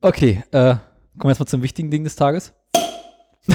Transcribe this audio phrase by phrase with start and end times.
[0.00, 0.74] Okay, äh,
[1.18, 2.52] kommen wir jetzt mal zum wichtigen Ding des Tages.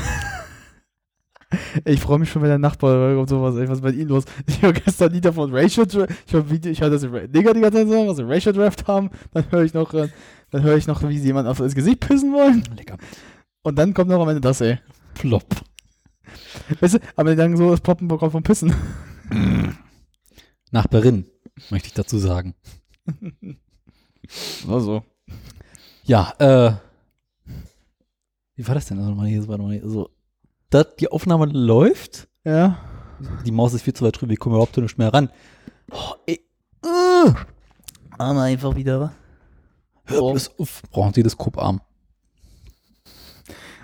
[1.86, 4.26] Ich freue mich schon, wenn der Nachbar kommt sowas, ey, was ist bei ihm los?
[4.48, 7.62] Ich höre gestern Lieder von Racial Draft, ich höre Video, ich höre, Ra- Nigger die
[7.62, 10.10] ganze Zeit sagen, was sie Racial Draft haben, dann höre ich noch, äh,
[10.50, 12.98] dann höre ich noch, wie sie jemand auf das Gesicht pissen wollen Lecker.
[13.62, 14.80] und dann kommt noch am Ende das, ey.
[15.14, 15.46] Plopp.
[16.82, 18.74] Weißt du, aber sagen so, das Poppen kommt vom Pissen.
[20.72, 21.26] Nachbarin,
[21.70, 22.56] möchte ich dazu sagen.
[24.68, 25.04] Also.
[26.06, 26.74] Ja, äh,
[28.56, 29.00] wie war das denn?
[29.00, 30.10] Also mal hier, warte mal hier, so,
[30.70, 32.28] dat, die Aufnahme läuft.
[32.44, 32.78] Ja.
[33.46, 35.30] Die Maus ist viel zu weit drüben, ich komme überhaupt nicht mehr ran.
[35.92, 36.42] Oh, ey.
[36.86, 37.34] Uh.
[38.18, 39.14] Arme einfach wieder.
[40.06, 40.32] Hör Oh.
[40.32, 40.84] bloß auf.
[40.92, 41.82] Brauchen Sie das Kupparm?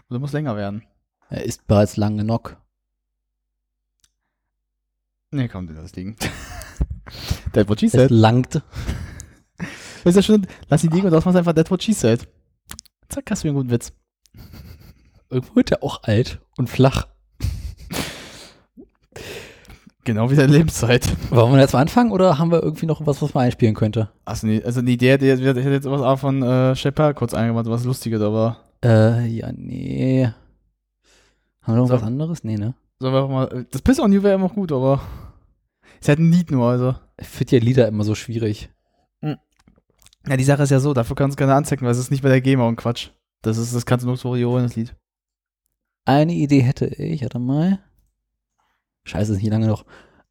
[0.10, 0.84] Du musst länger werden.
[1.30, 2.58] Er ist bereits lang genug.
[5.32, 6.18] Nee, komm, das liegen.
[7.54, 8.12] That's what she Es said.
[8.12, 8.62] langt.
[10.04, 12.28] Weißt du schon, lass ihn liegen und das machst einfach that's what she said.
[13.10, 13.92] Zack, hast du einen guten Witz.
[15.30, 17.08] Irgendwo wird er auch alt und flach.
[20.04, 21.06] Genau wie deine Lebenszeit.
[21.30, 24.10] Wollen wir jetzt mal anfangen oder haben wir irgendwie noch was, was man einspielen könnte?
[24.26, 27.36] Achso, nee, also die Idee, die, ich hätte jetzt was auch von äh, Shepard kurz
[27.36, 30.26] eingemacht, was Lustiges, aber Äh, ja, nee.
[31.62, 31.94] Haben wir noch So.
[31.94, 32.44] was anderes?
[32.44, 32.74] Nee, ne?
[33.00, 35.02] sollen wir auch mal, das Piss on You wäre immer gut, aber
[36.00, 36.96] ist halt ein Lied nur, also.
[37.20, 38.70] Ich finde ja Lieder immer so schwierig.
[40.28, 42.24] Ja, die Sache ist ja so, dafür kannst du keine anzeigen, weil es ist nicht
[42.24, 43.10] bei der GEMA und Quatsch.
[43.42, 44.96] Das ist, das kannst du nur so holen, das Lied.
[46.06, 47.80] Eine Idee hätte ich, warte mal.
[49.04, 49.86] Scheiße, ist nicht lange noch.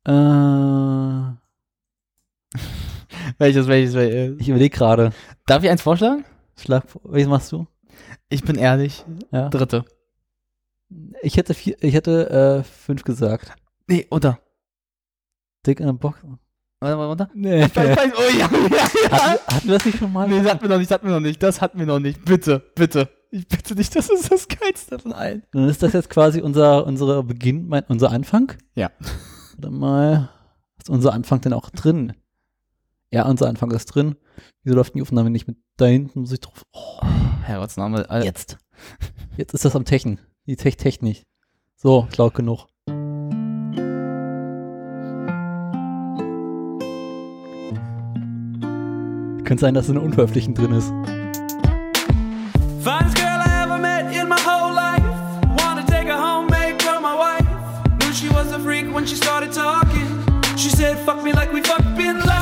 [0.05, 1.37] Äh,
[3.39, 4.41] Welches, welches, welches?
[4.41, 5.13] ich überlege gerade.
[5.47, 6.25] Darf ich eins vorschlagen?
[6.57, 7.67] Schlag, welches machst du?
[8.29, 9.05] Ich bin ehrlich.
[9.31, 9.49] Ja.
[9.49, 9.85] Dritte.
[11.23, 13.53] Ich hätte vier, ich hätte äh, fünf gesagt.
[13.87, 14.41] Nee, unter.
[15.67, 16.19] Dick in der Box.
[16.81, 17.29] Warte mal, unter.
[17.35, 17.65] Nee.
[17.65, 18.51] Oh ja, ja, ja.
[19.11, 20.27] Hatten, hatten wir das nicht schon mal?
[20.27, 21.99] Nee, das hatten wir noch nicht, das hatten wir noch nicht, das hatten wir noch
[22.01, 22.25] nicht.
[22.25, 23.09] Bitte, bitte.
[23.31, 25.43] Ich bitte dich, das ist das Geilste von allen.
[25.53, 28.53] Dann ist das jetzt quasi unser, unsere Beginn, mein, unser Anfang?
[28.75, 28.91] Ja.
[29.53, 30.31] Warte mal.
[30.79, 32.15] Ist unser Anfang denn auch drin?
[33.11, 34.17] Ja, unser Anfang ist drin.
[34.63, 36.21] Wieso läuft die Aufnahme nicht mit da hinten?
[36.21, 36.65] Muss ich drauf.
[36.73, 37.01] Oh,
[37.43, 38.07] Herrgottsname.
[38.25, 38.57] Jetzt.
[39.37, 40.19] Jetzt ist das am Techen.
[40.47, 41.27] Die Tech Technik.
[41.77, 42.67] So, laut genug.
[49.51, 50.93] Könnte sein, dass so eine unveröffentlichten drin ist.
[59.01, 60.07] In she started talking.
[60.57, 62.40] She said, fuck me like we fucked Bin Laden.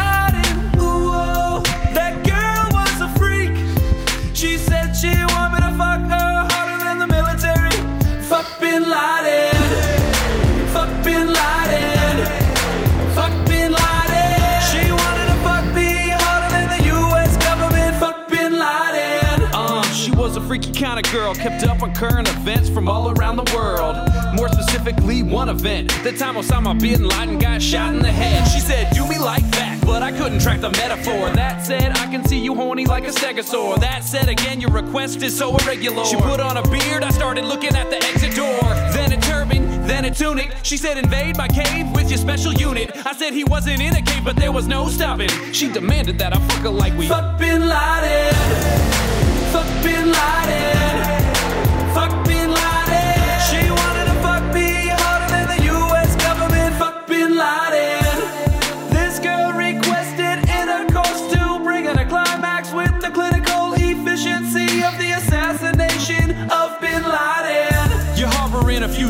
[21.12, 23.96] Girl, kept up on current events from all around the world.
[24.34, 25.90] More specifically, one event.
[26.02, 28.46] The time Osama bin Laden got shot in the head.
[28.48, 31.30] She said, "Do me like that," but I couldn't track the metaphor.
[31.30, 33.80] That said, I can see you horny like a stegosaur.
[33.80, 36.04] That said, again, your request is so irregular.
[36.04, 38.60] She put on a beard, I started looking at the exit door.
[38.92, 40.52] Then a turban, then a tunic.
[40.62, 42.90] She said, invade my cave with your special unit.
[43.06, 45.30] I said he wasn't in a cave, but there was no stopping.
[45.52, 48.34] She demanded that I fuck her like we fuck Bin Laden.
[49.52, 50.87] Fuck Bin Laden.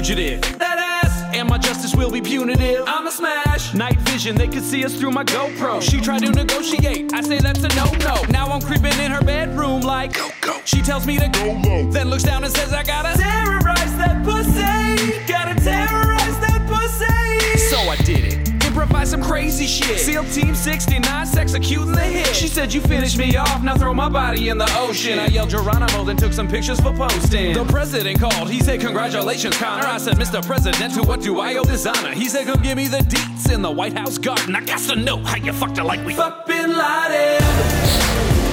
[0.09, 0.41] Fugitive.
[0.59, 1.35] That ass.
[1.35, 2.85] And my justice will be punitive.
[2.87, 3.75] I'm a smash.
[3.75, 5.83] Night vision, they could see us through my GoPro.
[5.83, 7.13] She tried to negotiate.
[7.13, 8.23] I say that's a no no.
[8.31, 10.61] Now I'm creeping in her bedroom like go go.
[10.65, 11.91] She tells me to go low.
[11.91, 15.27] Then looks down and says I gotta terrorize that pussy.
[15.27, 17.59] Gotta terrorize that pussy.
[17.59, 18.38] So I did it.
[18.81, 19.99] Improvise some crazy shit.
[19.99, 22.33] SEAL Team 69, executing the hit.
[22.33, 25.19] She said, You finished me off, now throw my body in the ocean.
[25.19, 27.55] I yelled Geronimo, then took some pictures for posting.
[27.55, 29.85] The president called, he said, Congratulations, Connor.
[29.85, 30.47] I said, Mr.
[30.47, 32.12] President, to what do I owe this honor?
[32.12, 34.55] He said, Come give me the deets in the White House garden.
[34.55, 37.43] I got to know how you fucked her like we fuck Bin Laden.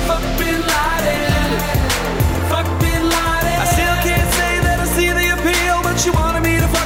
[0.10, 1.60] Fuck Bin Laden.
[2.50, 3.58] Fuck Bin Laden.
[3.62, 6.85] I still can't say that I see the appeal, but she wanted me to fuck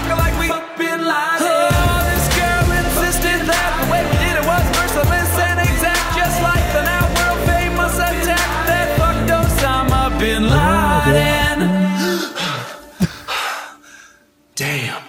[14.59, 15.05] Damn.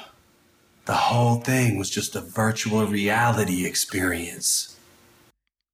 [0.87, 4.77] The whole thing was just a virtual reality experience.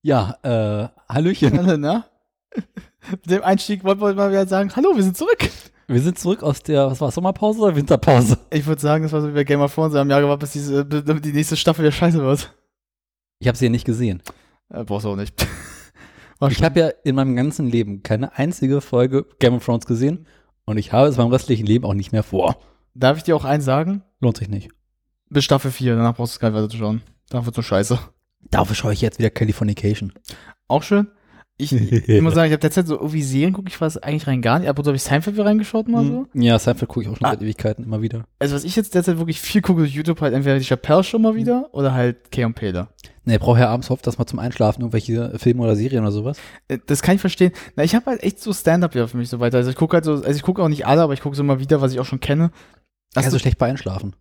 [0.03, 1.59] Ja, äh, Hallöchen.
[1.59, 2.05] Alle, ne?
[3.11, 5.51] Mit dem Einstieg wollten wir mal wieder sagen, hallo, wir sind zurück.
[5.89, 8.39] Wir sind zurück aus der, was war Sommerpause oder Winterpause?
[8.51, 10.41] Ich würde sagen, das war so wie bei Game of Thrones, wir haben ja gewartet,
[10.41, 12.57] bis diese, die nächste Staffel wieder scheiße wird.
[13.41, 14.23] Ich habe sie ja nicht gesehen.
[14.71, 15.35] Äh, brauchst du auch nicht.
[16.51, 20.27] Ich habe ja in meinem ganzen Leben keine einzige Folge Game of Thrones gesehen
[20.67, 22.59] und ich habe es meinem restlichen Leben auch nicht mehr vor.
[22.99, 24.03] Darf ich dir auch eins sagen?
[24.21, 24.71] Lohnt sich nicht.
[25.29, 27.03] Bis Staffel 4, danach brauchst du es gar nicht weiter zu schauen.
[27.31, 27.99] Danach wird nur scheiße.
[28.51, 30.13] Dafür schaue ich jetzt wieder Californication.
[30.69, 31.09] Auch schön.
[31.59, 34.41] Ich, ich muss sagen, ich habe derzeit so irgendwie Serien gucke ich was eigentlich rein
[34.43, 34.69] gar nicht.
[34.69, 36.27] Ab und zu habe ich Seinfeld wieder reingeschaut mal so.
[36.31, 36.43] Hm.
[36.43, 37.31] Ja, Seinfeld gucke ich auch schon Ah.
[37.31, 38.25] seit Ewigkeiten immer wieder.
[38.39, 41.19] Also was ich jetzt derzeit wirklich viel gucke auf YouTube, halt entweder die Chappelle Show
[41.19, 42.89] mal wieder oder halt Kay und Peter.
[43.25, 46.39] Ne, brauche ja abends oft, dass man zum Einschlafen irgendwelche Filme oder Serien oder sowas.
[46.69, 47.53] Äh, Das kann ich verstehen.
[47.75, 49.57] Na, ich habe halt echt so Stand-up wieder für mich so weiter.
[49.57, 51.43] Also ich gucke halt so, also ich gucke auch nicht alle, aber ich gucke so
[51.43, 52.51] mal wieder, was ich auch schon kenne.
[53.17, 54.15] Hast Ja, so du, schlecht bei Einschlafen.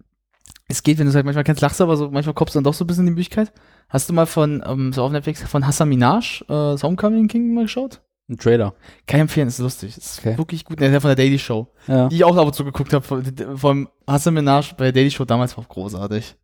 [0.68, 2.58] es geht, wenn du es halt manchmal kennst, lachst du, aber so manchmal kommst du
[2.58, 3.52] dann doch so ein bisschen in die Möglichkeit.
[3.90, 7.54] Hast du mal von, ähm, so auf Netflix, von Hassan Minaj, äh, das Homecoming King
[7.54, 8.02] mal geschaut?
[8.28, 8.74] Ein Trailer.
[9.06, 9.96] Kann ich empfehlen, ist lustig.
[9.96, 10.36] Ist Okay.
[10.40, 10.80] wirklich gut.
[10.80, 11.68] Der ist ja von der Daily Show.
[11.88, 12.08] Ja.
[12.10, 13.06] Die ich auch ab und zu geguckt habe.
[13.06, 13.24] Von,
[13.56, 16.36] von Hassan Minaj bei der Daily Show damals war auch großartig.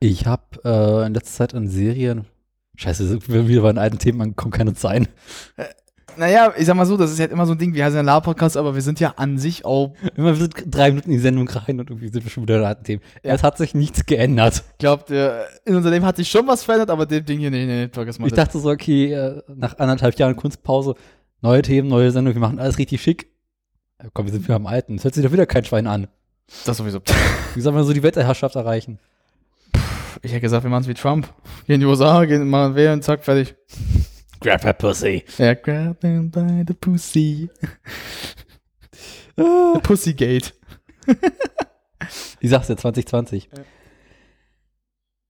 [0.00, 2.26] Ich habe äh, in letzter Zeit in Serien.
[2.76, 5.08] Scheiße, sind wir wieder bei den alten Themen angekommen, keine Zeit.
[6.16, 8.00] Naja, ich sag mal so, das ist halt immer so ein Ding, wir haben ja
[8.00, 11.16] einen Laber-Podcast, aber wir sind ja an sich auch, Immer wir sind drei Minuten in
[11.16, 13.02] die Sendung rein und irgendwie sind wir schon wieder alten Themen.
[13.22, 13.34] Ja.
[13.34, 14.62] Es hat sich nichts geändert.
[14.78, 17.66] glaubt, äh, in unserem Leben hat sich schon was verändert, aber dem Ding hier, nee,
[17.66, 18.26] nee, vergiss mal.
[18.26, 20.94] Ich dachte so, okay, äh, nach anderthalb Jahren Kunstpause,
[21.40, 23.30] neue Themen, neue Sendung, wir machen alles richtig schick.
[24.12, 24.96] Komm, wir sind wieder am Alten.
[24.96, 26.08] Es hört sich doch wieder kein Schwein an.
[26.66, 27.00] das sowieso.
[27.54, 28.98] Wie sollen wir so die Weltherrschaft erreichen?
[30.22, 31.26] Ich hätte gesagt, wir machen es wie Trump.
[31.66, 33.54] Gehen in die USA, gehen mal wählen, zack, fertig.
[34.44, 35.24] Grab her pussy.
[35.38, 37.48] Ja, grab him by the pussy.
[39.36, 40.52] the Pussygate.
[42.40, 43.48] Ich sag's dir, 2020.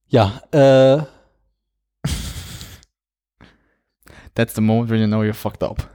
[0.08, 1.04] Ja, äh,
[4.34, 5.88] That's the moment when you know you're fucked up.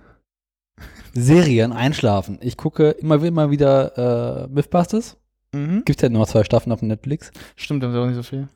[1.13, 2.39] Serien, Einschlafen.
[2.41, 5.17] Ich gucke immer, immer wieder äh, Mythbusters.
[5.51, 5.83] Mhm.
[5.83, 7.33] Gibt ja nur zwei Staffeln auf Netflix.
[7.57, 8.47] Stimmt, dann ist auch nicht so viel.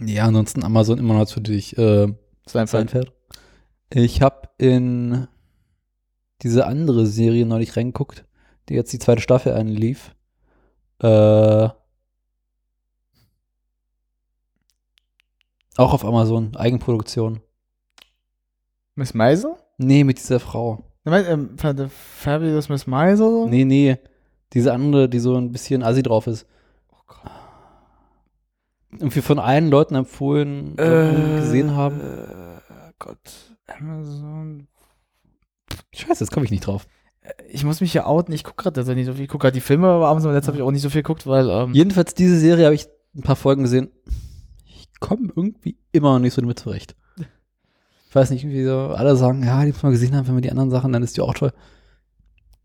[0.00, 2.12] Ja, ansonsten Amazon immer noch natürlich äh,
[2.46, 2.90] Seinfeld.
[2.90, 3.15] Seinfeld.
[3.90, 5.28] Ich habe in
[6.42, 8.24] diese andere Serie neulich reingeguckt,
[8.68, 10.14] die jetzt die zweite Staffel einlief.
[11.00, 11.68] Äh,
[15.76, 17.40] auch auf Amazon, Eigenproduktion.
[18.94, 19.54] Miss Meisel?
[19.78, 20.84] Nee, mit dieser Frau.
[21.04, 21.56] Du meinst, ähm,
[21.90, 23.46] Fabulous Miss Meisel?
[23.48, 23.98] Nee, nee.
[24.52, 26.46] Diese andere, die so ein bisschen assi drauf ist.
[26.90, 27.30] Oh Gott.
[28.92, 32.00] Irgendwie von allen Leuten empfohlen, äh, gesehen haben.
[32.00, 32.60] Äh,
[32.98, 33.55] Gott.
[33.66, 34.68] Amazon.
[35.92, 36.86] Scheiße, jetzt komme ich nicht drauf.
[37.48, 39.24] Ich muss mich hier outen, ich gucke gerade also nicht so viel.
[39.24, 41.02] Ich gucke gerade die Filme, aber abends, aber letztes habe ich auch nicht so viel
[41.02, 42.86] geguckt, weil, ähm, Jedenfalls diese Serie habe ich
[43.16, 43.90] ein paar Folgen gesehen.
[44.64, 46.94] Ich komme irgendwie immer noch nicht so damit zurecht.
[48.08, 50.40] Ich weiß nicht, irgendwie so, alle sagen, ja, die muss man gesehen haben, wenn wir
[50.40, 51.52] die anderen Sachen, dann ist die auch toll.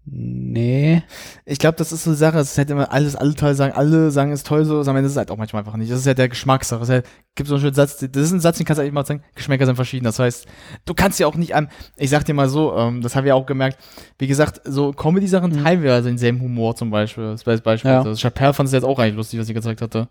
[0.03, 1.03] Nee.
[1.45, 3.73] ich glaube, das ist so eine Sache, es ist halt immer alles, alle toll sagen,
[3.75, 5.91] alle sagen, es ist toll so, am Ende ist es halt auch manchmal einfach nicht.
[5.91, 6.81] Das ist ja der Geschmackssache.
[6.81, 7.05] Es halt,
[7.35, 9.23] gibt so einen schönen Satz, das ist ein Satz, den kannst du eigentlich mal sagen,
[9.35, 10.05] Geschmäcker sind verschieden.
[10.05, 10.47] Das heißt,
[10.85, 13.35] du kannst ja auch nicht an, ich sag dir mal so, ähm, das haben wir
[13.35, 13.77] auch gemerkt,
[14.17, 15.63] wie gesagt, so Comedy-Sachen Mhm.
[15.63, 17.25] teilen wir also denselben Humor zum Beispiel.
[17.25, 17.91] Das war das Beispiel.
[17.91, 18.01] Ja.
[18.01, 20.09] Also Chappelle fand es jetzt auch eigentlich lustig, was sie gezeigt hatte.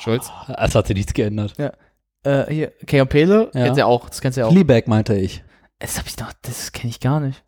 [0.00, 0.30] Schulz.
[0.56, 1.54] Es hat sich nichts geändert.
[2.22, 3.64] Äh, hier, Kay und Pele, Ja.
[3.64, 4.52] kennst du ja auch, das kennst du ja auch.
[4.52, 5.42] Fleabag meinte ich.
[5.80, 7.42] Das hab ich noch, das kenne ich gar nicht.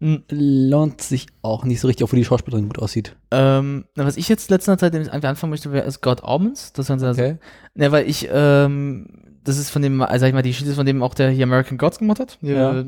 [0.00, 3.16] Hm, Lohnt sich auch nicht so richtig, obwohl die Schauspielerin gut aussieht.
[3.30, 6.72] Ähm, was ich jetzt letzter Zeit anfangen möchte, wäre God Omens.
[6.72, 7.38] Das ist okay.
[7.74, 9.06] Ne, weil ich, ähm,
[9.44, 11.30] das ist von dem, also sag ich mal, die Geschichte ist von dem auch, der
[11.30, 12.38] hier American Gods gemacht hat.
[12.42, 12.80] Ja.
[12.80, 12.86] äh,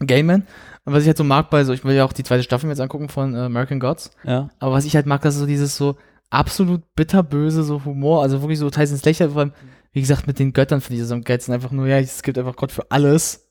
[0.00, 0.46] Gayman.
[0.84, 2.68] Und was ich halt so mag bei so, ich will ja auch die zweite Staffel
[2.68, 4.10] jetzt angucken von äh, American Gods.
[4.24, 4.50] Ja.
[4.58, 5.96] Aber was ich halt mag, das ist so dieses so
[6.30, 9.52] absolut bitterböse so Humor, also wirklich so teils ins Lächeln, vor allem,
[9.92, 11.54] wie gesagt, mit den Göttern finde ich das am geilsten.
[11.54, 13.45] Einfach nur, ja, es gibt einfach Gott für alles.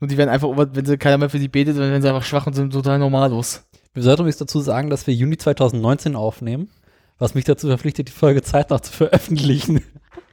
[0.00, 2.24] Und die werden einfach, wenn sie keiner mehr für sie betet, dann werden sie einfach
[2.24, 3.64] schwach und sind total normallos.
[3.92, 6.70] Wir sollten übrigens dazu sagen, dass wir Juni 2019 aufnehmen,
[7.18, 9.82] was mich dazu verpflichtet, die Folge zeitnah zu veröffentlichen.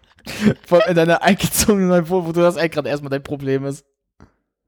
[0.68, 3.86] Vor allem in deiner eingezogenen Wohnung, wo du das eigentlich gerade erstmal dein Problem ist.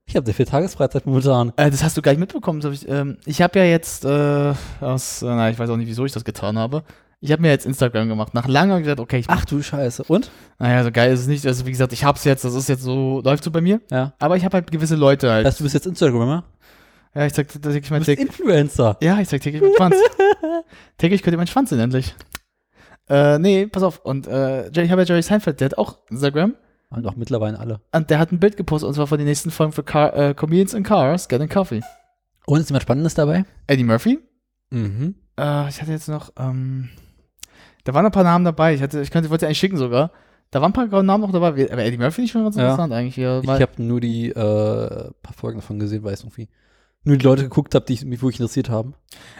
[0.05, 1.53] Ich habe sehr viel Tagesfreizeit momentan.
[1.55, 2.63] Äh, das hast du gar nicht mitbekommen.
[2.63, 5.87] Hab ich ähm, ich habe ja jetzt äh, aus, äh, na, ich weiß auch nicht,
[5.87, 6.83] wieso ich das getan habe.
[7.21, 8.33] Ich habe mir jetzt Instagram gemacht.
[8.33, 10.03] Nach langem gesagt, okay, ich mach, Ach du Scheiße.
[10.03, 10.31] Und?
[10.57, 11.45] naja, so geil ist es nicht.
[11.45, 13.81] Also wie gesagt, ich hab's jetzt, das ist jetzt so, läuft so bei mir.
[13.91, 14.13] Ja.
[14.19, 15.45] Aber ich habe halt gewisse Leute halt.
[15.45, 16.45] Das heißt, du bist jetzt Instagrammer?
[17.13, 18.19] ja, ich zeig täglich mein bist Tick.
[18.19, 18.97] Influencer.
[19.01, 19.95] Ja, ich zeig täglich meinen Schwanz.
[20.97, 22.15] täglich könnt ihr meinen Schwanz sehen, endlich.
[23.09, 23.99] Äh, nee, pass auf.
[24.05, 26.55] Und äh, ich habe ja Jerry Seinfeld, der hat auch Instagram.
[26.91, 27.81] Und auch mittlerweile alle.
[27.91, 30.33] Und der hat ein Bild gepostet, und zwar von den nächsten Folgen für Car äh,
[30.33, 31.81] Comedians in Cars, Get in Coffee.
[32.45, 33.45] Und ist jemand Spannendes dabei?
[33.67, 34.19] Eddie Murphy,
[34.71, 35.15] Mhm.
[35.39, 36.89] Äh, ich hatte jetzt noch, ähm,
[37.89, 38.73] da waren ein paar Namen dabei.
[38.75, 40.11] Ich hatte, ich könnte, wollte eigentlich schicken sogar.
[40.51, 42.63] Da waren ein paar Namen noch dabei, aber Eddie Murphy ist schon ganz Ja.
[42.63, 43.15] interessant eigentlich.
[43.15, 46.47] Hier, Ich habe nur die äh, paar Folgen davon gesehen, weil ich irgendwie
[47.03, 48.93] nur die Leute geguckt habe, die ich- mich wirklich interessiert haben.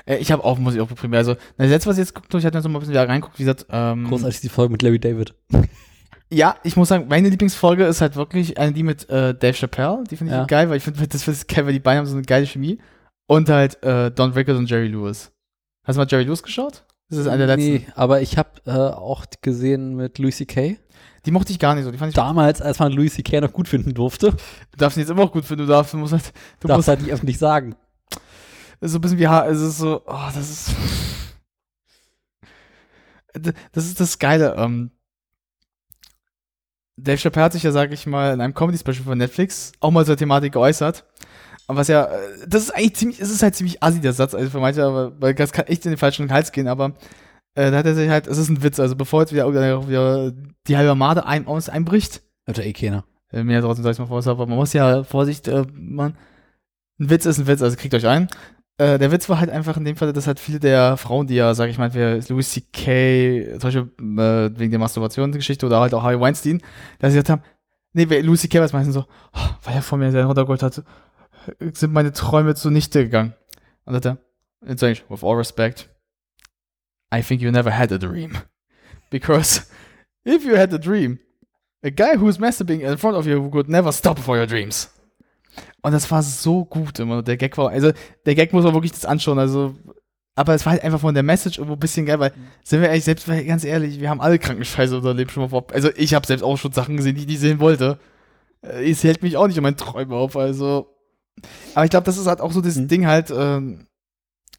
[0.06, 2.34] Äh, ich habe auch, muss ich auch primär, also, das letzte, was ich jetzt geguckt
[2.34, 4.50] habe, ich hatte jetzt noch mal ein bisschen wieder reinguckt, wie gesagt, ähm, Großartig die
[4.50, 5.34] Folge mit Larry David.
[6.32, 10.03] ja, ich muss sagen, meine Lieblingsfolge ist halt wirklich eine, die mit äh, Dave Chappelle,
[10.10, 10.46] die finde ich Ja.
[10.46, 12.79] geil, weil ich finde, das ist geil, weil die beiden haben so eine geile Chemie.
[13.27, 15.32] Und halt äh, Don Rickles und Jerry Lewis.
[15.86, 16.84] Hast du mal Jerry Lewis geschaut?
[17.10, 17.74] Das ist einer der letzten.
[17.74, 20.78] Nee, aber ich habe äh, auch gesehen mit Louis C.K.
[21.25, 23.42] Die mochte ich gar nicht so, die fand ich, Damals, als man Louis C.K.
[23.42, 25.98] noch gut finden durfte, du darfst ihn jetzt immer auch gut finden, du darfst, du
[25.98, 27.75] musst halt, du darfst musst halt nicht öffentlich sagen.
[28.80, 30.75] so ein bisschen wie, es ist so, oh, das ist,
[33.74, 34.92] das ist das Geile, ähm,
[37.04, 40.06] Dave Chappelle hat sich ja, sag ich mal, in einem Comedy-Special von Netflix auch mal
[40.06, 41.06] zur Thematik geäußert.
[41.69, 44.33] Und was ja, äh, das ist eigentlich ziemlich, es ist halt ziemlich assi, der Satz,
[44.33, 46.93] also für manche, aber, weil das kann echt in den falschen Hals gehen, aber
[47.53, 50.33] äh, da hat er sich halt, es ist ein Witz, also bevor jetzt wieder, wieder
[50.67, 53.05] die halbe Armade ein, aus einbricht, Hat ja eh keiner.
[53.31, 56.17] äh, mir trotzdem sag ich mal vor, aber man muss ja Vorsicht, äh, man,
[56.99, 58.29] ein Witz ist ein Witz, also kriegt euch ein.
[58.79, 61.35] Äh, der Witz war halt einfach in dem Fall, dass halt viele der Frauen, die
[61.35, 65.93] ja, sag ich mal, wie Louis C.K., zum Beispiel äh, wegen der Masturbationsgeschichte oder halt
[65.93, 66.63] auch Harvey Weinstein,
[66.97, 67.43] dass sie gesagt haben,
[67.93, 68.57] nee, Louis C.K.
[68.57, 70.81] war es meistens so, oh, weil er vor mir seinen runtergeholt hat,
[71.74, 73.34] sind meine Träume zunichte gegangen.
[73.86, 74.17] Und hat er,
[74.75, 75.89] sag ich, with all respect,
[77.13, 78.38] I think you never had a dream.
[79.10, 79.63] Because
[80.25, 81.19] if you had a dream,
[81.84, 84.89] a guy who's masturbating in front of you would never stop for your dreams.
[85.81, 87.24] Und das war so gut immer.
[87.24, 87.91] Der Gag war, also
[88.25, 89.39] der Gag muss man wirklich das anschauen.
[89.39, 89.75] Also,
[90.36, 92.89] aber es war halt einfach von der Message irgendwo ein bisschen geil, weil, sind wir
[92.89, 95.65] ehrlich, selbst ganz ehrlich, wir haben alle Krankenscheiße unser Leben schon mal vor.
[95.74, 97.98] Also ich habe selbst auch schon Sachen gesehen, die ich nicht sehen wollte.
[98.62, 100.96] Äh, Es hält mich auch nicht in meinen Träumen auf, also.
[101.75, 102.88] Aber ich glaube, das ist halt auch so das Mhm.
[102.88, 103.86] Ding halt, ähm,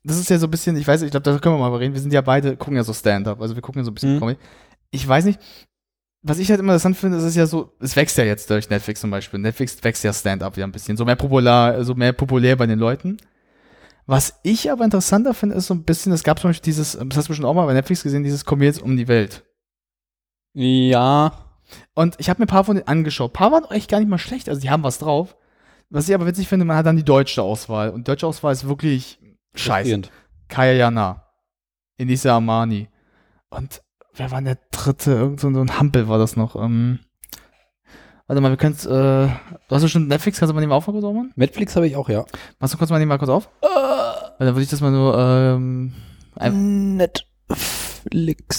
[0.03, 1.77] das ist ja so ein bisschen, ich weiß nicht, ich glaube, da können wir mal
[1.77, 1.95] reden.
[1.95, 4.15] Wir sind ja beide, gucken ja so Stand-up, also wir gucken ja so ein bisschen
[4.15, 4.21] Mhm.
[4.21, 4.39] Comedy.
[4.91, 5.39] Ich weiß nicht,
[6.23, 8.69] was ich halt immer interessant finde, es ist ja so, es wächst ja jetzt durch
[8.69, 9.41] Netflix zum Beispiel.
[9.41, 12.79] Netflix wächst ja Stand-up wieder ein bisschen, so mehr popular, so mehr populär bei den
[12.79, 13.17] Leuten.
[14.07, 17.17] Was ich aber interessanter finde, ist so ein bisschen, es gab zum Beispiel dieses, das
[17.17, 19.45] hast du bestimmt auch mal bei Netflix gesehen, dieses jetzt um die Welt.
[20.53, 21.47] Ja.
[21.95, 23.31] Und ich habe mir ein paar von denen angeschaut.
[23.31, 25.37] Ein paar waren echt gar nicht mal schlecht, also die haben was drauf.
[25.91, 27.91] Was ich aber witzig finde, man hat dann die deutsche Auswahl.
[27.91, 29.19] Und deutsche Auswahl ist wirklich
[29.55, 30.03] scheiße.
[30.49, 31.27] Kaya Jana.
[31.99, 32.89] Enisa Amani.
[33.51, 33.83] Und
[34.15, 35.11] wer war denn der dritte?
[35.11, 36.55] Irgend so ein Hampel war das noch.
[36.55, 37.01] Ähm,
[38.29, 39.31] warte mal, wir können es, äh, du
[39.69, 41.33] hast bestimmt Netflix, kannst du mal den mal aufmachen, kurz aufmachen?
[41.35, 42.25] Netflix habe ich auch, ja.
[42.61, 43.51] Machst du kurz mal den mal kurz auf?
[43.61, 43.67] Äh.
[43.67, 45.93] Weil dann würde ich das mal nur, ähm,
[46.97, 48.55] Netflix.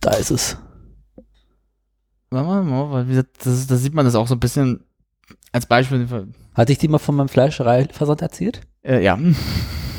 [0.00, 0.56] Da ist es.
[2.30, 4.86] warte mal, mal, weil wie gesagt, das, da sieht man das auch so ein bisschen
[5.52, 6.06] als Beispiel.
[6.54, 8.60] Hatte ich dir mal von meinem Fleischereiversand erzählt?
[8.82, 9.18] Äh, ja.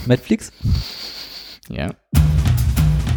[0.06, 0.52] Netflix?
[1.70, 1.88] ja.
[1.88, 1.92] Äh,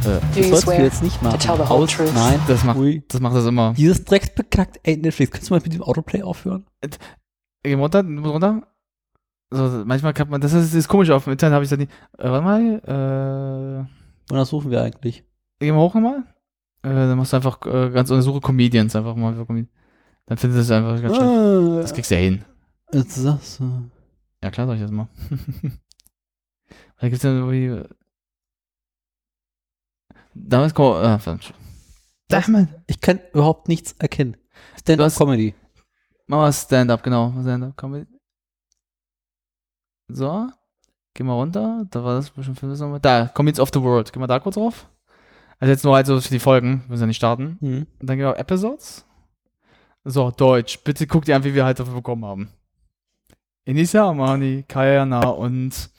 [0.05, 1.39] Do das sollst du jetzt nicht machen.
[1.39, 2.13] to tell the whole Aus, truth?
[2.15, 2.39] nein.
[2.47, 3.03] Das macht, Ui.
[3.09, 3.73] das macht das immer.
[3.73, 6.67] Dieses drecksbekackt, ey, Netflix, kannst du mal mit dem Autoplay aufhören?
[7.63, 8.63] Geh mal runter, runter.
[9.51, 11.77] So, manchmal kann man, das ist, das ist komisch auf dem Internet, habe ich da
[11.77, 11.91] nicht.
[12.19, 13.89] Äh, warte mal,
[14.29, 15.21] Wonach suchen wir eigentlich?
[15.61, 16.25] äh, geh mal hoch nochmal.
[16.83, 19.73] Äh, dann machst du einfach äh, ganz ohne Suche Comedians einfach mal für Comedians.
[20.27, 21.83] Dann findest du es einfach ganz schnell.
[21.83, 22.45] Das kriegst du ja hin.
[22.93, 23.91] Jetzt sagst du.
[24.43, 25.09] Ja, klar, sag ich das mal.
[26.99, 27.83] da gibt's ja irgendwie.
[30.35, 30.97] Damals kommt.
[31.05, 31.53] Ah, verdammt.
[32.29, 34.33] Damn Ich kann überhaupt nichts erkennen.
[34.75, 35.55] Du Stand-up hast- Comedy.
[36.27, 37.33] Mach mal Stand-up, genau.
[37.41, 38.07] Stand-up, Comedy.
[40.09, 40.49] So.
[41.15, 41.85] Geh mal runter.
[41.91, 43.01] Da war das bestimmt Film nochmal.
[43.01, 44.13] Da, Comedians of the World.
[44.13, 44.89] Geh mal da kurz drauf.
[45.61, 46.83] Also jetzt nur halt so für die Folgen.
[46.83, 47.59] Wir müssen ja nicht starten.
[47.61, 47.87] Hm.
[48.01, 49.07] Und dann gehen wir auf Episodes.
[50.05, 50.79] So, Deutsch.
[50.85, 52.51] Bitte guck dir an, wie wir halt dafür bekommen haben.
[53.65, 55.91] Enisa Amani, Kaya Jana und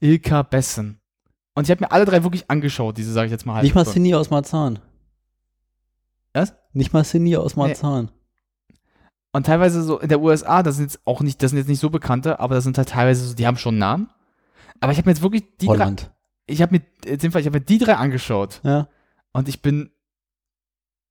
[0.00, 1.00] Ilka Bessen.
[1.54, 3.64] Und ich habe mir alle drei wirklich angeschaut, diese sage ich jetzt mal halt.
[3.64, 4.78] Nicht mal Cindy aus Marzahn.
[6.32, 6.54] Was?
[6.72, 8.10] Nicht mal Cindy aus Marzahn.
[9.32, 11.80] Und teilweise so in der USA, das sind jetzt auch nicht, das sind jetzt nicht
[11.80, 14.10] so bekannte, aber das sind halt teilweise so, die haben schon einen Namen.
[14.80, 16.10] Aber ich habe mir jetzt wirklich die drei, Holland.
[16.46, 18.60] ich habe mir, in dem Fall, ich habe mir die drei angeschaut.
[18.62, 18.88] Ja.
[19.32, 19.90] Und ich bin,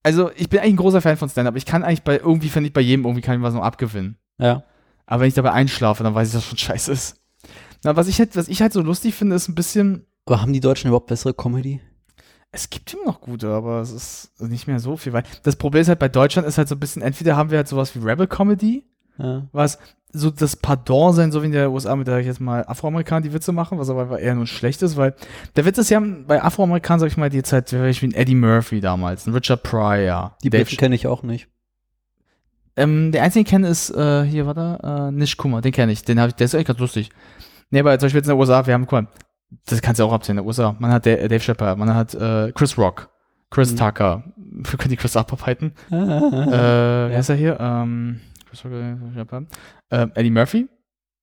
[0.04, 1.56] also ich bin eigentlich ein großer Fan von Stand-Up.
[1.56, 4.18] Ich kann eigentlich bei, irgendwie finde ich bei jedem irgendwie kann ich was noch abgewinnen.
[4.38, 4.64] Ja.
[5.06, 7.22] Aber wenn ich dabei einschlafe, dann weiß ich, dass schon scheiße ist.
[7.84, 10.54] Na, was ich halt, was ich halt so lustig finde, ist ein bisschen, Aber haben
[10.54, 11.82] die Deutschen überhaupt bessere Comedy?
[12.52, 15.14] es gibt immer noch gute, aber es ist nicht mehr so viel.
[15.14, 17.58] Weil das Problem ist halt bei Deutschland ist halt so ein bisschen, entweder haben wir
[17.58, 18.86] halt sowas wie Rebel Comedy,
[19.22, 19.48] Ja.
[19.52, 19.78] was
[20.14, 23.22] so das Pardon sein, so wie in der USA, mit der ich jetzt mal Afroamerikaner
[23.22, 25.14] die Witze machen, was aber eher nur schlecht ist, weil
[25.56, 28.82] der Witz ist ja bei Afroamerikanern, sag ich mal, die halt wie ein Eddie Murphy
[28.82, 31.48] damals, ein Richard Pryor, Die Dave kenne ich auch nicht.
[32.76, 35.92] Ähm, der einzige, den ich kenne, ist, äh, hier, warte, äh, Nish Kummer, den kenne
[35.92, 37.10] ich, den habe ich, der ist echt ganz lustig.
[37.70, 39.08] Nee, aber zum Beispiel jetzt in der USA, wir haben, guck mal,
[39.66, 42.14] das kannst du auch abzählen, in der USA, man hat der, Dave Chappelle, man hat,
[42.16, 43.10] äh, Chris Rock,
[43.50, 43.78] Chris Mhm.
[43.78, 44.24] Tucker.
[44.38, 45.72] Wir können die Chris abarbeiten.
[45.90, 45.96] Ah,
[47.08, 47.58] äh, wer ist er hier?
[47.60, 48.20] Ähm,
[48.52, 48.64] Chris
[49.92, 50.68] ähm, Eddie Murphy,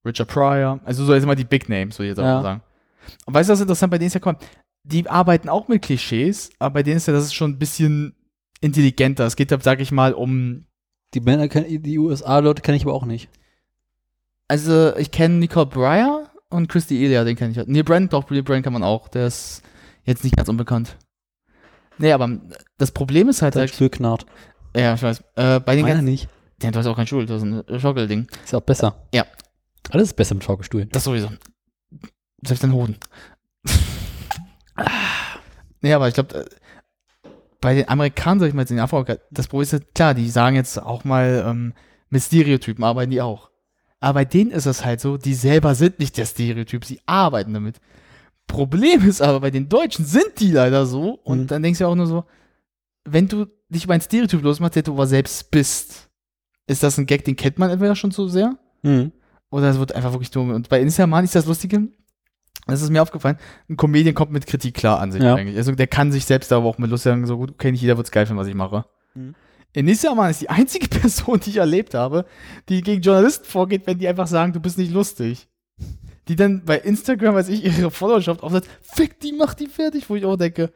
[0.04, 0.80] Richard Pryor.
[0.85, 2.35] Also so jetzt mal die Big Names, so jetzt auch Ja.
[2.37, 2.62] mal sagen.
[3.26, 4.42] Und weißt du, was interessant bei denen ist ja kommt?
[4.85, 8.14] Die arbeiten auch mit Klischees, aber bei denen ist ja das ist schon ein bisschen
[8.61, 9.26] intelligenter.
[9.26, 10.64] Es geht da, sag ich mal, um
[11.14, 13.28] Die Männer die USA-Leute kenne ich aber auch nicht.
[14.47, 17.68] Also, ich kenne Nicole Breyer und Christy Elia, den kenne ich halt.
[17.68, 19.08] Neil Brand, doch, Neil Brand kann man auch.
[19.08, 19.62] Der ist
[20.04, 20.97] jetzt nicht ganz unbekannt.
[21.99, 22.30] Nee, aber
[22.78, 24.25] das Problem ist halt, Sein halt knarrt.
[24.75, 26.28] ja, ich weiß, äh, bei den Meiner nicht.
[26.62, 28.27] Ja, du hast auch keinen Stuhl, das ist ein Schaukelding.
[28.45, 29.03] Ist ja auch besser.
[29.15, 29.25] Ja.
[29.91, 30.88] Alles ist besser mit Schaukelstuhlen.
[30.91, 31.31] Das sowieso.
[32.43, 32.97] Selbst dein Hoden.
[35.83, 36.47] nee, aber ich glaube,
[37.61, 40.29] bei den Amerikanern, sag ich mal, jetzt in Afrika, das Problem ist ja, klar, die
[40.31, 41.75] sagen jetzt auch mal, ähm,
[42.11, 43.50] mit Stereotypen arbeiten die auch.
[44.00, 47.53] Aber bei denen ist es halt so, die selber sind nicht der Stereotyp, sie arbeiten
[47.53, 47.81] damit.
[48.47, 51.47] Problem ist aber, bei den Deutschen sind die leider so und Mhm.
[51.49, 52.25] dann denkst du auch nur so,
[53.05, 56.08] wenn du dich über ein Stereotyp losmachst, der du aber selbst bist,
[56.68, 59.10] ist das ein Gag, den kennt man entweder schon so sehr Mhm.
[59.50, 60.50] oder es wird einfach wirklich dumm.
[60.50, 61.88] Und bei Instagram ist das Lustige,
[62.66, 65.34] das ist mir aufgefallen, ein Comedian kommt mit Kritik klar an sich Ja.
[65.34, 65.56] eigentlich.
[65.56, 67.96] Also der kann sich selbst aber auch mit Lust sagen, so gut, okay, nicht jeder
[67.96, 68.84] wird's geil finden, was ich mache.
[69.14, 69.34] Mhm.
[69.72, 72.25] Instagram ist die einzige Person, die ich erlebt habe,
[72.68, 75.48] die gegen Journalisten vorgeht, wenn die einfach sagen, du bist nicht lustig.
[76.28, 80.14] Die dann bei Instagram, weiß ich, ihre Followerschaft aufsetzt, fick die, mach die fertig, wo
[80.16, 80.72] ich auch denke.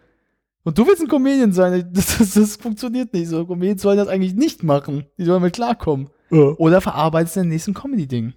[0.65, 3.47] Und du willst ein Comedian sein, das, das, das funktioniert nicht so.
[3.47, 5.07] Comedians sollen das eigentlich nicht machen.
[5.19, 6.09] Die sollen mit klarkommen.
[6.31, 8.33] Oder verarbeitest den nächsten Comedy-Ding.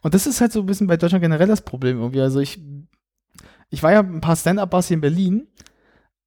[0.00, 2.20] Und das ist halt so ein bisschen bei Deutschland generell das Problem irgendwie.
[2.20, 2.60] Also ich,
[3.70, 5.48] ich war ja ein paar Stand-Up-Bars hier in Berlin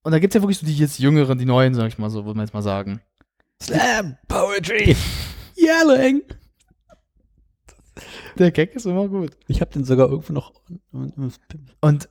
[0.03, 2.25] und da gibt's ja wirklich so die jetzt Jüngeren, die Neuen, sag ich mal so,
[2.25, 3.01] würde man jetzt mal sagen.
[3.61, 4.95] Slam Poetry.
[5.57, 6.21] Yelling.
[8.37, 9.31] Der Gag ist immer gut.
[9.47, 10.53] Ich habe den sogar irgendwo noch.
[11.81, 12.09] Und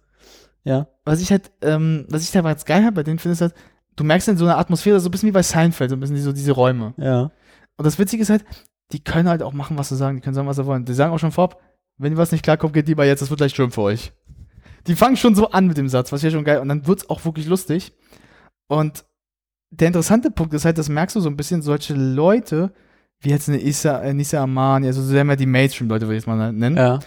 [0.64, 0.88] Ja.
[1.04, 3.54] was ich halt, ähm, was ich da jetzt geil habe bei denen, finde ich halt,
[3.96, 6.16] du merkst in so einer Atmosphäre, so ein bisschen wie bei Seinfeld, so ein bisschen
[6.18, 6.94] so diese Räume.
[6.96, 7.30] Ja.
[7.76, 8.44] Und das Witzige ist halt,
[8.92, 10.84] die können halt auch machen, was sie sagen, die können sagen, was sie wollen.
[10.84, 11.60] Die sagen auch schon vorab,
[11.98, 14.12] wenn ihr was nicht klarkommt, geht lieber jetzt, das wird gleich schlimm für euch.
[14.86, 17.08] Die fangen schon so an mit dem Satz, was ja schon geil, und dann wird's
[17.08, 17.92] auch wirklich lustig.
[18.68, 19.04] Und
[19.70, 22.72] der interessante Punkt ist halt, das merkst du so ein bisschen, solche Leute,
[23.20, 26.22] wie jetzt eine Issa, äh, Nisa Amani, also so sehr mal die Mainstream-Leute, würde ich
[26.22, 27.00] es mal nennen, Ja.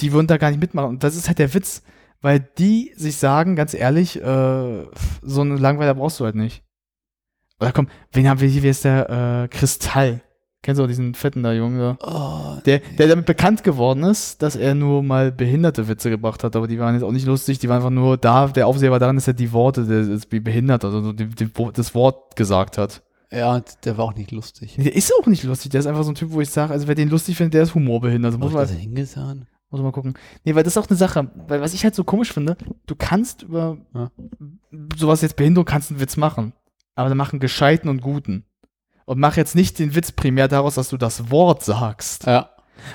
[0.00, 0.88] die würden da gar nicht mitmachen.
[0.90, 1.82] Und das ist halt der Witz,
[2.20, 4.84] weil die sich sagen, ganz ehrlich, äh,
[5.22, 6.62] so einen Langweiler brauchst du halt nicht.
[7.60, 8.62] Oder komm, wen haben wir hier?
[8.62, 9.44] Wie ist der?
[9.44, 10.20] Äh, Kristall.
[10.62, 11.96] Kennst du auch diesen fetten da Jungen da?
[12.02, 16.56] Oh, Der, der damit bekannt geworden ist, dass er nur mal behinderte Witze gebracht hat,
[16.56, 18.98] aber die waren jetzt auch nicht lustig, die waren einfach nur da, der Aufseher war
[18.98, 22.34] daran, dass er die Worte, der ist wie behindert, also so die, die, das Wort
[22.34, 23.02] gesagt hat.
[23.30, 24.74] ja, der war auch nicht lustig.
[24.76, 26.88] Der ist auch nicht lustig, der ist einfach so ein Typ, wo ich sage, also
[26.88, 28.34] wer den lustig findet, der ist humorbehindert.
[28.34, 29.46] Also muss man, hingetan?
[29.70, 30.14] Muss man mal gucken.
[30.44, 32.94] Nee, weil das ist auch eine Sache, weil was ich halt so komisch finde, du
[32.96, 34.10] kannst über Ja.
[34.96, 36.52] sowas jetzt Behinderung kannst einen Witz machen,
[36.94, 38.44] aber dann mach einen gescheiten und guten.
[39.04, 42.26] Und mach jetzt nicht den Witz primär daraus, dass du das Wort sagst.
[42.26, 42.50] Ja.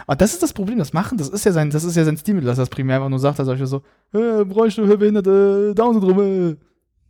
[0.08, 2.18] Aber das ist das Problem, das Machen, das ist ja sein, das ist ja sein
[2.18, 3.82] Stil, dass er das primär einfach nur sagt, dass er so,
[4.14, 6.56] äh, Bräuchte, Behinderte, Down-Syndrom, äh.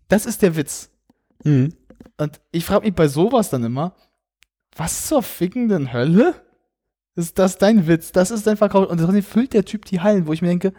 [0.07, 0.89] Das ist der Witz.
[1.43, 1.73] Mhm.
[2.17, 3.93] Und ich frage mich bei sowas dann immer,
[4.75, 6.35] was zur fickenden Hölle?
[7.15, 8.11] Ist das dein Witz?
[8.11, 8.89] Das ist dein Verkauf.
[8.89, 10.73] Und trotzdem füllt der Typ die Hallen, wo ich mir denke,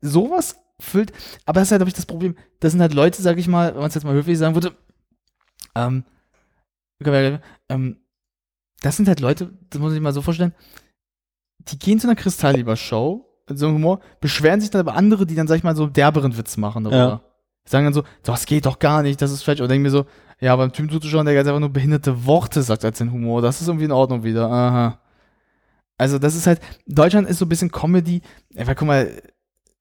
[0.00, 1.12] sowas füllt,
[1.46, 2.36] aber das ist halt, glaube ich, das Problem.
[2.60, 4.74] Das sind halt Leute, sag ich mal, wenn man es jetzt mal höflich sagen würde,
[5.74, 6.04] ähm,
[7.68, 7.96] ähm,
[8.80, 10.54] das sind halt Leute, das muss ich mal so vorstellen,
[11.58, 15.34] die gehen zu einer Kristallgeber-Show, mit so einem Humor, beschweren sich dann aber andere, die
[15.34, 16.98] dann, sag ich mal, so derberen Witz machen darüber.
[16.98, 17.20] Ja.
[17.66, 19.60] Sagen dann so, das geht doch gar nicht, das ist falsch.
[19.60, 20.06] Oder denken mir so,
[20.40, 23.42] ja, aber ein Typ zuzuschauen, der jetzt einfach nur behinderte Worte sagt als den Humor,
[23.42, 24.50] das ist irgendwie in Ordnung wieder.
[24.50, 25.00] Aha.
[25.96, 28.20] Also, das ist halt, Deutschland ist so ein bisschen Comedy.
[28.50, 29.22] Ja, weil guck mal,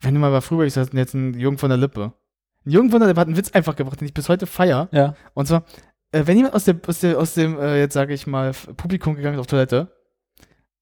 [0.02, 2.14] wenn du mal bei früher, ich sag jetzt ein Jürgen von der Lippe.
[2.66, 4.90] Ein Jürgen von der Lippe hat einen Witz einfach gebracht, den ich bis heute feier.
[4.92, 5.16] Ja.
[5.34, 5.64] Und zwar,
[6.12, 9.16] äh, wenn jemand aus, der, aus, der, aus dem, äh, jetzt sage ich mal, Publikum
[9.16, 9.92] gegangen ist auf Toilette,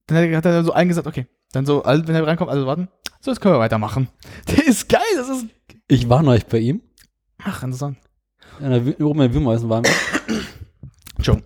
[0.07, 2.89] dann hat er, so allen gesagt, okay, dann so, wenn er reinkommt, also warten,
[3.21, 4.09] so, jetzt können wir weitermachen.
[4.49, 5.45] Der ist geil, das ist,
[5.87, 6.81] Ich war neulich bei ihm.
[7.37, 7.97] ach, interessant.
[8.59, 9.91] In der, oben in der Wühlmäusen waren wir.
[11.19, 11.41] Joe.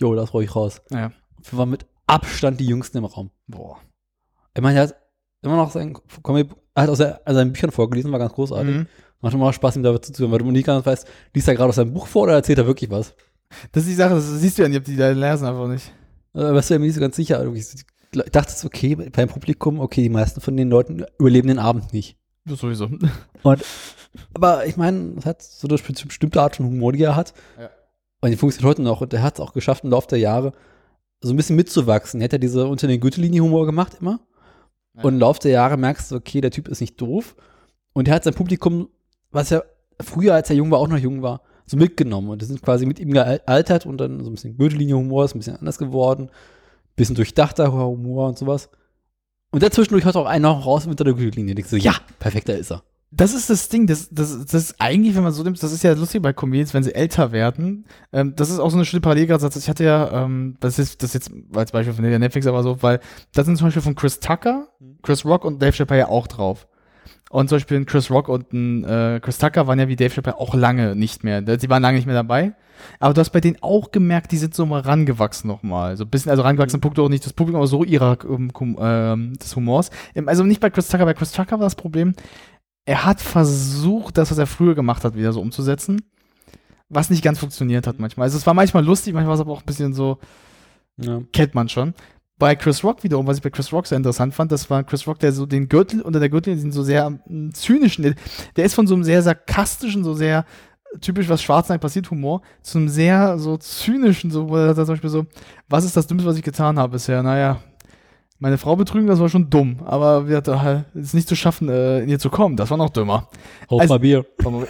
[0.00, 0.80] Jo, das ruhig raus.
[0.90, 1.12] Ja.
[1.50, 3.30] Wir waren mit Abstand die Jüngsten im Raum.
[3.46, 3.78] Boah.
[4.54, 4.96] Ich meine, er hat
[5.42, 8.74] immer noch sein Comic, er hat aus, der, aus seinen Büchern vorgelesen, war ganz großartig.
[8.74, 8.86] Mhm.
[9.20, 11.76] Macht immer Spaß, ihm da zuzuhören, weil du nie ganz weißt, liest er gerade aus
[11.76, 13.14] seinem Buch vor oder erzählt er wirklich was?
[13.70, 15.92] Das ist die Sache, das siehst du ja nicht, ob die da lesen einfach nicht.
[16.34, 17.44] Äh, weißt du, mir nicht so ganz sicher.
[17.54, 17.74] Ich
[18.32, 22.16] dachte es okay, beim Publikum, okay, die meisten von den Leuten überleben den Abend nicht.
[22.44, 22.90] Das sowieso.
[23.42, 23.64] Und,
[24.34, 27.34] aber ich meine, es hat so eine besti- bestimmte Art von Humor, die er hat.
[27.58, 27.70] Ja.
[28.20, 29.00] Und die funktioniert heute noch.
[29.00, 30.52] Und er hat es auch geschafft, im Laufe der Jahre
[31.20, 32.20] so ein bisschen mitzuwachsen.
[32.20, 34.20] Er hat ja diese unter den Gürtellinie-Humor gemacht immer.
[34.94, 35.02] Ja.
[35.02, 37.36] Und im Laufe der Jahre merkst du, okay, der Typ ist nicht doof.
[37.92, 38.88] Und er hat sein Publikum,
[39.30, 39.62] was ja
[40.00, 42.28] früher, als er jung war, auch noch jung war, so mitgenommen.
[42.30, 45.38] Und die sind quasi mit ihm gealtert und dann so ein bisschen Gürtellinie-Humor ist ein
[45.38, 46.30] bisschen anders geworden.
[46.96, 48.68] Bisschen durchdachter Humor und sowas.
[49.50, 51.54] Und dazwischendurch hat auch einer noch raus mit der Gürtellinie.
[51.58, 52.82] Ich so, ja, perfekter ist er.
[53.14, 55.84] Das ist das Ding, das, das, das ist eigentlich, wenn man so nimmt, das ist
[55.84, 57.84] ja lustig bei Comedians, wenn sie älter werden.
[58.10, 59.50] Ähm, das ist auch so eine schöne Parallele gerade.
[59.54, 62.82] Ich hatte ja, ähm, das ist das jetzt als Beispiel von der Netflix, aber so,
[62.82, 63.00] weil
[63.34, 64.68] da sind zum Beispiel von Chris Tucker,
[65.02, 66.66] Chris Rock und Dave Chappelle ja auch drauf.
[67.28, 70.10] Und zum Beispiel ein Chris Rock und ein äh, Chris Tucker waren ja wie Dave
[70.10, 71.42] Chappelle auch lange nicht mehr.
[71.42, 72.54] Die waren lange nicht mehr dabei.
[72.98, 75.96] Aber du hast bei denen auch gemerkt, die sind so mal rangewachsen nochmal.
[75.96, 76.98] So ein bisschen, also rangewachsen, mhm.
[76.98, 79.90] Auch nicht das Publikum, aber so ihrer ähm, ähm, des Humors.
[80.14, 82.14] Ähm, also nicht bei Chris Tucker, bei Chris Tucker war das Problem,
[82.84, 86.02] er hat versucht, das, was er früher gemacht hat, wieder so umzusetzen.
[86.88, 88.24] Was nicht ganz funktioniert hat manchmal.
[88.24, 90.18] Also es war manchmal lustig, manchmal war es aber auch ein bisschen so,
[90.98, 91.22] ja.
[91.32, 91.94] kennt man schon.
[92.38, 95.06] Bei Chris Rock wiederum, was ich bei Chris Rock sehr interessant fand, das war Chris
[95.06, 98.14] Rock, der so den Gürtel, unter der Gürtel sind so sehr um, zynischen, der,
[98.56, 100.44] der, ist von so einem sehr sarkastischen, so sehr
[101.00, 105.10] typisch, was Schwarzenegger passiert, Humor, zu einem sehr so zynischen, so, wo er zum Beispiel
[105.10, 105.26] so,
[105.68, 107.22] was ist das Dümmste, was ich getan habe bisher?
[107.22, 107.60] Naja,
[108.42, 111.68] meine Frau betrügen, das war schon dumm, aber wir hatten halt, es nicht zu schaffen,
[111.68, 113.28] äh, in ihr zu kommen, das war noch dümmer.
[113.70, 114.26] Hold also, my beer.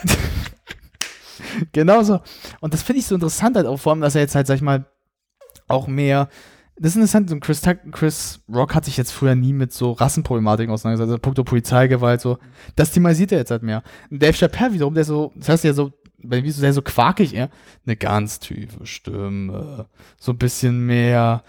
[1.73, 2.21] genau so.
[2.61, 4.57] Und das finde ich so interessant halt auch, vor allem, dass er jetzt halt, sag
[4.57, 4.85] ich mal,
[5.69, 6.29] auch mehr
[6.77, 11.13] das ist interessant, Chris, Chris Rock hat sich jetzt früher nie mit so Rassenproblematiken auseinandergesetzt,
[11.13, 12.39] also Punkto Polizeigewalt, so.
[12.77, 13.83] Das thematisiert er jetzt halt mehr.
[14.11, 16.83] Und Dave Chappelle wiederum, der so, das heißt ja so, bei wie so sehr so
[16.83, 17.51] quakig, er,
[17.87, 19.87] eine ganz tiefe Stimme,
[20.19, 21.45] so ein bisschen mehr,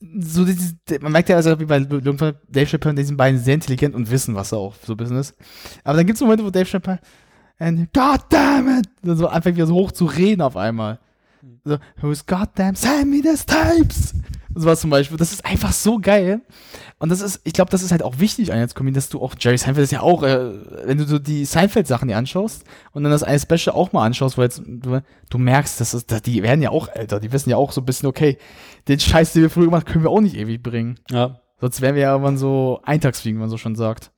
[0.00, 3.94] so dieses, man merkt ja also wie bei Dave Chappelle, die sind beiden sehr intelligent
[3.94, 5.34] und wissen, was er auch so ein bisschen ist.
[5.84, 7.00] Aber dann gibt es Momente, wo Dave Chappelle,
[7.58, 10.98] and God damn it, so einfach wieder so hoch zu reden auf einmal.
[11.64, 14.14] So, who's goddamn, send me the tapes.
[14.54, 15.16] So was zum Beispiel.
[15.16, 16.40] Das ist einfach so geil.
[16.98, 19.34] Und das ist, ich glaube, das ist halt auch wichtig als Comedian, dass du auch,
[19.38, 20.52] Jerry Seinfeld ist ja auch, äh,
[20.86, 24.36] wenn du so die Seinfeld-Sachen dir anschaust und dann das eine Special auch mal anschaust,
[24.36, 27.56] weil jetzt, du, du merkst, dass ist, die werden ja auch älter, die wissen ja
[27.56, 28.38] auch so ein bisschen, okay,
[28.88, 30.98] den Scheiß, den wir früher gemacht können wir auch nicht ewig bringen.
[31.10, 31.40] Ja.
[31.60, 34.10] Sonst wären wir ja irgendwann so Eintagsfliegen, wie man so schon sagt.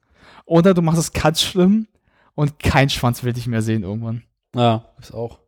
[0.44, 1.88] Oder du machst es ganz schlimm
[2.34, 4.22] und kein Schwanz will dich mehr sehen irgendwann.
[4.54, 5.40] Ja, ist auch.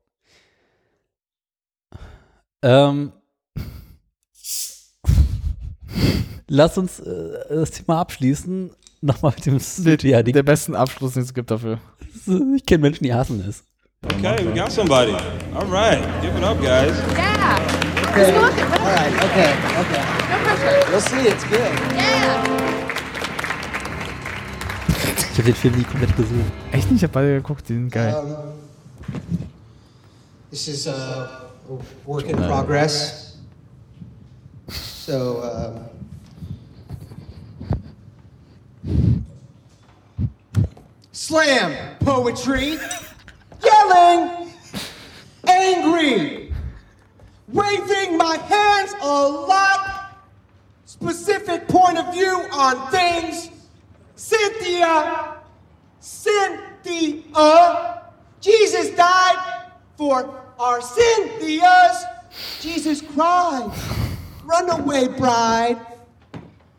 [2.63, 3.13] Ähm,
[6.49, 8.71] lass uns äh, das Thema abschließen.
[9.01, 9.61] Nochmal mit dem
[10.03, 11.79] ja, Der besten Abschluss, den es gibt dafür.
[12.57, 13.65] Ich kenne Menschen, die hassen es.
[14.05, 15.13] Okay, we got somebody.
[15.55, 16.97] All right, give it up, guys.
[17.17, 17.59] Yeah.
[18.15, 18.33] Okay.
[18.33, 19.13] All right.
[19.25, 19.51] Okay.
[19.81, 20.03] Okay.
[20.31, 20.91] No pressure.
[20.91, 21.27] We'll see.
[21.27, 21.61] It's good.
[21.95, 22.45] Yeah.
[25.33, 26.53] Ich habe den Film nie komplett gesehen.
[26.71, 26.99] Echt nicht?
[26.99, 28.15] Ich habe beide geguckt, die sind geil.
[28.15, 28.37] Um,
[30.51, 33.34] this is uh, a work in progress.
[35.05, 35.85] So, um,
[41.13, 42.79] slam poetry,
[43.63, 44.51] yelling,
[45.47, 46.55] angry,
[47.49, 50.17] waving my hands a lot,
[50.87, 53.51] specific point of view on things.
[54.17, 55.35] Cynthia,
[56.01, 57.31] Cynthia,
[58.41, 62.05] Jesus died for our Cynthias.
[62.63, 63.71] Jesus cried,
[64.45, 65.81] runaway bride.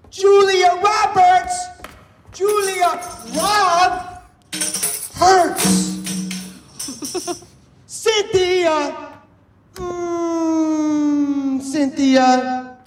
[0.10, 1.68] Julia Roberts,
[2.32, 3.02] Julia
[3.36, 4.22] Rob
[5.16, 5.96] hurts.
[7.86, 9.14] Cynthia,
[9.74, 12.78] mm, Cynthia,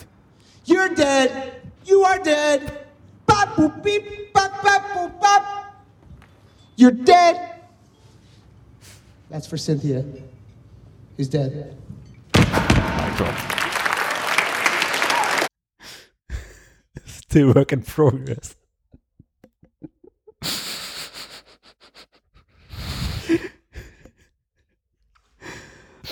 [0.65, 1.61] you're dead.
[1.85, 2.87] You are dead.
[3.27, 5.85] Bop boop beep bop bop boop bop.
[6.77, 7.61] You're dead.
[9.29, 10.05] That's for Cynthia,
[11.17, 11.77] who's dead.
[17.31, 18.57] Still work in progress.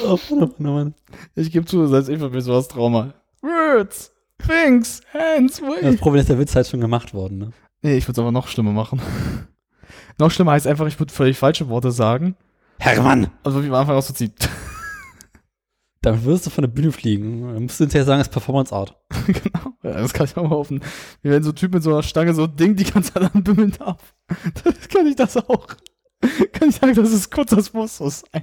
[0.03, 0.95] oh, Mann, oh Mann, oh Mann.
[1.35, 3.15] Ich gebe zu, das heißt einfach mir sowas Trauma.
[3.41, 4.13] Words,
[4.47, 5.85] things, hands, wait.
[5.85, 7.51] Das Problem ist, der Witz halt schon gemacht worden, ne?
[7.81, 9.01] Nee, ich würde es aber noch schlimmer machen.
[10.19, 12.37] noch schlimmer heißt einfach, ich würde völlig falsche Worte sagen.
[12.79, 13.31] Hermann!
[13.43, 14.51] Also wie man einfach auszieht.
[16.07, 17.53] Damit wirst du von der Bühne fliegen.
[17.53, 18.97] Dann musst du hinterher sagen, es ist Performance Art.
[19.27, 19.73] genau.
[19.83, 20.81] Ja, das kann ich auch mal hoffen.
[21.21, 23.35] Wir werden so ein Typ mit so einer Stange so ein Ding die ganze Zeit
[23.35, 24.15] anbimmeln darf.
[24.63, 25.67] Das kann ich das auch.
[26.53, 28.41] Kann ich sagen, das ist kurz, das muss so sein.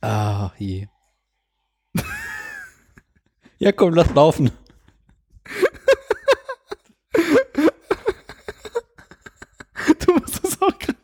[0.00, 0.88] Ah, je.
[3.58, 4.50] ja, komm, lass laufen.
[10.04, 10.98] du musst das auch gerade.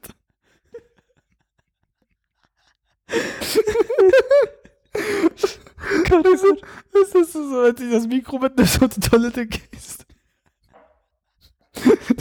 [6.08, 6.62] Gott, das ist,
[6.92, 10.06] das ist so, als ich das Mikro mitnimmst und die Toilette gehst.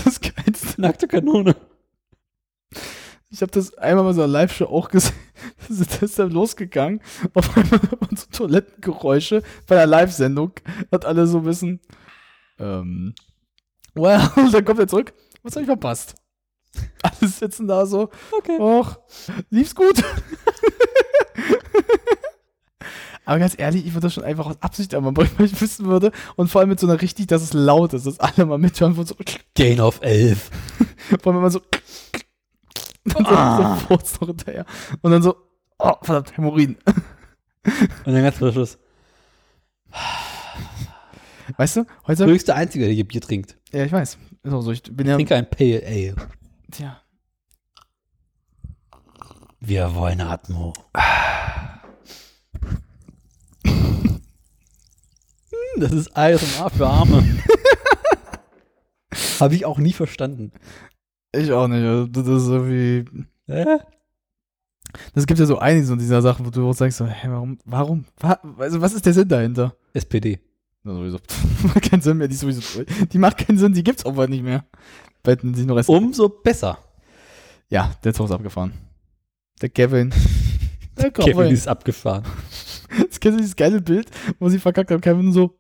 [0.04, 1.56] Das Geilste Nackte Kanone.
[3.30, 5.16] Ich habe das einmal mal so eine Live-Show auch gesehen.
[5.68, 7.02] Das ist dann losgegangen.
[7.34, 10.54] Auf einmal hört man so Toilettengeräusche bei der Live-Sendung.
[10.92, 11.82] Hat alle so bisschen.
[12.60, 13.14] Ähm.
[13.94, 15.14] Well, dann kommt er zurück.
[15.42, 16.16] Was habe ich verpasst?
[17.04, 18.10] Alle sitzen da so.
[18.32, 18.58] Okay.
[18.60, 19.00] Och,
[19.50, 20.04] lief's gut.
[23.26, 25.86] Aber ganz ehrlich, ich würde das schon einfach aus Absicht einmal bringen, weil ich wissen
[25.86, 26.12] würde.
[26.36, 28.96] Und vor allem mit so einer richtig, dass es laut ist, dass alle mal mithören
[28.96, 29.16] von so.
[29.56, 30.52] Gain of 11.
[31.22, 31.62] Vor allem immer so.
[33.16, 34.66] Und so, so Furz noch hinterher.
[35.02, 35.36] Und dann so,
[35.80, 36.78] oh, verdammt, Hämorrhoiden.
[38.06, 38.78] Und dann ganz zum Schluss.
[41.58, 42.26] Weißt du, heute.
[42.26, 43.58] Der höchste Einzige, der hier Bier trinkt.
[43.72, 44.18] Ja, ich weiß.
[44.44, 45.16] Ist auch so, ich bin ja.
[45.16, 46.16] Trinke ein Pale Ale.
[46.74, 47.00] Tja.
[49.60, 50.74] Wir wollen Atmo.
[53.64, 54.20] Hm,
[55.78, 57.24] Das ist ASMR für Arme.
[59.40, 60.52] Habe ich auch nie verstanden.
[61.32, 61.84] Ich auch nicht.
[61.84, 63.06] also Das ist irgendwie.
[63.46, 63.78] Äh?
[65.14, 67.60] Das gibt ja so einige so dieser Sachen, wo du auch sagst, so, hä, warum,
[67.66, 69.76] warum, wa, also was ist der Sinn dahinter?
[69.94, 70.40] SPD.
[70.84, 71.20] Na, sowieso.
[71.64, 72.84] macht keinen Sinn mehr, die ist sowieso.
[72.84, 74.66] Die macht keinen Sinn, die gibt's auch bald nicht mehr.
[75.24, 75.90] Betten sich nur Rest.
[75.90, 76.78] Umso besser.
[77.70, 78.74] Ja, der Zug ist abgefahren.
[79.62, 80.14] Der Kevin.
[80.98, 81.54] Der Kevin Kevin.
[81.54, 82.24] ist abgefahren.
[83.00, 85.58] Jetzt kennst du dieses geile Bild, wo sie verkackt haben, Kevin so.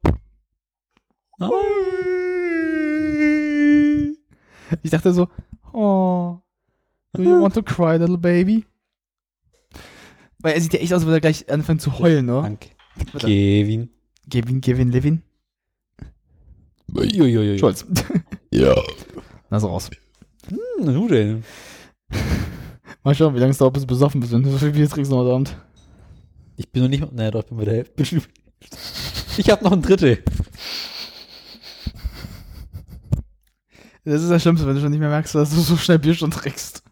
[4.84, 5.28] Ich dachte so,
[5.72, 6.38] oh,
[7.14, 8.66] do you want to cry, little baby?
[10.40, 12.42] Weil er sieht ja echt aus, als würde er gleich anfangen zu heulen, ne?
[12.44, 12.70] Danke.
[13.18, 13.90] Kevin.
[14.30, 15.24] Kevin, Kevin, Levin.
[16.94, 17.58] Uiuiui.
[17.58, 17.86] Scholz.
[18.52, 18.76] Ja.
[19.54, 19.92] Na, so raus.
[20.48, 21.46] Hm, Nudeln.
[23.04, 24.34] Mal schauen, wie lange es dauert, bis du besoffen bist.
[24.34, 25.56] Wenn du so viel Bier trinkst heute Abend.
[26.58, 27.12] Ich bin noch nicht.
[27.12, 28.04] Naja, doch, ich bin bei der Hälfte.
[29.38, 30.24] Ich habe noch ein Drittel.
[34.06, 36.16] Das ist das Schlimmste, wenn du schon nicht mehr merkst, dass du so schnell Bier
[36.16, 36.84] schon trinkst.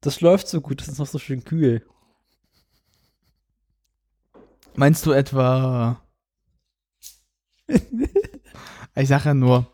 [0.00, 1.86] Das läuft so gut, das ist noch so schön kühl.
[4.74, 6.02] Meinst du etwa.
[7.68, 9.72] ich sag ja nur.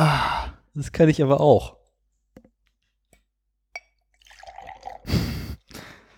[0.00, 1.76] Ah, Das kann ich aber auch.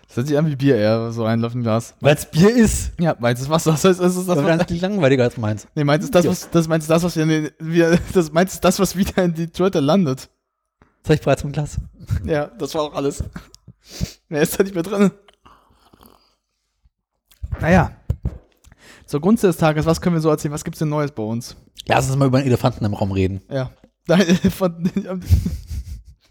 [0.07, 1.95] das hört sich an wie Bier eher, so ein Löffenglas.
[2.01, 2.91] Weil es Bier ist.
[2.99, 3.71] Ja, meins ist Wasser.
[3.71, 5.67] Das heißt, es ist das, Das was, ganz langweiliger als meins.
[5.73, 8.63] nee, meins ist das, was, das, meins ist das, was, wieder, wieder, das, meins ist
[8.63, 10.29] das, was wieder in die Toilette landet.
[11.01, 11.77] Das habe ich bereits im Glas.
[12.25, 13.23] Ja, das war auch alles.
[14.29, 15.09] Mehr ist da nicht mehr drin.
[17.59, 17.93] Naja.
[19.07, 20.53] Zur Gunst des Tages, was können wir so erzählen?
[20.53, 21.55] Was gibt's denn Neues bei uns?
[21.87, 23.41] Lass uns mal über einen Elefanten im Raum reden.
[23.49, 23.71] Ja.
[24.07, 24.89] Nein, von,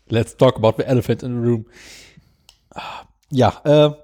[0.08, 1.66] Let's talk about the elephant in the room.
[3.30, 3.94] Ja, äh.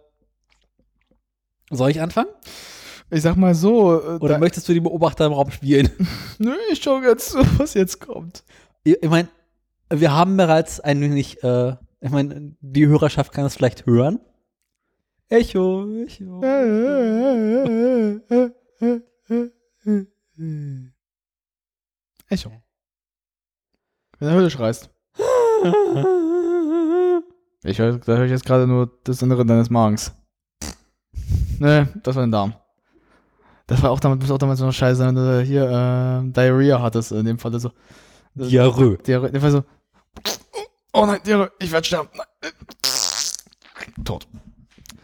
[1.70, 2.30] Soll ich anfangen?
[3.10, 4.00] ich sag mal so.
[4.00, 5.90] äh, Oder möchtest du die Beobachter im Raum spielen?
[6.38, 8.44] nö, ich schau jetzt zu, was jetzt kommt.
[8.84, 9.28] ich ich meine,
[9.90, 14.20] wir haben bereits ein wenig, äh, ich meine, die Hörerschaft kann es vielleicht hören.
[15.28, 16.40] Echo, Echo.
[22.28, 22.50] Echo.
[24.18, 24.90] Wenn der Höhle schreist.
[27.66, 30.12] Ich höre, da höre ich jetzt gerade nur das Innere deines Magens.
[31.58, 32.54] Ne, das war dein Darm.
[33.66, 37.10] Das war auch damals, muss auch damals noch scheiße, wenn du hier äh, Diarrhea hattest,
[37.10, 37.72] in dem Fall so.
[38.34, 38.98] Diarrhoe.
[38.98, 39.32] Diarrhoe.
[39.32, 39.64] Der war so.
[40.92, 42.08] Oh nein, Diarrhoe, ich werde sterben.
[42.14, 42.52] Nein.
[44.04, 44.28] Tot.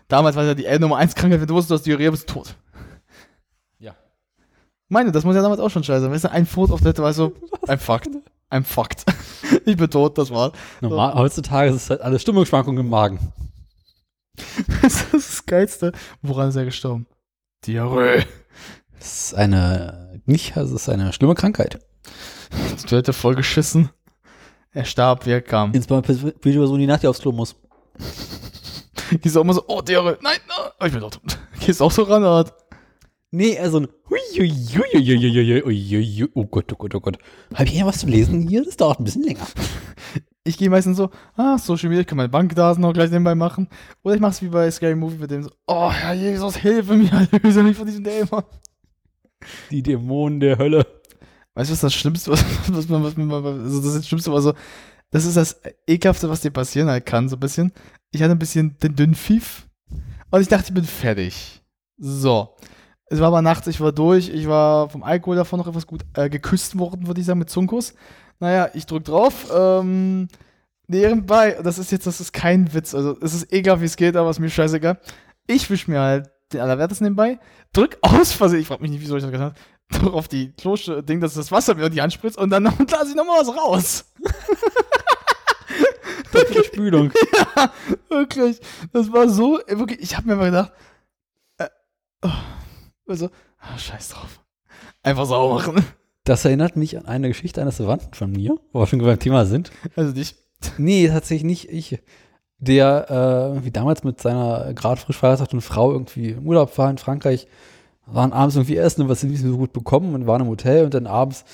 [0.06, 2.30] Damals war ja die L Nummer 1 Krankheit, wenn du wusstest, du hast Diarrhea, bist
[2.30, 2.54] du tot.
[4.92, 6.12] Meine, das muss ja damals auch schon scheiße sein.
[6.12, 7.32] Weißt du, ein Foto auf der war so,
[7.66, 8.10] I'm fucked.
[8.50, 9.06] I'm fucked.
[9.64, 10.52] ich bin tot, das war's.
[10.82, 13.18] Normal, heutzutage ist es halt alles Stimmungsschwankungen im Magen.
[14.82, 15.92] Das ist das Geilste.
[16.20, 17.06] Woran ist er gestorben?
[17.64, 18.24] Diarrhoe.
[18.98, 21.78] Das ist eine, nicht, also es ist eine schlimme Krankheit.
[22.78, 23.90] Die Toilette voll geschissen.
[24.72, 25.72] Er starb, wie er kam.
[25.72, 27.54] Insbesondere die Person, die nach dir aufs Klo muss.
[29.10, 30.18] Gehst du auch immer so, oh, Diarrhoe.
[30.22, 30.70] Nein, nein.
[30.80, 31.20] Oh, ich bin tot.
[31.60, 32.61] Gehst auch so ran, oder?
[33.34, 33.88] Nee, also ein
[36.34, 37.18] Oh Gott, oh Gott, oh Gott.
[37.54, 38.62] Habe ich hier was zu lesen hier?
[38.62, 39.46] Das dauert ein bisschen länger.
[40.44, 43.68] Ich gehe meistens so, ah, Social Media, ich kann meine Bankdaten noch gleich nebenbei machen.
[44.02, 46.94] Oder ich mache es wie bei Scary Movie mit dem so, oh Herr Jesus, hilfe
[46.94, 48.42] mir, erlöse mich von diesem Dämon.
[49.70, 50.84] Die Dämonen der Hölle.
[51.54, 54.32] Weißt du, was das Schlimmste, was, was man, was man, also das, ist das Schlimmste,
[54.32, 54.52] also,
[55.12, 57.72] das ist das Ekelhafte, was dir passieren halt kann, so ein bisschen.
[58.10, 59.68] Ich hatte ein bisschen den dünnen Pfiff
[60.32, 61.62] und ich dachte, ich bin fertig.
[61.98, 62.56] So.
[63.12, 66.00] Es war aber nachts, ich war durch, ich war vom Alkohol davon noch etwas gut
[66.14, 67.92] äh, geküsst worden, würde ich sagen, mit Zunkus.
[68.40, 70.28] Naja, ich drück drauf, ähm,
[70.86, 74.16] nebenbei, das ist jetzt, das ist kein Witz, also es ist egal, wie es geht,
[74.16, 74.98] aber ist mir scheißegal.
[75.46, 77.38] Ich wisch mir halt den Allerwertesten nebenbei,
[77.74, 79.54] drück aus Versehen, ich frag mich nicht, wieso ich das gemacht
[79.90, 83.10] habe, doch auf die Klosch-Ding, dass das Wasser mir die Hand spritzt und dann lasse
[83.10, 84.10] ich nochmal was raus.
[86.32, 87.12] Die Spülung.
[88.08, 88.58] Wirklich.
[88.90, 90.72] Das war so, wirklich, ich habe mir mal gedacht,
[91.58, 91.68] äh,
[92.22, 92.30] oh,
[93.06, 94.40] also, ah, scheiß drauf.
[95.02, 95.84] Einfach sauber machen.
[96.24, 99.44] Das erinnert mich an eine Geschichte eines Verwandten von mir, wo wir schon beim Thema
[99.44, 99.72] sind.
[99.96, 100.36] Also dich.
[100.78, 101.98] Nee, tatsächlich nicht ich.
[102.58, 106.98] Der, äh, wie damals mit seiner gerade frisch verheirateten Frau irgendwie im Urlaub war in
[106.98, 107.48] Frankreich,
[108.06, 110.84] waren abends irgendwie essen und was sie nicht so gut bekommen und waren im Hotel
[110.84, 111.44] und dann abends,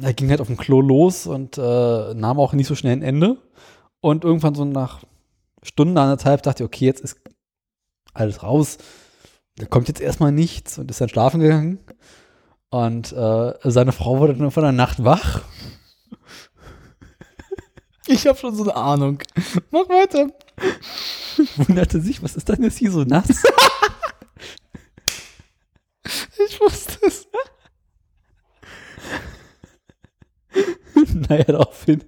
[0.00, 3.02] er ging halt auf dem Klo los und äh, nahm auch nicht so schnell ein
[3.02, 3.36] Ende.
[4.00, 5.02] Und irgendwann so nach
[5.62, 7.20] Stunden, anderthalb dachte ich, okay, jetzt ist
[8.14, 8.78] alles raus.
[9.56, 11.78] Da kommt jetzt erstmal nichts und ist dann schlafen gegangen.
[12.70, 15.42] Und äh, seine Frau wurde dann von der Nacht wach
[18.06, 19.22] Ich habe schon so eine Ahnung.
[19.70, 20.28] Mach weiter.
[21.56, 23.42] wunderte sich, was ist denn jetzt hier so nass?
[26.46, 27.26] Ich wusste es.
[31.28, 32.04] naja, daraufhin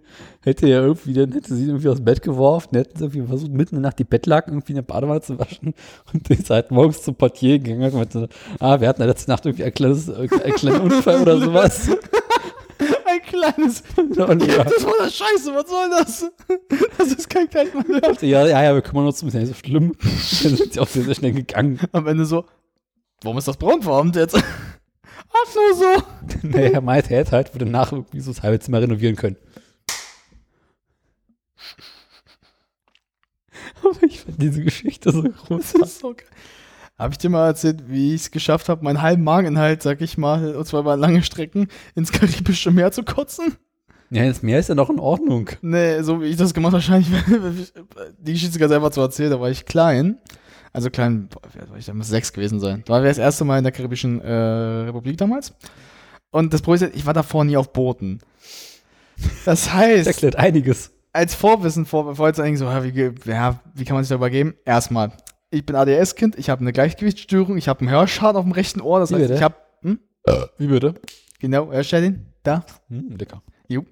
[0.46, 3.50] hätte er irgendwie, dann hätte sie irgendwie aus dem Bett geworfen, hätten sie irgendwie versucht,
[3.50, 5.74] mitten in der Nacht die Bettlaken irgendwie in der Badewanne zu waschen
[6.12, 8.28] und ist halt morgens zum Portier gegangen und meinte,
[8.60, 11.90] ah, wir hatten ja letzte Nacht irgendwie ein kleines, einen kleinen Unfall oder sowas.
[13.06, 13.82] Ein kleines.
[13.96, 16.30] Und ja, Das war das Scheiße, was soll das?
[16.98, 17.72] Das ist kein kleines
[18.20, 19.94] ja, ja, ja, wir kümmern uns, ist ja nicht so schlimm.
[20.42, 21.80] Dann sind sie auch sehr, sehr schnell gegangen.
[21.92, 22.44] Am Ende so,
[23.22, 24.36] warum ist das braunfarben jetzt?
[24.36, 26.02] Ach nur so.
[26.42, 29.36] Naja, meinte, er hätte halt für danach irgendwie so das halbe Zimmer renovieren können.
[33.90, 35.74] Aber ich fand diese Geschichte so groß.
[35.80, 36.14] Das ist so.
[36.98, 40.16] Habe ich dir mal erzählt, wie ich es geschafft habe, meinen halben Mageninhalt, sag ich
[40.16, 43.56] mal, und zwar über lange Strecken, ins Karibische Meer zu kotzen?
[44.08, 45.50] Ja, das Meer ist ja noch in Ordnung.
[45.60, 47.10] Nee, so wie ich das gemacht habe, wahrscheinlich,
[48.18, 50.18] die Geschichte ganz einfach zu erzählen, da war ich klein.
[50.72, 51.28] Also klein,
[51.68, 52.82] war ich da muss sechs gewesen sein.
[52.86, 55.54] Da war wir das erste Mal in der Karibischen äh, Republik damals.
[56.30, 58.20] Und das Problem ist, ich war davor nie auf Booten.
[59.16, 60.92] Das Das heißt, erklärt einiges.
[61.16, 64.30] Als Vorwissen vor, bevor jetzt eigentlich so, ja, wie, ja, wie kann man sich darüber
[64.30, 64.54] geben?
[64.64, 65.12] Erstmal,
[65.50, 69.00] ich bin ADS-Kind, ich habe eine Gleichgewichtsstörung, ich habe einen Hörschaden auf dem rechten Ohr,
[69.00, 69.34] das Wie heißt, bitte?
[69.34, 69.98] ich habe, hm?
[70.58, 70.94] Wie bitte?
[71.40, 72.26] genau, hörst du den?
[72.42, 73.42] Da, Hm, lecker.
[73.68, 73.84] Jo.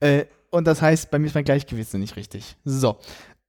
[0.00, 2.56] Äh, und das heißt, bei mir ist mein Gleichgewicht nicht richtig.
[2.64, 2.98] So.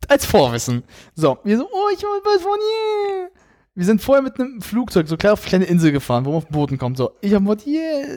[0.07, 0.83] Als Vorwissen.
[1.15, 3.29] So, wir so, oh, ich will was von hier.
[3.75, 6.37] Wir sind vorher mit einem Flugzeug so klar auf eine kleine Insel gefahren, wo man
[6.39, 6.97] auf den Boden kommt.
[6.97, 8.07] So, ich hab was hier.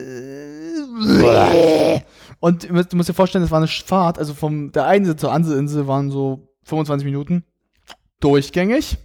[2.41, 5.31] Und du musst dir vorstellen, das war eine Fahrt, also von der einen Insel zur
[5.31, 7.43] anderen Insel waren so 25 Minuten.
[8.19, 8.97] Durchgängig.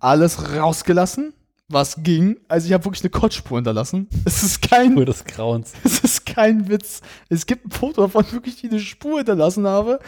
[0.00, 1.34] Alles rausgelassen,
[1.68, 2.36] was ging.
[2.48, 4.08] Also ich habe wirklich eine Kotzspur hinterlassen.
[4.24, 5.72] Es ist kein Nur des Grauens.
[5.84, 7.00] es ist kein Witz.
[7.28, 10.00] Es gibt ein Foto davon, wirklich, ich eine Spur hinterlassen habe.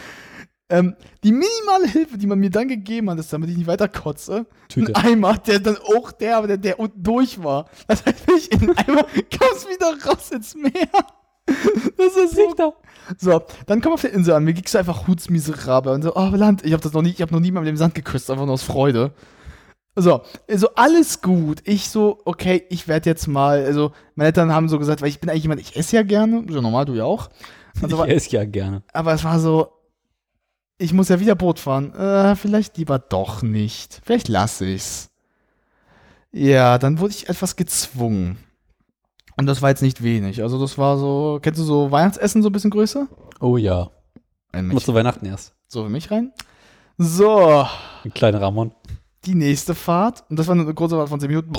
[0.69, 3.87] Ähm, die minimale Hilfe, die man mir dann gegeben hat, ist, damit ich nicht weiter
[3.87, 4.93] kotze, Tüte.
[4.93, 7.69] ein Eimer, der dann auch der, der, der unten durch war.
[7.87, 10.89] Das heißt, wenn ich in den Eimer kam es wieder raus ins Meer.
[11.97, 12.75] Das ist so.
[13.17, 14.43] So, dann komm auf der Insel an.
[14.43, 15.93] Mir ging's einfach hutsmiserabel.
[15.93, 17.69] Und so, oh, Land, ich habe das noch nie, ich habe noch nie mal mit
[17.69, 19.13] dem Sand geküsst, einfach nur aus Freude.
[19.95, 21.61] So, also alles gut.
[21.63, 25.19] Ich so, okay, ich werde jetzt mal, also meine Eltern haben so gesagt, weil ich
[25.19, 27.29] bin eigentlich jemand, ich esse ja gerne, so normal, du ja auch.
[27.81, 28.83] Also, ich esse ja gerne.
[28.93, 29.71] aber es war so,
[30.77, 31.93] ich muss ja wieder Boot fahren.
[31.95, 34.01] Äh, vielleicht lieber doch nicht.
[34.03, 35.09] Vielleicht lasse ich's.
[36.31, 38.37] Ja, dann wurde ich etwas gezwungen.
[39.37, 40.41] Und das war jetzt nicht wenig.
[40.41, 43.07] Also das war so, kennst du so Weihnachtsessen so ein bisschen größer?
[43.39, 43.91] Oh ja.
[44.51, 45.53] Ein Muss zu Weihnachten erst.
[45.67, 46.31] So für mich rein.
[46.97, 47.67] So,
[48.03, 48.71] Ein kleiner Ramon.
[49.25, 50.23] die nächste Fahrt.
[50.29, 51.55] Und das war eine kurze Fahrt von 10 Minuten.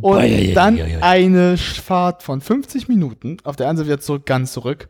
[0.00, 3.36] Und dann eine Fahrt von 50 Minuten.
[3.44, 4.88] Auf der einen Seite wieder zurück, ganz zurück.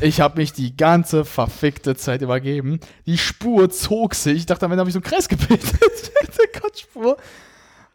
[0.00, 2.78] Ich habe mich die ganze verfickte Zeit übergeben.
[3.04, 4.36] Die Spur zog sich.
[4.38, 5.62] Ich dachte, am Ende habe ich so einen Kreis gebildet.
[6.38, 7.16] Der Kotzspur.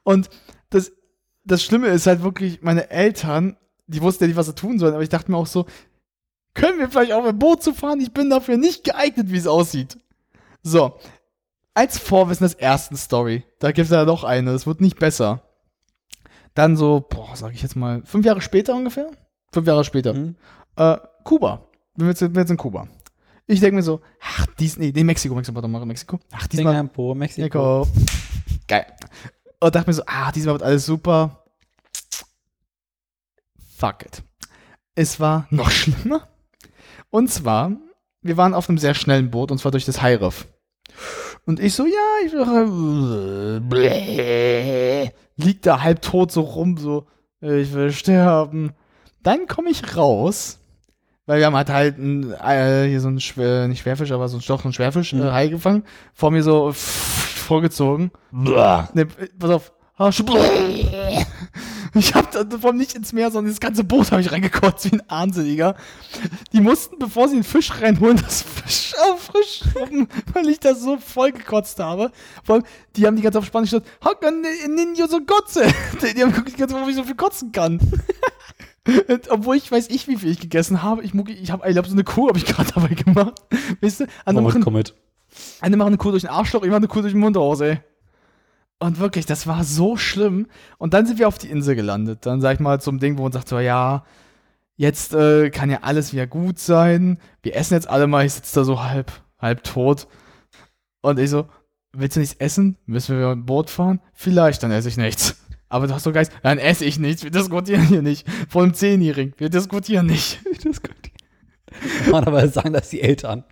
[0.04, 0.30] Und
[0.70, 0.91] das,
[1.44, 4.94] das Schlimme ist halt wirklich, meine Eltern, die wussten ja nicht, was sie tun sollen,
[4.94, 5.66] aber ich dachte mir auch so,
[6.54, 8.02] können wir vielleicht auch ein Boot zu fahren?
[8.02, 9.98] Ich bin dafür nicht geeignet, wie es aussieht.
[10.64, 10.98] So,
[11.74, 15.44] als Vorwissen des ersten Story, da gibt es ja noch eine, es wird nicht besser.
[16.54, 19.10] Dann so, boah, sag ich jetzt mal, fünf Jahre später ungefähr?
[19.54, 20.14] Fünf Jahre später.
[20.14, 20.36] Mhm.
[20.76, 21.68] Äh, Kuba.
[21.96, 22.88] Wir sind jetzt, wir jetzt in Kuba.
[23.48, 26.20] Ich denke mir so, ach, dies, nee, nee, Mexiko, Mexiko, warte mal, Mexiko.
[26.32, 27.86] Ach, diesmal, Singapur, Mexiko.
[27.86, 27.88] Mexiko.
[28.68, 28.86] Geil.
[29.62, 31.43] Und dachte mir so, ah, diesmal wird alles super.
[33.78, 34.24] Fuck it.
[34.95, 36.28] Es war noch schlimmer.
[37.09, 37.72] Und zwar,
[38.22, 40.47] wir waren auf einem sehr schnellen Boot und zwar durch das Hairiff.
[41.45, 43.62] Und ich so, ja, ich will,
[45.38, 47.07] liegt da halb tot so rum, so,
[47.39, 48.74] ich will sterben.
[49.24, 50.59] Dann komme ich raus,
[51.26, 54.38] weil wir haben halt halt ein, äh, hier so ein Schwer, nicht Schwerfisch, aber so
[54.38, 55.22] ein Stoch, ein Schwerfisch, Mhm.
[55.24, 55.84] äh, Hai gefangen,
[56.14, 58.12] vor mir so pff, vorgezogen.
[58.94, 59.08] Ne,
[59.39, 59.74] pass auf.
[59.98, 60.12] Ah,
[61.94, 64.96] Ich hab da davon nicht ins Meer, sondern das ganze Boot habe ich reingekotzt wie
[64.96, 65.76] ein Wahnsinniger.
[66.54, 69.62] Die mussten, bevor sie den Fisch reinholen, das Fisch auf frisch
[70.34, 72.12] weil ich das so voll gekotzt habe.
[72.46, 72.64] Vor allem,
[72.96, 75.66] die haben die ganze Zeit auf Spanisch gesagt, Hocker Ninjo so Gotze.
[76.16, 77.80] Die haben geguckt, warum ich so viel kotzen kann.
[79.08, 81.04] Und Obwohl ich weiß ich, wie viel ich gegessen habe.
[81.04, 83.42] Ich, ich habe, ich glaube, so eine Kuh habe ich gerade dabei gemacht.
[83.82, 84.06] Weißt du?
[84.42, 84.96] Mit, machen, komm mit.
[85.62, 87.62] Eine machen eine Kuh durch den Arschloch, ich mache eine Kuh durch den Mund raus,
[87.62, 87.80] ey.
[88.80, 90.47] Und wirklich, das war so schlimm.
[90.80, 92.26] Und dann sind wir auf die Insel gelandet.
[92.26, 94.03] Dann sag ich mal zum Ding, wo man sagt so, ja,
[94.76, 97.20] jetzt äh, kann ja alles wieder gut sein.
[97.43, 98.26] Wir essen jetzt alle mal.
[98.26, 100.07] Ich sitze da so halb, halb tot.
[101.01, 101.47] Und ich so,
[101.93, 102.76] willst du nichts essen?
[102.88, 104.01] Müssen wir ein Boot fahren?
[104.14, 105.36] Vielleicht, dann esse ich nichts.
[105.70, 107.24] Aber du hast so Geist, dann esse ich nichts.
[107.24, 108.28] Wir diskutieren hier nicht.
[108.49, 109.36] Vor einem Zehnjährigen.
[109.38, 110.39] Wir diskutieren nicht.
[112.05, 113.43] Normalerweise sagen das die Eltern.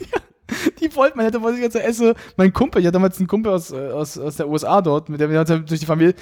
[0.80, 2.14] Die wollten, man hätte wollte ich jetzt essen.
[2.36, 5.20] Mein Kumpel, ich hatte damals einen Kumpel aus, äh, aus, aus der USA dort, mit
[5.20, 6.14] dem wir hatten durch die Familie.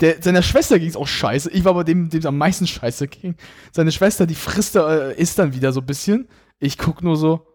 [0.00, 1.50] Der, seiner Schwester ging es auch scheiße.
[1.50, 3.36] Ich war aber dem, dem es am meisten scheiße ging.
[3.72, 6.28] Seine Schwester, die frisst da, äh, isst dann wieder so ein bisschen.
[6.58, 7.46] Ich guck nur so.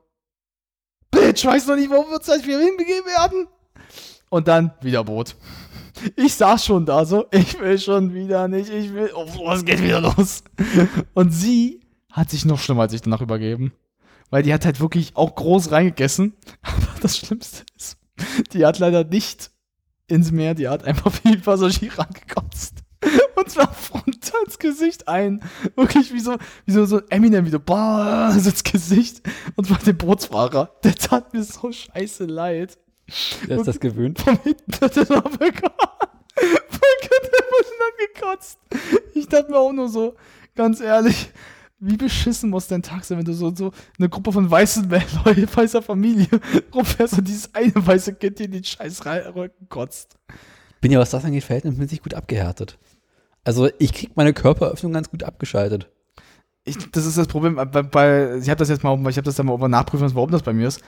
[1.11, 3.47] Bitch, weiß noch nicht, wo wir uns gleich wieder hinbegeben werden.
[4.29, 5.35] Und dann wieder Boot.
[6.15, 9.83] Ich saß schon da so, ich will schon wieder nicht, ich will, oh, es geht
[9.83, 10.43] wieder los.
[11.13, 13.73] Und sie hat sich noch schlimmer als ich danach übergeben.
[14.31, 16.33] Weil die hat halt wirklich auch groß reingegessen.
[16.63, 17.97] Aber das Schlimmste ist,
[18.53, 19.51] die hat leider nicht
[20.07, 22.79] ins Meer, die hat einfach wie Passagier angekotzt.
[23.35, 25.41] Und zwar frontal ins Gesicht ein.
[25.75, 29.21] Wirklich wie so, wie so, so Eminem, wie so, boah, so ins Gesicht.
[29.55, 30.75] Und zwar den Bootsfahrer.
[30.83, 32.77] Der tat mir so scheiße leid.
[33.47, 34.19] Der ist das gewöhnt.
[34.19, 35.75] Von hinten hat er noch bekommen.
[36.35, 37.41] Von hinten
[38.13, 38.59] gekotzt.
[39.13, 40.15] Ich dachte mir auch nur so,
[40.55, 41.31] ganz ehrlich,
[41.81, 45.47] wie beschissen muss dein Tag sein, wenn du so, so eine Gruppe von weißen Leuten,
[45.55, 46.27] weißer Familie
[46.73, 50.15] rumfährst und dieses eine weiße Kind dir in den scheiß Rücken kotzt.
[50.79, 52.77] Bin ja, was das angeht, verhältnismäßig gut abgehärtet.
[53.43, 55.89] Also ich krieg meine Körperöffnung ganz gut abgeschaltet.
[56.63, 59.35] Ich, das ist das Problem, bei, bei, ich habe das jetzt mal, ich habe das
[59.35, 60.81] dann mal nachprüfen lassen, warum das bei mir ist.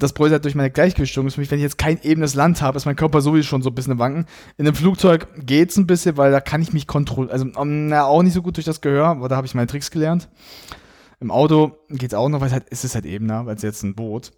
[0.00, 2.34] Das Problem ist halt durch meine Gleichgewichtsstörung, ist für mich, wenn ich jetzt kein ebenes
[2.34, 4.26] Land habe, ist mein Körper sowieso schon so ein bisschen im Wanken.
[4.56, 8.04] In einem Flugzeug geht's ein bisschen, weil da kann ich mich kontrollieren, also um, na,
[8.04, 10.28] auch nicht so gut durch das Gehör, aber da habe ich meine Tricks gelernt.
[11.20, 13.82] Im Auto geht's auch noch, weil es halt, es ist halt ebener, weil es jetzt
[13.82, 14.32] ein Boot.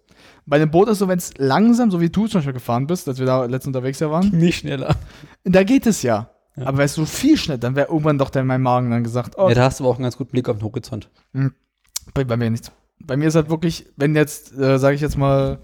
[0.45, 3.07] Bei einem Boot ist so, wenn es langsam, so wie du zum Beispiel gefahren bist,
[3.07, 4.95] als wir da letztens unterwegs ja waren, Nicht schneller.
[5.45, 6.29] da geht es ja.
[6.55, 6.67] Ja.
[6.67, 9.47] Aber wärst du viel schneller, dann wäre irgendwann doch der, mein Magen dann gesagt, oh,
[9.47, 11.09] Ja, da hast du aber auch einen ganz guten Blick auf den Horizont.
[12.13, 12.71] bei, bei mir nichts.
[13.05, 15.59] Bei mir ist halt wirklich, wenn jetzt, äh, sage ich jetzt mal,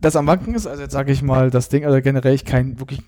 [0.00, 2.78] das am Wanken ist, also jetzt sage ich mal, das Ding, also generell ich keinen
[2.78, 3.02] wirklich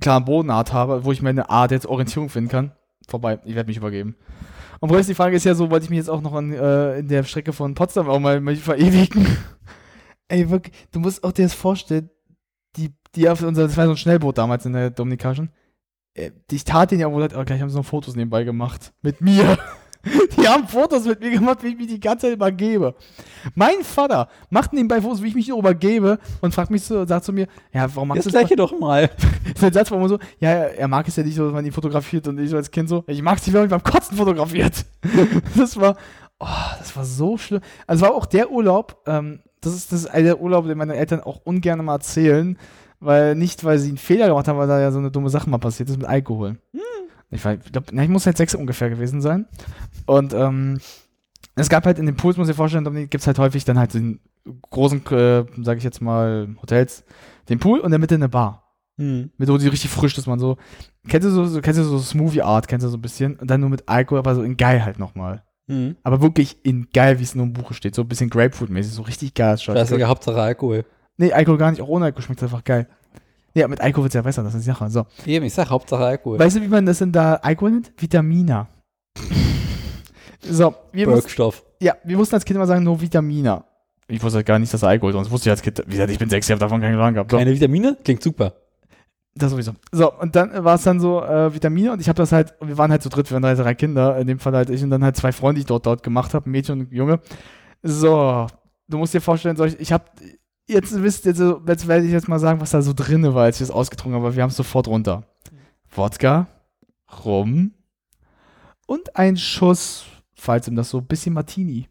[0.00, 2.72] klaren Bodenart habe, wo ich meine Art jetzt Orientierung finden kann,
[3.08, 4.16] vorbei, ich werde mich übergeben.
[4.80, 7.00] Und jetzt die Frage ist ja so, wollte ich mich jetzt auch noch an, äh,
[7.00, 9.26] in der Strecke von Potsdam auch mal, mal verewigen.
[10.28, 12.08] Ey, wirklich, du musst auch dir das vorstellen,
[12.76, 15.50] die, die auf unser, das war so ein Schnellboot damals in der Dominikanischen,
[16.14, 18.92] äh, ich tat den ja wohl, oh, gleich haben sie noch Fotos nebenbei gemacht.
[19.02, 19.58] Mit mir.
[20.36, 22.94] Die haben Fotos mit mir gemacht, wie ich mich die ganze Zeit übergebe.
[23.54, 27.24] Mein Vater macht nebenbei Fotos, wie ich mich nur übergebe und fragt mich so, sagt
[27.24, 28.40] zu mir, ja, warum machst Das du das?
[28.40, 29.10] gleiche doch mal.
[29.54, 31.66] Das ein Satz, wo man so, ja, er mag es ja nicht so, wenn man
[31.66, 33.82] ihn fotografiert und ich so als Kind so, ich mag es nicht, wenn man mich
[33.82, 34.84] beim Kotzen fotografiert.
[35.56, 35.96] Das war,
[36.38, 36.46] oh,
[36.78, 37.60] das war so schlimm.
[37.86, 41.20] Also war auch der Urlaub, ähm, das ist, das ist der Urlaube, den meine Eltern
[41.20, 42.56] auch ungern mal erzählen,
[43.00, 45.50] weil nicht, weil sie einen Fehler gemacht haben, weil da ja so eine dumme Sache
[45.50, 46.56] mal passiert ist mit Alkohol.
[47.30, 49.46] Ich, war- ich glaube, ich muss halt sechs ungefähr gewesen sein.
[50.06, 50.80] Und ähm,
[51.54, 53.78] es gab halt in den Pools, muss ich dir vorstellen, gibt es halt häufig dann
[53.78, 54.20] halt in
[54.70, 57.04] großen, äh, sage ich jetzt mal, Hotels,
[57.48, 58.64] den Pool und in der Mitte eine Bar.
[58.98, 59.30] Hm.
[59.38, 60.56] Mit so die richtig frisch, dass man so.
[61.08, 63.36] Kennst du so, so kennst du so Smoothie Art, kennst du so ein bisschen?
[63.36, 65.42] Und dann nur mit Alkohol, aber so in geil halt nochmal.
[65.68, 65.96] Hm.
[66.02, 67.94] Aber wirklich in geil, wie es nur im Buche steht.
[67.94, 69.56] So ein bisschen Grapefruit-mäßig, so richtig geil.
[69.56, 70.84] Scheißegal, Hauptsache Alkohol.
[71.16, 72.88] Nee, Alkohol gar nicht, auch ohne Alkohol schmeckt einfach geil.
[73.54, 74.88] Ja, mit Alkohol wird es ja besser, das ist die Sache.
[74.90, 75.06] So.
[75.26, 76.38] Eben, ich sag Hauptsache Alkohol.
[76.38, 77.92] Weißt du, wie man das denn da Alkohol nennt?
[77.96, 78.68] Vitamina.
[80.42, 81.64] so, wir mussten, Wirkstoff.
[81.80, 83.64] ja, wir mussten als Kind immer sagen, nur Vitamina.
[84.06, 86.18] Ich wusste halt gar nicht, dass Alkohol, sonst wusste ich als Kind, wie gesagt, ich
[86.18, 87.30] bin sechs, ich habe davon keine Ahnung gehabt.
[87.30, 87.38] So.
[87.38, 87.96] Keine Vitamine?
[88.04, 88.54] Klingt super.
[89.34, 89.72] Das sowieso.
[89.92, 92.76] So, und dann war es dann so äh, Vitamine und ich habe das halt, wir
[92.76, 94.90] waren halt zu dritt, wir waren drei, drei Kinder, in dem Fall halt ich und
[94.90, 97.20] dann halt zwei Freunde, die ich dort, dort gemacht habe, ein Mädchen und ein Junge.
[97.82, 98.48] So,
[98.88, 100.04] du musst dir vorstellen, ich, ich habe,
[100.70, 103.44] jetzt wisst ihr, so, jetzt werde ich jetzt mal sagen, was da so drin war,
[103.44, 105.24] als ich das ausgetrunken habe, aber wir haben es sofort runter.
[105.90, 106.46] Wodka,
[107.24, 107.72] Rum
[108.86, 110.04] und ein Schuss,
[110.34, 111.88] falls ihm das so, ein bisschen Martini.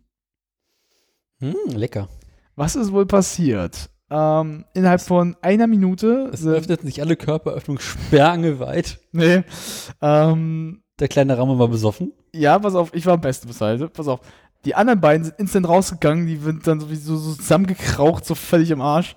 [1.39, 2.07] Hm, lecker.
[2.55, 3.89] Was ist wohl passiert?
[4.09, 8.99] Ähm, innerhalb von einer Minute Es öffneten sich alle Körperöffnungen sperrangelweit.
[9.11, 9.43] Nee.
[10.01, 12.11] Ähm, Der kleine Ramme war besoffen.
[12.33, 13.87] Ja, pass auf, ich war am besten Seite.
[13.87, 14.21] Pass auf.
[14.65, 18.81] Die anderen beiden sind instant rausgegangen, die sind dann sowieso so zusammengekraucht, so völlig im
[18.81, 19.15] Arsch.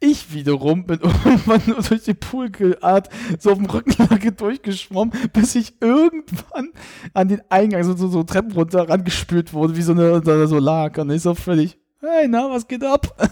[0.00, 5.74] Ich wiederum bin irgendwann nur durch die Poolart so auf dem Rückenlage durchgeschwommen, bis ich
[5.80, 6.70] irgendwann
[7.12, 10.58] an den Eingang so, so, so Treppen runter rangespült wurde, wie so eine da so
[10.58, 10.98] lag.
[10.98, 13.06] Und ich so völlig, hey, na, was geht ab?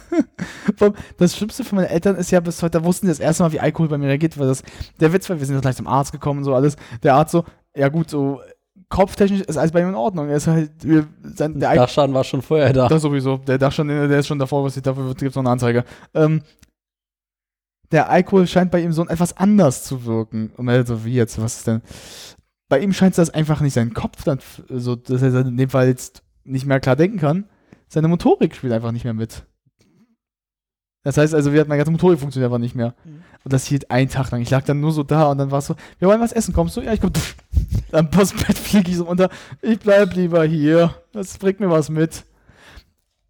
[1.19, 3.53] Das Schlimmste für meine Eltern ist ja bis heute, da wussten die das erste Mal,
[3.53, 4.63] wie Alkohol bei mir reagiert, weil das,
[5.01, 6.77] der Witz war, wir sind gleich zum Arzt gekommen und so alles.
[7.03, 7.45] Der Arzt so,
[7.77, 8.41] ja gut, so
[8.93, 10.29] kopftechnisch ist alles bei ihm in Ordnung.
[10.29, 12.89] Er ist halt, wir, sein, der Dachschaden war schon vorher da.
[12.89, 13.39] das sowieso.
[13.39, 15.85] Der Dachschaden, der ist schon davor, was ich dafür gibt es noch eine Anzeige.
[16.13, 16.43] Ähm,
[17.91, 20.53] der Alkohol scheint bei ihm so etwas anders zu wirken.
[20.59, 21.81] Und er so, wie jetzt, was ist denn?
[22.69, 25.71] Bei ihm scheint es das einfach nicht sein Kopf, dann, so, dass er in dem
[25.71, 27.47] Fall jetzt nicht mehr klar denken kann.
[27.89, 29.47] Seine Motorik spielt einfach nicht mehr mit.
[31.03, 32.95] Das heißt also, wir hatten meine ganze Motorik funktioniert einfach nicht mehr.
[33.45, 34.41] Und das hielt einen Tag lang.
[34.41, 36.55] Ich lag dann nur so da und dann war es so, wir wollen was essen,
[36.55, 36.81] kommst du?
[36.81, 37.13] Ja, ich komm.
[37.91, 39.29] Dann aus dem Bett fliege ich so runter.
[39.61, 40.95] Ich bleib lieber hier.
[41.13, 42.25] Das bringt mir was mit.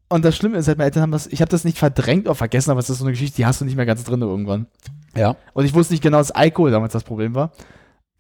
[0.09, 2.35] Und das Schlimme ist halt, meine Eltern haben das, ich habe das nicht verdrängt oder
[2.35, 4.67] vergessen, aber es ist so eine Geschichte, die hast du nicht mehr ganz drin irgendwann.
[5.17, 5.37] Ja.
[5.55, 7.53] Und ich wusste nicht genau, dass Alkohol damals das Problem war.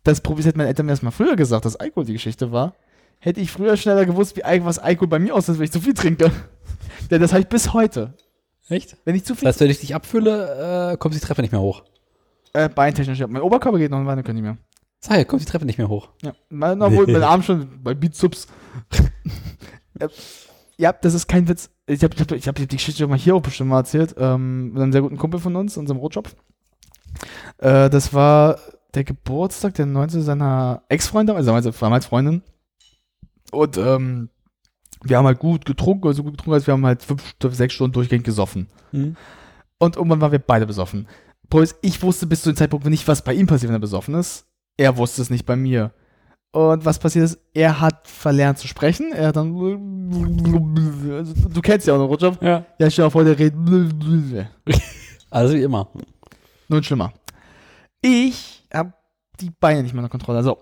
[0.02, 2.74] Das Problem hätten meine Eltern mir das mal früher gesagt, dass Alkohol die Geschichte war.
[3.18, 5.94] Hätte ich früher schneller gewusst, wie was Alkohol bei mir aussieht, wenn ich zu viel
[5.94, 6.30] trinke.
[7.10, 8.14] Denn das habe ich bis heute.
[8.68, 8.96] Echt?
[9.04, 11.52] Wenn ich zu Das viel heißt, wenn ich dich abfülle, äh, kommt die Treppe nicht
[11.52, 11.82] mehr hoch.
[12.54, 13.26] äh, beintechnisch, ja.
[13.26, 14.58] mein Oberkörper geht noch und Beine können nicht mehr.
[15.00, 16.10] Sag ja, kommt die Treppe nicht mehr hoch.
[16.22, 18.46] Ja, mein, obwohl, mein Arm schon bei Bizeps.
[20.78, 21.70] Ja, das ist kein Witz.
[21.86, 24.16] Ich habe ich hab, ich hab die Geschichte schon mal hier auch bestimmt mal erzählt.
[24.18, 26.28] Ähm, mit einem sehr guten Kumpel von uns, unserem Rotjob.
[27.58, 28.58] Äh, das war
[28.94, 32.42] der Geburtstag der 19 seiner Ex-Freundin, also damals Freundin.
[33.52, 34.30] Und ähm,
[35.04, 37.92] wir haben halt gut getrunken, also gut getrunken, als wir haben halt fünf, sechs Stunden
[37.92, 38.68] durchgehend gesoffen.
[38.90, 39.16] Hm.
[39.78, 41.08] Und irgendwann waren wir beide besoffen.
[41.82, 44.46] Ich wusste bis zu dem Zeitpunkt nicht, was bei ihm passiert, wenn er besoffen ist.
[44.76, 45.92] Er wusste es nicht bei mir.
[46.52, 49.12] Und was passiert ist, er hat verlernt zu sprechen.
[49.12, 49.54] Er hat dann.
[51.10, 52.36] Also, du kennst ja auch noch, Roger.
[52.40, 52.64] Ja.
[52.78, 54.46] Ja, dir vor, der redet.
[55.30, 55.88] Also wie immer.
[56.68, 57.14] Nur schlimmer.
[58.02, 58.92] Ich habe
[59.40, 60.38] die Beine nicht mehr unter Kontrolle.
[60.38, 60.58] Also,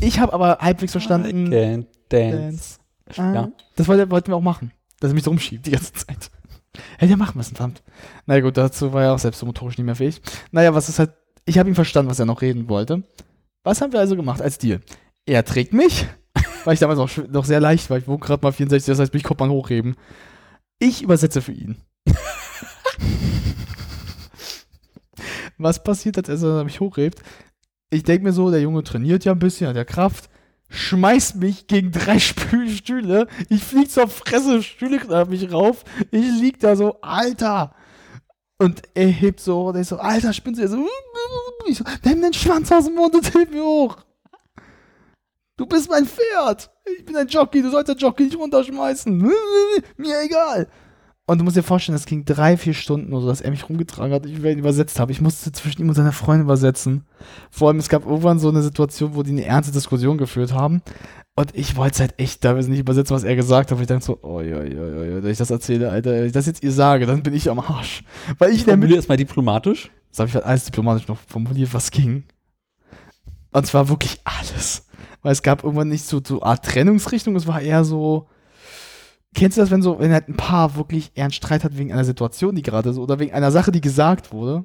[0.00, 1.52] ich habe aber halbwegs verstanden.
[1.52, 2.38] Can't dance.
[2.38, 2.78] Dance.
[3.16, 3.52] Ah, Ja.
[3.76, 4.72] Das wollte, wollten wir auch machen.
[5.00, 6.30] Dass er mich so rumschiebt die ganze Zeit.
[6.98, 7.82] Hätte er machen müssen, verdammt.
[8.26, 10.20] Na ja, gut, dazu war er auch selbst so motorisch nicht mehr fähig.
[10.50, 11.12] Naja, was ist halt.
[11.44, 13.02] Ich habe ihn verstanden, was er noch reden wollte.
[13.64, 14.80] Was haben wir also gemacht als Deal?
[15.26, 16.06] Er trägt mich,
[16.64, 17.98] weil ich damals auch noch sehr leicht war.
[17.98, 19.94] Ich wog gerade mal 64, das heißt, mich konnte man hochheben.
[20.78, 21.76] Ich übersetze für ihn.
[25.58, 27.22] was passiert, als er mich hochhebt?
[27.90, 30.28] Ich denke mir so, der Junge trainiert ja ein bisschen, hat ja Kraft
[30.74, 33.28] schmeißt mich gegen drei Stühle.
[33.48, 35.84] Ich flieg zur Fresse, Stühle knallen mich rauf.
[36.10, 37.74] Ich lieg da so, Alter.
[38.58, 40.68] Und er hebt so, und ich so, Alter, spinnst du?
[40.68, 40.86] So,
[41.66, 43.98] ich so, nimm den Schwanz aus dem Mund und heb mir hoch.
[45.56, 46.70] Du bist mein Pferd.
[46.98, 49.16] Ich bin ein Jockey, du sollst den Jockey nicht runterschmeißen.
[49.96, 50.68] Mir egal.
[51.26, 53.66] Und du musst dir vorstellen, das ging drei, vier Stunden oder so, dass er mich
[53.66, 55.10] rumgetragen hat, ich ihn übersetzt habe.
[55.10, 57.04] Ich musste zwischen ihm und seiner Freundin übersetzen.
[57.50, 60.82] Vor allem, es gab irgendwann so eine Situation, wo die eine ernste Diskussion geführt haben.
[61.34, 63.72] Und ich wollte es halt echt teilweise nicht übersetzen, was er gesagt hat.
[63.72, 66.26] Aber ich dachte so, oh ja, ja, ja, ja, wenn ich das erzähle, Alter, wenn
[66.26, 68.04] ich das jetzt ihr sage, dann bin ich am Arsch.
[68.38, 69.90] Weil ich der Formulier es mal diplomatisch.
[70.10, 72.24] das habe ich halt alles diplomatisch noch formuliert, was ging.
[73.50, 74.86] Und zwar wirklich alles.
[75.22, 78.28] Weil es gab irgendwann nicht so, so Art Trennungsrichtung, es war eher so.
[79.34, 81.92] Kennst du das, wenn so, wenn halt ein Paar wirklich eher einen Streit hat wegen
[81.92, 84.64] einer Situation, die gerade so, oder wegen einer Sache, die gesagt wurde?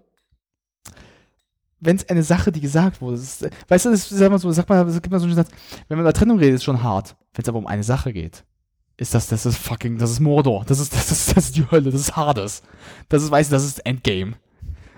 [1.80, 4.70] Wenn es eine Sache, die gesagt wurde, ist, weißt du, das sag mal so, sagt
[4.70, 5.50] man, es gibt mal so einen Satz,
[5.88, 7.16] wenn man über Trennung redet, ist schon hart.
[7.34, 8.44] Wenn es aber um eine Sache geht,
[8.98, 10.66] ist das, das ist fucking, das ist Mordor.
[10.66, 12.62] Das ist, das ist, das ist die Hölle, das ist Hades.
[13.08, 14.34] Das ist, weißt du, das ist Endgame.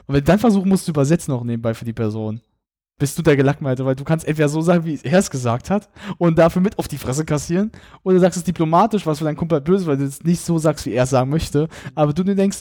[0.08, 2.42] Und wenn du dann versuchen musst zu übersetzen auch nebenbei für die Person,
[3.02, 5.90] bist du der Gelackmeierte, weil du kannst entweder so sagen, wie er es gesagt hat
[6.20, 7.72] und dafür mit auf die Fresse kassieren
[8.04, 10.60] oder du sagst es diplomatisch, was für deinen Kumpel böse, weil du es nicht so
[10.60, 12.60] sagst, wie er es sagen möchte, aber du dir denkst,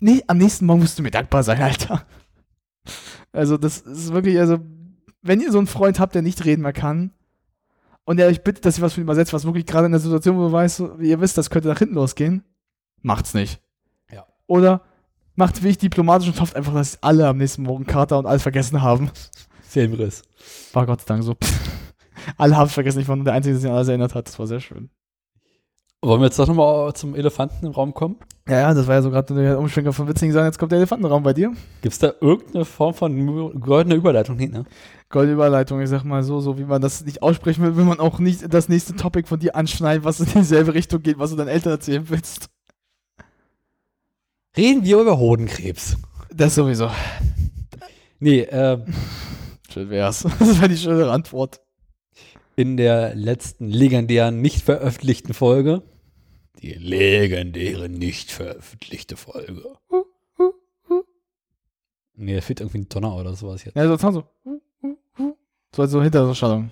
[0.00, 2.04] nee, am nächsten Morgen musst du mir dankbar sein, Alter.
[3.30, 4.58] Also das ist wirklich, also
[5.22, 7.12] wenn ihr so einen Freund habt, der nicht reden mehr kann
[8.04, 10.00] und der euch bittet, dass ihr was für ihn übersetzt, was wirklich gerade in der
[10.00, 12.42] Situation, wo du weißt, ihr wisst, das könnte nach hinten losgehen,
[13.00, 13.62] macht's nicht.
[14.10, 14.26] Ja.
[14.48, 14.82] Oder
[15.36, 18.42] macht wie ich diplomatisch und hofft einfach, dass alle am nächsten Morgen Kater und alles
[18.42, 19.08] vergessen haben.
[19.72, 20.22] Filmriss.
[20.72, 21.34] War Gott sei Dank so.
[22.36, 24.28] alle haben es vergessen, ich war nur der Einzige, der sich an alles erinnert hat.
[24.28, 24.90] Das war sehr schön.
[26.04, 28.16] Wollen wir jetzt doch nochmal zum Elefanten im Raum kommen?
[28.48, 30.78] Ja, ja, das war ja so gerade der Umschwenker von Witzing sagen, jetzt kommt der
[30.78, 31.52] Elefantenraum bei dir.
[31.80, 34.50] Gibt es da irgendeine Form von goldener Überleitung hin?
[34.50, 34.64] Ne?
[35.10, 38.00] Goldene Überleitung, ich sag mal so, so wie man das nicht aussprechen will, will man
[38.00, 41.36] auch nicht das nächste Topic von dir anschneiden, was in dieselbe Richtung geht, was du
[41.36, 42.48] deinen Eltern erzählen willst.
[44.56, 45.96] Reden wir über Hodenkrebs.
[46.34, 46.90] Das sowieso.
[48.18, 48.78] Nee, äh,
[49.72, 50.22] Schön wär's.
[50.38, 51.62] Das wäre die schönere Antwort.
[52.56, 55.82] in der letzten legendären, nicht veröffentlichten Folge.
[56.60, 59.64] Die legendäre, nicht veröffentlichte Folge.
[62.14, 63.74] Nee, der fehlt irgendwie ein Donner oder sowas jetzt.
[63.74, 64.24] Ja, so Sound so.
[65.74, 66.70] So, so hinter der Schaltung.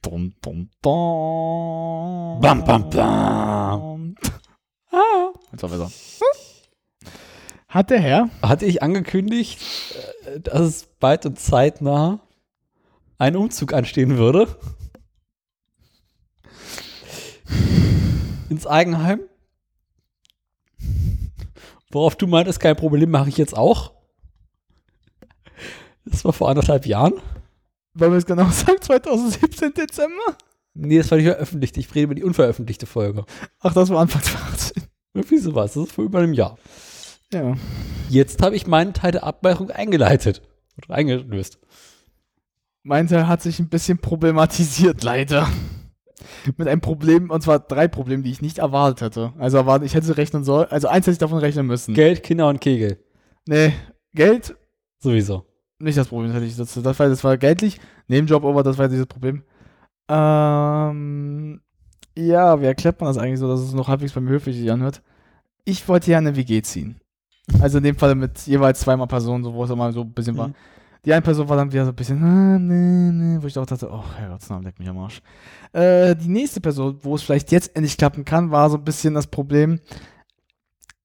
[0.00, 2.40] Dum, dum, dum.
[2.40, 4.14] Bam, bam, bam.
[4.90, 5.32] Ah.
[5.52, 5.90] Jetzt war besser.
[7.68, 9.60] Hat der Herr Hatte ich angekündigt,
[10.24, 12.20] äh, dass es bald und zeitnah
[13.18, 14.56] ein Umzug anstehen würde?
[18.48, 19.20] Ins Eigenheim?
[21.90, 23.92] Worauf du meintest, kein Problem, mache ich jetzt auch.
[26.04, 27.14] Das war vor anderthalb Jahren.
[27.94, 28.80] Wollen wir es genau sagen?
[28.80, 30.36] 2017 Dezember?
[30.74, 31.76] Nee, das war nicht veröffentlicht.
[31.76, 33.24] Ich rede über die unveröffentlichte Folge.
[33.60, 34.84] Ach, das war Anfang 2018.
[35.14, 35.74] Irgendwie sowas.
[35.74, 36.56] Das ist vor über einem Jahr.
[37.32, 37.56] Ja.
[38.08, 40.42] Jetzt habe ich meinen Teil der Abmachung eingeleitet.
[40.76, 41.58] Oder eingelöst.
[42.88, 45.46] Mein Teil hat sich ein bisschen problematisiert, leider.
[46.56, 49.34] Mit einem Problem, und zwar drei Problemen, die ich nicht erwartet hätte.
[49.38, 51.92] Also erwartet, ich hätte rechnen sollen, also eins hätte ich davon rechnen müssen.
[51.92, 52.98] Geld, Kinder und Kegel.
[53.46, 53.74] nee,
[54.14, 54.56] Geld,
[55.00, 55.44] Sowieso.
[55.78, 57.78] nicht das Problem, das, hätte ich, das, das, war, das war geldlich.
[58.06, 59.42] Nebenjob, aber das war dieses Problem.
[60.08, 61.60] Ähm,
[62.16, 64.72] ja, wie erklärt man das eigentlich so, dass es noch halbwegs bei mir höflich sich
[64.72, 65.02] anhört?
[65.66, 66.98] Ich wollte ja eine WG ziehen.
[67.60, 70.38] Also in dem Fall mit jeweils zweimal Personen, so, wo es immer so ein bisschen
[70.38, 70.48] war.
[70.48, 70.54] Mhm.
[71.08, 73.64] Die eine Person war dann wieder so ein bisschen, ah, nee, nee, wo ich auch
[73.64, 75.22] dachte, oh, Herrgottsnamen, leck mich am Arsch.
[75.72, 79.14] Äh, die nächste Person, wo es vielleicht jetzt endlich klappen kann, war so ein bisschen
[79.14, 79.80] das Problem,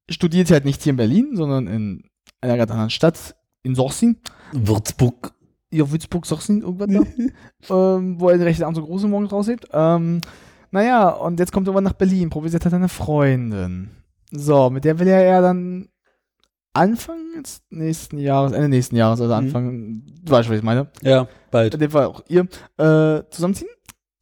[0.09, 2.03] studiert halt nicht hier in Berlin, sondern in
[2.41, 4.17] einer ganz anderen Stadt, in Sochsin.
[4.51, 5.35] Würzburg.
[5.71, 6.91] Ja, Würzburg, Sochsin, irgendwann
[7.69, 7.95] da.
[7.95, 9.69] ähm, wo er den rechten Arm so groß und morgen raushebt.
[9.71, 10.19] Ähm,
[10.71, 13.91] naja, und jetzt kommt er aber nach Berlin, improvisiert hat eine Freundin.
[14.31, 15.87] So, mit der will er ja dann
[16.73, 20.87] Anfang des nächsten Jahres, Ende nächsten Jahres, also Anfang, du weißt, was ich meine.
[21.01, 21.73] Ja, bald.
[21.75, 22.47] In dem Fall auch ihr,
[22.77, 23.69] äh, zusammenziehen?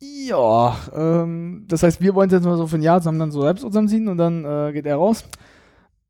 [0.01, 3.41] Ja, ähm, das heißt, wir wollen jetzt mal so für ein Jahr zusammen dann so
[3.41, 5.23] selbst zusammenziehen und dann äh, geht er raus.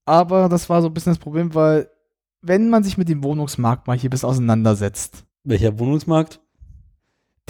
[0.05, 1.89] Aber das war so ein bisschen das Problem, weil
[2.41, 6.39] wenn man sich mit dem Wohnungsmarkt mal hier bis auseinandersetzt, Welcher Wohnungsmarkt?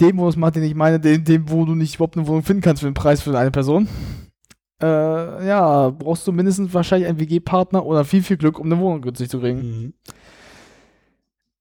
[0.00, 2.80] dem Wohnungsmarkt, den ich meine, dem, dem, wo du nicht überhaupt eine Wohnung finden kannst
[2.80, 3.88] für den Preis für eine Person,
[4.82, 9.02] äh, ja, brauchst du mindestens wahrscheinlich einen WG-Partner oder viel, viel Glück, um eine Wohnung
[9.02, 9.60] günstig zu kriegen.
[9.60, 9.94] Mhm.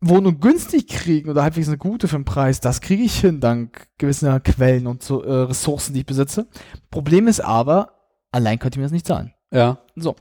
[0.03, 3.87] Wohnung günstig kriegen oder halbwegs eine gute für den Preis, das kriege ich hin, dank
[3.99, 6.47] gewisser Quellen und so, äh, Ressourcen, die ich besitze.
[6.89, 7.99] Problem ist aber,
[8.31, 9.33] allein könnte ich mir das nicht zahlen.
[9.51, 9.77] Ja.
[9.95, 10.15] So,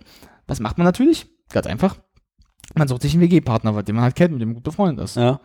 [0.46, 1.30] was macht man natürlich?
[1.50, 1.98] Ganz einfach.
[2.74, 5.16] Man sucht sich einen WG-Partner, den man halt kennt, mit dem man gut befreundet ist.
[5.16, 5.40] Ja.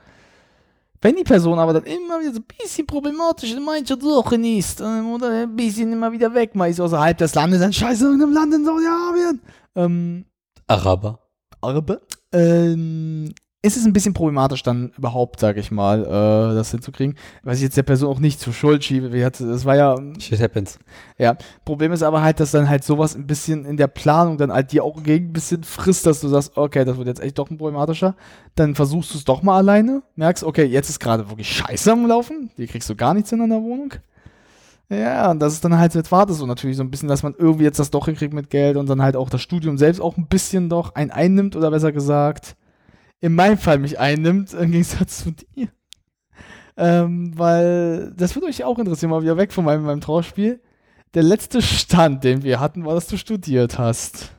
[1.06, 4.82] Wenn die Person aber dann immer wieder so ein bisschen problematisch in mancher Sachen ist
[4.82, 5.44] ähm, oder?
[5.44, 8.54] Ein bisschen immer wieder weg, mal ist außerhalb des Landes, ein Scheiß in irgendeinem Land
[8.56, 9.42] in Saudi-Arabien,
[9.76, 10.26] ähm,
[10.66, 11.20] Araber.
[11.62, 12.02] Arabe,
[12.32, 13.32] ähm,
[13.66, 17.16] ist es ein bisschen problematisch dann überhaupt, sage ich mal, äh, das hinzukriegen.
[17.44, 19.12] Was ich jetzt der Person auch nicht zur Schuld schiebe.
[19.12, 20.78] Wie hat, das war ja, Shit happens.
[21.18, 21.36] ja.
[21.66, 24.72] Problem ist aber halt, dass dann halt sowas ein bisschen in der Planung dann halt
[24.72, 27.50] dir auch gegen ein bisschen frisst, dass du sagst, okay, das wird jetzt echt doch
[27.50, 28.16] ein problematischer.
[28.54, 32.06] Dann versuchst du es doch mal alleine, merkst, okay, jetzt ist gerade wirklich scheiße am
[32.06, 33.94] Laufen, die kriegst du gar nichts in deiner Wohnung.
[34.90, 37.34] Ja, und das ist dann halt, jetzt wartest du natürlich so ein bisschen, dass man
[37.36, 40.18] irgendwie jetzt das doch hinkriegt mit Geld und dann halt auch das Studium selbst auch
[40.18, 42.56] ein bisschen doch ein einnimmt oder besser gesagt,
[43.26, 45.70] in meinem Fall mich einnimmt, im Gegensatz zu dir.
[46.78, 50.62] Ähm, weil das würde euch auch interessieren, mal wieder weg von meinem, meinem Trauerspiel.
[51.16, 54.32] Der letzte Stand, den wir hatten, war, dass du studiert hast.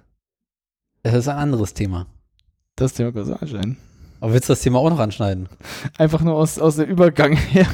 [1.03, 2.07] Das ist ein anderes Thema.
[2.76, 3.76] Das Thema kann anschneiden.
[4.20, 5.49] Aber willst du das Thema auch noch anschneiden?
[5.99, 7.66] Einfach nur aus, aus dem Übergang her.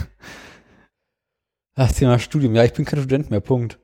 [1.74, 2.54] Das Thema Studium.
[2.54, 3.40] Ja, ich bin kein Student mehr.
[3.40, 3.78] Punkt.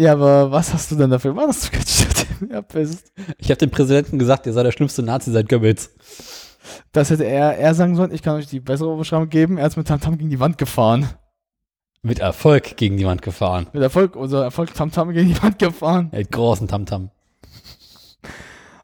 [0.00, 3.12] Ja, aber was hast du denn dafür gemacht, dass du kein Student mehr bist?
[3.38, 5.94] Ich habe dem Präsidenten gesagt, ihr seid der schlimmste Nazi seit Goebbels.
[6.92, 9.58] Das hätte er, er sagen sollen, ich kann euch die bessere Beschreibung geben.
[9.58, 11.08] Er ist mit Tamtam gegen die Wand gefahren.
[12.02, 13.68] Mit Erfolg gegen die Wand gefahren.
[13.72, 16.10] Mit Erfolg, unser Erfolg Tamtam gegen die Wand gefahren.
[16.12, 17.10] Mit großen Tamtam.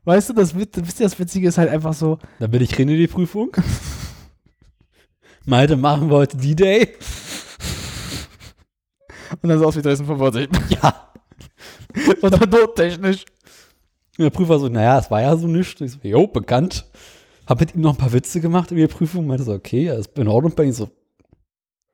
[0.04, 2.88] Weißt du, das, wisst ihr, das Witzige ist halt einfach so, Da bin ich drin
[2.88, 3.50] in die Prüfung.
[5.44, 6.94] Malte, machen wir heute D-Day?
[9.42, 10.48] und dann so aus wie Dresden 45.
[10.70, 11.12] Ja.
[12.22, 13.24] und dann nottechnisch.
[14.18, 15.80] Und der Prüfer so, naja, es war ja so nichts.
[15.80, 16.86] Ich so, jo, bekannt.
[17.46, 19.26] Hab mit ihm noch ein paar Witze gemacht in der Prüfung.
[19.28, 20.72] Meinte so, okay, ja, ist in Ordnung bei ihm.
[20.72, 20.90] So,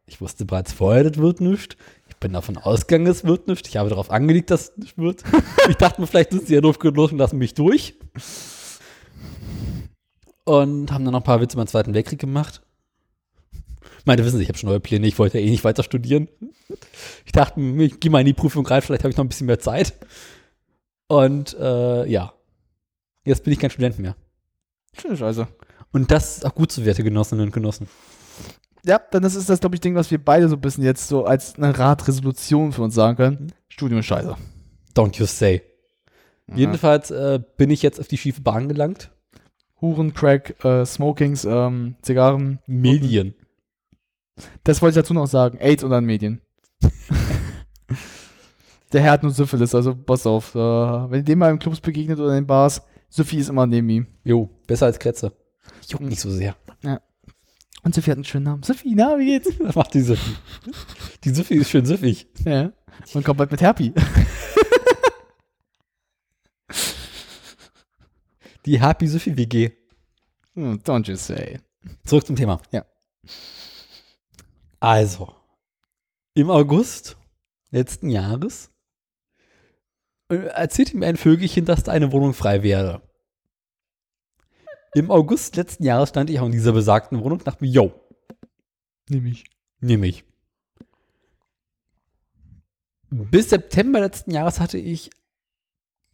[0.06, 1.76] ich wusste bereits vorher, das wird nichts.
[2.08, 3.68] Ich bin davon ausgegangen, es wird nichts.
[3.68, 5.22] Ich habe darauf angelegt, dass es nicht wird.
[5.68, 7.94] ich dachte mir, vielleicht sind sie ja doof genug und lassen mich durch.
[10.44, 12.62] Und haben dann noch ein paar Witze beim Zweiten Weltkrieg gemacht.
[14.06, 16.28] Meinte, wissen Sie, ich habe schon neue Pläne, ich wollte ja eh nicht weiter studieren.
[17.24, 19.46] Ich dachte, ich gehe mal in die Prüfung rein, vielleicht habe ich noch ein bisschen
[19.46, 19.94] mehr Zeit.
[21.08, 22.32] Und äh, ja,
[23.24, 24.16] jetzt bin ich kein Student mehr.
[24.98, 25.46] Schöne Scheiße.
[25.92, 27.88] Und das ist auch gut so, werte Genossinnen und Genossen.
[28.84, 31.08] Ja, dann das ist das, glaube ich, Ding, was wir beide so ein bisschen jetzt
[31.08, 33.52] so als eine Ratresolution für uns sagen können.
[33.68, 34.36] Studium ist scheiße.
[34.94, 35.62] Don't you say.
[36.54, 39.10] Jedenfalls äh, bin ich jetzt auf die schiefe Bahn gelangt.
[39.80, 42.58] Huren, Crack, äh, Smokings, ähm, Zigarren.
[42.66, 43.34] Medien.
[44.62, 45.58] Das wollte ich dazu noch sagen.
[45.58, 46.40] AIDS und dann Medien.
[48.94, 50.54] Der Herr hat nur Syphilis, also pass auf.
[50.54, 53.66] Äh, wenn ihr dem mal im Clubs begegnet oder in den Bars, Sophie ist immer
[53.66, 54.06] neben ihm.
[54.22, 55.32] Jo, besser als Kretze.
[55.88, 56.54] Juckt nicht so sehr.
[57.82, 58.62] Und Sophie hat einen schönen Namen.
[58.62, 59.50] Sophie, na, wie geht's?
[59.58, 60.36] Was macht die Sophie?
[61.24, 62.28] Die Sophie ist schön süffig.
[62.44, 62.72] Ja.
[63.12, 63.92] Und kommt bald mit Herpy.
[68.64, 69.72] Die Happy Sophie WG.
[70.54, 71.58] Hm, Don't you say.
[72.06, 72.60] Zurück zum Thema.
[72.70, 72.86] Ja.
[74.78, 75.34] Also,
[76.32, 77.16] im August
[77.70, 78.70] letzten Jahres
[80.28, 83.02] erzählte mir ein Vögelchen, dass da eine Wohnung frei wäre.
[84.94, 88.00] Im August letzten Jahres stand ich auch in dieser besagten Wohnung und dachte mir, yo,
[89.08, 89.44] Nehme ich.
[89.80, 90.24] nehme ich.
[93.10, 95.10] Bis September letzten Jahres hatte ich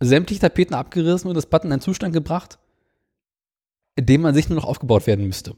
[0.00, 2.58] sämtliche Tapeten abgerissen und das Button in einen Zustand gebracht,
[3.96, 5.56] in dem man sich nur noch aufgebaut werden müsste.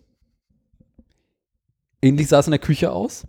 [2.00, 3.26] Ähnlich sah es in der Küche aus.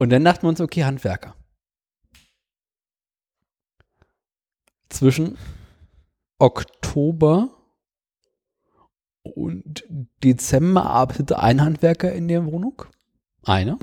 [0.00, 1.36] Und dann dachten wir uns, okay, Handwerker.
[4.88, 5.36] Zwischen
[6.38, 7.50] Oktober
[9.22, 9.84] und
[10.24, 12.82] Dezember arbeitete ein Handwerker in der Wohnung.
[13.42, 13.78] Einer.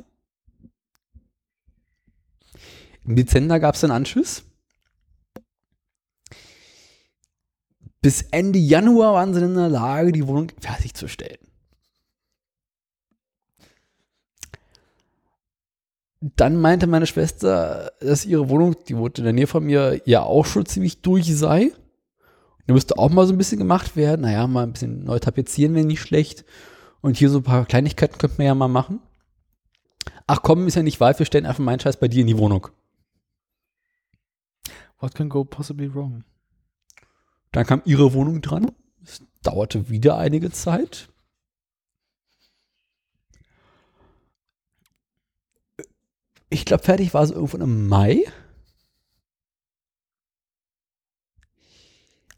[3.06, 4.44] Im Dezember gab es einen Anschluss.
[8.02, 11.47] Bis Ende Januar waren sie in der Lage, die Wohnung fertigzustellen.
[16.20, 20.24] Dann meinte meine Schwester, dass ihre Wohnung, die wohnt in der Nähe von mir, ja
[20.24, 21.72] auch schon ziemlich durch sei.
[22.66, 24.22] Da müsste auch mal so ein bisschen gemacht werden.
[24.22, 26.44] Naja, mal ein bisschen neu tapezieren wäre nicht schlecht.
[27.02, 29.00] Und hier so ein paar Kleinigkeiten könnten wir ja mal machen.
[30.26, 32.38] Ach komm, ist ja nicht weit, wir stellen einfach meinen Scheiß bei dir in die
[32.38, 32.68] Wohnung.
[35.00, 36.24] What can go possibly wrong?
[37.52, 38.72] Dann kam ihre Wohnung dran.
[39.04, 41.10] Es dauerte wieder einige Zeit.
[46.50, 48.24] Ich glaube, fertig war es irgendwann im Mai.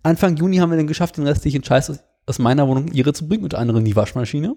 [0.02, 3.14] Anfang Juni haben wir dann geschafft, den restlichen Scheiß aus, aus meiner Wohnung in ihre
[3.14, 4.56] zu bringen, unter anderem die Waschmaschine.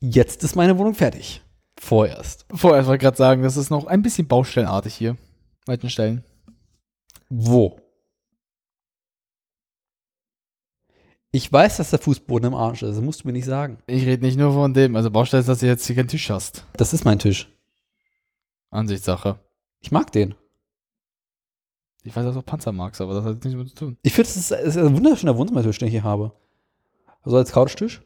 [0.00, 1.42] Jetzt ist meine Wohnung fertig.
[1.78, 2.46] Vorerst.
[2.52, 5.16] Vorerst wollte ich gerade sagen, das ist noch ein bisschen baustellenartig hier.
[5.66, 6.24] Weiten Stellen.
[7.28, 7.80] Wo?
[11.36, 12.96] Ich weiß, dass der Fußboden im Arsch ist.
[12.96, 13.76] Das musst du mir nicht sagen.
[13.86, 14.96] Ich rede nicht nur von dem.
[14.96, 16.64] Also Baustelle ist, dass du jetzt hier keinen Tisch hast.
[16.78, 17.52] Das ist mein Tisch.
[18.70, 19.38] Ansichtssache.
[19.80, 20.34] Ich mag den.
[22.04, 23.98] Ich weiß, dass du auch Panzer magst, aber das hat nichts damit zu tun.
[24.00, 26.32] Ich finde, das ist, ein wunderschöner Wohnzimmertisch, den ich hier habe.
[27.22, 28.00] Also als Couchtisch.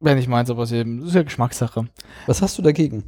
[0.00, 1.88] Wenn ich meins, aber es ist eben- das ist ja Geschmackssache.
[2.26, 3.04] Was hast du dagegen?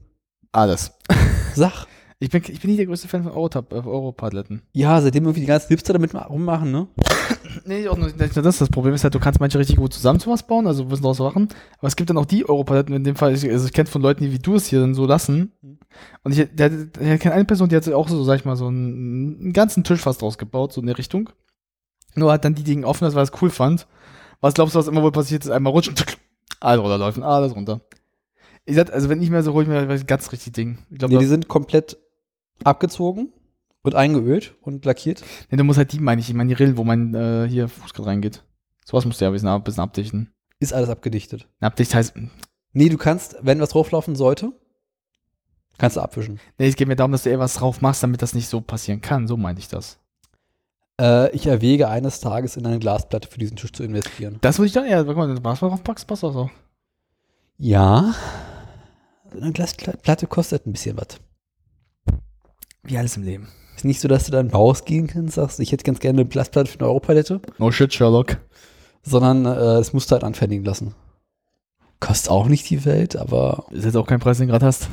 [0.50, 0.92] Alles.
[1.54, 1.86] Sach.
[2.20, 4.62] Ich bin, ich bin nicht der größte Fan von Eurotab- Europadletten.
[4.72, 6.86] Ja, seitdem irgendwie die ganzen Hipster damit ma- rummachen, ne?
[7.64, 8.58] Nee, auch nicht, nicht nur das.
[8.58, 10.88] Das Problem ist halt, du kannst manche richtig gut zusammen zu was bauen, also ein
[10.88, 11.48] bisschen draus machen.
[11.78, 14.02] Aber es gibt dann auch die Europaletten, in dem Fall, ich, also ich kenne von
[14.02, 15.52] Leuten, die wie du es hier dann so lassen.
[16.22, 18.66] Und ich, der, der kenne eine Person, die hat auch so, sag ich mal, so
[18.66, 21.30] einen, einen ganzen Tisch fast draus gebaut, so in der Richtung.
[22.14, 23.86] Nur hat dann die Dinge offen, weil er es cool fand.
[24.40, 25.50] Was glaubst du, was immer wohl passiert ist?
[25.50, 25.94] Einmal rutschen,
[26.60, 27.80] alles runterläufen, alles runter.
[28.64, 30.78] Ich sag, also wenn ich mehr so hole ich mir das ganz richtig Ding.
[30.90, 31.96] Ich glaube, Nee, die sind komplett
[32.64, 33.32] abgezogen
[33.86, 35.22] und eingeölt und lackiert.
[35.50, 37.68] nee, du musst halt die, meine ich, ich meine die Rillen, wo mein äh, hier
[37.68, 38.44] Fuß gerade reingeht.
[38.84, 40.32] Sowas musst du ja ein bisschen, ab- bisschen abdichten.
[40.58, 41.48] Ist alles abgedichtet.
[41.60, 42.14] Abdicht heißt,
[42.72, 44.52] Nee, du kannst, wenn was drauflaufen sollte,
[45.78, 46.38] kannst du abwischen.
[46.58, 48.60] Nee, es geht mir darum, dass du eher was drauf machst, damit das nicht so
[48.60, 49.26] passieren kann.
[49.26, 49.98] So meinte ich das.
[51.00, 54.36] Äh, ich erwäge eines Tages in eine Glasplatte für diesen Tisch zu investieren.
[54.42, 56.50] Das würde ich dann eher, guck mal, wenn du was drauf packst, passt auch so.
[57.58, 58.14] Ja.
[59.32, 61.18] Eine Glasplatte kostet ein bisschen was.
[62.82, 63.48] Wie alles im Leben.
[63.76, 66.70] Ist nicht so, dass du dann rausgehen kannst, sagst, ich hätte ganz gerne eine Glasplatte
[66.70, 68.38] für eine Europalette, No shit, Sherlock.
[69.02, 70.94] sondern äh, es musst du halt anfertigen lassen.
[72.00, 74.88] Kostet auch nicht die Welt, aber Ist jetzt auch kein Preis, den du gerade hast.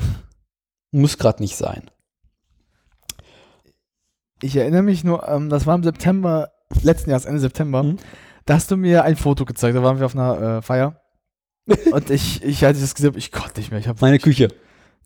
[0.90, 1.90] muss gerade nicht sein.
[4.42, 6.50] Ich erinnere mich nur, ähm, das war im September,
[6.82, 7.82] letzten Jahres, Ende September.
[7.82, 7.96] Mhm.
[8.46, 9.76] Da hast du mir ein Foto gezeigt.
[9.76, 11.00] Da waren wir auf einer äh, Feier.
[11.92, 13.80] Und ich, ich hatte das gesehen, ich konnte nicht mehr.
[13.80, 14.48] Ich hab, Meine Küche.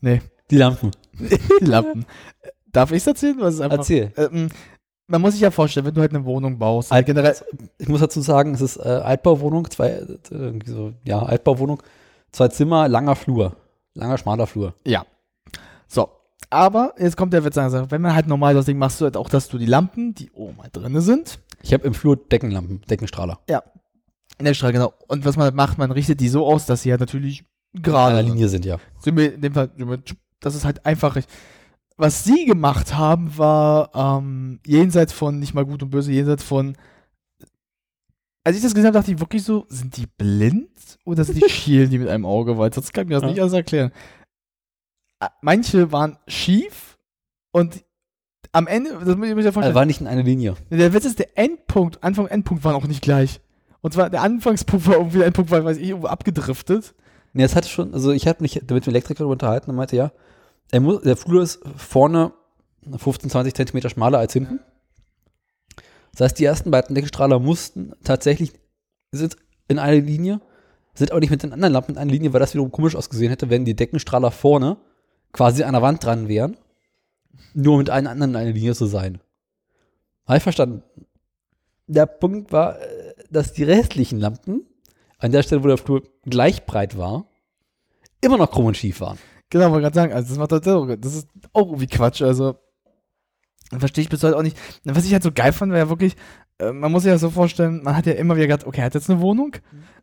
[0.00, 0.20] nee,
[0.50, 0.90] Die Lampen.
[1.60, 2.04] die Lampen.
[2.72, 3.36] Darf ich es erzählen?
[3.40, 4.12] Was ist einfach, Erzähl.
[4.16, 4.48] Ähm,
[5.06, 6.92] man muss sich ja vorstellen, wenn du halt eine Wohnung baust.
[6.92, 7.34] Alt- generell,
[7.78, 11.82] Ich muss dazu sagen, es ist äh, Altbauwohnung, zwei, äh, so, ja, Altbauwohnung,
[12.30, 13.56] zwei Zimmer, langer Flur.
[13.94, 14.74] Langer, schmaler Flur.
[14.86, 15.04] Ja.
[15.86, 16.10] So.
[16.50, 17.56] Aber jetzt kommt der Witz.
[17.56, 20.30] Wenn man halt normal das Ding machst, du halt auch, dass du die Lampen, die
[20.30, 23.38] oben halt drinne sind, Ich habe im Flur Deckenlampen, Deckenstrahler.
[24.38, 24.94] in der Straße, genau.
[25.08, 27.44] Und was man halt macht, man richtet die so aus, dass sie halt natürlich
[27.74, 28.32] gerade der sind.
[28.32, 28.78] Linie sind ja.
[29.00, 29.70] Sind wir in dem Fall,
[30.40, 31.16] das ist halt einfach.
[31.98, 36.76] Was sie gemacht haben, war ähm, jenseits von nicht mal gut und böse, jenseits von.
[38.44, 40.70] Als ich das gesehen habe, dachte ich wirklich so, sind die blind
[41.04, 42.56] oder sind die schielen die mit einem Auge?
[42.56, 43.28] Weil sonst kann ich mir das Ja.
[43.30, 43.92] nicht alles erklären.
[45.42, 46.96] Manche waren schief
[47.52, 47.84] und
[48.52, 50.54] am Ende, das muss ich mir ja vorstellen, Also war nicht in einer Linie.
[50.70, 53.40] der Witz ist, der Endpunkt, Anfang und Endpunkt waren auch nicht gleich.
[53.80, 56.94] Und zwar der Anfangspunkt war irgendwie, der Endpunkt war, weiß ich, irgendwo abgedriftet.
[57.34, 60.12] Nee, es hatte schon, also ich hatte mich mit dem Elektriker unterhalten und meinte, ja,
[60.70, 62.32] er muss, der Flur ist vorne
[62.96, 64.60] 15, 20 Zentimeter schmaler als hinten.
[66.12, 68.52] Das heißt, die ersten beiden Deckenstrahler mussten tatsächlich,
[69.12, 69.36] sind
[69.68, 70.40] in einer Linie,
[70.94, 73.30] sind aber nicht mit den anderen Lampen in einer Linie, weil das wiederum komisch ausgesehen
[73.30, 74.78] hätte, wenn die Deckenstrahler vorne
[75.32, 76.56] quasi an der Wand dran wären,
[77.54, 79.20] nur mit allen anderen in einer Linie zu sein.
[80.26, 80.82] Habe ich verstanden.
[81.86, 84.66] Der Punkt war, äh, dass die restlichen Lampen
[85.18, 87.26] an der Stelle, wo der Flur gleich breit war,
[88.20, 89.18] immer noch krumm und schief waren.
[89.50, 92.56] Genau, wollte gerade sagen, also das macht halt auch, das ist auch irgendwie Quatsch, also
[93.78, 94.56] verstehe ich bis heute auch nicht.
[94.84, 96.16] Was ich halt so geil fand, war ja wirklich,
[96.58, 98.86] äh, man muss sich ja so vorstellen, man hat ja immer wieder gedacht, okay, er
[98.86, 99.56] hat jetzt eine Wohnung,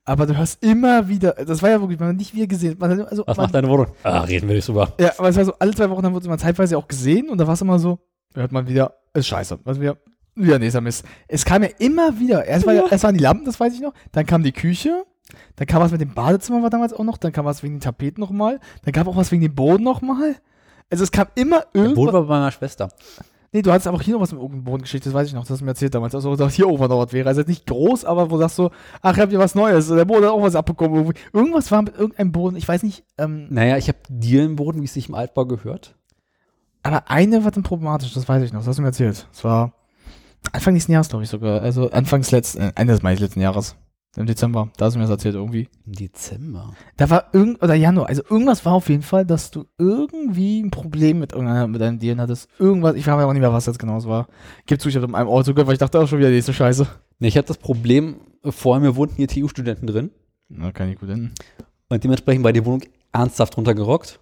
[0.04, 2.92] aber du hörst immer wieder, das war ja wirklich, man hat nicht wieder gesehen, hat,
[3.10, 3.88] also, Was man, macht deine Wohnung?
[4.04, 4.94] Ah, reden wir nicht drüber.
[5.00, 7.30] ja, aber es war so, alle zwei Wochen haben wir uns immer zeitweise auch gesehen
[7.30, 8.00] und da war es immer so,
[8.36, 9.98] hört man wieder, ist scheiße, was wir,
[10.36, 11.06] wieder nächster Mist.
[11.28, 13.82] Es kam ja immer wieder, erst, war ja, erst waren die Lampen, das weiß ich
[13.82, 15.06] noch, dann kam die Küche,
[15.56, 17.82] dann kam was mit dem Badezimmer war damals auch noch, dann kam was wegen den
[17.82, 20.36] Tapeten nochmal, dann gab auch was wegen dem Boden nochmal.
[20.90, 22.14] Also es kam immer Der Boden irgendwas.
[22.14, 22.90] war bei meiner Schwester.
[23.52, 25.44] Nee, du hattest aber auch hier noch was mit irgendeinem Bodengeschichte, das weiß ich noch,
[25.44, 26.14] das hast du mir erzählt damals.
[26.14, 27.30] Also gesagt, hier oben noch was wäre.
[27.30, 28.70] Also nicht groß, aber wo du sagst so,
[29.02, 29.88] ach, ich hab hier was Neues.
[29.88, 31.14] Der Boden hat auch was abbekommen.
[31.32, 34.94] Irgendwas war mit irgendeinem Boden, ich weiß nicht, ähm, Naja, ich habe Dielenboden, wie es
[34.94, 35.96] sich im Altbau gehört.
[36.84, 39.26] aber eine war dann problematisch, das weiß ich noch, das hast du mir erzählt.
[39.32, 39.72] Das war
[40.52, 41.62] Anfang nächsten Jahres, glaube ich sogar.
[41.62, 43.76] Also Anfangs letzten, äh, Ende des letzten Jahres.
[44.18, 45.68] Im Dezember, da hast du mir das erzählt irgendwie.
[45.86, 46.74] Im Dezember.
[46.96, 50.72] Da war irgend, oder Januar, also irgendwas war auf jeden Fall, dass du irgendwie ein
[50.72, 52.50] Problem mit mit deinen Dielen hattest.
[52.58, 54.28] Irgendwas, ich frage mich auch nicht mehr, was das genau war.
[54.68, 56.54] Gib zu, ich habe in einem Auto gehört, weil ich dachte auch schon wieder nächste
[56.54, 56.88] Scheiße.
[57.20, 60.12] Nee, ich hatte das Problem, vor mir wohnten hier TU-Studenten drin
[60.48, 61.34] Na, gut hin.
[61.90, 64.20] und dementsprechend war die Wohnung ernsthaft runtergerockt.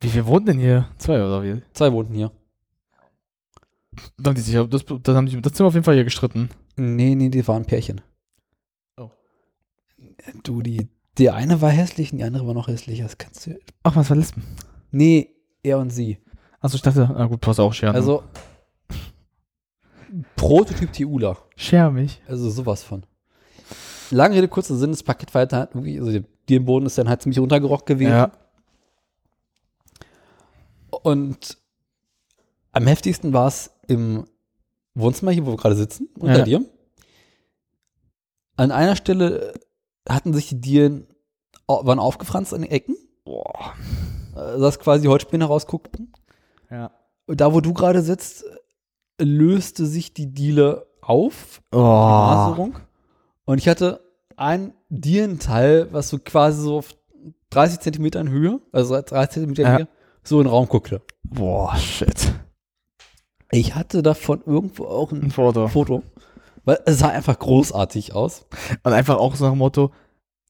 [0.00, 0.88] Wie viel wohnen denn hier?
[0.98, 1.62] Zwei oder wie?
[1.72, 2.30] Zwei wohnten hier.
[4.16, 6.50] Dann haben die sich, das, dann haben die das Zimmer auf jeden Fall hier gestritten.
[6.76, 8.00] Nee, nee, die waren Pärchen.
[10.42, 13.04] Du, die, die eine war hässlich und die andere war noch hässlicher.
[13.04, 13.58] Das kannst du.
[13.82, 14.42] Ach, was war Lesben?
[14.90, 15.30] Nee,
[15.62, 16.18] er und sie.
[16.60, 17.96] Achso, ich dachte, na gut, passt auch, Scherben.
[17.96, 18.22] Also,
[20.36, 21.36] Prototyp TUler.
[21.56, 22.20] Scher mich.
[22.26, 23.04] Also sowas von.
[24.10, 27.22] Lange Rede, kurzer Sinn, das Paket war halt irgendwie, also der Dielenboden ist dann halt
[27.22, 28.10] ziemlich runtergerockt gewesen.
[28.10, 28.32] Ja.
[31.02, 31.56] Und
[32.72, 34.24] am heftigsten war es im
[34.94, 36.44] Wohnzimmer hier, wo wir gerade sitzen, unter Ja.
[36.44, 36.64] dir.
[38.56, 39.54] An einer Stelle
[40.14, 41.06] hatten sich die Dielen,
[41.66, 43.74] waren aufgefranst an den Ecken, Boah.
[44.36, 46.12] äh, dass quasi die Holzspäne rausguckten.
[46.70, 46.90] Ja.
[47.26, 48.44] Und da, wo du gerade sitzt,
[49.20, 51.80] löste sich die Diele auf, die Oh.
[51.82, 52.78] Maserung.
[53.44, 54.00] Und ich hatte
[54.36, 56.94] ein Dielenteil, was so quasi so auf
[57.50, 59.78] 30 Zentimetern Höhe, also 30 Zentimeter Ja.
[59.78, 59.88] Höhe,
[60.22, 61.02] so in den Raum guckte.
[61.24, 62.32] Boah, shit.
[63.50, 65.66] Ich hatte davon irgendwo auch Ein ein Foto.
[65.68, 66.02] Foto,
[66.64, 68.46] weil es sah einfach großartig aus.
[68.82, 69.92] Und einfach auch so nach dem Motto,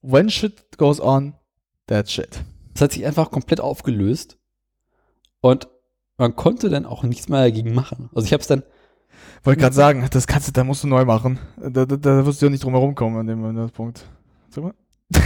[0.02, 1.34] when shit goes on,
[1.86, 2.42] that's shit.
[2.74, 4.38] Es hat sich einfach komplett aufgelöst
[5.40, 5.68] und
[6.16, 8.10] man konnte dann auch nichts mehr dagegen machen.
[8.14, 8.62] Also ich habe es dann,
[9.42, 11.38] Wollte gerade sagen, das kannst du, da musst du neu machen.
[11.56, 14.04] Da, da, da wirst du ja nicht drum herum kommen an dem, an dem Punkt.
[14.50, 14.74] Sag mal.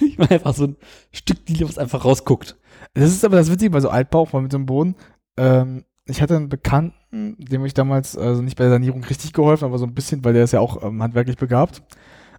[0.00, 0.76] ich war einfach so ein
[1.12, 2.56] Stück Diele, was einfach rausguckt.
[2.94, 4.96] Das ist aber das Witzige bei so Altbau, vor allem mit so einem Boden.
[5.36, 6.94] Ähm, ich hatte einen Bekannten,
[7.38, 10.32] dem ich damals also nicht bei der Sanierung richtig geholfen, aber so ein bisschen, weil
[10.34, 11.82] der ist ja auch ähm, handwerklich begabt.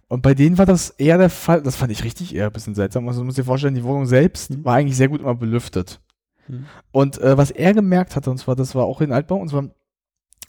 [0.08, 2.74] Und bei denen war das eher der Fall, das fand ich richtig eher ein bisschen
[2.74, 3.08] seltsam.
[3.08, 4.64] Also du musst dir vorstellen, die Wohnung selbst Mhm.
[4.64, 6.00] war eigentlich sehr gut immer belüftet.
[6.46, 6.66] Mhm.
[6.92, 9.68] Und äh, was er gemerkt hatte, und zwar, das war auch in Altbau, und zwar,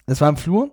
[0.06, 0.70] das war im Flur,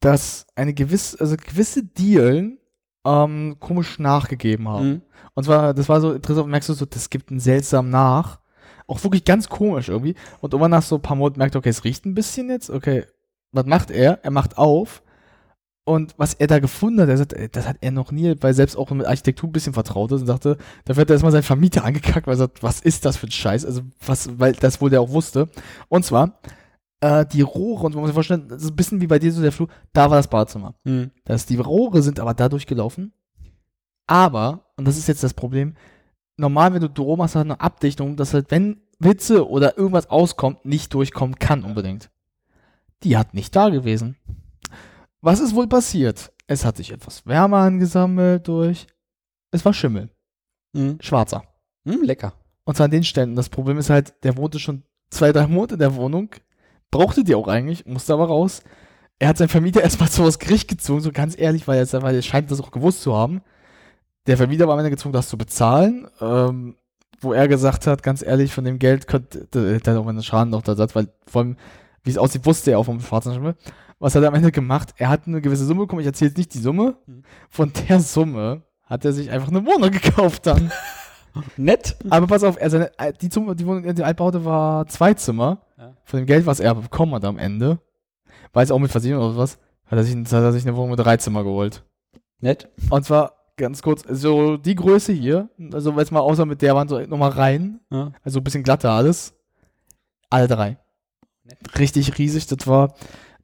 [0.00, 2.58] dass eine gewisse, also gewisse Dielen
[3.04, 4.88] ähm, komisch nachgegeben haben.
[4.88, 5.02] Mhm.
[5.34, 8.38] Und zwar, das war so interessant, merkst du so, das gibt einen seltsam nach.
[8.88, 10.16] Auch wirklich ganz komisch irgendwie.
[10.40, 12.70] Und irgendwann nach so ein paar Monaten merkt er, okay, es riecht ein bisschen jetzt.
[12.70, 13.04] Okay,
[13.52, 14.18] was macht er?
[14.24, 15.02] Er macht auf.
[15.84, 18.52] Und was er da gefunden hat, er sagt, ey, das hat er noch nie, weil
[18.52, 21.42] selbst auch mit Architektur ein bisschen vertraut ist und dachte, da wird er erstmal sein
[21.42, 23.64] Vermieter angekackt, weil er sagt, was ist das für ein Scheiß?
[23.64, 25.48] Also, was, weil das wohl der auch wusste.
[25.88, 26.40] Und zwar,
[27.00, 29.32] äh, die Rohre, und man muss sich vorstellen, das ist ein bisschen wie bei dir
[29.32, 30.74] so der Flur, da war das Badezimmer.
[30.84, 31.10] Mhm.
[31.24, 33.12] dass die Rohre sind aber da durchgelaufen.
[34.06, 35.74] Aber, und das ist jetzt das Problem,
[36.38, 40.64] normal, wenn du Doro machst, hat eine Abdichtung, dass halt, wenn Witze oder irgendwas auskommt,
[40.64, 42.10] nicht durchkommen kann unbedingt.
[43.02, 44.16] Die hat nicht da gewesen.
[45.20, 46.32] Was ist wohl passiert?
[46.46, 48.86] Es hat sich etwas Wärme angesammelt durch.
[49.50, 50.10] Es war Schimmel.
[50.72, 50.98] Mhm.
[51.00, 51.44] Schwarzer.
[51.84, 52.32] Mhm, lecker.
[52.64, 53.04] Und zwar an den.
[53.30, 56.30] Und das Problem ist halt, der wohnte schon zwei, drei Monate in der Wohnung,
[56.90, 58.62] brauchte die auch eigentlich, musste aber raus.
[59.18, 62.14] Er hat seinen Vermieter erstmal so aus Gericht gezogen, so ganz ehrlich, weil er, weil
[62.14, 63.42] er scheint das auch gewusst zu haben.
[64.28, 66.76] Der Vermieter war am Ende gezwungen, das zu bezahlen, ähm,
[67.20, 70.50] wo er gesagt hat, ganz ehrlich, von dem Geld könnte, der hat auch einen Schaden
[70.50, 71.56] noch da Satz, weil vor allem,
[72.04, 73.56] wie es aussieht, wusste er auch vom schwarzen Schimmel.
[73.98, 74.90] Was hat er am Ende gemacht?
[74.98, 76.96] Er hat eine gewisse Summe bekommen, ich erzähle jetzt nicht die Summe.
[77.06, 77.22] Mhm.
[77.48, 80.70] Von der Summe hat er sich einfach eine Wohnung gekauft dann.
[81.56, 81.96] Nett.
[82.10, 85.62] Aber pass auf, er seine, äh, die, Zimmer, die Wohnung, die Altbaute war zwei Zimmer.
[85.78, 85.94] Ja.
[86.04, 87.78] Von dem Geld, was er bekommen hat am Ende,
[88.52, 90.98] weiß auch mit Versicherung oder was, hat er, sich, hat er sich eine Wohnung mit
[90.98, 91.82] drei Zimmer geholt.
[92.40, 92.68] Nett.
[92.90, 96.88] Und zwar ganz kurz, so die Größe hier, also jetzt mal außer mit der Wand
[96.90, 98.12] so nochmal rein, Ja.
[98.24, 99.34] also ein bisschen glatter alles.
[100.30, 100.78] Alle drei.
[101.78, 102.94] Richtig riesig, das war,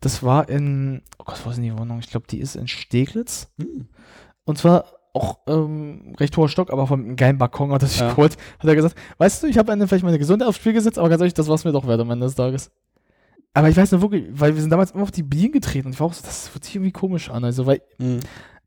[0.00, 1.98] das war in, oh Gott, wo ist denn die Wohnung?
[1.98, 3.48] Ich glaube, die ist in Steglitz.
[3.58, 3.88] Hm.
[4.44, 4.84] Und zwar
[5.14, 8.10] auch ähm, recht hoher Stock, aber vom geilen Balkon hat er sich Ja.
[8.10, 8.36] geholt.
[8.58, 11.20] Hat er gesagt, weißt du, ich habe vielleicht meine Gesundheit aufs Spiel gesetzt, aber ganz
[11.20, 12.70] ehrlich, das war es mir doch wert am Ende des Tages.
[13.54, 15.92] Aber ich weiß noch wirklich, weil wir sind damals immer auf die Bienen getreten und
[15.92, 17.44] ich war auch so, das fühlt sich irgendwie komisch an.
[17.44, 18.18] Also, weil Mhm.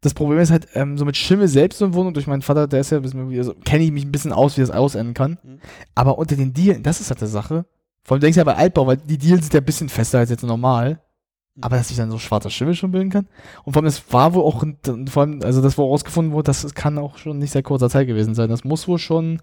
[0.08, 2.80] Das Problem ist halt, ähm, so mit Schimmel selbst in Wohnung, durch meinen Vater, der
[2.80, 5.38] ist ja ein bisschen, also, kenne ich mich ein bisschen aus, wie das ausenden kann.
[5.44, 5.60] Mhm.
[5.96, 7.66] Aber unter den Dielen, das ist halt die Sache.
[8.04, 10.20] Vor allem denkst du ja bei Altbau, weil die Dielen sind ja ein bisschen fester
[10.20, 11.02] als jetzt normal.
[11.60, 13.28] Aber dass sich dann so schwarzer Schimmel schon bilden kann.
[13.64, 14.64] Und vor allem, es war wohl auch,
[15.10, 18.06] vor allem, also das, wo rausgefunden wurde, das kann auch schon nicht sehr kurzer Zeit
[18.06, 18.50] gewesen sein.
[18.50, 19.42] Das muss wohl schon,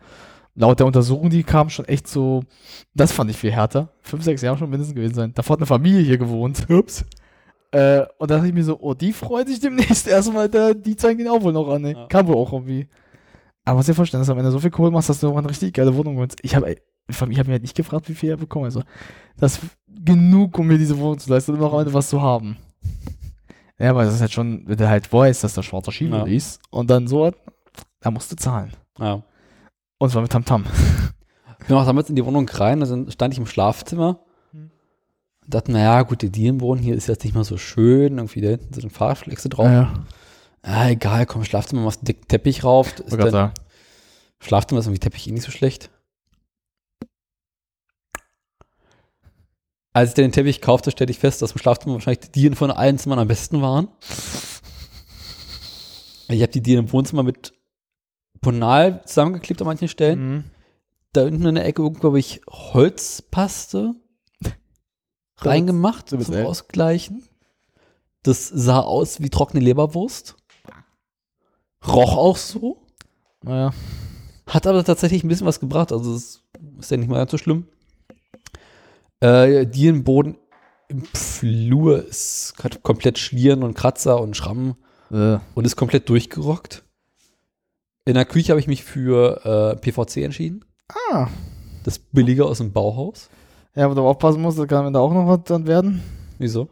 [0.55, 2.45] laut der Untersuchung, die kam, schon echt so,
[2.95, 3.89] das fand ich viel härter.
[4.03, 5.33] Fünf, sechs Jahre schon mindestens gewesen sein.
[5.35, 6.67] Davor hat eine Familie hier gewohnt.
[6.71, 7.05] Ups.
[7.75, 10.95] Äh, und da dachte ich mir so, oh, die freut sich demnächst erstmal, da, die
[10.95, 11.95] zeigen ihn auch wohl noch an, ey.
[11.95, 12.07] Ja.
[12.07, 12.89] Kam wohl auch irgendwie.
[13.65, 15.49] Aber was dir vorstellen, dass du am so viel Kohle machst, dass du auch eine
[15.51, 16.39] richtig geile Wohnung holst.
[16.43, 16.77] Ich habe
[17.09, 18.67] ich hab mir halt nicht gefragt, wie viel er bekommen.
[18.67, 18.83] Also,
[19.39, 19.65] das ist
[20.05, 22.57] genug, um mir diese Wohnung zu leisten und noch am Ende was zu haben.
[23.79, 26.27] Ja, aber das ist halt schon, wenn du halt weißt, dass der schwarze Schiebel Ja.
[26.27, 27.33] ist und dann so,
[28.01, 28.73] da musst du zahlen.
[29.01, 29.23] Ja.
[29.99, 30.65] Und zwar mit Tamtam.
[31.61, 34.21] Ich bin auch damals in die Wohnung rein, und dann stand ich im Schlafzimmer.
[35.45, 38.49] Und dachte, naja, gut, die Dielenboden hier ist jetzt nicht mal so schön, irgendwie da
[38.51, 39.67] hinten sind Fahrflexe drauf.
[39.67, 40.05] Ja.
[40.65, 40.89] ja.
[40.89, 42.99] egal, komm, Schlafzimmer, machst einen dicken Teppich rauf.
[42.99, 43.55] Ist dann, sagen.
[44.41, 45.91] Schlafzimmer ist irgendwie Teppich eh nicht so schlecht.
[49.93, 52.71] Als ich den Teppich kaufte, stellte ich fest, dass im Schlafzimmer wahrscheinlich die Dielen von
[52.71, 53.89] allen Zimmern am besten waren.
[56.29, 57.53] Ich habe die Dielen im Wohnzimmer mit
[58.41, 60.29] Ponal zusammengeklebt an manchen Stellen.
[60.29, 60.45] Mhm.
[61.13, 63.95] Da unten in der Ecke irgendwo habe ich Holzpaste
[65.39, 66.47] reingemacht zum elf.
[66.47, 67.25] Ausgleichen.
[68.23, 70.37] Das sah aus wie trockene Leberwurst.
[71.87, 72.83] Roch auch so.
[73.43, 73.73] Naja.
[74.47, 75.93] Hat aber tatsächlich ein bisschen was gebracht.
[75.93, 76.43] Also es
[76.81, 77.67] ist ja nicht mal ganz so schlimm.
[79.21, 80.37] Äh, Dielenboden
[80.89, 84.77] im Flur ist komplett Schlieren und Kratzer und Schrammen
[85.11, 85.39] Äh.
[85.55, 86.85] und ist komplett durchgerockt.
[88.07, 90.65] In der Küche habe ich mich für äh, PVC entschieden.
[91.11, 91.29] Ah.
[91.85, 93.31] Das billige aus dem Bauhaus.
[93.77, 96.03] Ja, wo du aufpassen musst, da kann am Ende auch noch was dann werden.
[96.39, 96.69] Wieso?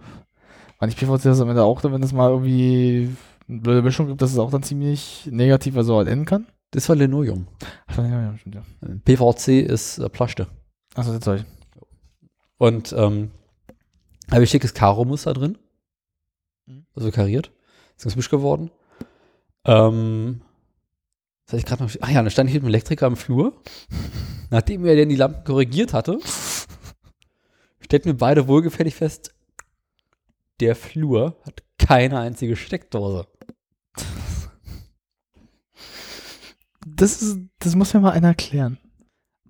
[0.78, 3.10] Weil ich PVC das am Ende auch, wenn es mal irgendwie
[3.48, 6.46] eine blöde Mischung gibt, dass es auch dann ziemlich negativ also halt enden kann.
[6.70, 7.46] Das war Linoleum.
[7.86, 8.62] Ach, ja, stimmt, ja.
[9.04, 10.46] PVC ist äh, Plaste.
[10.94, 11.44] Achso, das Zeug.
[12.56, 13.30] Und ähm,
[14.30, 15.58] habe ich schickes Karo-Muster drin.
[16.66, 16.86] Mhm.
[16.94, 17.50] Also kariert.
[17.96, 18.70] Ist ganz hübsch geworden.
[19.64, 20.40] Ähm,
[21.44, 21.90] das hatte ich gerade noch.
[22.00, 23.52] Ach ja, dann stand ich mit dem Elektriker im Flur.
[24.50, 26.18] Nachdem er dann die Lampen korrigiert hatte,
[27.92, 29.34] stellten wir beide wohlgefällig fest,
[30.60, 33.26] der Flur hat keine einzige Steckdose.
[36.86, 38.78] Das, ist, das muss mir mal einer erklären.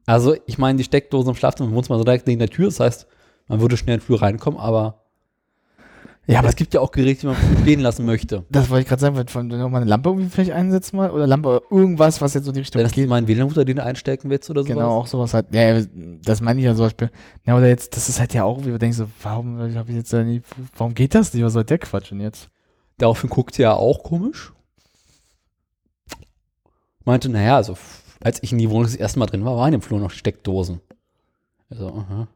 [0.06, 2.64] Also, ich meine, die Steckdose im Schlafzimmer im Wohnzimmer so direkt neben der Tür.
[2.64, 3.06] Das heißt,
[3.46, 5.01] man würde schnell in den Flur reinkommen, aber
[6.26, 8.44] Ja, aber es gibt ja auch Geräte, die man stehen lassen möchte.
[8.48, 11.10] Das wollte ich gerade sagen, wenn du noch mal eine Lampe irgendwie vielleicht einsetzt mal
[11.10, 13.08] oder Lampe oder irgendwas, was jetzt so die Richtung Wenn das geht.
[13.08, 14.74] mal ein WLAN-Router, den du einstecken willst oder sowas.
[14.74, 15.46] Genau, auch sowas halt.
[15.52, 15.84] Ja, ja,
[16.24, 17.10] das meine ich ja zum Beispiel.
[17.44, 20.12] Ja, oder jetzt, das ist halt ja auch, wie wir denken so, warum ich jetzt
[20.12, 20.42] da nie,
[20.76, 21.42] warum geht das nicht?
[21.42, 22.48] Was soll der Quatsch denn jetzt?
[22.98, 24.52] Daraufhin guckte er auch komisch.
[27.04, 27.76] Meinte, naja, also
[28.20, 30.80] als ich in die Wohnung das erste Mal drin war, waren im Flur noch Steckdosen.
[31.68, 32.28] Also, aha.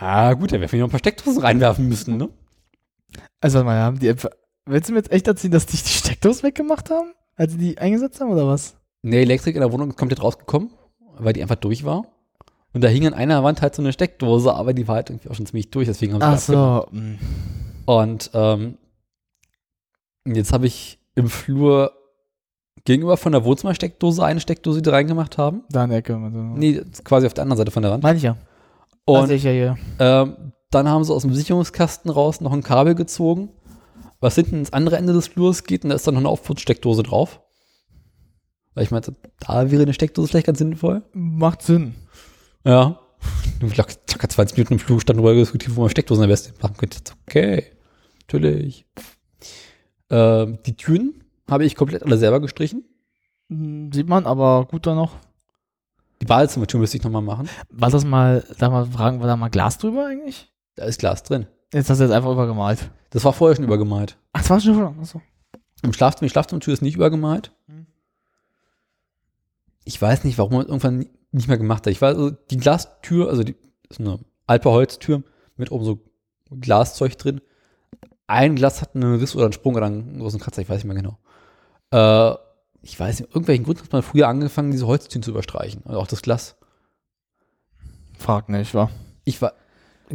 [0.00, 2.28] Ah, gut, dann werden wir noch ein paar Steckdosen reinwerfen müssen, ne?
[3.40, 4.30] Also, warte mal, haben die etwa,
[4.66, 7.12] willst du mir jetzt echt erzählen, dass die die Steckdose weggemacht haben?
[7.36, 8.76] Als sie die eingesetzt haben, oder was?
[9.02, 10.70] Der Elektrik in der Wohnung ist komplett rausgekommen,
[11.18, 12.04] weil die einfach durch war.
[12.74, 15.30] Und da hing an einer Wand halt so eine Steckdose, aber die war halt irgendwie
[15.30, 16.88] auch schon ziemlich durch, deswegen haben sie Ach die abgemacht.
[16.92, 16.98] so.
[16.98, 17.18] hm.
[17.86, 18.78] Und ähm,
[20.26, 21.92] jetzt habe ich im Flur
[22.84, 25.62] gegenüber von der Wohnzimmersteckdose eine Steckdose, die reingemacht haben.
[25.70, 26.16] Da in der Ecke.
[26.16, 26.38] Also.
[26.38, 28.02] Nee, quasi auf der anderen Seite von der Wand.
[28.02, 28.36] Meine ich ja.
[29.08, 33.50] Und ich ja ähm, dann haben sie aus dem Sicherungskasten raus noch ein Kabel gezogen,
[34.20, 37.02] was hinten ins andere Ende des Flurs geht und da ist dann noch eine Aufputzsteckdose
[37.02, 37.40] drauf.
[38.74, 41.02] Weil ich meinte, da wäre eine Steckdose vielleicht ganz sinnvoll.
[41.12, 41.94] Macht Sinn.
[42.64, 43.00] Ja.
[43.60, 46.54] Ich lag circa 20 Minuten im Flug, stand darüber diskutiert, wo man Steckdosen am besten
[46.62, 46.98] machen könnte.
[47.26, 47.64] Okay,
[48.20, 48.86] natürlich.
[50.10, 52.84] Ähm, die Türen habe ich komplett alle selber gestrichen.
[53.48, 55.16] Sieht man, aber gut dann noch.
[56.20, 57.48] Die Badezimmertür müsste ich nochmal machen.
[57.70, 60.50] War das mal, da mal fragen, war da mal Glas drüber eigentlich?
[60.74, 61.46] Da ist Glas drin.
[61.72, 62.90] Jetzt hast du jetzt einfach übergemalt.
[63.10, 64.16] Das war vorher schon übergemalt.
[64.32, 64.98] Ach, das war schon schon.
[65.00, 65.22] Achso.
[65.82, 67.52] Im Schlafzimmer, die Schlafzimmertür ist nicht übergemalt.
[67.66, 67.86] Hm.
[69.84, 71.92] Ich weiß nicht, warum man es irgendwann nicht mehr gemacht hat.
[71.92, 73.56] Ich weiß, also die Glastür, also die
[73.88, 75.22] ist eine Alper Holztür
[75.56, 76.00] mit oben so
[76.50, 77.40] Glaszeug drin.
[78.26, 80.92] Ein Glas hat einen Riss oder einen Sprung oder einen großen Kratzer, ich weiß nicht
[80.92, 81.18] mehr genau.
[81.90, 82.36] Äh,
[82.82, 85.82] ich weiß nicht, irgendwelchen Grund hat man früher angefangen, diese Holztüren zu überstreichen.
[85.84, 86.56] Also auch das Glas.
[88.18, 88.90] Frag nicht, wa?
[89.24, 89.52] Ich war,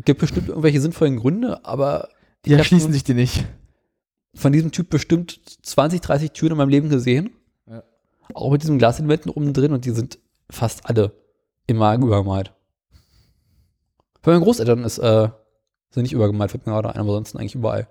[0.05, 2.09] gibt bestimmt irgendwelche sinnvollen Gründe, aber
[2.45, 3.45] Die erschließen sich dir nicht.
[4.35, 7.31] von diesem Typ bestimmt 20, 30 Türen in meinem Leben gesehen.
[7.67, 7.83] Ja.
[8.33, 11.13] Auch mit diesen Glaselementen oben drin und die sind fast alle
[11.67, 12.53] immer übergemalt.
[14.21, 15.29] Bei meinen Großeltern ist, äh,
[15.91, 17.87] sind nicht übergemalt, fällt mir gerade ein, aber ansonsten eigentlich überall.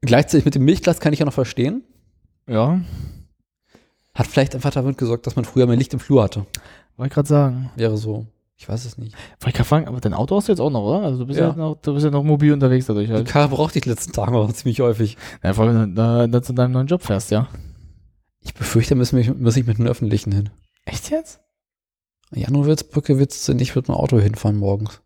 [0.00, 1.84] Gleichzeitig mit dem Milchglas kann ich ja noch verstehen.
[2.48, 2.80] Ja.
[4.14, 6.46] Hat vielleicht einfach damit gesorgt, dass man früher mehr Licht im Flur hatte.
[6.96, 7.70] Wollte ich gerade sagen.
[7.76, 8.26] Wäre so.
[8.58, 9.12] Ich weiß es nicht.
[9.40, 11.02] Wollte ich gerade fragen, aber dein Auto hast du jetzt auch noch, oder?
[11.02, 11.54] Also du bist ja, Ja.
[11.54, 13.28] noch, du bist ja noch mobil unterwegs dadurch Die halt.
[13.28, 15.18] Karre brauchte ich die letzten Tage aber ziemlich häufig.
[15.42, 17.48] Ja, vor allem, wenn du da, da zu deinem neuen Job fährst, ja.
[18.40, 20.48] Ich befürchte, müssen wir, muss ich mit den Öffentlichen hin.
[20.86, 21.40] Echt jetzt?
[22.32, 25.02] Janowitzbrücke willst du nicht mit dem Auto hinfahren morgens.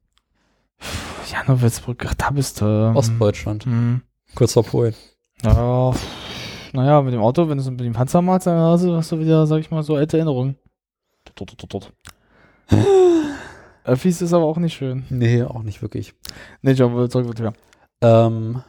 [1.33, 2.65] Janowitzbrück, ach, da bist du.
[2.67, 3.65] ähm, Ostdeutschland.
[3.65, 4.03] Hm.
[4.35, 4.95] Kurz vor Polen.
[5.43, 6.07] Ja, pff,
[6.73, 9.13] naja, mit dem Auto, wenn du so mit dem Panzer malst, dann hast du, hast
[9.13, 10.57] du wieder, sag ich mal, so alte Erinnerungen.
[11.35, 11.93] Dort, dort.
[13.85, 15.05] Öffis ist aber auch nicht schön.
[15.11, 16.15] Nee, auch nicht wirklich.
[16.63, 17.53] Nee, Job, zurück zur Tür.
[18.01, 18.63] Ähm,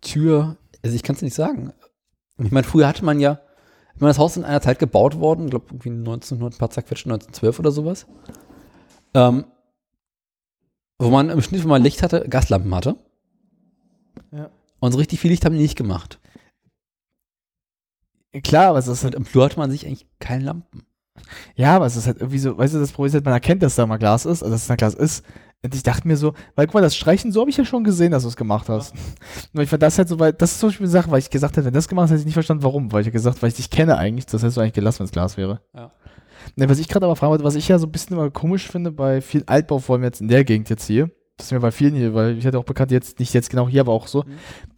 [0.00, 1.72] Tür, also ich kann es nicht sagen.
[2.38, 3.40] Ich meine, früher hatte man ja,
[3.94, 6.58] ich meine, das Haus ist in einer Zeit gebaut worden, ich glaube irgendwie 1900, ein
[6.58, 8.06] paar zerquetscht, 1912 oder sowas.
[9.14, 9.44] Ähm,
[10.98, 12.96] wo man im Schnitt, wenn man Licht hatte, Gaslampen hatte.
[14.30, 14.50] Ja.
[14.80, 16.20] Und so richtig viel Licht haben die nicht gemacht.
[18.44, 20.82] Klar, aber es ist Und halt, im Flur hatte man sich eigentlich keine Lampen.
[21.54, 23.62] ja, aber es ist halt irgendwie so, weißt du, das Problem ist halt, man erkennt,
[23.62, 25.24] dass da mal Glas ist, also dass da Glas ist.
[25.64, 27.84] Und ich dachte mir so, weil guck mal, das Streichen, so habe ich ja schon
[27.84, 28.94] gesehen, dass du es gemacht hast.
[29.52, 31.30] Nur ich fand das halt so, weil das ist zum Beispiel eine Sache, weil ich
[31.30, 32.90] gesagt hätte, wenn das gemacht hast, hätte ich nicht verstanden, warum.
[32.90, 35.06] Weil ich ja gesagt, weil ich dich kenne eigentlich, das hättest du eigentlich gelassen, wenn
[35.06, 35.60] es Glas wäre.
[35.74, 35.92] Ja.
[36.56, 38.66] Ne, was ich gerade aber fragen wollte, was ich ja so ein bisschen immer komisch
[38.66, 41.60] finde bei vielen Altbau, vor allem jetzt in der Gegend jetzt hier, das ist mir
[41.60, 44.08] bei vielen hier, weil ich hatte auch bekannt, jetzt nicht jetzt genau hier, aber auch
[44.08, 44.24] so,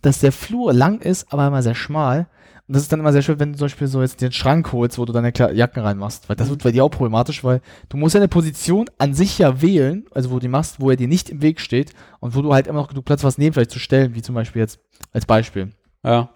[0.03, 2.29] dass der Flur lang ist, aber immer sehr schmal.
[2.67, 4.73] Und das ist dann immer sehr schön, wenn du zum Beispiel so jetzt den Schrank
[4.73, 6.31] holst, wo du deine Kla Jacken reinmachst.
[6.31, 7.61] Weil das wird bei dir auch problematisch, weil
[7.91, 10.89] du musst ja eine Position an sich ja wählen, also wo du die machst, wo
[10.89, 13.25] er dir nicht im Weg steht und wo du halt immer noch genug Platz hast,
[13.25, 14.81] was neben vielleicht zu stellen, wie zum Beispiel jetzt
[15.13, 15.73] als Beispiel.
[16.03, 16.31] Ja.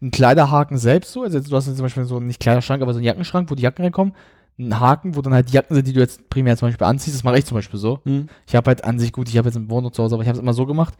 [0.00, 2.80] Ein Kleiderhaken selbst so, also jetzt, du hast jetzt zum Beispiel so einen nicht Kleiderschrank,
[2.80, 4.14] aber so einen Jackenschrank, wo die Jacken reinkommen.
[4.58, 7.16] Ein Haken, wo dann halt die Jacken sind, die du jetzt primär zum Beispiel anziehst.
[7.16, 8.00] Das mache ich zum Beispiel so.
[8.04, 8.28] Hm.
[8.46, 10.28] Ich habe halt an sich gut, ich habe jetzt im Wohnung zu Hause, aber ich
[10.28, 10.94] habe es immer so gemacht.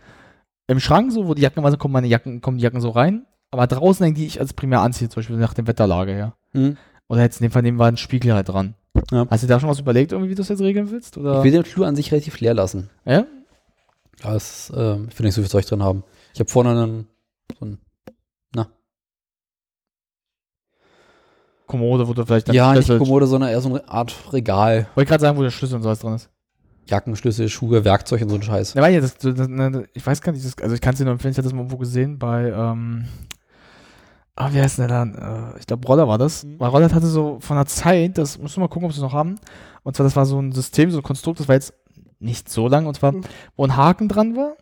[0.67, 3.27] Im Schrank so, wo die Jacken sind, kommen meine Jacken, kommen die Jacken so rein.
[3.53, 6.35] Aber draußen hängen die ich als primär anziehe, zum Beispiel nach dem Wetterlage her.
[6.53, 6.77] Hm.
[7.09, 8.75] Oder jetzt in dem Fall nehmen war ein Spiegel halt dran.
[9.11, 9.27] Ja.
[9.31, 11.19] Hast du da schon was überlegt, irgendwie, wie du das jetzt regeln willst?
[11.19, 11.39] Oder?
[11.39, 12.91] Ich will den Flur an sich relativ leer lassen.
[13.05, 13.27] ja?
[14.23, 16.05] Ja, das, ähm, ich will nicht so viel Zeug drin haben.
[16.33, 17.07] Ich habe vorne einen,
[17.59, 17.79] so ein,
[18.55, 18.69] na,
[21.67, 24.87] Kommode, wo du vielleicht dann ja, nicht Kommode, sondern eher so eine Art Regal.
[24.95, 26.29] Wollte gerade sagen, wo der Schlüssel und sowas drin ist.
[26.87, 28.75] Jacken, Schlüssel, Schuhe, Werkzeug und so ein Scheiß.
[28.75, 30.99] Ja, weil ja, das, das, das, ne, ich weiß gar nicht, also ich kann es
[30.99, 33.07] dir nur empfehlen, ich hatte das mal irgendwo gesehen bei, ähm,
[34.37, 35.15] ah, wie heißt denn der dann?
[35.15, 36.47] Äh, ich glaube, Roller war das.
[36.59, 39.03] Weil Roller hatte so von der Zeit, das musst du mal gucken, ob sie es
[39.03, 39.37] noch haben.
[39.83, 41.75] Und zwar, das war so ein System, so ein Konstrukt, das war jetzt
[42.19, 43.15] nicht so lang, und zwar,
[43.57, 44.57] wo ein Haken dran war.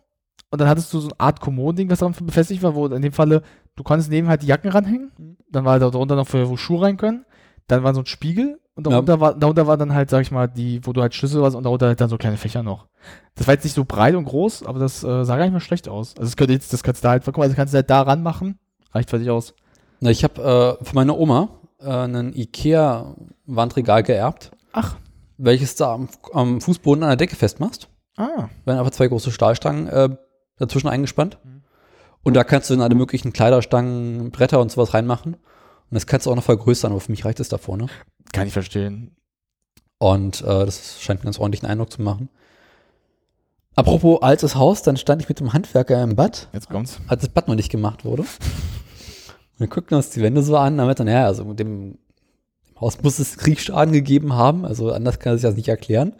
[0.49, 3.13] Und dann hattest du so eine Art Kommodending, was daran befestigt war, wo in dem
[3.13, 3.41] Falle,
[3.75, 5.37] du konntest neben halt die Jacken ranhängen.
[5.49, 7.25] Dann war da darunter noch, für, wo Schuhe rein können.
[7.67, 8.59] Dann war so ein Spiegel.
[8.75, 11.43] Und darunter, war, darunter war dann halt, sag ich mal, die, wo du halt Schlüssel
[11.43, 12.87] hast und darunter halt dann so kleine Fächer noch.
[13.35, 15.59] Das war jetzt nicht so breit und groß, aber das äh, sah gar nicht mal
[15.59, 16.15] schlecht aus.
[16.17, 17.89] Also das könnte jetzt, das kannst du da halt, guck mal, das kannst du halt
[17.89, 18.59] da ranmachen.
[18.93, 19.53] Reicht für dich aus.
[19.99, 21.49] Na, ich habe äh, von meiner Oma
[21.79, 24.97] äh, ein Ikea-Wandregal geerbt, Ach.
[25.37, 27.87] welches da am, am Fußboden an der Decke festmachst.
[28.17, 28.49] Ah.
[28.65, 30.09] werden einfach zwei große Stahlstangen äh,
[30.57, 31.37] dazwischen eingespannt.
[32.23, 35.35] Und da kannst du dann alle möglichen Kleiderstangen, Bretter und sowas reinmachen.
[35.35, 37.87] Und das kannst du auch noch vergrößern, aber für mich reicht es da vorne.
[38.31, 39.15] Kann ich verstehen.
[39.97, 42.29] Und äh, das scheint einen ganz ordentlichen Eindruck zu machen.
[43.81, 46.99] Apropos altes Haus, dann stand ich mit dem Handwerker im Bad, Jetzt kommt's.
[47.07, 48.21] als das Bad noch nicht gemacht wurde.
[48.21, 48.29] Und
[49.57, 51.97] wir guckten uns die Wände so an, damit dann, ja, also mit dem,
[52.73, 56.13] dem Haus muss es Kriegsschaden gegeben haben, also anders kann er sich das nicht erklären.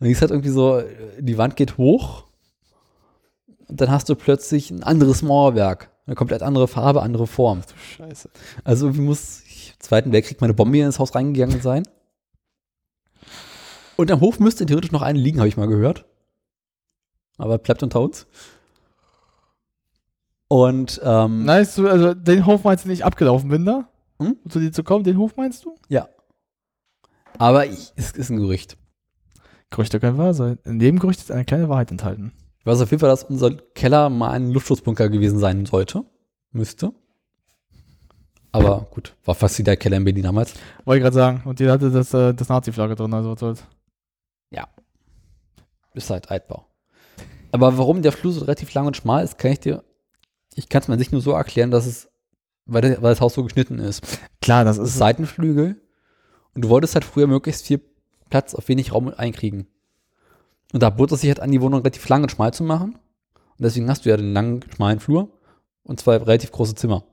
[0.00, 0.82] Und ich halt irgendwie so,
[1.20, 2.24] die Wand geht hoch
[3.68, 7.62] und dann hast du plötzlich ein anderes Mauerwerk Eine komplett andere Farbe, andere Form.
[7.96, 8.28] Scheiße.
[8.64, 11.84] Also irgendwie muss ich im Zweiten Weltkrieg meine Bombe hier ins Haus reingegangen sein.
[13.94, 16.06] Und am Hof müsste theoretisch noch eine liegen, habe ich mal gehört.
[17.38, 18.26] Aber bleibt unter uns.
[20.48, 23.88] Und ähm, Nice, also den Hof meinst du nicht abgelaufen bin da?
[24.20, 24.36] Hm?
[24.44, 25.74] Um zu dir zu kommen, den Hof meinst du?
[25.88, 26.08] ja.
[27.38, 28.76] Aber ich, es ist ein Gerücht.
[29.70, 30.58] Gerüchte können wahr sein.
[30.64, 32.32] In jedem Gerücht ist eine kleine Wahrheit enthalten.
[32.58, 36.04] Ich weiß auf jeden Fall, dass unser Keller mal ein Luftschutzbunker gewesen sein sollte.
[36.50, 36.92] Müsste.
[38.52, 40.52] Aber gut, war fast wie der Keller in Berlin damals.
[40.84, 41.42] Wollte ich gerade sagen.
[41.46, 43.64] Und jeder hatte das, äh, das Nazi-Flagge drin, also was soll's.
[45.94, 46.66] Ist halt Altbau.
[47.52, 49.84] Aber warum der Flur so relativ lang und schmal ist, kann ich dir,
[50.54, 52.08] ich kann es mir an sich nur so erklären, dass es,
[52.66, 54.02] weil, der, weil das Haus so geschnitten ist.
[54.40, 55.80] Klar, das ist Seitenflügel
[56.54, 57.80] und du wolltest halt früher möglichst viel
[58.30, 59.66] Platz auf wenig Raum einkriegen.
[60.72, 62.94] Und da bot es sich halt an, die Wohnung relativ lang und schmal zu machen.
[63.34, 65.38] Und deswegen hast du ja den langen, schmalen Flur
[65.82, 67.04] und zwei relativ große Zimmer.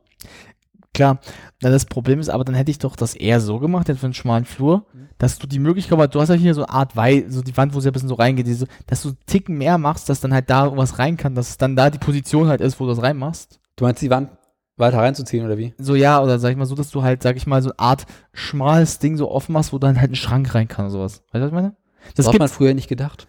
[1.00, 1.20] Klar,
[1.62, 4.06] na, das Problem ist aber, dann hätte ich doch das eher so gemacht, jetzt für
[4.08, 5.08] einen schmalen Flur, Mhm.
[5.18, 7.56] dass du die Möglichkeit hast, du hast ja hier so eine Art Wei, so die
[7.56, 10.20] Wand, wo sie ein bisschen so reingeht, diese, dass du einen Ticken mehr machst, dass
[10.20, 12.90] dann halt da was rein kann, dass dann da die Position halt ist, wo du
[12.90, 13.62] das reinmachst.
[13.78, 14.30] Du meinst, die Wand
[14.76, 15.74] weiter reinzuziehen oder wie?
[15.78, 17.80] So ja, oder sag ich mal so, dass du halt, sag ich mal, so eine
[17.80, 21.24] Art schmales Ding so offen machst, wo dann halt ein Schrank rein kann oder sowas.
[21.32, 21.76] Weißt du, was ich meine?
[22.18, 23.26] Das hat man früher nicht gedacht.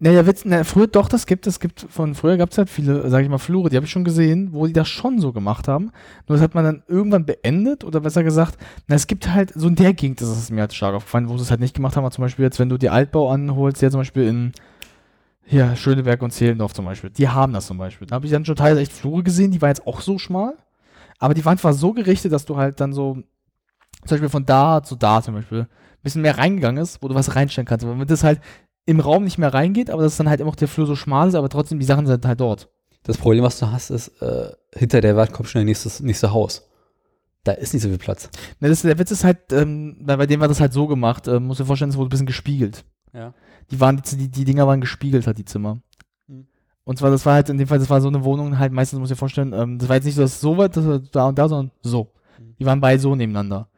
[0.00, 1.60] Naja, Witz, na, früher doch, das gibt es.
[1.60, 4.04] gibt von früher gab es halt viele, sag ich mal, Flure, die habe ich schon
[4.04, 5.92] gesehen, wo die das schon so gemacht haben.
[6.28, 9.66] Nur das hat man dann irgendwann beendet oder besser gesagt, na, es gibt halt, so
[9.66, 11.96] in der Gegend ist es mir halt stark aufgefallen, wo sie es halt nicht gemacht
[11.96, 14.52] haben, zum Beispiel jetzt, wenn du die Altbau anholst, ja zum Beispiel in
[15.46, 18.06] hier, Schöneberg und Zehlendorf zum Beispiel, die haben das zum Beispiel.
[18.06, 20.54] Da habe ich dann schon teilweise echt Flure gesehen, die war jetzt auch so schmal,
[21.18, 24.82] aber die Wand war so gerichtet, dass du halt dann so, zum Beispiel von da
[24.82, 25.68] zu da zum Beispiel, ein
[26.02, 27.86] bisschen mehr reingegangen ist, wo du was reinstellen kannst.
[27.86, 28.40] Aber wenn das halt
[28.86, 31.28] im Raum nicht mehr reingeht, aber dass dann halt immer noch der Flur so schmal
[31.28, 32.68] ist, aber trotzdem die Sachen sind halt dort.
[33.02, 36.68] Das Problem, was du hast, ist, äh, hinter der Wand kommt schon nächstes, nächste Haus.
[37.44, 38.30] Da ist nicht so viel Platz.
[38.60, 41.46] Ne, das, der Witz ist halt, ähm, bei dem war das halt so gemacht, ähm,
[41.46, 42.84] musst dir vorstellen, es wurde ein bisschen gespiegelt.
[43.12, 43.34] Ja.
[43.70, 45.80] Die waren, die, die, Dinger waren gespiegelt, halt die Zimmer.
[46.26, 46.46] Mhm.
[46.84, 48.98] Und zwar, das war halt in dem Fall, das war so eine Wohnung halt meistens,
[48.98, 51.28] muss ich dir vorstellen, ähm, das war jetzt nicht so, dass so weit, das da
[51.28, 52.12] und da, sondern so.
[52.38, 52.56] Mhm.
[52.58, 53.68] Die waren beide so nebeneinander.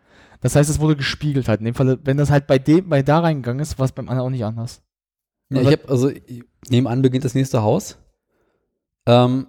[0.41, 1.61] Das heißt, es wurde gespiegelt halt.
[1.61, 4.09] In dem Fall, wenn das halt bei dem, bei da reingegangen ist, war es beim
[4.09, 4.83] anderen auch nicht anders.
[5.51, 7.99] Ja, ich habe, also ich- nebenan beginnt das nächste Haus.
[9.07, 9.47] Ähm,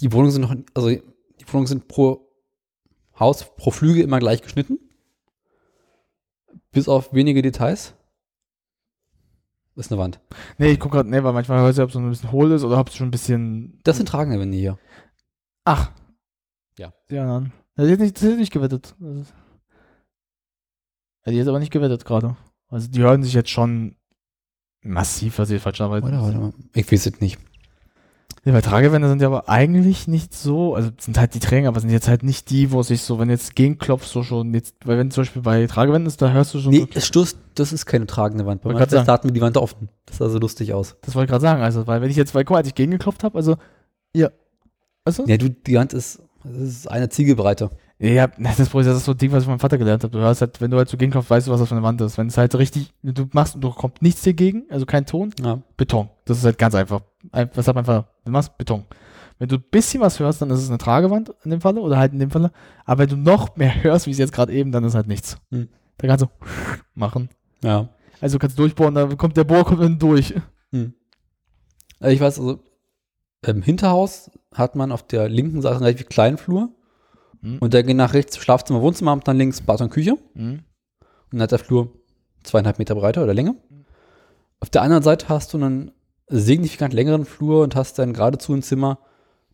[0.00, 2.26] die Wohnungen sind noch, also die Wohnungen sind pro
[3.18, 4.78] Haus, pro Flügel immer gleich geschnitten.
[6.72, 7.94] Bis auf wenige Details.
[9.74, 10.20] Das ist eine Wand.
[10.58, 12.50] Nee, ich guck grad, nee, weil manchmal weiß ich, ob es so ein bisschen hohl
[12.52, 13.78] ist oder ob es schon ein bisschen.
[13.84, 14.78] Das sind tragende Wände hier.
[15.64, 15.92] Ach.
[16.78, 16.92] Ja.
[17.10, 17.52] Ja, dann.
[17.76, 18.94] Das ist nicht, das ist nicht gewettet.
[18.98, 19.34] Das ist-
[21.26, 22.36] Ja, die ist aber nicht gewettet gerade.
[22.68, 23.96] Also die hören sich jetzt schon
[24.82, 26.04] massiv, was ich falsch arbeite.
[26.04, 26.52] Warte, warte mal.
[26.74, 27.38] Ich weiß es nicht.
[28.44, 31.80] Ja, weil Tragewände sind ja aber eigentlich nicht so, also sind halt die Träger, aber
[31.80, 34.96] sind jetzt halt nicht die, wo sich so, wenn jetzt gegenklopfst, so schon jetzt, weil
[34.96, 37.74] wenn zum Beispiel bei Tragewänden ist, da hörst du schon Nee, so, es stoßt, das
[37.74, 38.62] ist keine tragende Wand.
[38.62, 38.72] Bei.
[38.86, 39.90] Test hatten wir die Wand offen.
[40.06, 40.96] Das sah so lustig aus.
[41.02, 42.74] das wollte ich gerade sagen, also, weil wenn ich jetzt, weil guck mal, als ich
[42.74, 43.56] gegengeklopft habe, also,
[44.14, 44.30] ja,
[45.04, 45.24] weißt du?
[45.26, 47.70] Ja, du, die Wand ist, das ist eine Ziegelbreite.
[48.02, 50.12] Ja, das ist, das ist so ein Ding, was ich von meinem Vater gelernt habe.
[50.12, 52.00] Du hörst halt, wenn du halt so gegenklopfst, weißt du, was das für eine Wand
[52.00, 52.16] ist.
[52.18, 55.60] Wenn es halt richtig, du machst und du kommt nichts dagegen, also kein Ton, Ja.
[55.76, 56.08] Beton.
[56.24, 57.02] Das ist halt ganz einfach.
[57.30, 58.06] Ein- Was hat man einfach?
[58.24, 58.84] Du machst Beton.
[59.38, 61.96] Wenn du ein bisschen was hörst, dann ist es eine Tragewand in dem Falle oder
[61.98, 62.50] halt in dem Falle.
[62.84, 65.38] Aber wenn du noch mehr hörst, wie es jetzt gerade eben, dann ist halt nichts.
[65.50, 65.68] Hm.
[65.98, 66.28] Da kannst du
[66.94, 67.28] machen.
[67.62, 67.88] Ja.
[68.20, 70.34] Also du kannst durchbohren, da kommt der Bohr kommt dann durch.
[70.72, 70.94] Hm.
[72.00, 72.60] Also ich weiß, also
[73.46, 76.70] im Hinterhaus hat man auf der linken Seite einen relativ kleinen Flur.
[77.42, 77.58] Hm.
[77.58, 80.16] Und der geht nach rechts Schlafzimmer, Wohnzimmer und dann links Bad und Küche.
[80.34, 80.64] Und
[81.30, 81.92] dann hat der Flur
[82.42, 83.56] zweieinhalb Meter Breite oder Länge.
[84.60, 85.92] Auf der anderen Seite hast du einen
[86.28, 88.98] signifikant längeren Flur und hast dann geradezu ein Zimmer.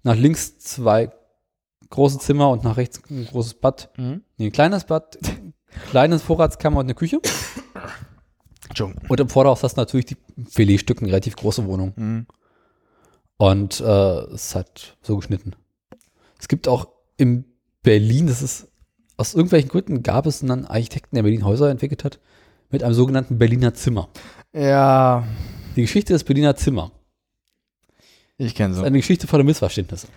[0.03, 1.13] Nach links zwei
[1.91, 3.91] große Zimmer und nach rechts ein großes Bad.
[3.97, 4.23] Mhm.
[4.37, 5.19] Nee, ein kleines Bad,
[5.91, 7.21] kleines Vorratskammer und eine Küche.
[9.09, 10.17] Und im Vorderhaus hast du natürlich die
[10.49, 11.93] Filetstück, eine relativ große Wohnung.
[11.97, 12.27] Mhm.
[13.39, 15.55] Und äh, es hat so geschnitten.
[16.39, 17.45] Es gibt auch in
[17.87, 18.67] Berlin, das ist
[19.17, 22.19] aus irgendwelchen Gründen gab es einen Architekten, der Berlin Häuser entwickelt hat,
[22.69, 24.09] mit einem sogenannten Berliner Zimmer.
[24.53, 25.25] Ja,
[25.77, 26.91] Die Geschichte des Berliner Zimmer
[28.39, 28.85] ich kenne ist sie.
[28.85, 30.09] eine Geschichte voller Missverständnisse.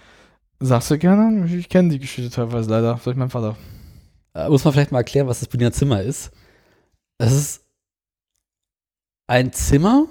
[0.59, 1.45] Sagst du gerne?
[1.55, 2.97] Ich kenne die Geschichte teilweise leider.
[2.97, 3.55] Soll ich meinem Vater?
[4.33, 6.31] Äh, muss man vielleicht mal erklären, was das Berliner Zimmer ist.
[7.19, 7.65] Es ist
[9.27, 10.07] ein Zimmer,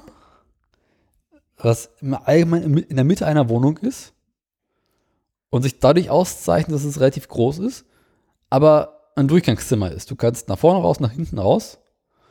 [1.56, 4.14] was im Allgemeinen in in der Mitte einer Wohnung ist
[5.50, 7.84] und sich dadurch auszeichnet, dass es relativ groß ist,
[8.50, 10.10] aber ein Durchgangszimmer ist.
[10.10, 11.78] Du kannst nach vorne raus, nach hinten raus.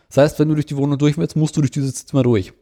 [0.07, 2.53] Das heißt, wenn du durch die Wohnung durch willst, musst du durch dieses Zimmer durch.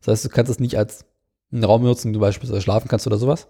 [0.00, 1.04] Das heißt, du kannst es nicht als
[1.50, 3.48] einen Raum benutzen, du beispielsweise schlafen kannst oder sowas,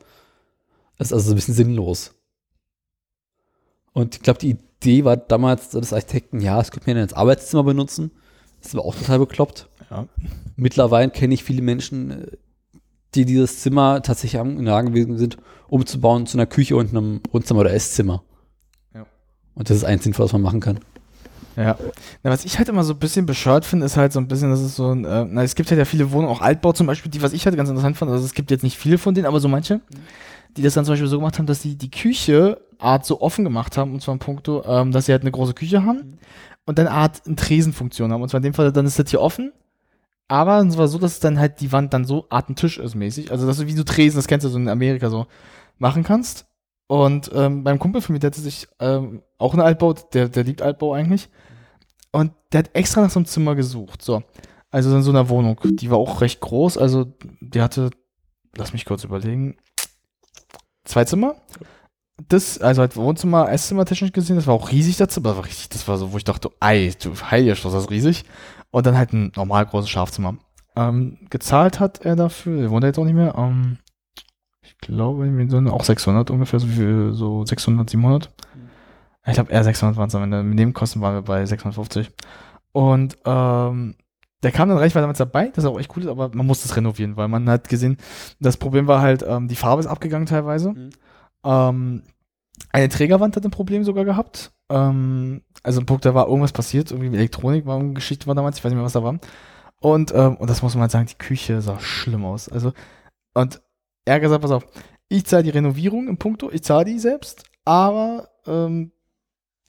[0.99, 2.15] Das ist also so ein bisschen sinnlos.
[3.93, 7.15] Und ich glaube, die Idee war damals des Architekten, ja, es könnte man ja als
[7.15, 8.11] Arbeitszimmer benutzen.
[8.63, 9.69] Das war auch total bekloppt.
[9.91, 10.07] Ja.
[10.57, 12.27] Mittlerweile kenne ich viele Menschen, äh,
[13.15, 15.37] die dieses Zimmer tatsächlich am- in der Lage gewesen sind,
[15.69, 18.23] umzubauen zu einer Küche und einem Wohnzimmer oder Esszimmer.
[18.95, 19.07] Ja.
[19.55, 20.81] Und das ist ein Sinnvoll, was man machen kann.
[21.57, 21.77] Ja.
[22.23, 24.51] Na, was ich halt immer so ein bisschen bescheuert finde, ist halt so ein bisschen,
[24.51, 26.87] das ist so ein, äh, na, es gibt halt ja viele Wohnungen, auch Altbau zum
[26.87, 29.15] Beispiel, die, was ich halt ganz interessant fand, also es gibt jetzt nicht viele von
[29.15, 29.81] denen, aber so manche,
[30.57, 33.45] die das dann zum Beispiel so gemacht haben, dass sie die Küche Art so offen
[33.45, 36.19] gemacht haben, und zwar in puncto, ähm, dass sie halt eine große Küche haben
[36.67, 38.23] und dann Art eine Tresenfunktion haben.
[38.23, 39.53] Und zwar in dem Fall, dann ist das hier offen,
[40.29, 42.95] aber es war so, dass dann halt die Wand dann so Art ein Tisch ist
[42.95, 43.31] mäßig.
[43.31, 45.27] Also, dass du wie so Tresen, das kennst du so in Amerika so,
[45.79, 46.47] machen kannst.
[46.89, 50.45] Und ähm, beim Kumpel von mir, der hatte sich ähm, auch einen Altbau, der, der
[50.45, 51.29] liebt Altbau eigentlich.
[52.13, 54.03] Und der hat extra nach so einem Zimmer gesucht.
[54.03, 54.23] So.
[54.71, 55.61] Also in so einer Wohnung.
[55.63, 56.79] Die war auch recht groß.
[56.79, 57.91] Also, die hatte,
[58.57, 59.57] lass mich kurz überlegen,
[60.85, 61.37] zwei Zimmer.
[62.29, 65.37] Das, also halt Wohnzimmer, Esszimmer technisch gesehen, das war auch riesig, das Zimmer.
[65.37, 68.25] War richtig, das war so, wo ich dachte, ei, du heiliger Schloss, das ist riesig.
[68.77, 70.37] Und dann halt ein normal großes Schlafzimmer.
[70.77, 73.79] Ähm, gezahlt hat er dafür, der wohnt ja jetzt auch nicht mehr, ähm,
[74.61, 75.25] ich glaube,
[75.73, 78.31] auch 600 ungefähr, so, wie, so 600, 700.
[79.29, 80.43] Ich glaube, eher 600 waren es am Ende.
[80.43, 82.11] Mit Nebenkosten waren wir bei 650.
[82.73, 83.95] Und ähm,
[84.43, 86.45] der kam dann recht weit damals dabei, das ist auch echt cool ist, aber man
[86.45, 87.97] muss das renovieren, weil man hat gesehen,
[88.41, 90.73] das Problem war halt, ähm, die Farbe ist abgegangen teilweise.
[90.73, 90.91] Mhm.
[91.47, 92.03] Ähm,
[92.77, 94.53] eine Trägerwand hat ein Problem sogar gehabt.
[94.71, 98.35] Ähm, also ein Punkt, da war irgendwas passiert, irgendwie mit Elektronik war eine Geschichte war
[98.35, 99.19] damals, ich weiß nicht mehr, was da war.
[99.81, 102.49] Und, ähm, und das muss man halt sagen, die Küche sah schlimm aus.
[102.49, 102.73] Also,
[103.35, 103.61] und
[104.05, 104.67] er hat gesagt, pass auf,
[105.09, 108.93] ich zahle die Renovierung im Punkto, ich zahle die selbst, aber ähm,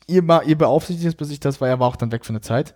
[0.08, 2.42] ihr, ihr beaufsichtigt es, bis ich das, weil er war auch dann weg für eine
[2.42, 2.76] Zeit.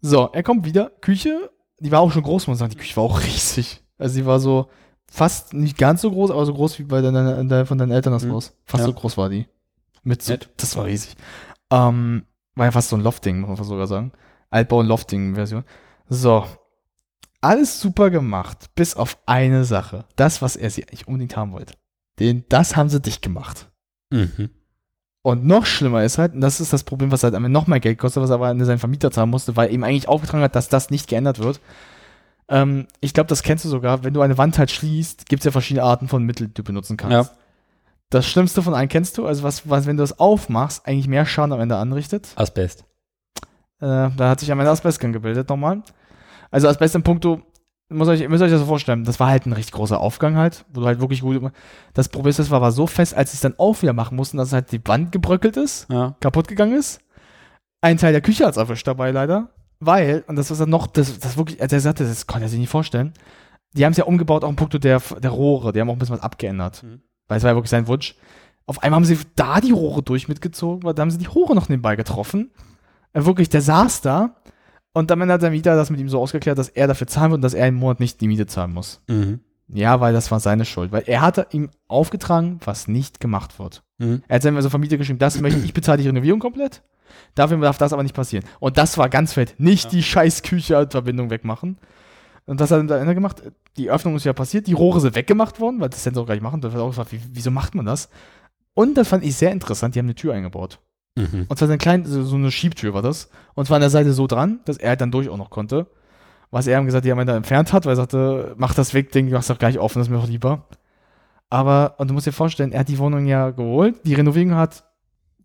[0.00, 1.50] So, er kommt wieder, Küche,
[1.80, 3.82] die war auch schon groß, muss man sagen, die Küche war auch riesig.
[3.98, 4.68] Also sie war so
[5.10, 8.24] fast nicht ganz so groß, aber so groß wie bei deiner, von deinen Eltern das
[8.24, 8.32] Mhm.
[8.32, 8.52] Haus.
[8.64, 8.86] Fast Ja.
[8.86, 9.46] so groß war die.
[10.08, 10.48] Mit so, Nett.
[10.56, 11.16] das war riesig.
[11.70, 12.24] Ähm,
[12.54, 14.12] war ja fast so ein Lofting, muss man sogar sagen.
[14.50, 15.64] Altbau- und Lofting-Version.
[16.08, 16.46] So.
[17.42, 20.06] Alles super gemacht, bis auf eine Sache.
[20.16, 21.74] Das, was er sie eigentlich unbedingt haben wollte.
[22.18, 23.70] Den, das haben sie dicht gemacht.
[24.08, 24.48] Mhm.
[25.20, 27.66] Und noch schlimmer ist halt, und das ist das Problem, was halt am Ende noch
[27.66, 30.08] mehr Geld kostet, was er aber an seinen Vermieter zahlen musste, weil er ihm eigentlich
[30.08, 31.60] aufgetragen hat, dass das nicht geändert wird.
[32.48, 34.04] Ähm, ich glaube, das kennst du sogar.
[34.04, 36.64] Wenn du eine Wand halt schließt, gibt es ja verschiedene Arten von Mitteln, die du
[36.64, 37.30] benutzen kannst.
[37.30, 37.36] Ja.
[38.10, 41.26] Das Schlimmste von allen kennst du, also was, was, wenn du das aufmachst, eigentlich mehr
[41.26, 42.32] Schaden am Ende anrichtet.
[42.36, 42.84] Asbest.
[43.80, 45.82] Äh, da hat sich am Ende Asbestgang gebildet nochmal.
[46.50, 47.42] Also Asbest im Punkto,
[47.90, 50.64] muss euch, müsst euch das so vorstellen, das war halt ein richtig großer Aufgang halt,
[50.72, 51.52] wo du halt wirklich gut,
[51.94, 54.16] das Problem ist, das war, war so fest, als sie es dann auch wieder machen
[54.16, 56.16] mussten, dass halt die Wand gebröckelt ist, Ja.
[56.20, 57.00] kaputt gegangen ist.
[57.80, 60.86] Ein Teil der Küche hat es erwischt dabei leider, weil, und das was dann noch,
[60.86, 63.12] das, das wirklich, als er sagte, das konnte er sich nicht vorstellen,
[63.74, 65.98] die haben es ja umgebaut auch im Punkto der, der Rohre, die haben auch ein
[65.98, 66.82] bisschen was abgeändert.
[66.82, 67.02] Mhm.
[67.28, 68.16] Weil es war ja wirklich sein Wunsch.
[68.66, 71.54] Auf einmal haben sie da die Rohre durch mitgezogen, weil da haben sie die Rohre
[71.54, 72.50] noch nebenbei getroffen.
[73.12, 74.36] Äh, wirklich, der saß da
[74.92, 77.38] und dann hat der Mieter das mit ihm so ausgeklärt, dass er dafür zahlen wird
[77.38, 79.00] und dass er im Monat nicht die Miete zahlen muss.
[79.08, 79.40] Mhm.
[79.68, 80.92] Ja, weil das war seine Schuld.
[80.92, 83.82] Weil er hatte ihm aufgetragen, was nicht gemacht wird.
[83.98, 84.22] Mhm.
[84.26, 86.82] Er hat seinem also Vermieter geschrieben, das möchte ich, ich bezahle die Renovierung komplett.
[87.34, 88.44] Dafür darf das aber nicht passieren.
[88.60, 89.54] Und das war ganz fett.
[89.58, 91.78] Nicht die scheiß Küche-Verbindung wegmachen.
[92.48, 93.42] Und das hat er dann Ende gemacht.
[93.76, 96.26] Die Öffnung ist ja passiert, die Rohre sind weggemacht worden, weil das hätten sie auch
[96.26, 96.62] gar nicht machen.
[96.62, 98.08] Da hat er auch gefragt, wieso macht man das?
[98.72, 100.80] Und das fand ich sehr interessant, die haben eine Tür eingebaut.
[101.16, 101.44] Mhm.
[101.46, 103.28] Und zwar so eine kleine, so so eine Schiebtür war das.
[103.54, 105.88] Und zwar an der Seite so dran, dass er halt dann durch auch noch konnte.
[106.50, 108.94] Was er ihm gesagt, die haben ihn dann entfernt hat, weil er sagte, mach das
[108.94, 110.64] weg, Ding, mach's doch gleich offen, das ist mir doch lieber.
[111.50, 113.96] Aber, und du musst dir vorstellen, er hat die Wohnung ja geholt.
[114.06, 114.84] Die Renovierung hat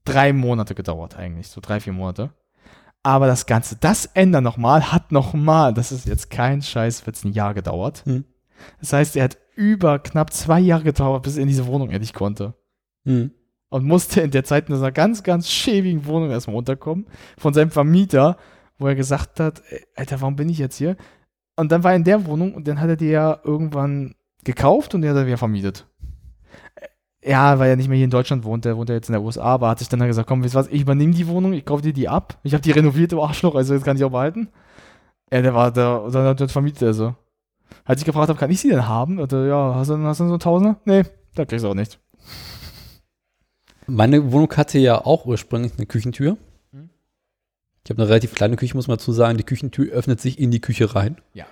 [0.05, 2.29] drei Monate gedauert eigentlich, so drei, vier Monate.
[3.03, 7.33] Aber das Ganze, das ändern nochmal, hat nochmal, das ist jetzt kein Scheiß, wird's ein
[7.33, 8.03] Jahr gedauert.
[8.05, 8.23] Hm.
[8.79, 12.13] Das heißt, er hat über knapp zwei Jahre gedauert, bis er in diese Wohnung endlich
[12.13, 12.55] konnte
[13.03, 13.31] Mhm.
[13.69, 17.05] und musste in der Zeit in einer ganz, ganz schäbigen Wohnung erstmal runterkommen
[17.37, 18.37] von seinem Vermieter,
[18.77, 20.95] wo er gesagt hat, "Ey, Alter, warum bin ich jetzt hier?
[21.57, 24.15] Und dann war er in der Wohnung und dann hat er die ja irgendwann
[24.45, 25.85] gekauft und die hat er wieder vermietet.
[27.25, 29.21] Ja, weil er nicht mehr hier in Deutschland wohnt, der wohnt ja jetzt in der
[29.21, 31.53] USA, aber hat sich dann halt gesagt, komm, wisst ihr was, ich übernehme die Wohnung,
[31.53, 32.37] ich kaufe dir die ab.
[32.43, 34.49] Ich habe die renoviert, du Arschloch, also jetzt kann ich auch behalten.
[35.31, 37.15] Ja, der war da, und dann hat er vermietet er so.
[37.85, 39.19] Als ich gefragt habe, kann ich sie denn haben?
[39.19, 40.77] Und er, ja, hast du, hast du so einen Tausender?
[40.85, 41.03] Nee,
[41.35, 41.99] da kriegst du auch nicht.
[43.87, 46.37] Meine Wohnung hatte ja auch ursprünglich eine Küchentür.
[46.71, 46.89] Mhm.
[47.83, 49.37] Ich habe eine relativ kleine Küche, muss man dazu sagen.
[49.37, 51.17] Die Küchentür öffnet sich in die Küche rein.
[51.33, 51.45] Ja.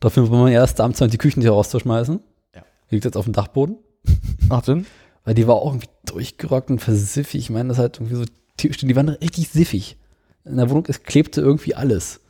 [0.00, 2.20] Dafür war mein erster Amtszeit, die Küchentür rauszuschmeißen.
[2.54, 2.62] Ja.
[2.90, 3.76] Liegt jetzt auf dem Dachboden.
[4.48, 4.86] Ach denn?
[5.24, 7.40] Weil die war auch irgendwie durchgerockt und versiffig.
[7.40, 8.24] Ich meine, das ist halt irgendwie so,
[8.60, 9.98] die die waren richtig siffig.
[10.44, 12.20] In der Wohnung, es klebte irgendwie alles.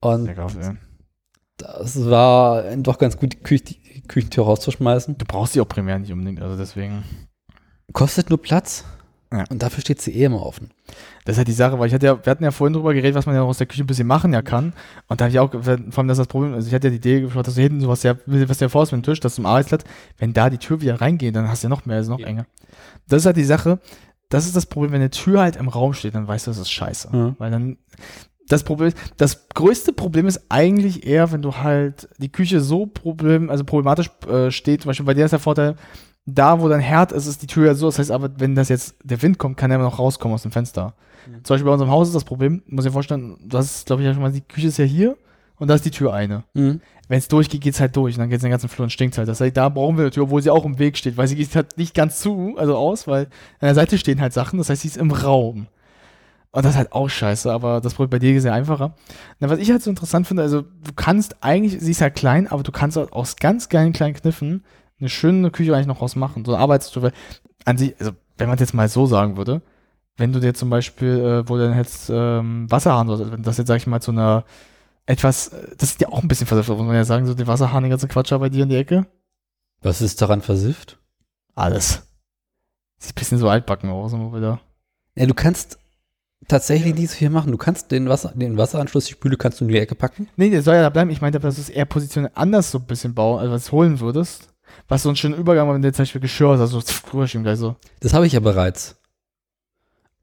[0.00, 0.76] Und ey.
[1.56, 5.16] Das war doch ganz gut, die, Küche, die Küchentür rauszuschmeißen.
[5.18, 7.02] Du brauchst sie auch primär nicht unbedingt, also deswegen.
[7.92, 8.84] Kostet nur Platz.
[9.32, 9.44] Ja.
[9.50, 10.70] Und dafür steht sie eh immer offen.
[11.24, 13.16] Das ist halt die Sache, weil ich hatte ja, wir hatten ja vorhin drüber geredet,
[13.16, 14.72] was man ja aus der Küche ein bisschen machen ja kann.
[15.08, 16.90] Und da habe ich auch, vor allem das ist das Problem, also ich hatte ja
[16.92, 19.18] die Idee geschaut, dass du hinten sowas ja, was ja vor ist mit dem Tisch,
[19.20, 19.82] das zum Arbeitsplatz,
[20.18, 22.28] wenn da die Tür wieder reingeht, dann hast du ja noch mehr, also noch Ja.
[22.28, 22.46] enger.
[23.08, 23.80] Das ist halt die Sache,
[24.28, 26.58] das ist das Problem, wenn eine Tür halt im Raum steht, dann weißt du, das
[26.58, 27.08] ist scheiße.
[27.12, 27.34] Ja.
[27.38, 27.78] Weil dann,
[28.48, 33.50] das Problem, das größte Problem ist eigentlich eher, wenn du halt die Küche so problem,
[33.50, 35.74] also problematisch äh, steht, zum Beispiel bei dir ist der Vorteil,
[36.26, 38.68] da wo dein Herd ist, ist die Tür ja so, das heißt aber, wenn das
[38.68, 40.94] jetzt, der Wind kommt, kann er immer noch rauskommen aus dem Fenster.
[41.42, 44.02] Zum Beispiel bei unserem Haus ist das Problem, muss ich dir vorstellen, du hast, glaube
[44.02, 45.16] ich, ja schon mal, die Küche ist ja hier
[45.56, 46.44] und da ist die Tür eine.
[46.54, 46.80] Mhm.
[47.08, 49.28] Wenn es durchgeht, geht's halt durch und dann geht's den ganzen Flur und stinkt halt.
[49.28, 51.36] Das heißt, da brauchen wir eine Tür, obwohl sie auch im Weg steht, weil sie
[51.36, 53.24] geht halt nicht ganz zu, also aus, weil
[53.60, 55.68] an der Seite stehen halt Sachen, das heißt, sie ist im Raum.
[56.50, 58.94] Und das ist halt auch scheiße, aber das Problem bei dir ist ja einfacher.
[59.40, 62.48] Na, was ich halt so interessant finde, also du kannst eigentlich, sie ist halt klein,
[62.48, 64.64] aber du kannst halt aus ganz geilen kleinen Kniffen
[64.98, 66.44] eine schöne Küche eigentlich noch rausmachen.
[66.44, 67.12] So eine Arbeitstür, weil
[67.64, 69.62] an sich, also wenn man jetzt mal so sagen würde,
[70.16, 73.58] wenn du dir zum Beispiel, äh, wo du dann jetzt ähm, Wasserhahn, oder wenn das
[73.58, 74.44] jetzt, sag ich mal, zu einer
[75.04, 77.46] etwas, äh, das ist ja auch ein bisschen versifft, muss man ja sagen, so die
[77.46, 79.06] Wasserhahn, die ganze Quatscher bei dir in die Ecke.
[79.82, 80.98] Was ist daran versifft?
[81.54, 82.06] Alles.
[82.98, 84.60] Sieht ein bisschen so altbacken aus, immer wieder.
[85.16, 85.78] Ja, du kannst
[86.48, 87.52] tatsächlich nicht so viel machen.
[87.52, 90.28] Du kannst den, Wasser, den Wasseranschluss, die Spüle kannst du in die Ecke packen.
[90.36, 91.10] Nee, der soll ja da bleiben.
[91.10, 94.00] Ich meinte, dass du es eher positioniert anders so ein bisschen bauen, also was holen
[94.00, 94.48] würdest.
[94.88, 96.82] Was so einen schönen Übergang, wenn du jetzt zum Beispiel Geschirr hast, also
[97.12, 97.76] rüberschieben gleich so.
[98.00, 98.96] Das habe ich ja bereits.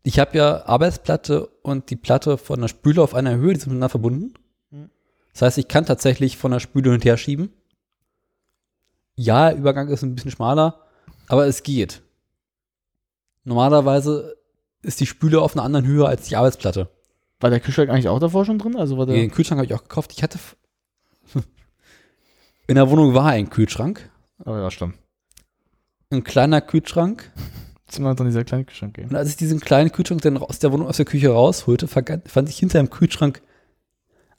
[0.04, 3.70] Ich habe ja Arbeitsplatte und die Platte von der Spüle auf einer Höhe, die sind
[3.70, 4.34] miteinander verbunden.
[4.70, 4.90] Mhm.
[5.32, 7.54] Das heißt, ich kann tatsächlich von der Spüle hin und her schieben.
[9.16, 10.82] Ja, der Übergang ist ein bisschen schmaler,
[11.28, 12.02] aber es geht.
[13.44, 14.38] Normalerweise
[14.82, 16.90] ist die Spüle auf einer anderen Höhe als die Arbeitsplatte.
[17.40, 18.76] War der Kühlschrank eigentlich auch davor schon drin?
[18.76, 20.14] Also war der, Den Kühlschrank habe ich auch gekauft.
[20.14, 20.40] Ich hatte.
[22.68, 24.10] In der Wohnung war ein Kühlschrank.
[24.46, 24.96] Aber ja, stimmt.
[26.10, 27.32] Ein kleiner Kühlschrank.
[27.86, 29.10] Jetzt immer dann dieser kleine Kühlschrank gehen.
[29.10, 32.50] Und als ich diesen kleinen Kühlschrank dann aus der Wohnung, aus der Küche rausholte, fand
[32.50, 33.42] ich hinter dem Kühlschrank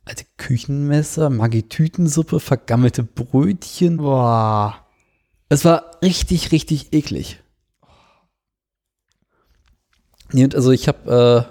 [0.04, 3.98] alte Küchenmesser, Maggi-Tütensuppe, vergammelte Brötchen.
[3.98, 4.86] Boah.
[5.48, 7.42] Es war richtig, richtig eklig.
[10.32, 11.48] Nee, und also ich habe,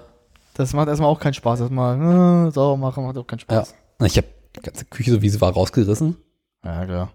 [0.54, 1.60] Das macht erstmal auch keinen Spaß.
[1.60, 3.74] Erstmal äh, sauber machen macht auch keinen äh, ja, Spaß.
[4.04, 6.16] ich habe die ganze Küche, so wie sie war, rausgerissen.
[6.64, 7.12] Ja, klar.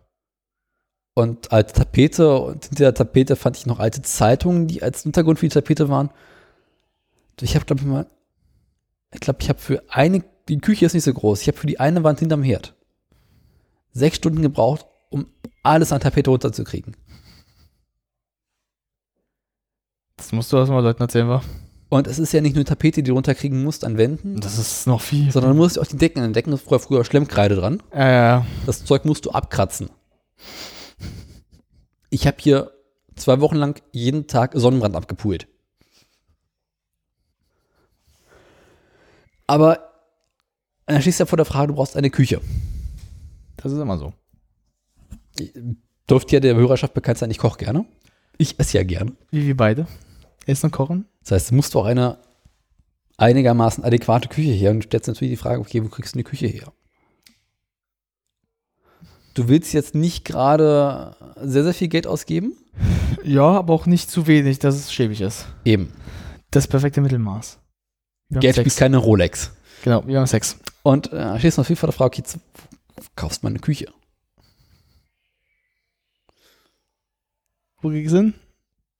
[1.13, 5.39] Und alte Tapete und hinter der Tapete fand ich noch alte Zeitungen, die als Untergrund
[5.39, 6.11] für die Tapete waren.
[7.41, 8.07] Ich habe, glaube ich mal,
[9.13, 11.67] ich glaube, ich habe für eine, die Küche ist nicht so groß, ich habe für
[11.67, 12.75] die eine Wand hinterm Herd
[13.91, 15.27] sechs Stunden gebraucht, um
[15.63, 16.95] alles an Tapete runterzukriegen.
[20.17, 21.41] Das musst du erstmal Leuten erzählen, wa?
[21.89, 24.85] Und es ist ja nicht nur Tapete, die du runterkriegen musst an Wänden, Das ist
[24.85, 25.31] noch viel.
[25.31, 27.81] sondern du musst auch die Decken, an Decken ist früher, früher Schlemmkreide dran.
[27.93, 28.45] Ja, ja, ja.
[28.65, 29.89] Das Zeug musst du abkratzen.
[32.09, 32.71] Ich habe hier
[33.15, 35.47] zwei Wochen lang jeden Tag Sonnenbrand abgepult.
[39.47, 39.89] Aber
[40.85, 42.41] dann stehst du ja vor der Frage, du brauchst eine Küche.
[43.57, 44.13] Das ist immer so.
[46.09, 47.85] Dürfte ja der Hörerschaft bekannt sein, ich koche gerne.
[48.37, 49.13] Ich esse ja gerne.
[49.31, 49.87] Wie wir beide.
[50.45, 51.05] Essen und kochen.
[51.21, 52.17] Das heißt, du musst auch eine
[53.17, 56.47] einigermaßen adäquate Küche her und stellst natürlich die Frage, okay, wo kriegst du eine Küche
[56.47, 56.71] her?
[59.39, 62.57] Du willst jetzt nicht gerade sehr, sehr viel Geld ausgeben?
[63.23, 65.45] Ja, aber auch nicht zu wenig, dass es schäbig ist.
[65.63, 65.93] Eben.
[66.51, 67.57] Das perfekte Mittelmaß.
[68.27, 69.53] Beim Geld spielt keine Rolex.
[69.85, 70.59] Genau, wie beim Sex.
[70.83, 72.37] Und äh, stehst du noch viel vor der Frage, okay,
[73.15, 73.85] kaufst du mal eine Küche.
[77.81, 78.33] Wo es hin?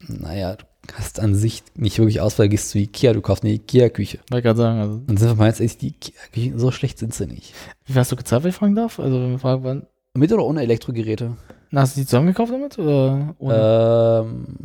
[0.08, 4.20] Naja, du hast an sich nicht wirklich Auswahl, gehst zu Ikea, du kaufst eine Ikea-Küche.
[4.30, 5.02] Wollte gerade sagen, also.
[5.06, 7.54] Und sind wir mal jetzt ehrlich, die Ikea-Küchen, so schlecht sind sie nicht.
[7.84, 9.02] Wie viel hast du gezahlt, wenn ich fragen darf?
[9.02, 9.86] Also, wenn wir fragen, wann.
[10.14, 11.38] Mit oder ohne Elektrogeräte?
[11.72, 12.80] Na, hast du die zusammengekauft damit?
[12.80, 14.26] Oder ohne?
[14.26, 14.58] Ähm,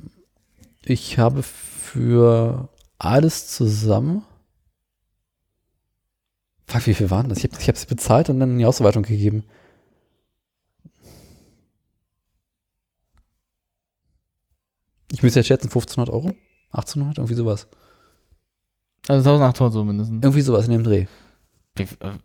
[0.85, 2.69] ich habe für
[2.99, 4.25] alles zusammen.
[6.67, 7.45] Fuck, wie viel waren das?
[7.45, 9.45] Ich habe es bezahlt und dann in die Ausweitung gegeben.
[15.13, 16.35] Ich müsste jetzt schätzen, 1500 Euro?
[16.73, 17.19] 1800?
[17.19, 17.69] Irgendwie sowas.
[19.07, 20.25] also 1800 so mindestens.
[20.25, 21.07] Irgendwie sowas in dem Dreh.
[21.77, 22.19] Wie, äh,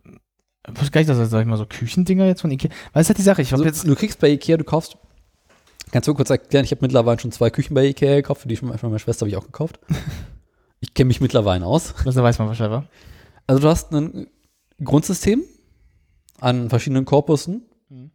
[0.68, 2.70] ich wusste gar nicht, dass das, sag ich mal, so Küchendinger jetzt von Ikea.
[2.92, 3.42] Was ist halt die Sache?
[3.42, 3.86] Ich habe Also, jetzt.
[3.86, 4.96] du kriegst bei Ikea, du kaufst.
[5.92, 8.56] Kannst du kurz erklären, ich habe mittlerweile schon zwei Küchen bei Ikea gekauft, für die
[8.56, 9.80] von meiner Schwester habe ich auch gekauft.
[10.80, 11.94] ich kenne mich mittlerweile aus.
[12.04, 12.84] Das weiß man wahrscheinlich, wa?
[13.46, 14.28] Also du hast ein
[14.84, 15.42] Grundsystem
[16.40, 18.12] an verschiedenen Korpusen Mhm.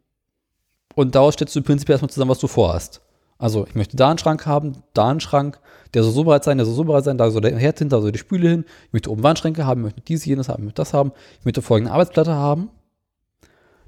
[0.95, 3.01] und daraus stellst du prinzipiell erstmal zusammen, was du vorhast.
[3.37, 5.59] Also ich möchte da einen Schrank haben, da einen Schrank,
[5.95, 7.87] der soll so breit sein, der soll so breit sein, da soll der Herd hin,
[7.87, 8.65] da soll die Spüle hin.
[8.87, 11.13] Ich möchte oben Wandschränke haben, ich möchte dies, jenes haben, ich möchte das haben.
[11.39, 12.69] Ich möchte folgende Arbeitsplatte haben.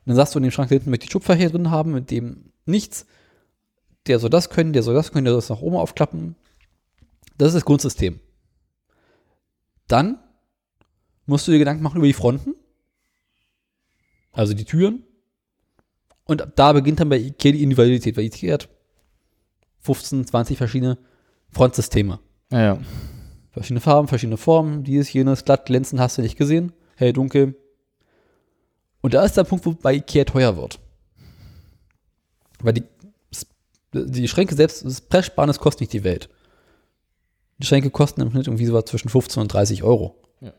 [0.05, 3.05] dann sagst du in dem Schrank hinten möchte ich Schubfächer drin haben, mit dem nichts.
[4.07, 6.35] Der soll das können, der soll das können, der soll das nach oben aufklappen.
[7.37, 8.21] Das ist das Grundsystem.
[9.89, 10.17] Dann
[11.25, 12.55] musst du dir Gedanken machen über die Fronten.
[14.31, 15.03] Also die Türen.
[16.23, 18.69] Und da beginnt dann bei Ikea die Individualität, weil Ikea hat
[19.79, 20.97] 15, 20 verschiedene
[21.51, 22.19] Frontsysteme.
[22.51, 22.79] Ja, ja.
[23.51, 26.73] Verschiedene Farben, verschiedene Formen, dieses, jenes, glatt, glänzend, hast du nicht gesehen.
[26.95, 27.55] Hell, dunkel.
[29.01, 30.79] Und da ist der Punkt, wo bei Ikea teuer wird.
[32.59, 32.83] Weil die,
[33.93, 36.29] die Schränke selbst, das Pressspan, das kostet nicht die Welt.
[37.59, 40.21] Die Schränke kosten im Schnitt irgendwie so zwischen 15 und 30 Euro.
[40.41, 40.53] Ja.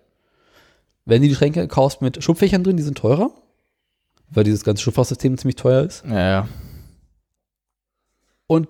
[1.05, 3.31] Wenn du die Schränke kaufst mit Schubfächern drin, die sind teurer,
[4.31, 6.05] weil dieses ganze Schubfachsystem ziemlich teuer ist.
[6.05, 6.49] Ja, ja.
[8.47, 8.69] Und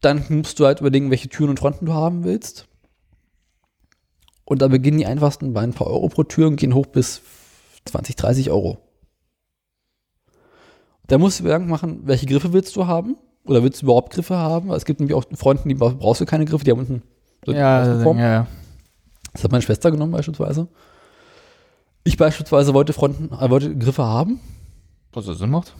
[0.00, 2.66] dann musst du halt überlegen, welche Türen und Fronten du haben willst.
[4.44, 7.22] Und da beginnen die einfachsten bei ein paar Euro pro Tür und gehen hoch bis
[7.84, 8.78] 20, 30 Euro.
[11.06, 13.16] Da musst du dir Gedanken machen, welche Griffe willst du haben?
[13.44, 14.70] Oder willst du überhaupt Griffe haben?
[14.70, 17.02] Es gibt nämlich auch Fronten, die bra- brauchst du keine Griffe, die haben unten
[17.44, 18.18] so Ja, Außenform.
[18.18, 18.46] ja, ja.
[19.32, 20.68] Das hat meine Schwester genommen beispielsweise.
[22.04, 24.40] Ich beispielsweise wollte Fronten, äh, wollte Griffe haben,
[25.12, 25.74] Was das Sinn macht?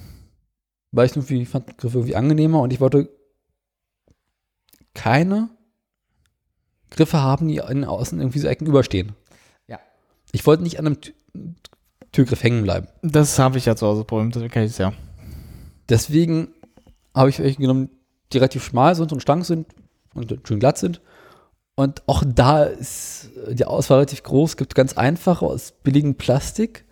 [0.92, 3.08] weil ich irgendwie fand Griffe irgendwie angenehmer und ich wollte
[4.94, 5.50] keine
[6.90, 9.12] Griffe haben, die in außen irgendwie so Ecken überstehen.
[9.66, 9.78] Ja.
[10.32, 11.12] Ich wollte nicht an einem Tü
[12.12, 12.88] Türgriff hängen bleiben.
[13.02, 14.32] Das habe ich ja zu Hause, Problem.
[14.32, 14.92] Das kenne ich ja.
[15.88, 16.48] Deswegen
[17.14, 17.88] habe ich welche genommen,
[18.32, 19.68] die relativ schmal sind und stank sind
[20.14, 21.00] und schön glatt sind.
[21.76, 24.50] Und auch da ist die Auswahl relativ groß.
[24.50, 26.84] Es gibt ganz einfache aus billigem Plastik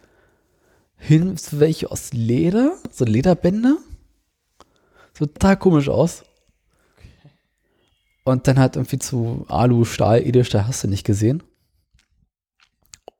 [0.96, 3.76] hin zu welche aus Leder, so Lederbänder.
[5.14, 6.24] Total komisch aus.
[8.28, 11.42] Und dann halt irgendwie zu Alu, Stahl, Edelstahl hast du nicht gesehen.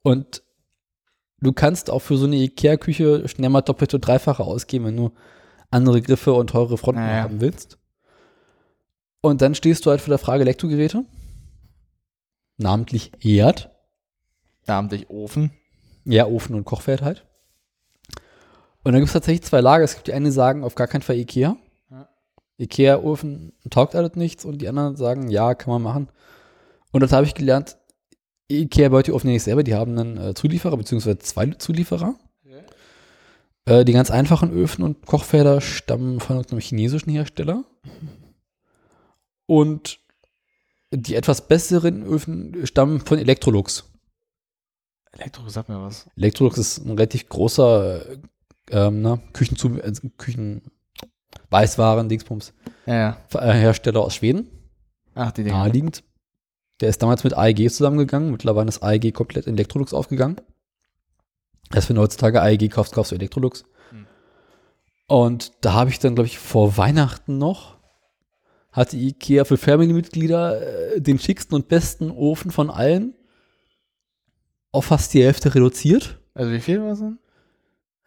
[0.03, 0.43] Und
[1.41, 5.13] du kannst auch für so eine Ikea-Küche schnell mal doppelte, dreifache ausgeben, wenn du
[5.71, 7.23] andere Griffe und teure Fronten Ja, ja.
[7.23, 7.79] haben willst.
[9.23, 11.07] Und dann stehst du halt vor der Frage Elektrogeräte.
[12.59, 13.71] Namentlich Herd.
[14.67, 15.53] Namentlich Ofen.
[16.05, 17.25] Ja, Ofen und Kochfeld halt.
[18.85, 19.85] Und dann gibt es tatsächlich zwei Lager.
[19.85, 21.57] Es gibt die einen, die sagen, auf gar keinen Fall Ikea.
[22.59, 22.65] Ja.
[22.65, 26.09] Ikea-Ofen taugt alles nichts und die anderen sagen, ja, kann man machen.
[26.93, 27.77] Und das habe ich gelernt,
[28.51, 32.17] Ikea baut die Ofen ja nicht selber, die haben einen äh, Zulieferer, beziehungsweise zwei Zulieferer.
[33.69, 37.65] Äh, die ganz einfachen Öfen und Kochfelder stammen von einem chinesischen Hersteller.
[39.47, 40.01] Und
[40.91, 43.85] die etwas besseren Öfen stammen von Electrolux.
[45.13, 46.09] Elektro, sag mir was.
[46.17, 48.19] Electrolux ist ein relativ großer äh,
[48.71, 50.63] ähm, na, Küchenzu äh, Küchen
[51.51, 52.53] Weißwaren, Dingsbums,
[52.87, 53.41] Ja, ja.
[53.53, 54.49] Hersteller aus Schweden,
[55.15, 55.59] Ach, die Dinger.
[55.59, 56.03] naheliegend.
[56.81, 58.31] Der ist damals mit AEG zusammengegangen.
[58.31, 60.41] Mittlerweile ist AEG komplett in Electrolux aufgegangen.
[61.75, 63.65] Erst wenn du heutzutage AEG kaufst, kaufst du Electrolux.
[63.91, 64.07] Hm.
[65.09, 67.79] Und da habe ich dann, glaube ich, vor Weihnachten noch,
[68.71, 73.15] hatte Ikea für Family-Mitglieder äh, den schicksten und besten Ofen von allen
[74.71, 76.21] auf fast die Hälfte reduziert.
[76.35, 77.19] Also wie viel war es denn?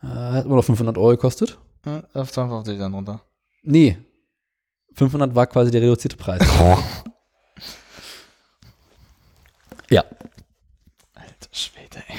[0.02, 1.60] Äh, hat immer noch 500 Euro gekostet.
[1.86, 3.22] Ja, auf 52 dann runter.
[3.64, 3.98] Nee.
[4.94, 6.42] 500 war quasi der reduzierte Preis.
[9.90, 10.04] ja.
[11.14, 12.18] Alter Schwede, ey.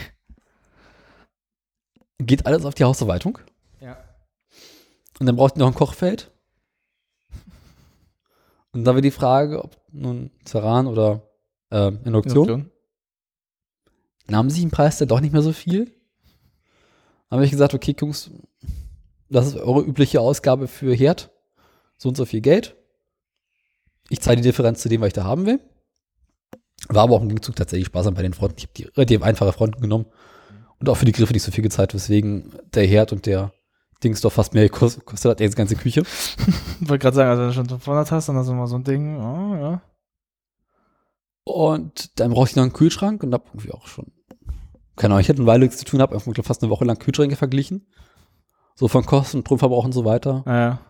[2.19, 3.39] Geht alles auf die Hausverwaltung.
[3.81, 4.03] Ja.
[5.19, 6.31] Und dann braucht ihr noch ein Kochfeld.
[8.73, 11.29] Und dann wäre die Frage, ob nun Ceran oder
[11.71, 12.71] äh, Induktion.
[14.29, 15.87] nahmen sich im Preis dann doch nicht mehr so viel.
[17.29, 18.31] Dann habe ich gesagt, okay, Jungs,
[19.29, 21.32] das ist eure übliche Ausgabe für Herd.
[22.03, 22.75] So und so viel Geld.
[24.09, 25.61] Ich zahle die Differenz zu dem, was ich da haben will.
[26.89, 28.57] War aber auch im Gegenzug tatsächlich sparsam bei den Fronten.
[28.59, 30.07] Ich habe die relativ einfache Fronten genommen.
[30.81, 33.53] Und auch für die Griffe nicht so viel gezahlt, weswegen der Herd und der
[34.03, 36.01] Dings doch fast mehr gekostet kostet hat, als die ganze Küche.
[36.01, 36.37] Ich
[36.89, 38.83] wollte gerade sagen, also wenn du schon 500 hast, dann hast du mal so ein
[38.83, 39.21] Ding.
[39.21, 39.83] Oh, ja.
[41.45, 44.11] Und dann brauchte ich noch einen Kühlschrank und hab irgendwie auch schon,
[44.97, 46.99] keine Ahnung, ich hatte eine Weile nichts zu tun, habe einfach fast eine Woche lang
[46.99, 47.87] Kühlschränke verglichen.
[48.75, 50.43] So von Kosten, Stromverbrauch und so weiter.
[50.49, 50.81] Ja.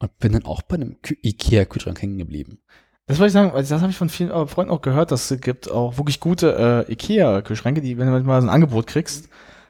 [0.00, 2.58] Und bin dann auch bei einem Kü- Ikea-Kühlschrank hängen geblieben.
[3.06, 5.30] Das wollte ich sagen, weil das habe ich von vielen äh, Freunden auch gehört, dass
[5.30, 9.28] es gibt auch wirklich gute äh, Ikea-Kühlschränke, die, wenn du mal so ein Angebot kriegst,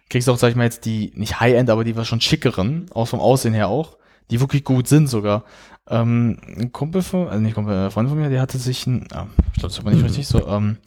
[0.08, 2.86] kriegst du auch, sag ich mal, jetzt die, nicht High-End, aber die war schon schickeren,
[2.92, 3.96] auch vom Aussehen her auch,
[4.30, 5.44] die wirklich gut sind sogar.
[5.88, 9.08] Ähm, ein Kumpel von, also nicht Kumpel, ein Freund von mir, der hatte sich ein,
[9.12, 10.78] ah, ich glaube, das war nicht richtig, so, ähm,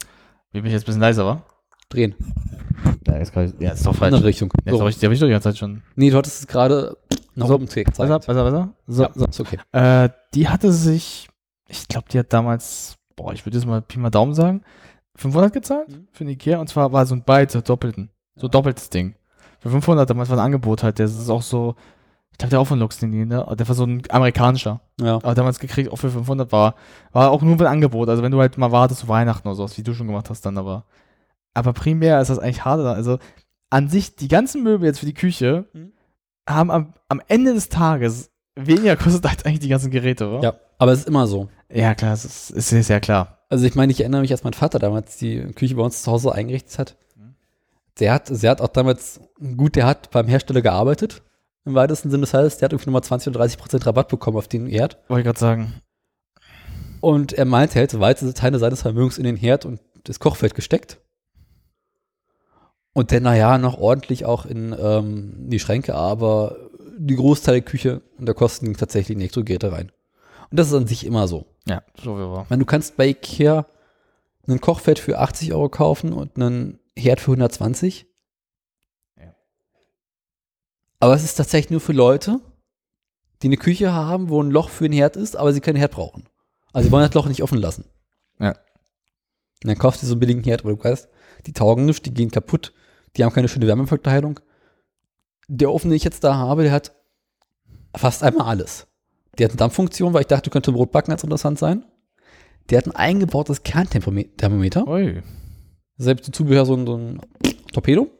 [0.51, 1.45] wie bin ich jetzt ein bisschen leiser war?
[1.93, 2.15] Drehen.
[3.07, 4.13] Ja, jetzt kann ich, ja, ist doch falsch.
[4.13, 4.51] Andere Richtung.
[4.65, 4.83] Ja, So.
[4.83, 5.81] richtig, die habe ich doch die ganze Zeit schon.
[5.95, 6.97] Nee, du hattest es gerade
[7.35, 7.55] nach So.
[7.55, 7.95] oben gezeigt.
[7.97, 8.69] Besser, besser, besser?
[8.87, 9.57] So, Ja, so, ist okay.
[9.71, 11.29] Äh, die hatte sich,
[11.67, 14.61] ich glaube, die hat damals, boah, ich würde jetzt mal Pi mal Daumen sagen,
[15.15, 16.07] 500 gezahlt Mhm.
[16.11, 19.15] für den Ikea und zwar war so ein Byte, so doppelten, so doppeltes Ding.
[19.59, 21.75] Für 500 damals war ein Angebot halt, der ist auch so,
[22.31, 23.45] ich glaube, der auch von Luxlinie, ne?
[23.57, 24.81] Der war so ein amerikanischer.
[24.99, 25.15] Ja.
[25.17, 26.73] Aber damals gekriegt, auch für 500 war,
[27.11, 28.09] war auch nur ein Angebot.
[28.09, 30.57] Also wenn du halt mal wartest Weihnachten oder sowas, wie du schon gemacht hast dann,
[30.57, 30.83] aber,
[31.53, 32.79] aber primär ist das eigentlich hart.
[32.81, 33.19] Also
[33.69, 35.93] an sich, die ganzen Möbel jetzt für die Küche Mhm.
[36.47, 40.41] haben am, am Ende des Tages weniger kostet als eigentlich die ganzen Geräte, oder?
[40.43, 41.49] Ja, aber es ist immer so.
[41.71, 43.39] Ja, klar, es ist, ja klar.
[43.49, 46.11] Also ich meine, ich erinnere mich, als mein Vater damals die Küche bei uns zu
[46.11, 46.97] Hause eingerichtet hat.
[47.99, 49.19] Der hat, der hat auch damals,
[49.55, 51.21] gut, der hat beim Hersteller gearbeitet,
[51.65, 54.37] im weitesten Sinne des heißt, der hat irgendwie nochmal 20 oder 30 Prozent Rabatt bekommen
[54.37, 54.97] auf den Herd.
[55.07, 55.73] Wollte ich gerade sagen.
[56.99, 60.55] Und er meinte, er hätte weite Teile seines Vermögens in den Herd und das Kochfeld
[60.55, 60.99] gesteckt.
[62.93, 66.57] Und dann, naja, noch ordentlich auch in ähm, die Schränke, aber
[66.97, 69.91] die Großteil der Küche und der Kosten ging tatsächlich in Elektrogeräte rein.
[70.51, 71.47] Und das ist an sich immer so.
[71.67, 72.43] Ja, so wie war.
[72.43, 73.65] Ich meine, du kannst bei Ikea
[74.47, 78.05] einen Kochfeld für 80 Euro kaufen und einen Herd für 120.
[79.17, 79.33] Ja.
[80.99, 82.39] Aber es ist tatsächlich nur für Leute,
[83.41, 85.91] die eine Küche haben, wo ein Loch für einen Herd ist, aber sie keinen Herd
[85.91, 86.29] brauchen.
[86.71, 87.85] Also sie wollen das Loch nicht offen lassen.
[88.39, 88.49] Ja.
[88.49, 88.57] Und
[89.69, 91.09] dann kaufst du so einen billigen Herd, aber du weißt,
[91.45, 92.73] die taugen nicht, die gehen kaputt,
[93.15, 94.39] die haben keine schöne Wärmeverteilung.
[95.47, 96.93] Der Ofen, den ich jetzt da habe, der hat
[97.95, 98.87] fast einmal alles.
[99.37, 101.85] Der hat eine Dampffunktion, weil ich dachte, könnte Brot backen als interessant sein.
[102.69, 104.87] Der hat ein eingebautes Kernthermometer.
[104.87, 105.21] Ui.
[105.97, 107.21] Selbst Zubehör so ein, so ein
[107.71, 108.03] Torpedo.
[108.03, 108.11] Und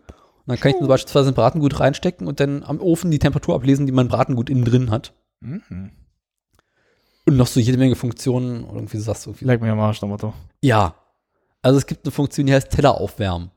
[0.48, 3.86] dann kann ich zum beispielsweise ein Bratengut reinstecken und dann am Ofen die Temperatur ablesen,
[3.86, 5.14] die mein Bratengut innen drin hat.
[5.40, 5.92] Mhm.
[7.26, 8.66] Und noch so jede Menge Funktionen.
[8.66, 9.46] Oder irgendwie sagst du irgendwie.
[9.46, 10.34] Leck mir am Arsch, Motto.
[10.62, 10.96] Ja.
[11.62, 13.52] Also es gibt eine Funktion, die heißt Teller aufwärmen.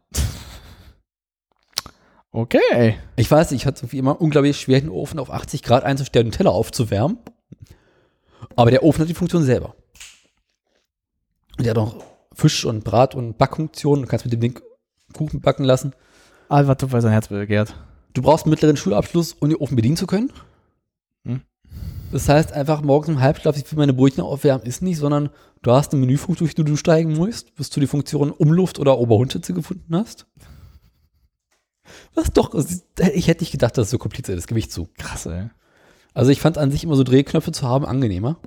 [2.37, 2.99] Okay.
[3.17, 6.33] Ich weiß, ich hatte wie immer unglaublich schwer, den Ofen auf 80 Grad einzustellen und
[6.33, 7.17] Teller aufzuwärmen.
[8.57, 9.75] Aber der Ofen hat die Funktion selber.
[11.57, 11.97] Und der hat auch
[12.35, 14.05] Fisch- und Brat- und Backfunktionen.
[14.05, 14.61] Du kannst mit dem Ding
[15.15, 15.95] Kuchen backen lassen.
[16.51, 17.75] Albert Tupfer sein Herz begehrt.
[18.13, 20.31] Du brauchst einen mittleren Schulabschluss, um den Ofen bedienen zu können.
[21.25, 21.41] Hm.
[22.13, 25.31] Das heißt, einfach morgens im Halbschlaf, ich will meine Brötchen aufwärmen, ist nicht, sondern
[25.63, 28.99] du hast eine Menüfunktion, durch die du steigen musst, bis du die Funktion Umluft oder
[28.99, 30.27] Oberhundschütze gefunden hast.
[32.15, 32.55] Was doch,
[33.15, 34.89] ich hätte nicht gedacht, dass es so kompliziert ist, gebe ich zu.
[34.99, 35.51] Krass, ey.
[36.15, 38.39] Also ich fand an sich immer so Drehknöpfe zu haben angenehmer.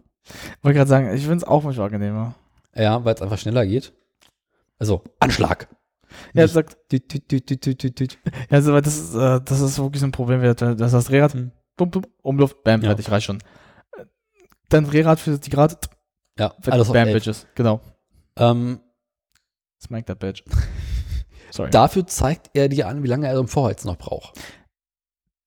[0.61, 2.35] Wollte gerade sagen, ich finde es auch manchmal angenehmer.
[2.75, 3.93] Ja, weil es einfach schneller geht.
[4.77, 5.67] Also, Anschlag.
[6.33, 8.17] Ja, Nicht- sagt, Tüt, tüt, tüt,
[8.49, 11.33] ja, also, das ist, äh, das ist wirklich so ein Problem, du das das Drehrad,
[11.33, 11.51] Hm.
[11.77, 12.89] bum, bum, Umluft, bam, Ja.
[12.89, 13.39] fertig, reicht schon.
[14.69, 15.75] Dann Drehrad für die gerade,
[16.37, 17.11] Ja, alles auf bam.
[17.11, 17.45] Bitches.
[17.55, 17.81] Genau.
[18.37, 18.79] ähm,
[19.81, 20.43] Smack that bitch.
[21.59, 21.71] Sorry.
[21.71, 24.39] Dafür zeigt er dir an, wie lange er im Vorheizen noch braucht.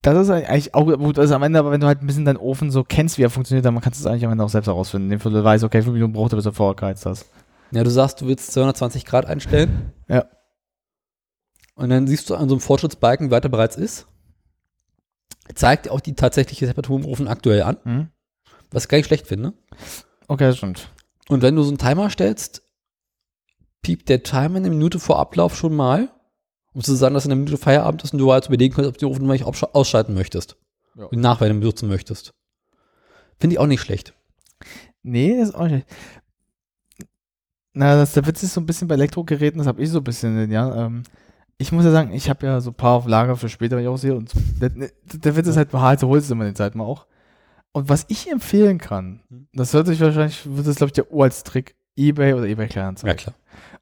[0.03, 2.37] Das ist eigentlich auch gut, also am Ende, aber wenn du halt ein bisschen deinen
[2.37, 4.67] Ofen so kennst, wie er funktioniert, dann kannst du es eigentlich am Ende auch selbst
[4.67, 5.11] herausfinden.
[5.11, 7.25] Indem du weißt, okay, fünf Minuten braucht er, bis er vorgeheizt hast.
[7.71, 9.91] Ja, du sagst, du willst 220 Grad einstellen.
[10.07, 10.25] Ja.
[11.75, 14.05] Und dann siehst du an so einem Fortschrittsbalken, wie weit er bereits ist.
[15.55, 18.07] Zeigt dir auch die tatsächliche Temperatur im Ofen aktuell an, Hm?
[18.71, 19.53] was ich gar nicht schlecht finde.
[20.27, 20.89] Okay, das stimmt.
[21.29, 22.62] Und wenn du so einen Timer stellst,
[23.83, 26.09] piept der Timer eine Minute vor Ablauf schon mal,
[26.73, 28.97] um zu sagen, dass in einer Minute Feierabend ist und du halt überlegen kannst, ob
[28.97, 30.57] du Ofen mal nicht ausschalten möchtest.
[30.95, 31.05] Ja.
[31.05, 32.33] Und Nachwärme benutzen möchtest.
[33.39, 34.13] Finde ich auch nicht schlecht.
[35.03, 35.85] Nee, das ist auch nicht.
[37.73, 40.03] Na, das, der Witz ist so ein bisschen bei Elektrogeräten, das habe ich so ein
[40.03, 40.85] bisschen, ja.
[40.85, 41.03] Ähm,
[41.57, 43.83] ich muss ja sagen, ich habe ja so ein paar auf Lager für später, wenn
[43.83, 44.15] ich auch sehe.
[44.15, 44.39] Und so.
[44.61, 47.07] der, der Witz ist halt, halt, du holst es immer den Zeit mal auch.
[47.71, 49.21] Und was ich empfehlen kann,
[49.53, 53.17] das hört sich wahrscheinlich, wird das glaube ich der Uraltstrick, Ebay oder Ebay Kleinanzeigen.
[53.17, 53.35] klar.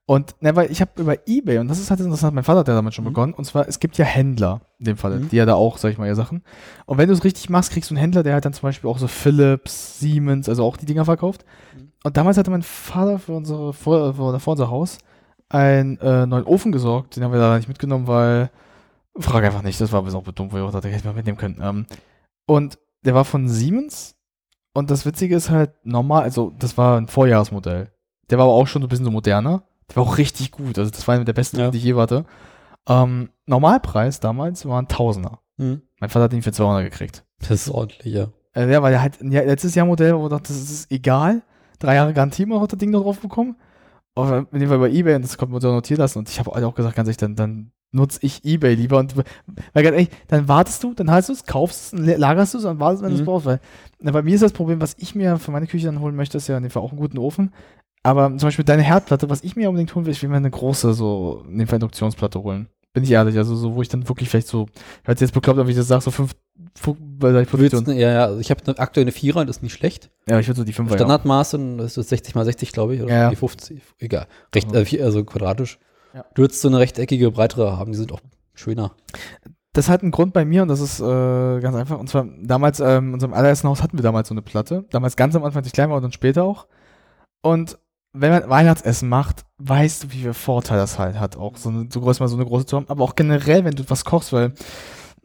[0.06, 2.68] Und ne, weil ich habe über Ebay, und das ist halt interessant, mein Vater hat
[2.68, 3.10] ja damit schon Mhm.
[3.10, 5.30] begonnen, und zwar, es gibt ja Händler, in dem Fall, Mhm.
[5.30, 6.44] die ja da auch, sag ich mal, ihre Sachen.
[6.86, 8.90] Und wenn du es richtig machst, kriegst du einen Händler, der halt dann zum Beispiel
[8.90, 11.46] auch so Philips, Siemens, also auch die Dinger verkauft.
[11.78, 11.92] Mhm.
[12.04, 14.98] Und damals hatte mein Vater für unsere, vor, vor, unser Haus
[15.50, 18.50] einen äh, neuen Ofen gesorgt, den haben wir da nicht mitgenommen, weil,
[19.18, 21.38] frag einfach nicht, das war bis auch dumm, wo ich auch dachte, hätte mal mitnehmen
[21.38, 21.60] können.
[21.62, 21.86] Ähm,
[22.48, 24.16] und der war von Siemens,
[24.74, 27.92] und das Witzige ist halt normal, also das war ein Vorjahresmodell.
[28.32, 29.64] Der war aber auch schon so ein bisschen so moderner.
[29.90, 30.80] Der war auch richtig gut.
[30.80, 31.70] Also das war einer der besten, Ja.
[31.72, 32.26] die ich je hatte.
[32.88, 35.40] Ähm, Normalpreis damals war ein Tausender.
[35.58, 35.82] Hm.
[36.00, 37.24] Mein Vater hat ihn für 200 gekriegt.
[37.40, 38.28] Das ist ordentlich, ja.
[38.56, 41.42] Äh, ja, weil er halt ein letztes Jahr Modell, wo ich dachte, das ist egal.
[41.80, 43.56] Drei Jahre Garantie hat das Ding noch drauf bekommen.
[44.16, 46.20] Aber in dem Fall bei Ebay, und das konnte man so notieren lassen.
[46.20, 48.98] Und ich habe halt auch gesagt, ganz ehrlich, dann, dann nutze ich Ebay lieber.
[49.00, 52.58] Und weil ganz ehrlich, dann wartest du, dann hast du es, kaufst es, lagerst du
[52.58, 53.26] es und wartest, wenn du es Mhm.
[53.26, 53.46] brauchst.
[53.46, 53.60] Weil
[54.00, 56.38] na, bei mir ist das Problem, was ich mir für meine Küche dann holen möchte,
[56.38, 57.54] ist ja in dem Fall auch einen guten Ofen.
[58.04, 60.50] Aber zum Beispiel deine Herdplatte, was ich mir unbedingt holen will, ich will mir eine
[60.50, 62.68] große, so, Fall Induktionsplatte holen.
[62.94, 64.68] Bin ich ehrlich, also so, wo ich dann wirklich vielleicht so,
[65.04, 66.36] hört sich jetzt bekloppt, wie ich das sage, so fünf,
[66.76, 67.86] fünf weil ich Position.
[67.86, 70.10] eine, ja, ja, also ich habe eine, aktuell eine Vierer, das ist nicht schlecht.
[70.28, 73.14] Ja, ich würde so die fünf Standardmaße, das ist 60 mal 60, glaube ich, oder
[73.14, 74.28] Ja, die 50, egal.
[74.54, 75.80] Recht, äh, also quadratisch.
[76.14, 76.26] Ja.
[76.34, 78.20] Du würdest so eine rechteckige, breitere haben, die sind auch
[78.54, 78.92] schöner.
[79.74, 81.04] das hat einen Grund bei mir und das ist äh,
[81.62, 81.98] ganz einfach.
[81.98, 84.86] Und zwar damals, ähm, in unserem allerersten Haus hatten wir damals so eine Platte.
[84.90, 86.68] Damals ganz am Anfang, als ich klein war und dann später auch.
[87.42, 87.78] Und
[88.14, 91.88] wenn man Weihnachtsessen macht, weißt du, wie viel Vorteil das halt hat, auch so, eine,
[91.92, 92.90] so groß mal so eine große haben.
[92.90, 94.54] Aber auch generell, wenn du was kochst, weil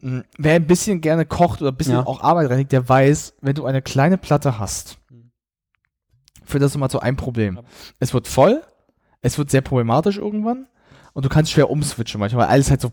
[0.01, 2.05] mh, wer ein bisschen gerne kocht oder ein bisschen Ja.
[2.05, 4.99] auch Arbeit reinigt, der weiß, wenn du eine kleine Platte hast,
[6.45, 7.59] führt das immer zu einem Problem.
[7.99, 8.61] Es wird voll,
[9.21, 10.67] es wird sehr problematisch irgendwann
[11.13, 12.91] und du kannst schwer umswitchen manchmal, weil alles halt so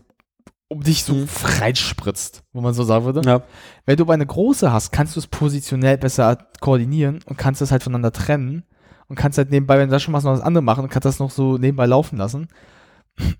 [0.67, 1.27] um dich so Mhm.
[1.27, 3.21] freispritzt, wo man so sagen würde.
[3.23, 3.43] Ja.
[3.85, 7.71] Wenn du aber eine große hast, kannst du es positionell besser koordinieren und kannst es
[7.71, 8.63] halt voneinander trennen
[9.07, 11.05] und kannst halt nebenbei, wenn du das schon machst, noch das andere machen und kannst
[11.05, 12.47] das noch so nebenbei laufen lassen.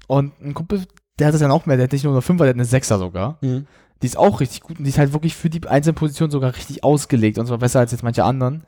[0.07, 0.85] Und ein Kumpel,
[1.19, 2.65] der hat das dann auch mehr, der hat nicht nur eine Fünfer, der hat eine
[2.65, 3.37] Sechser sogar.
[3.41, 3.67] Mhm.
[4.01, 6.55] Die ist auch richtig gut und die ist halt wirklich für die einzelnen Positionen sogar
[6.55, 8.63] richtig ausgelegt und zwar besser als jetzt manche anderen.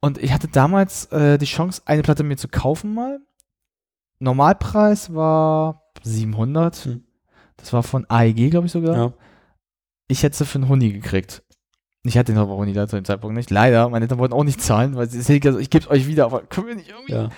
[0.00, 3.20] Und ich hatte damals äh, die Chance, eine Platte mir zu kaufen mal.
[4.18, 6.76] Normalpreis war 700.
[6.76, 7.04] Hm.
[7.56, 8.96] Das war von AEG, glaube ich sogar.
[8.96, 9.12] Ja.
[10.08, 11.42] Ich hätte sie für einen Huni gekriegt.
[12.04, 13.50] Ich hatte den aber Huni da zu dem Zeitpunkt nicht.
[13.50, 16.24] Leider, meine Eltern wollten auch nicht zahlen, weil sie also ich gebe es euch wieder,
[16.24, 17.12] aber können wir nicht irgendwie.
[17.12, 17.28] ja.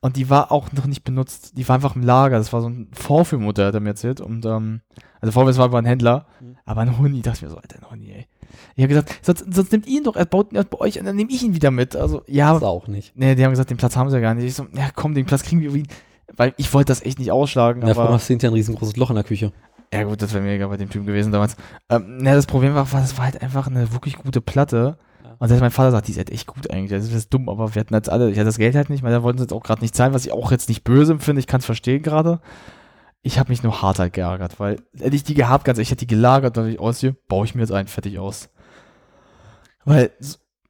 [0.00, 1.58] Und die war auch noch nicht benutzt.
[1.58, 2.38] Die war einfach im Lager.
[2.38, 4.20] Das war so ein Vorführmodell, hat er mir erzählt.
[4.20, 4.80] Und, ähm,
[5.20, 6.26] also Vorführ war aber ein Händler.
[6.40, 6.56] Mhm.
[6.64, 8.28] Aber ein Huni, dachte ich mir so, Alter, ein Huni, ey.
[8.76, 11.04] Ich habe gesagt, sonst, sonst nimmt ihn doch, er baut ihn erst bei euch und
[11.04, 11.96] dann nehme ich ihn wieder mit.
[11.96, 13.16] Also, ja, Das auch nicht.
[13.16, 14.44] nee, die haben gesagt, den Platz haben sie ja gar nicht.
[14.44, 15.90] Ich so, ja komm, den Platz kriegen wir irgendwie.
[16.36, 17.82] Weil ich wollte das echt nicht ausschlagen.
[17.82, 19.52] Ja, vor allem aber, hast du hinterher ein riesengroßes Loch in der Küche.
[19.92, 21.56] Ja gut, das wäre mega bei dem Typen gewesen damals.
[21.88, 24.98] Ähm, ne, das Problem war, war, das war halt einfach eine wirklich gute Platte.
[25.24, 25.36] Ja.
[25.38, 26.90] Und selbst mein Vater sagt, die ist halt echt gut eigentlich.
[26.90, 29.12] Das ist dumm, aber wir hatten jetzt alle, ich hatte das Geld halt nicht, weil
[29.12, 31.40] da wollten sie jetzt auch gerade nicht zahlen, was ich auch jetzt nicht böse empfinde.
[31.40, 32.40] Ich kann es verstehen gerade.
[33.22, 35.92] Ich habe mich nur hart halt geärgert, weil hätte ich die gehabt, ganz ehrlich, ich
[35.92, 38.48] hätte die gelagert, dann ich aus hier, baue ich mir jetzt ein, fertig aus.
[39.84, 40.12] Weil,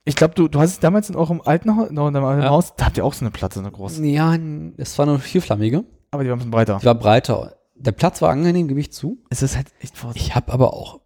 [0.04, 2.50] ich glaube, du, du hast es damals in eurem alten Haus, in eurem alten Ja.
[2.50, 4.02] Haus, da habt ihr auch so eine Platte, eine große.
[4.06, 4.36] Ja,
[4.78, 5.84] es war eine vierflammige.
[6.10, 6.78] Aber die war ein bisschen breiter.
[6.80, 7.57] Die war breiter.
[7.78, 9.18] Der Platz war angenehm, gebe ich zu.
[9.30, 10.12] Es ist halt echt vor.
[10.14, 11.00] Ich habe aber auch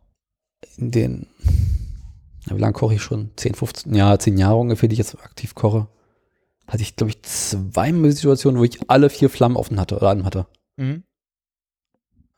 [0.76, 1.26] in den,
[2.46, 3.30] wie lange koche ich schon?
[3.36, 5.86] 10, 15, ja, 10 Jahre ungefähr, die ich jetzt aktiv koche.
[6.66, 10.24] Hatte ich, glaube ich, zweimal Situationen, wo ich alle vier Flammen offen hatte oder an
[10.24, 10.46] hatte.
[10.76, 11.02] Mhm.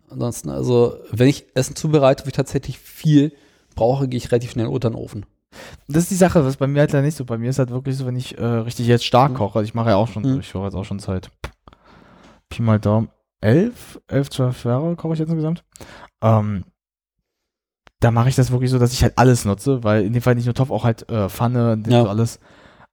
[0.08, 3.32] Ansonsten, also, wenn ich Essen zubereite, wo ich tatsächlich viel
[3.74, 5.26] brauche, gehe ich relativ schnell unter den Ofen.
[5.88, 7.24] Das ist die Sache, was bei mir halt leider nicht so.
[7.24, 9.36] Bei mir ist halt wirklich so, wenn ich äh, richtig jetzt stark Mhm.
[9.36, 9.58] koche.
[9.58, 10.40] Also ich mache ja auch schon, Mhm.
[10.40, 11.30] ich koche jetzt auch schon seit
[12.48, 13.08] Pi mal Daumen
[13.44, 15.64] elf, elf, zwölf Jahre koche ich jetzt insgesamt.
[16.22, 16.64] Ähm,
[18.00, 20.34] da mache ich das wirklich so, dass ich halt alles nutze, weil in dem Fall
[20.34, 22.02] nicht nur Topf, auch halt äh, Pfanne, Ja.
[22.02, 22.40] so alles.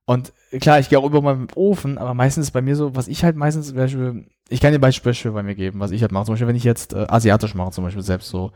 [0.05, 3.07] Und klar, ich gehe auch über meinen Ofen, aber meistens ist bei mir so, was
[3.07, 6.25] ich halt meistens, Beispiel, ich kann dir Beispiele bei mir geben, was ich halt mache.
[6.25, 8.51] Zum Beispiel, wenn ich jetzt äh, asiatisch mache, zum Beispiel selbst so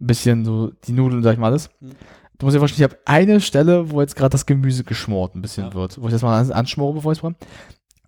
[0.00, 1.70] ein bisschen so die Nudeln, sag ich mal alles.
[1.80, 1.92] Mhm.
[2.38, 5.42] Du musst dir vorstellen, ich habe eine Stelle, wo jetzt gerade das Gemüse geschmort ein
[5.42, 5.74] bisschen Ja.
[5.74, 7.34] wird, wo ich das mal ans- anschmore, bevor ich es brauche.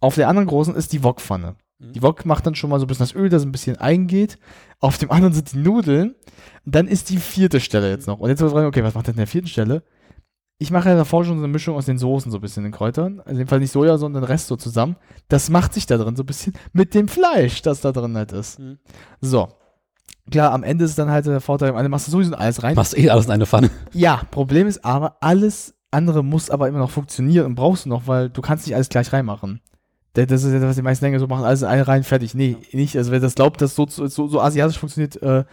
[0.00, 1.54] Auf der anderen großen ist die Wokpfanne.
[1.90, 4.38] Die Wok macht dann schon mal so ein bisschen das Öl, das ein bisschen eingeht.
[4.80, 6.14] Auf dem anderen sind die Nudeln.
[6.64, 8.20] Und dann ist die vierte Stelle jetzt noch.
[8.20, 9.82] Und jetzt wird fragen, okay, was macht denn der vierten Stelle?
[10.58, 12.72] Ich mache ja davor schon so eine Mischung aus den Soßen, so ein bisschen den
[12.72, 13.18] Kräutern.
[13.20, 14.96] Also in dem Fall nicht Soja, sondern den Rest so zusammen.
[15.28, 18.30] Das macht sich da drin so ein bisschen mit dem Fleisch, das da drin halt
[18.30, 18.60] ist.
[18.60, 18.78] Mhm.
[19.20, 19.48] So.
[20.30, 22.76] Klar, am Ende ist dann halt der Vorteil, Ende machst du sowieso alles rein.
[22.76, 23.70] Machst eh alles in eine Pfanne.
[23.92, 28.06] Ja, Problem ist aber, alles andere muss aber immer noch funktionieren und brauchst du noch,
[28.06, 29.60] weil du kannst nicht alles gleich reinmachen.
[30.14, 32.34] Das ist ja das, was die meisten denken, so machen alles in eine rein, fertig.
[32.34, 32.96] Nee, nicht.
[32.96, 35.44] Also wer das glaubt, dass so, so, so asiatisch funktioniert, äh,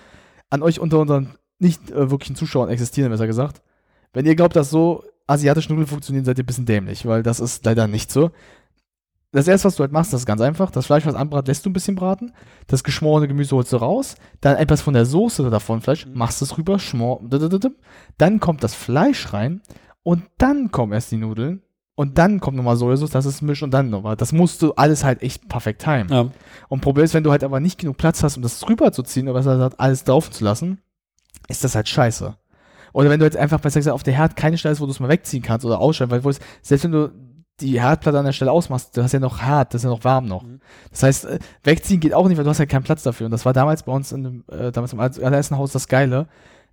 [0.49, 3.61] an euch unter unseren nicht äh, wirklichen Zuschauern existieren, besser gesagt.
[4.11, 7.40] Wenn ihr glaubt, dass so asiatische Nudeln funktionieren, seid ihr ein bisschen dämlich, weil das
[7.40, 8.31] ist leider nicht so.
[9.31, 10.72] Das erste, was du halt machst, das ist ganz einfach.
[10.72, 12.34] Das Fleisch, was anbrat, lässt du ein bisschen braten.
[12.65, 14.15] Das geschmorene Gemüse holst du raus.
[14.41, 17.22] Dann etwas von der Soße davon, Fleisch, machst es rüber, schmor.
[18.18, 19.61] Dann kommt das Fleisch rein.
[20.02, 21.61] Und dann kommen erst die Nudeln.
[21.99, 24.15] Und dann kommt nochmal Sojasauce, das ist Misch und dann nochmal.
[24.15, 26.07] Das musst du alles halt echt perfekt timen.
[26.07, 26.30] Ja.
[26.69, 29.38] Und Problem ist, wenn du halt aber nicht genug Platz hast, um das rüberzuziehen oder
[29.38, 30.80] besser gesagt, alles drauf zu lassen,
[31.49, 32.38] ist das halt scheiße.
[32.93, 34.91] Oder wenn du jetzt einfach besser gesagt auf der Herd keine Stelle ist, wo du
[34.91, 37.11] es mal wegziehen kannst oder ausschalten, weil es, selbst wenn du
[37.59, 40.05] die Herdplatte an der Stelle ausmachst, du hast ja noch hart, das ist ja noch
[40.05, 40.43] warm noch.
[40.43, 40.61] Mhm.
[40.91, 43.26] Das heißt, äh, wegziehen geht auch nicht, weil du hast ja keinen Platz dafür.
[43.26, 46.30] Und das war damals bei uns in dem, äh, damals im allerersten Haus das Geile.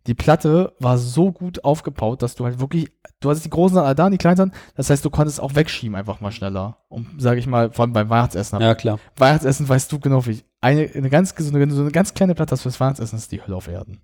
[0.06, 3.96] Die Platte war so gut aufgebaut, dass du halt wirklich, du hattest die großen Sachen
[3.96, 6.78] da, und die kleinen Sachen, das heißt, du konntest auch wegschieben einfach mal schneller.
[6.88, 8.60] Um, sage ich mal, vor allem beim Weihnachtsessen.
[8.60, 8.98] ja, klar.
[9.16, 10.42] Weihnachtsessen weißt du genau wie.
[10.60, 13.42] Eine, eine ganz, so eine, so eine ganz kleine Platte hast fürs Weihnachtsessen ist die
[13.42, 14.00] Hölle auf Erden.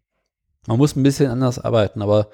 [0.66, 2.28] Man muss ein bisschen anders arbeiten, aber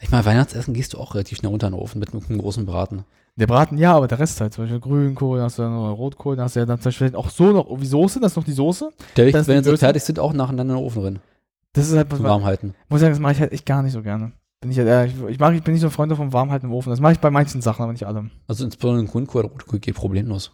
[0.00, 3.04] ich meine, Weihnachtsessen gehst du auch relativ schnell unter den Ofen mit einem großen Braten.
[3.36, 5.92] Der Braten, ja, aber der Rest halt, zum Beispiel Grünkohl, dann hast du dann noch
[5.94, 8.36] Rotkohl, dann hast du ja dann zum Beispiel auch so noch, wie Soße, das ist
[8.36, 8.90] noch die Soße.
[9.16, 11.18] Der Das ist wenn die sie fertig sind, auch nacheinander in den Ofen drin.
[11.74, 12.74] Das ist halt, was Warmhalten.
[12.88, 14.32] muss sagen, das mache ich halt echt gar nicht so gerne.
[14.60, 16.66] Bin ich halt, äh, ich, ich, mag, ich bin nicht so ein Freund vom Warmhalten
[16.68, 16.88] im Ofen.
[16.90, 18.30] Das mache ich bei manchen Sachen, aber nicht allem.
[18.48, 20.52] Also insbesondere Grünkohl oder Rotkohl geht problemlos.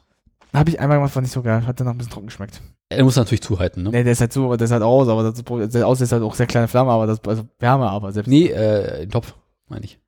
[0.53, 2.61] Habe ich einmal gemacht, war nicht so geil, hat dann noch ein bisschen trocken geschmeckt.
[2.89, 3.91] Er muss natürlich zuhalten, ne?
[3.91, 6.25] Nee, der ist halt zu, der ist halt aus, aber das, der aus ist halt
[6.25, 9.37] auch sehr kleine Flamme, aber das, also Wärme, aber selbst Nee, äh, den Topf,
[9.69, 10.01] meine ich.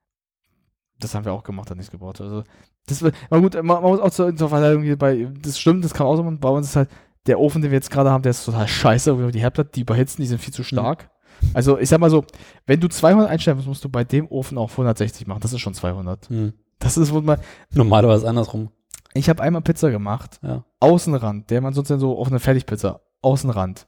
[0.99, 2.21] das haben wir auch gemacht, hat nichts gebraucht.
[2.21, 2.43] Also,
[2.87, 5.95] das, aber gut, man, man muss auch zur, zur Verteidigung hier bei, das stimmt, das
[5.95, 6.89] kann auch sein, bei uns ist halt,
[7.27, 10.23] der Ofen, den wir jetzt gerade haben, der ist total scheiße, die Herdplatte, die überhitzen,
[10.23, 11.11] die sind viel zu stark.
[11.55, 12.25] Also, ich sag mal so,
[12.67, 15.61] wenn du 200 einstellen musst, musst du bei dem Ofen auch 160 machen, das ist
[15.61, 16.29] schon 200.
[16.29, 16.53] Hm.
[16.79, 17.39] Das ist, wo man,
[17.75, 18.71] Normalerweise andersrum.
[19.15, 20.65] ich habe einmal Pizza gemacht, Ja.
[20.81, 23.87] Außenrand, der man sonst dann so auf eine Fertigpizza, Außenrand,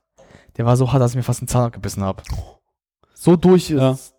[0.57, 2.23] der war so hart, dass ich mir fast einen Zahn abgebissen habe.
[3.15, 3.93] So durch, Ja.
[3.93, 4.15] ist-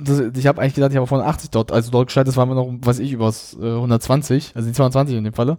[0.00, 2.44] das, ich habe eigentlich gedacht, ich habe von 80 dort, also dort gescheit, das war
[2.44, 5.58] immer noch, weiß ich, übers äh, 120, also die 220 in dem Falle.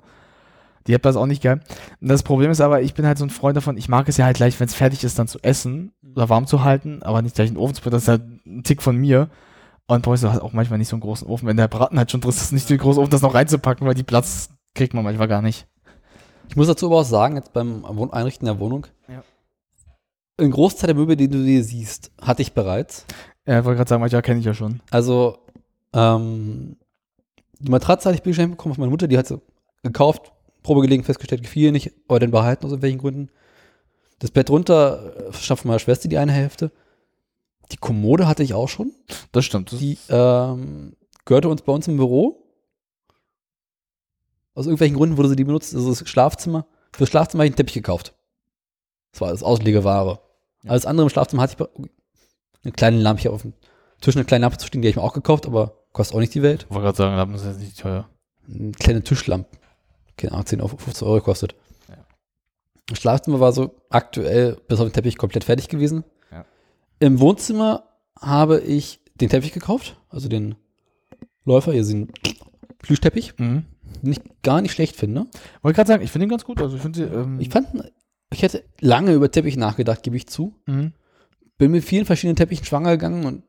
[0.87, 1.59] Die hat das auch nicht geil.
[2.01, 4.25] Das Problem ist aber, ich bin halt so ein Freund davon, ich mag es ja
[4.25, 7.35] halt gleich, wenn es fertig ist, dann zu essen oder warm zu halten, aber nicht
[7.35, 7.93] gleich in den Ofen zu bringen.
[7.93, 9.29] Das ist halt ein Tick von mir.
[9.87, 11.47] Und du halt auch manchmal nicht so einen großen Ofen.
[11.47, 13.33] Wenn der Braten halt schon drin ist, ist es nicht so groß, Ofen das noch
[13.33, 15.67] reinzupacken, weil die Platz kriegt man manchmal gar nicht.
[16.47, 19.23] Ich muss dazu aber auch sagen, jetzt beim Einrichten der Wohnung, Ja.
[20.39, 23.05] ein Großteil der Möbel, die du dir siehst, hatte ich bereits.
[23.47, 24.79] Ja, ich wollte gerade sagen, manchmal kenne ich ja schon.
[24.91, 25.39] Also,
[25.93, 26.77] ähm,
[27.59, 29.41] die Matratze hatte ich geschenkt bekommen von meiner Mutter, die hat sie
[29.83, 30.31] gekauft,
[30.63, 33.29] Probe gelegen, festgestellt, gefiel ihr nicht, aber dann behalten aus irgendwelchen Gründen.
[34.19, 36.71] Das Bett runter äh, schafft von meiner Schwester die eine Hälfte.
[37.71, 38.91] Die Kommode hatte ich auch schon.
[39.31, 39.71] Das stimmt.
[39.71, 40.95] Das Die ähm,
[41.25, 42.43] gehörte uns bei uns im Büro.
[44.55, 45.73] Aus irgendwelchen Gründen wurde sie die benutzt.
[45.73, 46.65] Also das Schlafzimmer.
[46.91, 48.13] Für das Schlafzimmer habe ich einen Teppich gekauft.
[49.11, 50.19] Das war das Auslegeware.
[50.67, 51.89] Alles andere im Schlafzimmer hatte ich
[52.63, 53.53] eine kleine Lampe hier auf dem
[54.01, 56.19] Tisch, eine kleine Lampe zu stehen, die habe ich mir auch gekauft, aber kostet auch
[56.19, 56.63] nicht die Welt.
[56.63, 58.09] Ich wollte gerade sagen, Lampen sind jetzt nicht teuer.
[58.47, 59.49] Eine kleine Tischlampe.
[60.19, 61.55] Keine Ahnung, 10 Euro, 15 Euro kostet.
[61.87, 62.95] Ja.
[62.95, 66.03] Schlafzimmer war so aktuell bis auf den Teppich komplett fertig gewesen.
[66.31, 66.45] Ja.
[66.99, 67.83] Im Wohnzimmer
[68.19, 70.55] habe ich den Teppich gekauft, also den
[71.45, 72.11] Läufer, hier sind
[72.79, 73.65] Plüschteppich, Mhm.
[74.01, 75.25] den ich gar nicht schlecht finde.
[75.61, 76.61] Wollte gerade sagen, ich finde ihn ganz gut.
[76.61, 77.67] Also ich sie, ähm, Ich fand,
[78.31, 80.53] ich hätte lange über Teppich nachgedacht, gebe ich zu.
[80.65, 80.93] mhm.
[81.57, 83.43] Bin mit vielen verschiedenen Teppichen schwanger gegangen und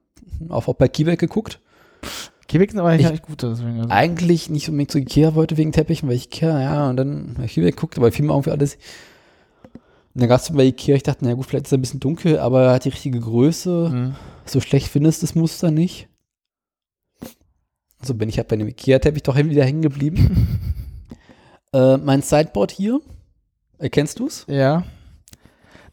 [0.50, 1.60] auch, auch bei Kiebeck geguckt.
[2.50, 3.42] Quebec sind aber eigentlich Ich- gut.
[3.44, 3.90] Deswegen, also.
[3.90, 7.46] Eigentlich nicht unbedingt zu Ikea wollte wegen Teppichen, weil ich Ikea, ja, und dann habe
[7.46, 8.74] ich geguckt, aber fiel mir irgendwie alles.
[10.14, 12.00] Und dann gab es bei Ikea, ich dachte, na gut, vielleicht ist er ein bisschen
[12.00, 13.90] dunkel, aber er hat die richtige Größe.
[13.92, 14.16] Mhm.
[14.46, 16.08] So schlecht findest das Muster nicht.
[18.02, 20.58] So bin ich halt bei dem Ikea-Teppich doch wieder hängen geblieben.
[21.72, 23.00] äh, mein Sideboard hier,
[23.78, 24.44] erkennst du es?
[24.48, 24.84] Ja.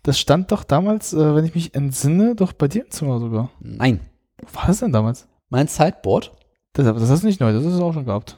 [0.02, 3.52] Das stand doch damals, äh, wenn ich mich entsinne, doch bei dir im Zimmer sogar.
[3.60, 4.00] Nein.
[4.42, 5.28] Wo war das denn damals?
[5.50, 6.32] Mein Sideboard
[6.78, 8.38] Das, das ist nicht neu, das ist es auch schon gehabt.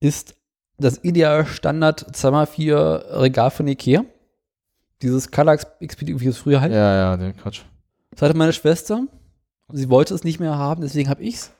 [0.00, 0.34] ist
[0.78, 4.04] das ideale Standard 2x4 Regal von Ikea.
[5.02, 6.72] Dieses Color Expedit, wie es früher halt.
[6.72, 7.60] Ja, ja, der Quatsch.
[8.12, 9.02] Das hatte meine Schwester.
[9.72, 11.52] Sie wollte es nicht mehr haben, deswegen habe ich's.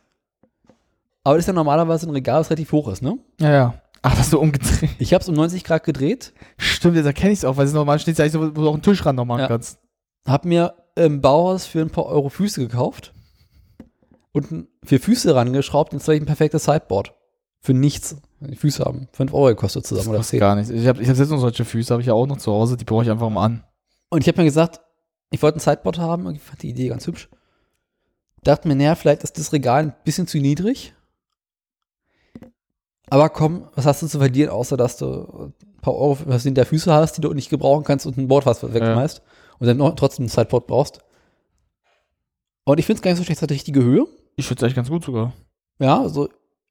[1.23, 3.19] Aber das ist ja normalerweise ein Regal, das relativ hoch ist, ne?
[3.41, 3.75] Ja, ja.
[4.03, 4.91] Ach, das ist so umgedreht.
[4.99, 7.75] Ich habe es um 90 Grad gedreht, Stimmt, jetzt erkenne ich es auch, weil es
[7.75, 9.49] normal steht, ja eigentlich so, wo du auch einen Tischrand noch machen Ja.
[9.49, 9.79] kannst.
[10.27, 13.13] habe mir im Bauhaus für ein paar Euro Füße gekauft
[14.33, 17.15] und vier Füße rangeschraubt und jetzt habe ich ein perfektes Sideboard.
[17.63, 18.17] Für nichts.
[18.41, 20.41] Die Füße haben 5 Euro gekostet zusammen oder kostet 10.
[20.41, 20.71] gar nichts.
[20.71, 22.77] Ich habe ich hab jetzt noch solche Füße, habe ich ja auch noch zu Hause,
[22.77, 23.65] die brauche ich einfach mal an.
[24.09, 24.81] Und ich habe mir gesagt,
[25.31, 27.29] ich wollte ein Sideboard haben und ich fand die Idee ganz hübsch.
[28.43, 30.95] Dachte mir, naja, vielleicht ist das Regal ein bisschen zu niedrig.
[33.11, 36.55] Aber komm, was hast du zu verlieren, außer dass du ein paar Euro was in
[36.55, 39.21] der Füße hast, die du nicht gebrauchen kannst und ein Board was wegschmeißt
[39.59, 41.01] und dann noch trotzdem ein Sideboard brauchst.
[42.65, 44.07] Und ich finde es gar nicht so schlecht, es hat die richtige Höhe.
[44.37, 45.33] Ich finde es eigentlich ganz gut sogar.
[45.79, 46.29] Ja, also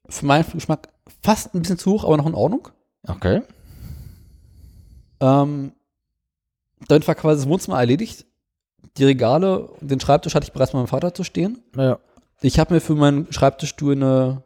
[0.08, 0.88] für meinen Geschmack
[1.22, 2.68] fast ein bisschen zu hoch, aber noch in Ordnung.
[3.06, 3.42] Okay.
[5.20, 5.72] Ähm,
[6.88, 8.26] damit war quasi das Wohnzimmer erledigt.
[8.96, 11.62] Die Regale und den Schreibtisch hatte ich bereits bei meinem Vater zu stehen.
[11.76, 11.98] Ja.
[12.42, 14.42] Ich habe mir für meinen Schreibtischstuhl eine,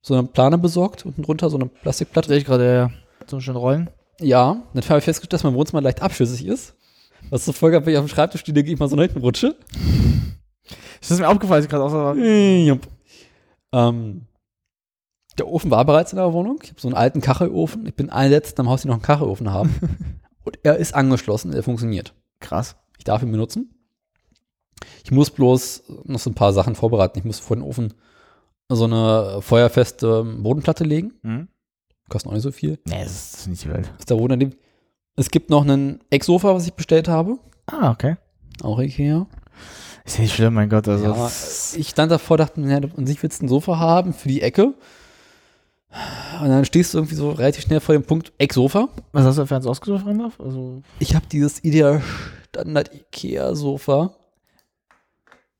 [0.00, 2.28] so eine Plane besorgt, unten drunter, so eine Plastikplatte.
[2.28, 2.90] Sehe ich gerade, ja.
[3.26, 3.90] So schön rollen.
[4.20, 6.74] Ja, dann habe ich festgestellt, dass mein Wohnzimmer leicht abschüssig ist.
[7.30, 9.04] Was zur Folge hat, wenn ich auf dem Schreibtisch stehe, gehe ich mal so nach
[9.04, 9.56] hinten rutsche.
[11.00, 12.88] Ist das mir aufgefallen, als ich gerade außer Jupp.
[13.72, 14.26] Ähm,
[15.38, 16.58] der Ofen war bereits in der Wohnung.
[16.62, 17.86] Ich habe so einen alten Kachelofen.
[17.86, 20.20] Ich bin einer der letzten am Haus, die noch einen Kachelofen haben.
[20.44, 22.14] Und er ist angeschlossen, er funktioniert.
[22.40, 22.76] Krass.
[22.98, 23.74] Ich darf ihn benutzen.
[25.02, 27.18] Ich muss bloß noch so ein paar Sachen vorbereiten.
[27.18, 27.94] Ich muss vor den Ofen
[28.68, 31.14] so eine feuerfeste Bodenplatte legen.
[31.22, 31.48] Hm?
[32.08, 32.78] Kostet auch nicht so viel.
[32.86, 33.92] Nee, das ist nicht die Welt.
[33.98, 34.54] Ist da Boden.
[35.16, 37.38] Es gibt noch einen Ecksofa, was ich bestellt habe.
[37.66, 38.16] Ah, okay.
[38.62, 39.26] Auch Ikea.
[40.04, 40.86] Ist ja nicht schlimm, mein Gott.
[40.86, 41.30] Also, Ja,
[41.80, 44.42] ich stand davor, dachte, mir, ja, an sich willst du ein Sofa haben für die
[44.42, 44.74] Ecke.
[46.42, 48.88] Und dann stehst du irgendwie so relativ schnell vor dem Punkt Ecksofa.
[49.12, 50.38] was hast du für eins ausgesucht, Randolph?
[50.40, 52.02] Also, Ich habe dieses ideal
[52.48, 54.10] Standard Ikea-Sofa.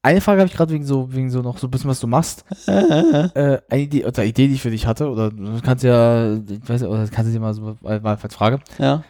[0.02, 2.08] eine Frage habe ich gerade wegen so, wegen so noch so ein bisschen, was du
[2.08, 2.44] machst.
[2.66, 6.68] äh, eine Idee, oder Idee, die ich für dich hatte, oder du kannst ja, ich
[6.68, 8.58] weiß ja, oder kannst du dir mal so mal, als Frage.
[8.78, 9.04] Ja.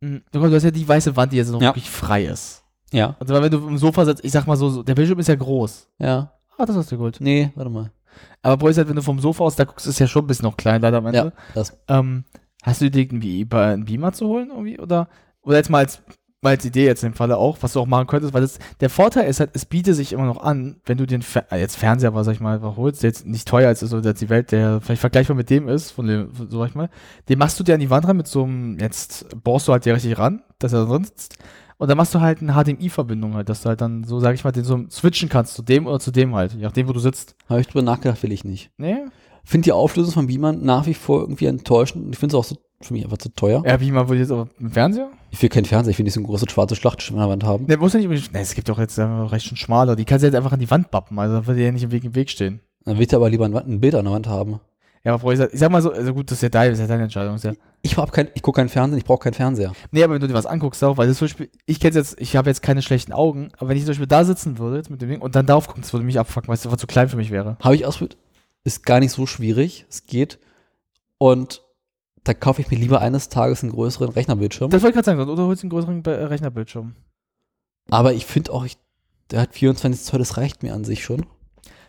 [0.00, 0.22] Mhm.
[0.32, 1.68] Du hast ja die weiße Wand, die jetzt noch Ja.
[1.68, 2.63] wirklich frei ist.
[2.92, 3.16] Ja.
[3.18, 5.28] Also, weil wenn du im Sofa sitzt, ich sag mal so, so der Bildschirm ist
[5.28, 5.88] ja groß.
[5.98, 6.32] Ja.
[6.56, 7.18] Ah, das hast du geholt.
[7.20, 7.90] Nee, warte mal.
[8.42, 10.26] Aber Bro, ist halt, wenn du vom Sofa aus da guckst, ist ja schon ein
[10.28, 11.18] bisschen noch klein, leider am Ende.
[11.18, 11.76] Ja, das.
[11.88, 12.24] Ähm,
[12.62, 14.78] hast du Be Be- einen Beamer zu holen irgendwie?
[14.78, 15.08] Oder,
[15.42, 16.00] oder jetzt mal als,
[16.40, 18.60] mal als Idee jetzt in dem Falle auch, was du auch machen könntest, weil das,
[18.78, 21.58] der Vorteil ist halt, es bietet sich immer noch an, wenn du den Fer äh,
[21.58, 24.20] jetzt Fernseher, was sag ich mal, einfach holst, der jetzt nicht teuer ist, also jetzt
[24.22, 26.90] die Welt, der vielleicht vergleichbar mit dem ist, von dem, so sag ich mal,
[27.28, 29.84] den machst du dir an die Wand ran mit so einem, jetzt bohrst du halt
[29.86, 31.36] dir richtig ran, dass er drin sitzt.
[31.76, 34.44] Und dann machst du halt eine HDMI-Verbindung halt, dass du halt dann so, sag ich
[34.44, 37.00] mal, den so switchen kannst, zu dem oder zu dem halt, je nachdem, wo du
[37.00, 37.36] sitzt.
[37.48, 38.70] Habe ich drüber nachgedacht, will ich nicht.
[38.76, 38.96] Nee?
[39.44, 42.06] Finde die Auflösung von Beamern nach wie vor irgendwie enttäuschend.
[42.06, 43.62] und Ich finde es auch so, für mich einfach zu teuer.
[43.66, 45.10] Ja, Beamer würde ich jetzt aber dem Fernseher?
[45.30, 47.44] Ich will keinen Fernseher, ich will nicht so eine große schwarze Schlachtschiff an der Wand
[47.44, 47.66] haben.
[47.66, 48.32] Ne, muss ja nicht unbedingt.
[48.32, 49.96] Ne, es gibt auch jetzt recht schon schmaler.
[49.96, 51.92] Die kannst du jetzt einfach an die Wand bappen, also da würde ja nicht im
[51.92, 52.60] Weg, im Weg stehen.
[52.84, 54.60] Dann will ich aber lieber ein Bild an der Wand haben.
[55.04, 56.78] Ja, aber ich sag, ich sag mal so, also gut, das ist ja deine, das
[56.78, 57.34] ist ja deine Entscheidung.
[57.34, 57.52] Ist ja.
[57.82, 59.72] Ich, hab kein, ich gucke keinen Fernsehen, ich brauche keinen Fernseher.
[59.90, 62.18] Nee, aber wenn du dir was anguckst, auch, weil das zum Beispiel, ich kenn's jetzt,
[62.18, 64.88] ich habe jetzt keine schlechten Augen, aber wenn ich zum Beispiel da sitzen würde, jetzt
[64.90, 66.86] mit dem Ding, und dann darauf gucken, das würde mich abfucken, weil es einfach zu
[66.86, 67.58] klein für mich wäre.
[67.62, 68.16] Habe ich ausprobiert.
[68.64, 69.84] Ist gar nicht so schwierig.
[69.90, 70.38] Es geht.
[71.18, 71.60] Und
[72.24, 74.70] da kaufe ich mir lieber eines Tages einen größeren Rechnerbildschirm.
[74.70, 76.94] Das wollte ich gerade sagen, oder holst du einen größeren Be- äh, Rechnerbildschirm.
[77.90, 78.78] Aber ich finde auch, ich,
[79.30, 81.26] der hat 24 Zoll, das reicht mir an sich schon.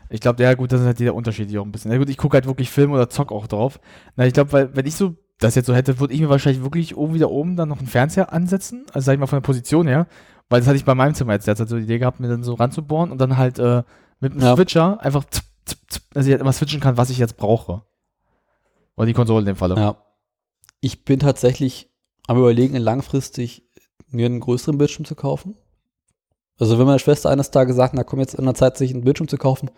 [0.09, 1.91] Ich glaube, ja gut, das ist halt der Unterschied hier auch ein bisschen.
[1.91, 3.79] Ja gut, ich gucke halt wirklich Filme oder zock auch drauf.
[4.15, 6.63] Na, ich glaube, weil, wenn ich so das jetzt so hätte, würde ich mir wahrscheinlich
[6.63, 8.85] wirklich oben wieder oben dann noch einen Fernseher ansetzen.
[8.93, 10.07] Also sag ich mal von der Position her.
[10.47, 11.47] Weil das hatte ich bei meinem Zimmer jetzt.
[11.47, 13.83] Der hat halt so die Idee gehabt, mir dann so ranzubohren und dann halt äh,
[14.19, 14.55] mit einem Ja.
[14.55, 17.81] Switcher einfach, zip, zip, zip, dass ich halt immer switchen kann, was ich jetzt brauche.
[18.95, 19.75] Oder die Konsole in dem Falle.
[19.75, 19.97] Ja.
[20.79, 21.91] Ich bin tatsächlich
[22.27, 23.67] am überlegen, langfristig
[24.07, 25.55] mir einen größeren Bildschirm zu kaufen.
[26.59, 29.03] Also wenn meine Schwester eines Tages sagt, na komm jetzt an der Zeit, sich einen
[29.03, 29.69] Bildschirm zu kaufen,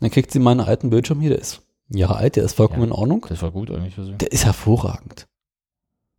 [0.00, 2.80] dann kriegt sie meinen alten Bildschirm hier, der ist ein Jahr alt, der ist vollkommen
[2.82, 2.86] Ja.
[2.88, 3.26] in Ordnung.
[3.28, 4.12] Das war gut eigentlich für sie.
[4.18, 5.26] Der ist hervorragend.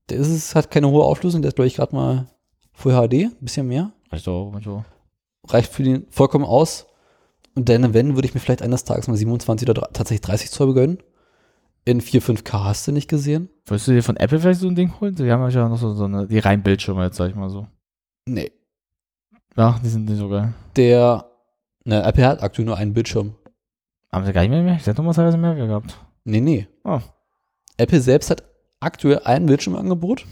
[0.10, 2.28] Der ist, hat keine hohe Auflösung, der ist, glaube ich, gerade mal
[2.74, 3.92] Full HD, ein bisschen mehr.
[4.12, 4.86] Reicht doch manchmal.
[5.48, 6.88] Reicht für den vollkommen aus.
[7.56, 10.74] Und dann, wenn, würde ich mir vielleicht eines Tages mal 27 oder tatsächlich 30 Zoll
[10.74, 10.98] gönnen.
[11.86, 13.50] In 4, 5K hast du nicht gesehen?
[13.66, 15.16] Würdest du dir von Apple vielleicht so ein Ding holen?
[15.16, 17.68] Die haben ja noch so, so eine, die reinen Bildschirme jetzt, sag ich mal so.
[18.26, 18.52] Nee.
[19.60, 20.54] Ja, die sind nicht so geil.
[20.78, 21.30] Der,
[21.84, 23.36] ne, Apple hat aktuell nur einen Bildschirm.
[24.10, 24.78] Haben sie gar nicht mehr mehr?
[24.78, 26.00] Ich hätte noch mal teilweise mehr gehabt.
[26.24, 26.70] Nee, nee.
[26.86, 27.02] Oh.
[27.76, 28.42] Apple selbst hat
[28.80, 30.26] aktuell ein Bildschirmangebot.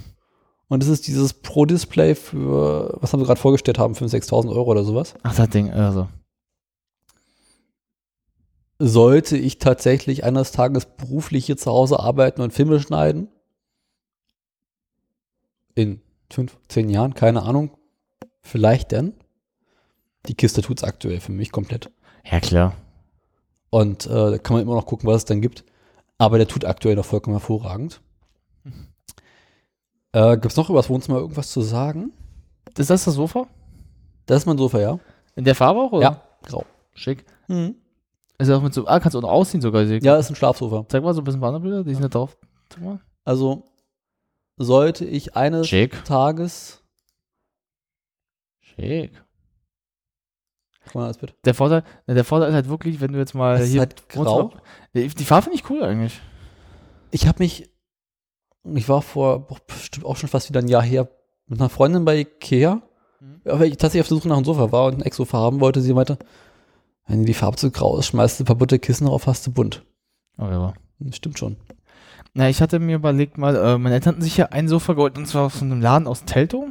[0.70, 4.72] Und das ist dieses Pro-Display für, was haben wir gerade vorgestellt haben, 5.000, 6.000 Euro
[4.72, 5.14] oder sowas.
[5.24, 6.08] Ach, das Ding, also.
[8.80, 13.28] Sollte ich tatsächlich eines Tages beruflich hier zu Hause arbeiten und Filme schneiden,
[15.76, 16.00] in
[16.32, 17.72] fünf, zehn Jahren, keine Ahnung,
[18.48, 19.14] vielleicht dann.
[20.28, 21.92] Die Kiste tut's aktuell für mich komplett.
[22.30, 22.74] Ja, klar.
[23.70, 25.64] Und äh, da kann man immer noch gucken, was es dann gibt.
[26.18, 28.02] Aber der tut aktuell noch vollkommen hervorragend.
[30.14, 32.12] Äh, Gibt es noch über das Wohnzimmer irgendwas zu sagen?
[32.78, 33.48] Ist das das Sofa?
[34.26, 35.00] Das ist mein Sofa, ja.
[35.36, 36.02] In der Farbe auch, oder?
[36.02, 36.66] Ja, grau.
[36.94, 37.26] Schick.
[38.40, 39.84] Ist ja auch mit so, ah, kannst du auch noch ausziehen sogar.
[39.84, 40.86] Ja, ist ein Schlafsofa.
[40.90, 42.38] Zeig mal so ein bisschen andere Bilder, die sind da drauf.
[43.24, 43.64] Also
[44.58, 46.04] sollte ich eines Schick.
[46.06, 46.77] Tages.
[48.80, 49.12] Schick.
[50.86, 51.34] Guck mal das bitte.
[51.44, 53.82] Der Vorteil, der Vorteil ist halt wirklich, wenn du jetzt mal ist hier.
[53.82, 54.54] halt grau.
[54.94, 56.22] Die, die Farbe finde ich cool eigentlich.
[57.12, 57.70] Ich habe mich.
[58.74, 61.10] Ich war vor bestimmt auch schon fast wieder ein Jahr her
[61.48, 62.82] mit einer Freundin bei Ikea.
[63.46, 65.82] Aber ich tatsächlich auf der Suche nach einem Sofa war und ein Ex-Sofa haben wollte.
[65.82, 66.18] Sie meinte,
[67.08, 69.52] wenn die Farbe zu grau ist, schmeißt du ein paar bunte Kissen drauf, hast du
[69.52, 69.86] bunt.
[70.38, 70.74] Oh, ja.
[71.00, 71.58] Das stimmt schon.
[72.38, 75.18] Na, ich hatte mir überlegt mal, äh, meine Eltern hatten sich ja ein Sofa geholt,
[75.18, 76.66] und zwar aus so einem Laden aus Teltow.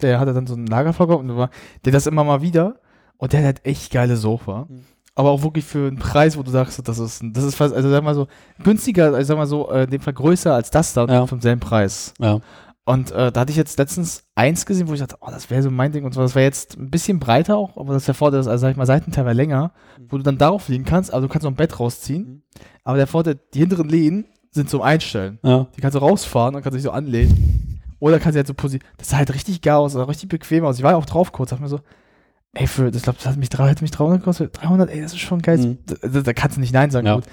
[0.00, 1.50] Der hatte dann so einen Lagerfeuer und der war,
[1.84, 2.74] der das immer mal wieder.
[3.18, 4.66] Und der hat echt geile Sofa.
[5.14, 7.88] Aber auch wirklich für einen Preis, wo du sagst, das ist, das ist fast, also
[7.88, 8.26] sag mal so,
[8.64, 11.24] günstiger, also sag mal so, äh, in dem Fall größer als das da Ja.
[11.28, 12.14] vom selben Preis.
[12.18, 12.40] Ja.
[12.84, 15.62] Und äh, da hatte ich jetzt letztens eins gesehen, wo ich dachte, oh, das wäre
[15.62, 16.04] so mein Ding.
[16.04, 18.76] Und zwar, das wäre jetzt ein bisschen breiter auch, aber das ist, also sag ich
[18.76, 19.70] mal, Seitenteil länger,
[20.08, 22.42] wo du dann darauf liegen kannst, aber du kannst noch ein Bett rausziehen.
[22.82, 25.38] Aber der Vorteil, die hinteren Lehnen sind zum Einstellen.
[25.42, 25.66] Ja.
[25.76, 27.80] Die kannst du rausfahren, dann kannst dich so anlehnen.
[27.98, 28.82] Oder kannst du halt so posieren.
[28.98, 30.76] Das sah halt richtig geil aus, sah richtig bequem aus.
[30.76, 31.80] Ich war ja auch drauf kurz, dachte mir so,
[32.52, 34.60] ey, für, das glaube, das hat mich, hat mich 300 gekostet.
[34.60, 35.58] 300, ey, das ist schon geil.
[35.58, 35.78] Mhm.
[35.86, 37.06] Da, da, kannst du nicht Nein sagen.
[37.06, 37.14] Ja.
[37.14, 37.24] Gut.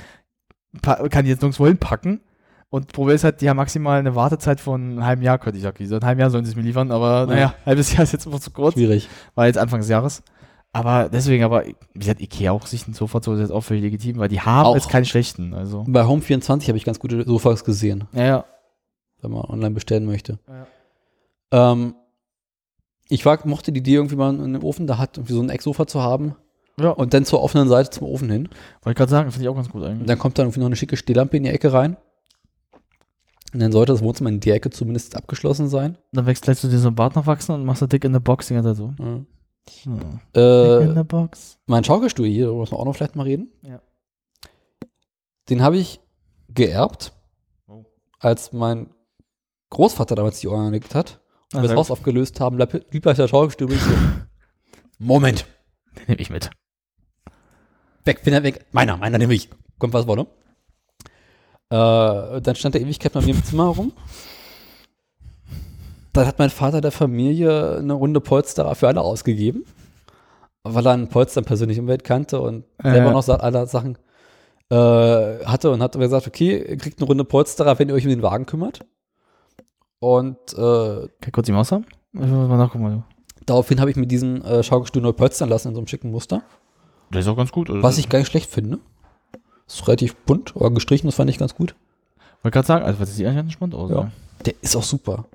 [0.81, 2.21] Pa kann die jetzt nirgendwo hinpacken.
[2.69, 5.63] Und Problem ist halt, die haben maximal eine Wartezeit von einem halben Jahr, könnte ich
[5.63, 5.83] sagen.
[5.87, 8.27] So ein halbes Jahr sollen sie es mir liefern, aber naja, halbes Jahr ist jetzt
[8.27, 8.75] immer zu kurz.
[8.75, 9.09] Schwierig.
[9.33, 10.21] War jetzt Anfang des Jahres.
[10.71, 13.61] Aber deswegen, aber, wie gesagt, Ikea auch sich ein Sofa zu holen, ist jetzt auch
[13.61, 14.75] völlig legitim, weil die haben Auch.
[14.75, 15.53] jetzt keine schlechten.
[15.55, 18.45] Also, Bei Home24 habe ich ganz gute Sofas gesehen, ja, ja.
[19.21, 20.37] wenn man online bestellen möchte.
[20.47, 21.71] Ja.
[21.71, 21.95] Ähm,
[23.07, 25.49] ich war, mochte die Idee irgendwie mal in dem Ofen, da hat irgendwie so ein
[25.49, 26.35] Ecksofa zu haben
[26.79, 28.43] Ja, und dann zur offenen Seite zum Ofen hin.
[28.83, 30.07] wollte ich gerade sagen, finde ich auch ganz gut Und eigentlich.
[30.07, 31.97] dann kommt dann irgendwie noch eine schicke Stehlampe in die Ecke rein.
[33.51, 35.97] Und dann sollte das Wohnzimmer in der Ecke zumindest abgeschlossen sein.
[36.11, 38.13] Dann wächst gleich so dir so ein Bart noch wachsen und machst du dick in
[38.13, 38.93] der Box die ganze Zeit so.
[39.03, 39.21] Ja.
[39.83, 39.99] Hm.
[39.99, 41.57] Dick in Äh, der Box.
[41.67, 43.51] mein Schaukelstuhl hier, darüber muss man auch noch vielleicht mal reden.
[43.61, 43.81] Ja.
[45.49, 45.99] Den habe ich
[46.49, 47.13] geerbt,
[47.67, 47.85] Oh.
[48.19, 48.89] als mein
[49.69, 51.19] Großvater damals die Ohren angelegt hat.
[51.53, 53.69] Und wir das sehr Haus aufgelöst haben, blieb blieb gleich der Schaukelstuhl.
[54.99, 55.45] Moment,
[55.95, 56.49] Den nehme ich mit.
[58.05, 58.65] weg, bin er weg.
[58.71, 59.49] Meiner, meiner nehme ich.
[59.79, 60.27] Kommt was wolle.
[61.71, 63.93] Äh, dann stand der Ewigkeit bei mir im Zimmer rum.
[66.13, 69.63] Dann hat mein Vater der Familie eine Runde Polsterer für alle ausgegeben,
[70.63, 72.91] weil er einen Polster persönlich Umwelt kannte und Äh.
[72.91, 73.97] selber noch alle Sachen
[74.71, 74.75] äh,
[75.45, 78.21] hatte und hat gesagt, okay, ihr kriegt eine Runde Polsterer, wenn ihr euch um den
[78.23, 78.81] Wagen kümmert.
[79.99, 81.85] Und äh, Kann ich kurz die Maus haben?
[82.13, 83.03] Ich muss mal nachgucken.
[83.45, 86.43] Daraufhin habe ich mir diesen äh, Schaukelstuhl neu polstern lassen in so einem schicken Muster,
[87.11, 87.69] Der ist auch ganz gut.
[87.69, 87.83] Oder?
[87.83, 88.79] was ich gar nicht schlecht finde.
[89.67, 91.75] Ist relativ bunt, aber gestrichen, das fand ich ganz gut.
[92.41, 93.91] wollte gerade sagen, also das sieht eigentlich ganz entspannt aus.
[93.91, 94.11] Ja.
[94.45, 95.25] Der ist auch super.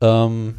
[0.00, 0.56] Ähm,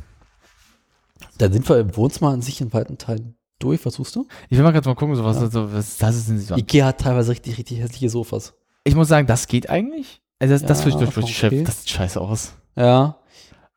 [1.38, 3.86] dann sind wir im Wohnzimmer an sich in weiten Teilen durch.
[3.86, 4.28] Was suchst du?
[4.50, 6.48] Ich will mal gerade mal gucken, so was, so, was das ist.
[6.48, 6.56] So.
[6.56, 8.54] Ikea hat teilweise richtig, richtig hässliche Sofas.
[8.84, 10.22] Ich muss sagen, das geht eigentlich.
[10.40, 11.34] Also das, das Ja, ich durch, durch okay.
[11.34, 11.64] Chef.
[11.66, 12.54] Das sieht scheiße aus.
[12.76, 13.18] Ja.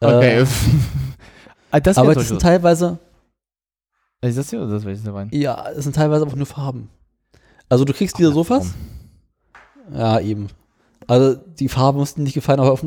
[0.00, 0.40] Okay.
[0.40, 0.46] Äh,
[1.70, 2.98] Ah, das aber das sind teilweise,
[4.20, 5.26] Ist das hier oder das welches dabei?
[5.32, 6.88] ja, das sind teilweise einfach nur Farben.
[7.68, 8.70] Also du kriegst diese Sofas.
[9.92, 10.46] Ja, eben.
[11.08, 12.84] Also die Farben mussten nicht gefallen, aber oft,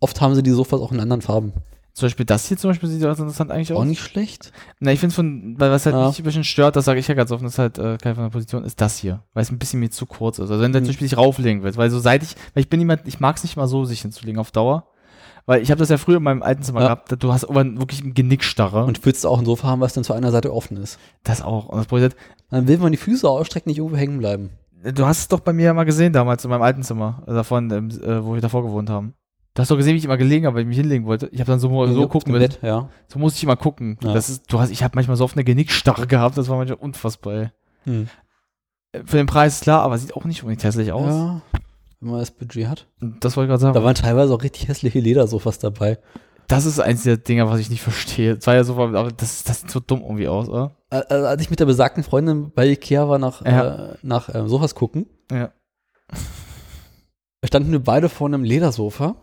[0.00, 1.54] oft haben sie die Sofas auch in anderen Farben.
[1.92, 3.78] Zum Beispiel das hier zum Beispiel sieht ganz interessant eigentlich aus.
[3.80, 4.52] Auch nicht schlecht.
[4.78, 6.06] Na, ich finde von, weil was halt Ja.
[6.08, 8.14] mich ein bisschen stört, das sage ich ja ganz offen, das ist halt äh, keine
[8.14, 9.22] von der Position, ist das hier.
[9.34, 10.50] Weil es ein bisschen mir zu kurz ist.
[10.50, 10.86] Also wenn der Mhm.
[10.86, 13.36] zum Beispiel sich rauflegen will, weil so seit ich, weil ich bin jemand, ich mag
[13.36, 14.86] es nicht mal so, sich hinzulegen auf Dauer.
[15.46, 16.86] Weil ich habe das ja früher in meinem alten Zimmer Ja.
[16.86, 18.84] gehabt, du hast irgendwann wirklich ein Genickstarre.
[18.84, 20.98] Und willst du auch ein Sofa haben, was dann zu einer Seite offen ist.
[21.24, 21.66] das auch.
[21.68, 22.10] Und das Problem
[22.50, 24.50] Dann will man die Füße ausstrecken, nicht irgendwo hängen bleiben.
[24.82, 27.32] du hast es doch bei mir ja mal gesehen damals in meinem alten Zimmer, äh,
[27.32, 29.14] davon, äh, wo wir davor gewohnt haben.
[29.54, 31.28] Du hast doch gesehen, wie ich immer gelegen habe, weil ich mich hinlegen wollte.
[31.32, 32.54] Ich habe dann so, so gucken müssen.
[32.62, 32.88] Ja.
[33.08, 33.98] So musste ich immer gucken.
[34.02, 34.14] Ja.
[34.14, 36.78] Das ist, du hast, ich habe manchmal so oft eine Genickstarre gehabt, das war manchmal
[36.78, 37.52] unfassbar.
[37.84, 38.08] Hm.
[38.92, 41.06] Äh, Für den Preis klar, aber sieht auch nicht unbedingt hässlich aus.
[41.12, 41.42] Ja,
[42.00, 42.86] wenn man das Budget hat.
[43.00, 43.74] Das wollte ich gerade sagen.
[43.74, 45.98] Da waren teilweise auch richtig hässliche Ledersofas dabei.
[46.46, 48.36] das ist eins der Dinger, was ich nicht verstehe.
[48.36, 50.76] Das war ja so, aber das, das sieht so dumm irgendwie aus, oder?
[50.90, 54.76] Äh, Als ich mit der besagten Freundin bei Ikea war nach, äh, nach ähm, Sofas
[54.76, 55.50] gucken, Ja.
[57.44, 59.16] standen wir beide vor einem Ledersofa,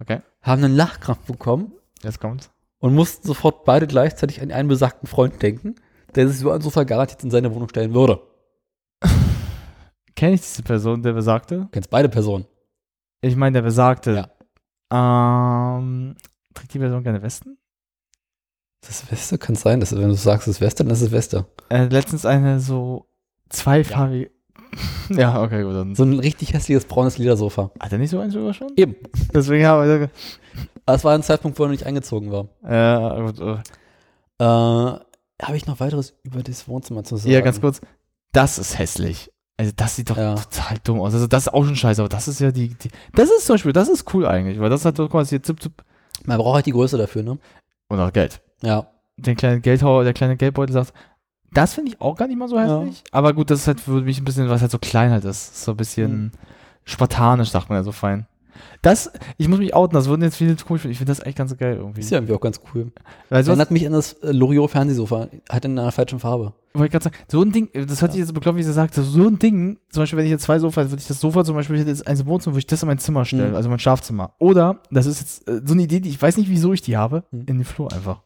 [0.00, 0.20] Okay.
[0.42, 1.72] haben einen Lachkrampf bekommen
[2.02, 2.50] Jetzt kommt's.
[2.78, 5.74] und mussten sofort beide gleichzeitig an einen besagten Freund denken,
[6.14, 8.22] der sich so ein Sofa garantiert in seine Wohnung stellen würde.
[10.14, 11.58] Kenne ich diese Person, der besagte?
[11.58, 12.46] Du kennst beide Personen.
[13.20, 14.30] Ich meine, der besagte.
[14.92, 16.16] Ähm,
[16.54, 17.58] trägt die Person gerne Westen?
[18.80, 21.46] Das Weste kann sein, dass, wenn du sagst, das ist Weste, dann ist es Weste.
[21.68, 23.08] Äh, letztens eine so
[23.48, 24.26] zweifarbige.
[24.26, 24.37] Ja.
[25.10, 25.74] okay, gut.
[25.74, 27.70] Dann So ein richtig hässliches braunes Ledersofa.
[27.80, 28.68] Hat er nicht so eins sogar schon?
[28.76, 28.96] Eben.
[29.34, 30.10] Deswegen haben wir.
[30.86, 32.48] Aber es war ein Zeitpunkt, wo er noch nicht eingezogen war.
[32.68, 33.40] Ja, gut.
[33.40, 33.56] Äh,
[34.40, 37.30] Äh, Habe ich noch weiteres über das Wohnzimmer zu sagen?
[37.32, 37.80] ja, ganz kurz.
[38.32, 39.30] Das ist hässlich.
[39.56, 40.34] Also das sieht doch Ja.
[40.36, 41.14] total dumm aus.
[41.14, 43.54] Also das ist auch schon scheiße, aber das ist ja die, die das ist zum
[43.54, 45.72] Beispiel, das ist cool eigentlich, weil das hat doch quasi hier zip, zip
[46.24, 47.38] Man braucht halt die Größe dafür, ne?
[47.88, 48.40] und auch Geld.
[48.62, 48.86] Ja.
[49.16, 50.92] Den kleinen Geldhauer, der kleine Geldbeutel sagt,
[51.52, 53.02] das finde ich auch gar nicht mal so hässlich.
[53.12, 55.64] Aber gut, das ist halt für mich ein bisschen, was halt so klein halt ist.
[55.64, 56.30] So ein bisschen Mhm.
[56.84, 58.26] spartanisch, sagt man ja so fein.
[58.82, 60.92] Das, ich muss mich outen, das würden jetzt viele cool finden.
[60.92, 62.00] Ich finde das echt ganz geil irgendwie.
[62.00, 62.90] Ist ja irgendwie auch ganz cool.
[63.28, 65.28] Weil sowas, Erinnert mich an das äh, Loriot Fernsehsofa.
[65.48, 66.54] Hat in einer falschen Farbe.
[66.74, 68.72] wollte ich gerade sagen, so ein Ding, das hört sich jetzt so bekloppt, wie sie
[68.72, 71.44] sagt, so ein Ding, zum Beispiel, wenn ich jetzt zwei Sofas, würde ich das Sofa
[71.44, 73.56] zum Beispiel, ich hätte jetzt ein Wohnzimmer, würde ich das in mein Zimmer stellen, Mhm.
[73.56, 74.32] also mein Schlafzimmer.
[74.38, 76.96] Oder, das ist jetzt äh, so eine Idee, die ich weiß nicht, wieso ich die
[76.96, 77.40] habe, Mhm.
[77.40, 78.22] in den Flur einfach.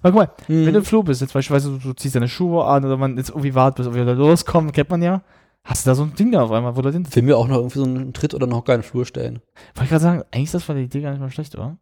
[0.00, 2.64] Weil guck mal, wenn du im Flur bist, jetzt beispielsweise du, du ziehst deine Schuhe
[2.64, 5.22] an oder man jetzt irgendwie wartet, bis wieder loskommt, kennt man ja,
[5.64, 7.14] hast du da so ein Ding da auf einmal, wo du den.
[7.14, 9.40] Will mir auch noch irgendwie so einen Tritt oder noch keinen Flur stellen.
[9.74, 11.78] Wollte ich gerade sagen, eigentlich ist das von der Idee gar nicht mal schlecht, oder?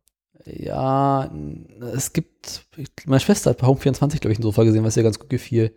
[0.46, 1.30] Ja,
[1.92, 2.66] es gibt,
[3.06, 5.28] meine Schwester hat bei Home 24, glaube ich, ein Sofa gesehen, was ihr ganz gut
[5.28, 5.74] gefiel.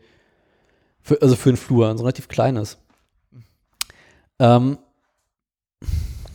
[1.01, 2.77] Für, also für einen Flur, ein so relativ kleines.
[4.39, 4.77] Ähm,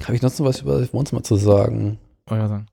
[0.04, 1.98] Habe ich noch was über das Wohnzimmer zu sagen?
[2.26, 2.66] Ich gerade sagen.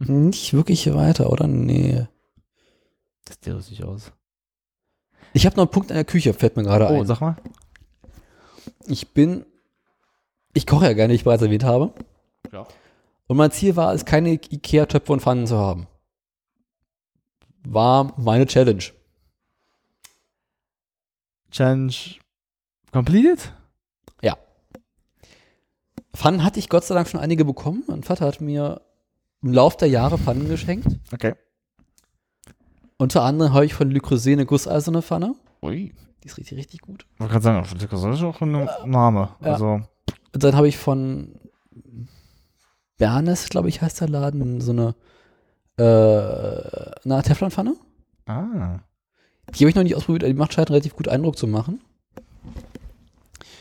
[0.00, 1.46] Nicht wirklich weiter, oder?
[1.46, 2.06] Nee.
[3.24, 4.12] Das sieht lustig aus.
[5.32, 7.06] Ich habe noch einen Punkt in der Küche, fällt mir gerade Oh, ein.
[7.06, 7.36] sag mal.
[8.86, 9.44] Ich bin,
[10.54, 11.92] ich koche ja gerne, wie ich bereits erwähnt habe.
[12.52, 12.66] Ja.
[13.26, 15.86] Und mein Ziel war es, keine Ikea-Töpfe und Pfannen zu haben.
[17.62, 18.82] War meine Challenge.
[21.50, 21.94] Challenge
[22.90, 23.52] completed?
[26.12, 27.84] Pfannen hatte ich Gott sei Dank schon einige bekommen.
[27.86, 28.80] Mein Vater hat mir
[29.42, 30.86] im Lauf der Jahre Pfannen geschenkt.
[31.12, 31.34] Okay.
[32.98, 35.34] Unter anderem habe ich von Creuset eine gusseiserne Pfanne.
[35.62, 35.94] Ui.
[36.22, 37.06] Die ist richtig, richtig gut.
[37.18, 39.30] Wollte gerade sagen, das ist auch ein Name.
[39.40, 39.52] Ja.
[39.52, 39.80] Also,
[40.34, 41.34] Und dann habe ich von
[42.98, 44.94] Bernes, glaube ich, heißt der Laden, so eine
[45.78, 47.74] äh, na, Teflonpfanne.
[48.26, 48.80] Ah.
[49.54, 51.80] Die habe ich noch nicht ausprobiert, aber die macht scheint relativ gut Eindruck zu machen.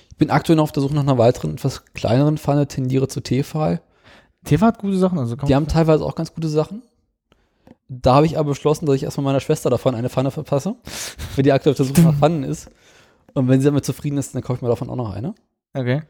[0.10, 3.22] Ich bin aktuell noch auf der Suche nach einer weiteren, etwas kleineren Pfanne, tendiere zu
[3.22, 3.82] Tefal.
[4.46, 6.82] Teva hat gute Sachen, also Die haben teilweise auch ganz gute Sachen.
[7.88, 10.76] Da habe ich aber beschlossen, dass ich erstmal meiner Schwester davon eine Pfanne verpasse,
[11.36, 12.70] weil die aktuell auf der Suche nach Pfannen ist.
[13.34, 15.36] Und wenn sie damit zufrieden ist, dann kaufe ich mir davon auch noch eine.
[15.74, 16.04] Okay.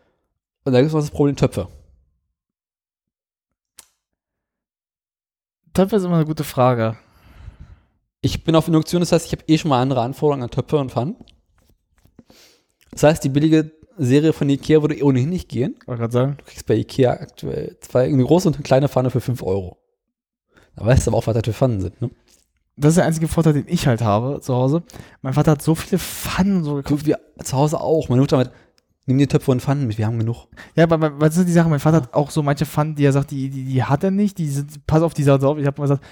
[0.64, 1.68] Und da gibt es noch das Problem Töpfe.
[5.74, 6.98] Töpfe ist immer eine gute Frage.
[8.22, 10.78] Ich bin auf Induktion, das heißt, ich habe eh schon mal andere Anforderungen an Töpfe
[10.78, 11.16] und Pfannen.
[12.92, 15.76] Das heißt, die billige Serie von Ikea würde ohnehin nicht gehen.
[15.86, 16.36] Wollte gerade sagen.
[16.38, 19.78] Du kriegst bei Ikea aktuell zwei, eine große und eine kleine Pfanne für 5 Euro.
[20.76, 22.10] Da weißt du aber auch, was das für Pfannen sind, ne?
[22.78, 24.84] Das ist der einzige Vorteil, den ich halt habe zu Hause.
[25.22, 27.06] Mein Vater hat so viele Pfannen so gekauft.
[27.06, 28.08] Wir zu Hause auch.
[28.08, 28.52] Meine Mutter mit,
[29.06, 30.48] nimm die Töpfe und Pfannen mit, wir haben genug.
[30.76, 31.68] Ja, aber aber was ist die Sache?
[31.68, 34.12] Mein Vater hat auch so manche Pfannen, die er sagt, die, die, die hat er
[34.12, 34.38] nicht.
[34.38, 35.58] Die sind, pass auf, die Sache auf.
[35.58, 36.06] Ich habe mal gesagt,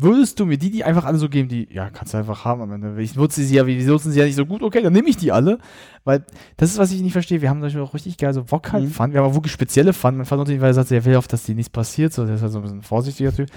[0.00, 2.60] würdest du mir die, die einfach alle so geben, die, ja, kannst du einfach haben
[2.62, 3.00] am Ende.
[3.02, 5.16] Ich nutze sie ja, wie nutzen sie ja nicht so gut, okay, dann nehme ich
[5.16, 5.58] die alle.
[6.04, 6.24] Weil
[6.56, 7.42] das ist, was ich nicht verstehe.
[7.42, 9.12] Wir haben zum Beispiel auch richtig geil so wok halt Mhm.
[9.12, 10.18] Wir haben auch wirklich spezielle Pfannen.
[10.18, 12.12] Mein Vater natürlich, weil er sagt, er will auf, dass die nichts passiert.
[12.12, 13.48] So, der ist halt so ein bisschen vorsichtiger Typ.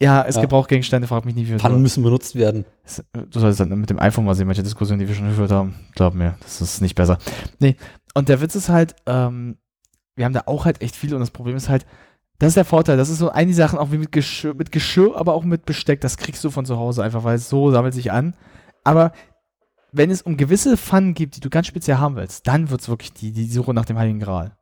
[0.00, 0.42] Ja, es Ja.
[0.42, 2.64] Gebrauchgegenstände, frag mich nicht, wie wir Pfannen müssen benutzt werden.
[3.30, 5.74] Du solltest dann mit dem iPhone mal sehen, manche Diskussionen, die wir schon geführt haben.
[5.96, 7.18] Glaub mir, das ist nicht besser.
[7.58, 7.76] Nee,
[8.14, 9.56] und der Witz ist halt, ähm,
[10.14, 11.84] wir haben da auch halt echt viel und das Problem ist halt,
[12.38, 15.16] das ist der Vorteil, das ist so eine Sachen auch wie mit Geschirr, mit Geschirr,
[15.16, 17.94] aber auch mit Besteck, das kriegst du von zu Hause einfach, weil es so sammelt
[17.94, 18.34] sich an.
[18.84, 19.12] Aber
[19.92, 22.88] wenn es um gewisse Pfannen gibt, die du ganz speziell haben willst, dann wird es
[22.88, 24.56] wirklich die, die Suche nach dem Heiligen Gral.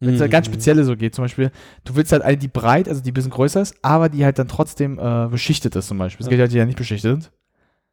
[0.00, 1.50] Wenn es halt ganz spezielle so geht, zum Beispiel,
[1.84, 4.38] du willst halt eine, die breit, also die ein bisschen größer ist, aber die halt
[4.38, 6.24] dann trotzdem äh, beschichtet ist zum Beispiel.
[6.24, 6.30] Es Ja.
[6.30, 7.32] gibt halt die ja nicht beschichtet sind.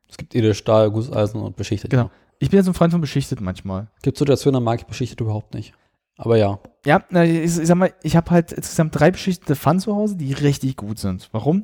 [0.10, 1.91] Es gibt Edelstahl, Gusseisen und beschichtet.
[1.91, 2.11] Genau.
[2.40, 3.88] Ich bin ja so ein Freund von beschichtet manchmal.
[4.02, 5.73] Gibt Situationen, da mag ich beschichtet überhaupt nicht.
[6.18, 6.60] Aber ja.
[6.85, 10.34] Ja, ich, ich sag mal, ich habe halt insgesamt drei beschichtete Pfannen zu Hause, die
[10.34, 11.30] richtig gut sind.
[11.31, 11.61] Warum?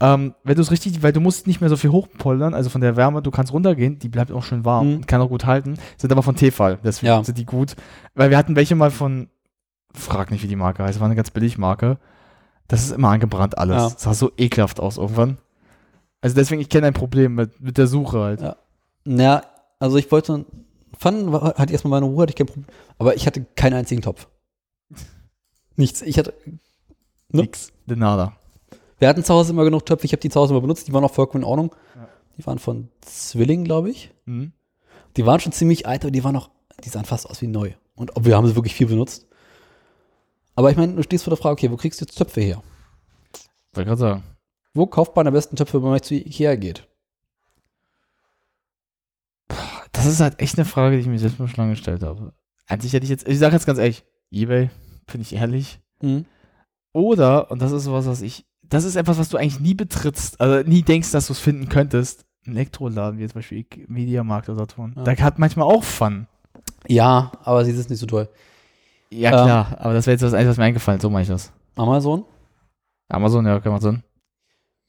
[0.00, 2.80] Ähm, wenn du es richtig, weil du musst nicht mehr so viel hochpoldern, also von
[2.80, 4.94] der Wärme, du kannst runtergehen, die bleibt auch schön warm Mhm.
[4.96, 7.22] und kann auch gut halten, sind aber von Tefal, deswegen Ja.
[7.22, 7.76] sind die gut.
[8.14, 9.28] Weil wir hatten welche mal von,
[9.94, 11.98] frag nicht, wie die Marke heißt, war eine ganz billig Marke.
[12.66, 13.76] Das ist immer angebrannt alles.
[13.76, 13.90] Ja.
[13.90, 15.38] Das sah so ekelhaft aus irgendwann.
[16.20, 18.40] Also deswegen, ich kenne ein Problem mit, mit der Suche halt.
[18.40, 18.56] Ja.
[19.04, 19.42] Naja,
[19.78, 20.46] also ich wollte,
[21.02, 22.66] Pfannen war- hatte ich erstmal meine Ruhe, hatte ich kein Problem.
[22.98, 24.28] Aber ich hatte keinen einzigen Topf.
[25.76, 26.00] Nichts.
[26.02, 27.42] Ich hatte, ne?
[27.42, 27.72] Nix.
[27.86, 28.36] De nada.
[28.98, 30.92] wir hatten zu Hause immer genug Töpfe, ich habe die zu Hause immer benutzt, die
[30.92, 31.74] waren auch vollkommen in Ordnung.
[31.96, 32.08] Ja.
[32.38, 34.12] Die waren von Zwilling, glaube ich.
[34.26, 34.52] Mhm.
[35.16, 36.50] Die waren schon ziemlich alt, aber die waren noch,
[36.84, 37.72] die sahen fast aus wie neu.
[37.96, 39.26] Und ob wir haben sie wirklich viel benutzt.
[40.54, 42.62] Aber ich meine, du stehst vor der Frage, okay, wo kriegst du jetzt Töpfe her?
[43.74, 44.22] Wollte gerade sagen.
[44.74, 46.86] Wo kauft man am besten Töpfe, wenn man zu Ikea geht?
[50.04, 52.32] Das ist halt echt eine Frage, die ich mir selbst mal schon lange gestellt habe.
[52.66, 54.70] Eigentlich hätte ich jetzt, ich sage jetzt ganz ehrlich, Ebay,
[55.10, 55.80] bin ich ehrlich.
[56.00, 56.24] Mhm.
[56.92, 60.40] Oder, und das ist sowas, was ich, das ist etwas, was du eigentlich nie betrittst,
[60.40, 62.24] also nie denkst, dass du es finden könntest.
[62.46, 64.94] Ein Elektroladen, wie zum Beispiel Mediamarkt oder Saturn.
[64.96, 65.04] Ja.
[65.04, 66.26] Da hat manchmal auch Fun.
[66.88, 68.28] Ja, aber sie ist nicht so toll.
[69.10, 69.44] Ja, Ähm.
[69.44, 71.52] klar, aber das wäre jetzt das Einzige, was mir eingefallen so mache ich das.
[71.76, 72.24] Amazon.
[73.08, 74.02] Amazon, ja, Amazon.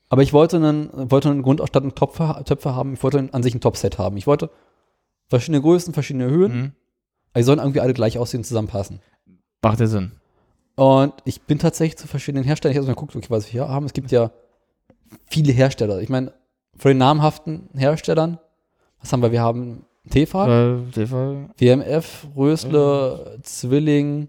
[0.10, 2.94] Aber ich wollte einen, wollte einen Grundausstattung Töpfe, Töpfe haben.
[2.94, 4.18] Ich wollte an sich ein Topset haben.
[4.18, 4.50] Ich wollte
[5.34, 6.56] verschiedene Größen, verschiedene Höhen.
[6.56, 6.72] Mhm.
[7.32, 9.00] Aber die sollen irgendwie alle gleich aussehen und zusammenpassen.
[9.62, 10.12] Macht ja Sinn.
[10.76, 12.74] Und ich bin tatsächlich zu verschiedenen Herstellern.
[12.74, 13.86] Ich habe mal geguckt, okay, was wir hier haben.
[13.86, 14.32] Es gibt ja
[15.28, 16.02] viele Hersteller.
[16.02, 16.34] Ich meine,
[16.78, 18.40] von den namhaften Herstellern,
[19.00, 19.32] was haben wir?
[19.32, 24.28] Wir haben Tefal, Äh, TV, WMF, Rösle, Zwilling,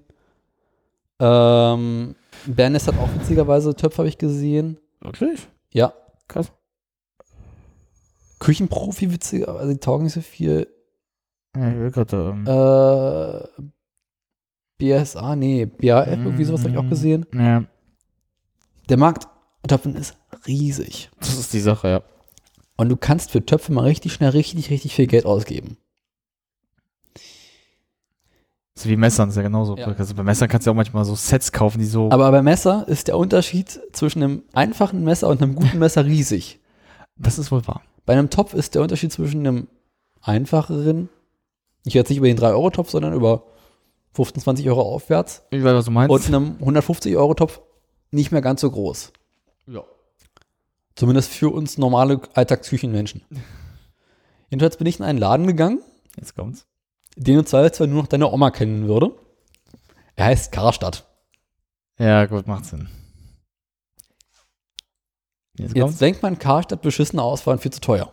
[1.21, 2.15] ähm,
[2.47, 4.79] Bernes hat auch witzigerweise Töpfe, habe ich gesehen.
[5.01, 5.49] wirklich?
[5.73, 5.93] Ja.
[6.29, 6.53] Krass.
[8.39, 10.67] Küchenprofi, witzigerweise, die taugen nicht so viel.
[11.57, 13.63] Ja, ich will gerade, ähm, Äh,
[14.79, 17.27] BSA, nee, BAF, irgendwie sowas habe ich auch gesehen.
[17.33, 17.65] Ja,
[18.89, 19.29] Der Markt
[19.63, 20.17] davon ist
[20.47, 21.11] riesig.
[21.21, 22.03] das ist die Sache, ja.
[22.77, 25.77] Und du kannst für Töpfe mal richtig schnell richtig, richtig viel Geld ausgeben.
[28.77, 29.77] So wie Messern, ist ja genauso.
[29.77, 29.87] Ja.
[29.87, 32.11] Also bei Messern kannst du ja auch manchmal so Sets kaufen, die so.
[32.11, 36.59] Aber bei Messer ist der Unterschied zwischen einem einfachen Messer und einem guten Messer riesig.
[37.17, 37.83] das ist wohl wahr.
[38.05, 39.69] Bei einem Topf ist der Unterschied zwischen einem
[40.21, 41.09] einfacheren,
[41.85, 43.45] ich jetzt nicht über den 3-Euro-Topf, sondern über
[44.15, 46.11] 15, 20 Euro aufwärts Ich weiß, was du meinst.
[46.11, 47.61] und einem 150-Euro-Topf
[48.11, 49.13] nicht mehr ganz so groß.
[49.67, 49.83] ja.
[50.97, 53.23] Zumindest für uns normale Alltagsküchenmenschen.
[54.51, 55.83] Jedenfalls bin ich in einen Laden gegangen,
[56.17, 56.67] Jetzt kommt's.
[57.17, 59.11] den du zwar nur noch deine Oma kennen würde.
[60.15, 61.05] Er heißt Karstadt.
[61.99, 62.89] Ja, gut, macht Sinn.
[65.57, 68.13] Jetzt, Jetzt denkt man, Karstadt beschissene Auswahl und viel zu teuer.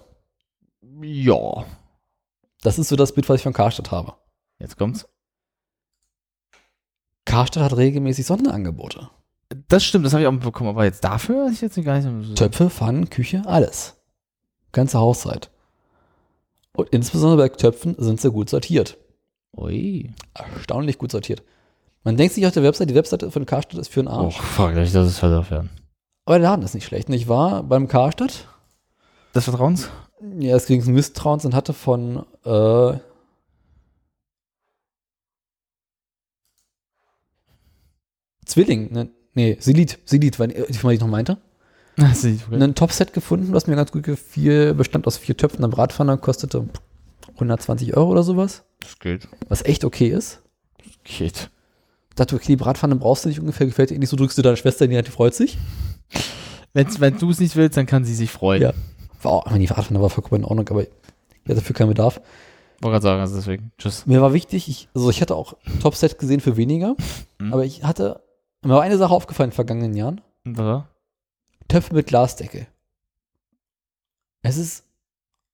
[1.01, 1.65] Ja.
[2.61, 4.13] Das ist so das Bild, was ich von Karstadt habe.
[4.59, 5.07] Jetzt kommt's.
[7.25, 9.09] Karstadt hat regelmäßig Sonderangebote.
[9.67, 12.33] Das stimmt, das habe ich auch mitbekommen, aber jetzt dafür ich jetzt gar nicht so.
[12.35, 13.97] Töpfe, Pfannen, Küche, alles.
[14.71, 15.51] Ganze Hauszeit.
[16.73, 18.97] Und insbesondere bei Töpfen sind sie gut sortiert.
[19.57, 20.13] Ui.
[20.33, 21.43] Erstaunlich gut sortiert.
[22.03, 24.39] Man denkt sich auf der Website, die Webseite von Karstadt ist für einen Oh, Arsch.
[24.39, 25.69] fuck, dass das ist halt werden.
[26.25, 27.09] Aber der Laden ist nicht schlecht.
[27.09, 28.47] Und ich war beim Karstadt,
[29.33, 29.89] Das Vertrauens?
[30.39, 32.99] Ja, es ging um Misstrauens und hatte von äh,
[38.45, 41.37] Zwilling, ne, nee, Silit, Silit, weil ich mal ich noch meinte.
[41.97, 42.61] Das sieht okay.
[42.61, 46.67] Ein Topset gefunden, was mir ganz gut gefiel, bestand aus vier Töpfen am Bratpfanne, kostete
[47.35, 49.27] 120 Euro oder sowas, Das geht.
[49.49, 50.41] was echt okay ist.
[51.03, 51.49] Geht.
[52.15, 54.55] dachte, okay, die Bratpfanne brauchst du nicht ungefähr, gefällt dir nicht, so drückst du deiner
[54.57, 55.57] Schwester in die Hand, die freut sich.
[56.73, 58.61] Wenn's, wenn du es nicht willst, dann kann sie sich freuen.
[58.61, 58.73] Ja.
[59.23, 60.89] War auch, ich meine, die war vollkommen in Ordnung, aber ich
[61.45, 62.21] hatte dafür keinen Bedarf.
[62.81, 63.71] Wollte gerade sagen, also deswegen.
[63.77, 64.05] Tschüss.
[64.07, 66.95] Mir war wichtig, ich, also ich hatte auch Topset gesehen für weniger,
[67.39, 67.53] Mhm.
[67.53, 68.21] aber ich hatte,
[68.63, 70.21] mir war eine Sache aufgefallen in den vergangenen Jahren.
[70.45, 70.87] Und was war?
[71.67, 72.67] Töpfe mit Glasdeckel.
[74.41, 74.83] Es ist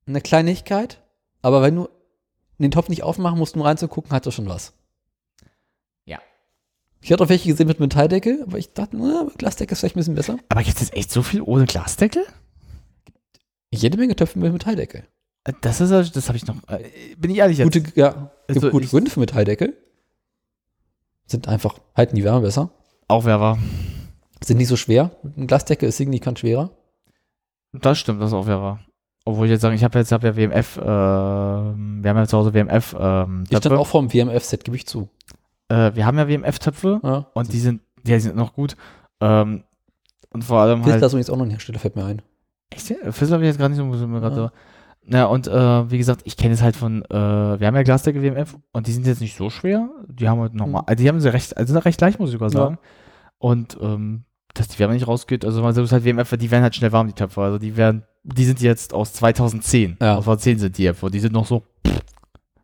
[0.07, 1.01] eine Kleinigkeit,
[1.41, 1.89] aber wenn du
[2.59, 4.73] den Topf nicht aufmachen musst, um reinzugucken, hat das schon was.
[6.05, 6.19] Ja.
[7.01, 9.99] Ich hatte auch welche gesehen mit Metalldeckel, aber ich dachte, na, Glasdeckel ist vielleicht ein
[9.99, 10.37] bisschen besser.
[10.49, 12.25] Aber gibt es echt so viel ohne Glasdeckel?
[13.71, 15.03] Jede Menge Töpfe mit Metalldeckel.
[15.43, 16.55] Äh, Das ist, das habe ich noch.
[16.67, 17.73] Äh, bin ich ehrlich jetzt?
[17.73, 19.75] Gute, ja, gibt Also gute Gründe für Metalldeckel.
[21.25, 22.69] Sind einfach, halten die Wärme besser.
[23.07, 23.57] Aufwerfer.
[24.43, 25.11] Sind nicht so schwer.
[25.35, 26.71] Ein Glasdeckel ist signifikant schwerer.
[27.73, 28.79] Das stimmt, das ist Aufwerfer.
[29.25, 32.37] Obwohl ich jetzt sagen, ich habe jetzt hab ja WMF, äh, wir haben ja zu
[32.37, 35.09] Hause WMF ähm, Ich stand auch vor dem WMF-Set, gebe ich zu.
[35.67, 37.27] Äh, wir haben ja WMF-Töpfe Ja.
[37.33, 38.77] und die sind, ja, die sind noch gut.
[39.19, 39.63] Ähm,
[40.31, 41.01] und vor allem halt.
[41.01, 42.21] ist übrigens auch noch ein Hersteller, fällt mir ein.
[42.69, 42.89] Echt?
[42.89, 43.11] ja?
[43.11, 44.41] Fizzler habe ich jetzt gar nicht so, gerade.
[44.41, 44.51] Ja.
[45.09, 47.09] Na, und äh, wie gesagt, ich kenne es halt von, äh,
[47.59, 49.89] wir haben ja Glasdeckel WMF und die sind jetzt nicht so schwer.
[50.09, 52.33] Die haben halt normal, also die haben sie recht, also sind recht leicht, muss ich
[52.33, 52.55] sogar Mhm.
[52.55, 52.61] Ja.
[52.63, 52.77] sagen.
[53.37, 54.23] Und ähm,
[54.53, 57.07] dass die Wärme nicht rausgeht, also man sagt halt WMF, die werden halt schnell warm,
[57.07, 57.41] die Töpfe.
[57.41, 59.97] Also die werden, die sind jetzt aus 2010.
[60.01, 60.17] Ja.
[60.17, 61.09] Aus 2010 sind die Äpfel.
[61.11, 62.01] Die sind noch so, pff,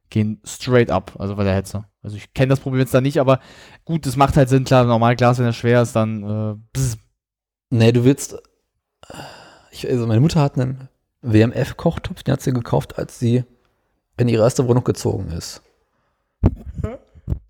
[0.09, 1.85] gehen straight up, also bei der Hitze.
[2.01, 3.39] Also ich kenne das Problem jetzt da nicht, aber
[3.85, 6.79] gut, das macht halt Sinn, klar, normal Glas, wenn es schwer ist, dann äh,
[7.69, 8.37] Nee, du willst.
[9.73, 10.87] Ich, also meine Mutter hat einen
[11.23, 13.43] WMF-Kochtopf, den hat sie gekauft, als sie
[14.17, 15.63] in ihre erste Wohnung gezogen ist.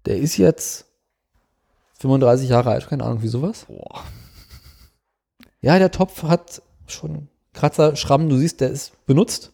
[0.06, 0.86] Der ist jetzt
[2.00, 3.66] 35 Jahre alt, keine Ahnung, wie sowas.
[3.68, 4.06] boah.
[5.62, 9.52] Ja, der Topf hat schon Kratzer, Schrammen, du siehst, der ist benutzt.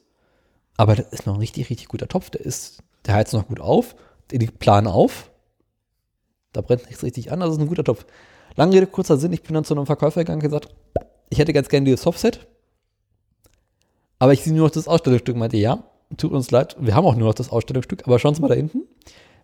[0.77, 2.29] Aber das ist noch ein richtig, richtig guter Topf.
[2.29, 3.95] Der ist, der heizt noch gut auf,
[4.29, 5.31] der liegt plan auf.
[6.53, 8.05] Da brennt nichts richtig an, also ist ein guter Topf.
[8.55, 10.69] Lange Rede, kurzer Sinn, ich bin dann zu einem Verkäufer gegangen und gesagt,
[11.29, 12.47] ich hätte ganz gerne dieses Topfset.
[14.19, 15.35] Aber ich sehe nur noch das Ausstellungsstück.
[15.35, 15.83] Meinte, ja,
[16.17, 18.55] tut uns leid, wir haben auch nur noch das Ausstellungsstück, aber schauen Sie mal da
[18.55, 18.83] hinten.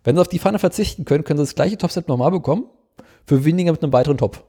[0.04, 2.64] Wenn Sie auf die Pfanne verzichten können, können Sie das gleiche Topfset nochmal bekommen,
[3.26, 4.42] für weniger mit einem weiteren Topf.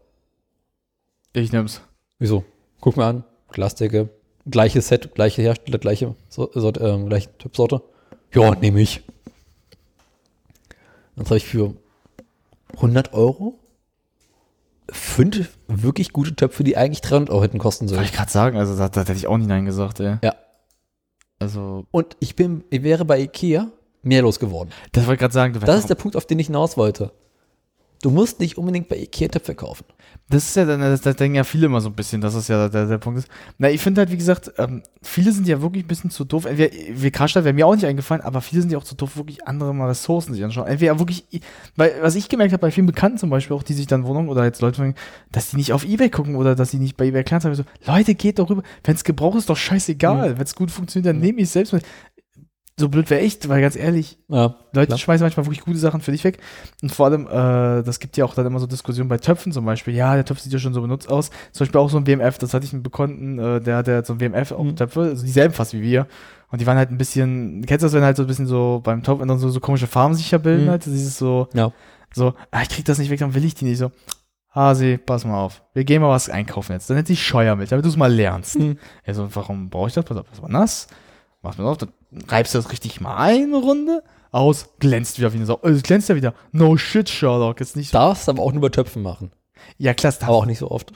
[1.34, 1.82] Ich nehm's.
[2.20, 2.44] Wieso?
[2.80, 4.10] Guck mal an, Glasdecke,
[4.50, 7.82] gleiches Set, gleiche Hersteller, gleiche, so, ähm, gleiche Töpfsorte.
[8.34, 9.02] Ja, nehme ich.
[11.16, 11.74] Jetzt habe ich für
[12.76, 13.58] 100 Euro
[14.92, 18.06] fünf wirklich gute Töpfe, die eigentlich 300 Euro hätten kosten Soll sollen.
[18.06, 20.18] ich gerade sagen, also da, da hätte ich auch nicht Nein gesagt, ey.
[20.24, 20.36] Ja.
[21.40, 23.68] Also, Und ich bin, ich wäre bei Ikea
[24.02, 24.74] mehr losgeworden.
[24.92, 27.12] das wollte ich gerade sagen, Das ist der Punkt, auf den ich hinaus wollte.
[28.02, 29.86] Du musst nicht unbedingt bei Ikea Töpfe kaufen.
[30.30, 32.50] Das ist ja dann, das, das denken ja viele immer so ein bisschen, dass das
[32.50, 33.30] ja der, der Punkt ist.
[33.58, 36.44] Na, ich finde halt, wie gesagt, ähm, viele sind ja wirklich ein bisschen zu doof.
[36.46, 39.16] Entweder, wir Karstadt wäre mir auch nicht eingefallen, aber viele sind ja auch zu doof,
[39.16, 40.68] wirklich andere mal Ressourcen sich anschauen.
[40.68, 41.26] Entweder wirklich,
[41.78, 44.28] weil, was ich gemerkt habe bei vielen Bekannten zum Beispiel, auch die sich dann Wohnungen
[44.28, 44.94] oder jetzt Leute,
[45.32, 48.14] dass die nicht auf Ebay gucken oder dass die nicht bei Ebay Kleinanzeigen so, Leute,
[48.14, 48.64] geht doch rüber.
[48.84, 50.38] Wenn es gebraucht ist, doch scheißegal.
[50.38, 51.86] Wenn es gut funktioniert, dann nehme ich es selbst mit.
[52.80, 54.98] So blöd wäre ich, weil ganz ehrlich, Ja, Leute Klar.
[55.00, 56.38] schmeißen manchmal wirklich gute Sachen für dich weg.
[56.84, 59.66] Und vor allem, äh, das gibt ja auch dann immer so Diskussionen bei Töpfen zum
[59.66, 59.96] Beispiel.
[59.96, 61.32] Ja, der Topf sieht ja schon so benutzt aus.
[61.54, 64.04] Zum Beispiel auch so ein WMF, das hatte ich einen Bekannten, äh, der hat ja
[64.06, 64.76] so ein WMF auch Mhm.
[64.76, 66.06] Töpfe, also dieselben fast wie wir.
[66.52, 68.80] Und die waren halt ein bisschen, kennst du das, wenn halt so ein bisschen so
[68.84, 70.70] beim Topf dann so, so komische Farben sich ja bilden Mhm.
[70.70, 71.72] halt, dieses so, ja.
[72.14, 73.92] so, ah, ich krieg das nicht weg, dann will ich die nicht so.
[74.54, 75.64] Hasi, pass mal auf.
[75.74, 76.90] Wir gehen mal was einkaufen jetzt.
[76.90, 78.60] Dann nennt sich Scheuermilch, damit du es mal lernst.
[78.60, 78.78] Mhm.
[79.06, 80.06] Ja, so, warum brauche ich das?
[80.06, 80.88] Pass auf, das war nass.
[81.48, 81.90] Machst mir auf, dann
[82.28, 84.04] reibst du das richtig mal ein, eine Runde.
[84.32, 85.60] Aus, glänzt wieder wie eine Sau.
[85.64, 86.34] Äh, Es glänzt ja wieder.
[86.52, 87.62] No shit, Sherlock.
[87.62, 87.98] Ist nicht so.
[87.98, 89.32] Darfst aber auch nur bei Töpfen machen.
[89.78, 90.30] Ja, klar, es darf.
[90.30, 90.92] Aber auch nicht so oft.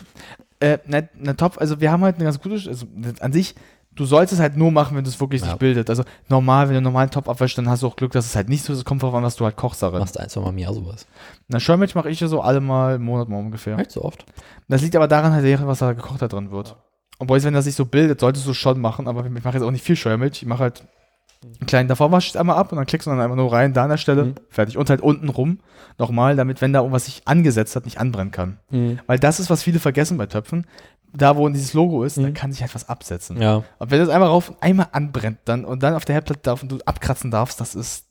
[0.59, 1.57] Äh, na, na, top.
[1.59, 2.55] Also, wir haben halt eine ganz gute.
[2.55, 2.85] Also,
[3.21, 3.55] an sich,
[3.95, 5.47] du sollst es halt nur machen, wenn du es wirklich Ja.
[5.47, 5.89] sich bildet.
[5.89, 8.35] Also, normal, wenn du einen normalen Top abwäschst, dann hast du auch Glück, dass es
[8.35, 8.79] halt nicht so ist.
[8.79, 9.99] Es kommt darauf an, was du halt kochst darin.
[9.99, 11.07] Machst ein, zwei Mal im Jahr sowas.
[11.47, 13.77] Na, Scheuermilch mache ich ja so alle mal im Monat mal ungefähr.
[13.77, 14.25] Nicht so oft.
[14.67, 16.75] Das liegt aber daran halt, was da gekocht da drin wird.
[17.21, 19.63] Obwohl, wenn das sich so bildet, solltest du es schon machen, aber ich mache jetzt
[19.63, 20.41] auch nicht viel Scheuermilch.
[20.41, 20.83] Ich mache halt
[21.43, 23.73] Einen kleinen davor waschst du einmal ab und dann klickst du dann einmal nur rein,
[23.73, 24.35] da an der Stelle, Mhm.
[24.49, 24.77] fertig.
[24.77, 25.59] Und halt unten rum
[25.97, 28.59] nochmal, damit, wenn da irgendwas sich angesetzt hat, nicht anbrennen kann.
[29.07, 30.67] Weil das ist, was viele vergessen bei Töpfen.
[31.13, 32.33] Da, wo dieses Logo ist, da Mhm.
[32.35, 33.41] kann sich halt was absetzen.
[33.41, 33.63] Ja.
[33.79, 36.61] Und wenn das einmal rauf und einmal anbrennt dann und dann auf der Herdplatte darf
[36.61, 38.05] und du abkratzen darfst, das ist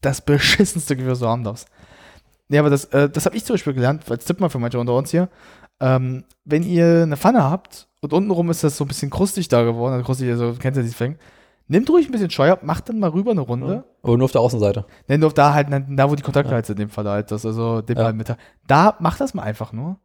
[0.00, 1.66] das beschissenste Gefühl, was du haben darfst.
[2.48, 4.78] Ja, aber das, äh, das habe ich zum Beispiel gelernt, als Tipp mal für manche
[4.78, 5.28] unter uns hier.
[5.80, 9.62] Ähm, wenn ihr eine Pfanne habt und untenrum ist das so ein bisschen krustig da
[9.62, 11.18] geworden, also krustig, also kennt ihr die Fängen,
[11.68, 13.84] nehmt ruhig ein bisschen Scheuer, macht dann mal rüber eine Runde.
[14.02, 14.86] Aber nur auf der Außenseite.
[15.06, 17.46] Nennt auf da halt, da wo die Kontakte halt sind, in dem Fall halt, das,
[17.46, 18.04] also dem Ja.
[18.04, 18.34] halt mit.
[18.66, 19.98] Da macht das mal einfach nur.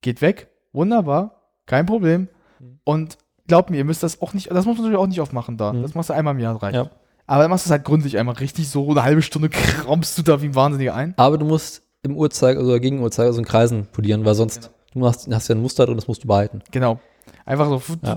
[0.00, 2.28] Geht weg, wunderbar, kein Problem.
[2.58, 2.80] Mhm.
[2.84, 3.18] Und
[3.48, 5.56] glaubt mir, ihr müsst das auch nicht, das muss man natürlich auch nicht oft machen
[5.56, 5.72] da.
[5.72, 5.82] Mhm.
[5.82, 6.76] Das machst du einmal im Jahr reicht.
[6.76, 6.90] Ja.
[7.26, 10.22] Aber dann machst du es halt gründlich einmal richtig so eine halbe Stunde krampfst du
[10.22, 11.14] da wie ein Wahnsinniger ein.
[11.16, 14.70] Aber du musst im Uhrzeiger, also gegen Uhrzeiger, so in Kreisen polieren, weil sonst
[15.00, 16.62] du hast, hast ja ein Muster drin, das musst du behalten.
[16.70, 16.98] Genau.
[17.44, 17.82] Einfach so.
[18.02, 18.14] Ja.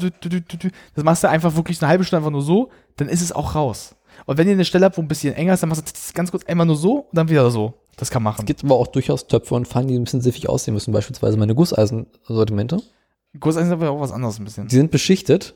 [0.95, 3.55] Das machst du einfach wirklich eine halbe Stunde einfach nur so, dann ist es auch
[3.55, 3.95] raus.
[4.25, 6.13] Und wenn ihr eine Stelle habt, wo ein bisschen enger ist, dann machst du das
[6.13, 7.73] ganz kurz einmal nur so und dann wieder so.
[7.97, 8.41] Das kann machen.
[8.41, 11.37] Es gibt aber auch durchaus Töpfe und Pfannen, die ein bisschen siffig aussehen müssen, beispielsweise
[11.37, 12.81] meine Gusseisensortimente.
[13.39, 14.67] Gusseisen ist aber auch was anderes ein bisschen.
[14.67, 15.55] Die sind beschichtet.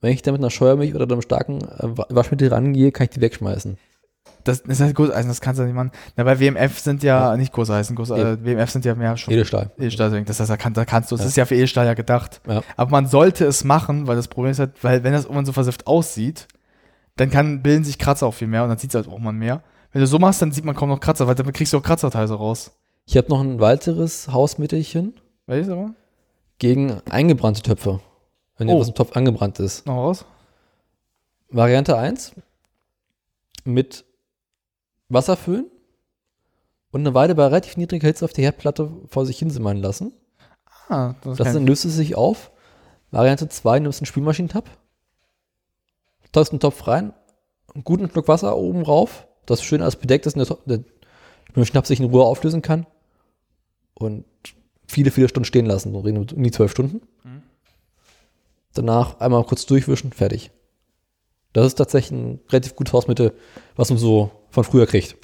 [0.00, 3.10] Wenn ich da mit einer Scheuermilch oder einem starken äh, Wa- Waschmittel rangehe, kann ich
[3.10, 3.78] die wegschmeißen.
[4.48, 5.90] Das, das ist halt Gusseisen, das kannst du nicht machen.
[6.16, 8.42] Na, bei WMF sind ja, nicht Gusseisen, Guss, äh.
[8.44, 9.70] WMF sind ja mehr schon Edelstahl.
[9.78, 10.24] Edelstahl.
[10.24, 11.28] Das heißt, da, kann, da kannst du, das Ja.
[11.28, 12.40] ist ja für Edelstahl ja gedacht.
[12.48, 12.62] Ja.
[12.76, 15.52] Aber man sollte es machen, weil das Problem ist halt, weil wenn das irgendwann so
[15.52, 16.48] versifft aussieht,
[17.16, 19.32] dann kann, bilden sich Kratzer auch viel mehr und dann sieht es halt auch mal
[19.32, 19.62] mehr.
[19.92, 21.82] Wenn du so machst, dann sieht man kaum noch Kratzer, weil dann kriegst du auch
[21.82, 22.72] Kratzerteile so raus.
[23.06, 25.14] Ich habe noch ein weiteres Hausmittelchen
[25.46, 25.94] du aber?
[26.58, 28.00] gegen eingebrannte Töpfe.
[28.56, 28.74] Wenn Oh.
[28.74, 29.86] etwas im Topf angebrannt ist.
[29.86, 30.24] Noch raus?
[31.50, 32.32] Variante 1
[33.64, 34.04] mit
[35.08, 35.66] Wasser füllen
[36.90, 40.12] und eine Weile bei relativ niedriger Hitze auf der Herdplatte vor sich hinsimmern lassen.
[40.88, 42.50] Ah, das, Das dann löst es sich auf.
[43.10, 44.68] Variante 2, nimmst einen Spülmaschinentab,
[46.32, 47.14] tauchst einen Topf rein,
[47.74, 50.84] einen guten Schluck Wasser oben rauf, das schön alles bedeckt ist und der, der
[51.48, 52.86] Spülmaschinentab sich in Ruhe auflösen kann
[53.94, 54.26] und
[54.86, 57.00] viele, viele Stunden stehen lassen, so reden um die zwölf Stunden.
[58.74, 60.50] Danach einmal kurz durchwischen, fertig.
[61.54, 63.32] Das ist tatsächlich ein relativ gutes Hausmittel,
[63.74, 65.16] was man so von früher kriegt.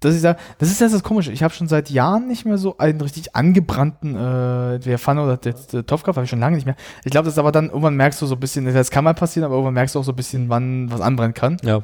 [0.00, 1.32] das ist ja, das ist ja das Komische.
[1.32, 5.54] Ich habe schon seit Jahren nicht mehr so einen richtig angebrannten, äh, Pfanne oder der,
[5.54, 6.76] der Topf gehabt, habe ich schon lange nicht mehr.
[7.04, 9.14] Ich glaube, das ist aber dann, irgendwann merkst du so ein bisschen, das kann mal
[9.14, 11.56] passieren, aber irgendwann merkst du auch so ein bisschen, wann was anbrennen kann.
[11.62, 11.82] Ja.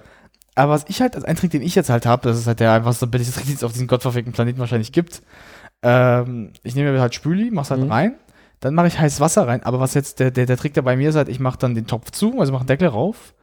[0.54, 2.60] Aber was ich halt, als ein Trick, den ich jetzt halt habe, das ist halt
[2.60, 5.22] der einfachste billigste Trick, den es auf diesem gottverfickten Planeten wahrscheinlich gibt.
[5.82, 7.90] Ähm, ich nehme mir halt Spüli, mach's halt Mhm.
[7.90, 8.14] rein,
[8.60, 9.62] dann mache ich heißes Wasser rein.
[9.64, 11.74] Aber was jetzt der, der, der Trick da bei mir ist halt, ich mache dann
[11.74, 13.34] den Topf zu, also mache einen Deckel rauf,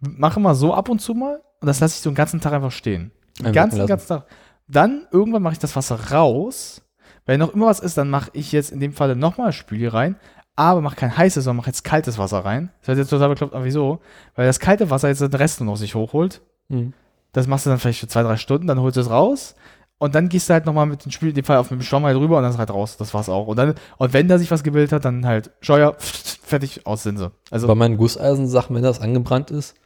[0.00, 2.52] mache mal so ab und zu mal und das lasse ich so einen ganzen Tag
[2.52, 3.12] einfach stehen.
[3.38, 4.26] Den ganzen, ganzen Tag.
[4.68, 6.82] Dann irgendwann mache ich das Wasser raus.
[7.26, 10.16] Wenn noch immer was ist, dann mache ich jetzt in dem Falle nochmal Spüli rein,
[10.56, 12.70] aber mache kein heißes, sondern mache jetzt kaltes Wasser rein.
[12.80, 14.00] Das heißt jetzt total bekloppt, aber wieso?
[14.34, 16.40] Weil das kalte Wasser jetzt den Rest nur noch sich hochholt.
[16.68, 16.92] Mhm.
[17.32, 19.54] Das machst du dann vielleicht für zwei, drei Stunden, dann holst du es raus
[19.98, 22.04] und dann gehst du halt nochmal mit dem Spül, in dem Fall auf dem Schwamm
[22.04, 22.96] halt rüber und dann ist halt raus.
[22.96, 23.46] Das war's auch.
[23.46, 27.18] Und dann, und wenn da sich was gebildet hat, dann halt Scheuer, fertig, aus sind
[27.18, 27.30] sie.
[27.50, 29.76] Also, Bei meinen Gusseisensachen, wenn das angebrannt ist,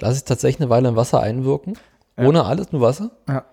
[0.00, 1.76] lasse ich tatsächlich eine Weile im Wasser einwirken.
[2.18, 2.26] Ja.
[2.26, 3.10] Ohne alles, nur Wasser.
[3.28, 3.44] Ja.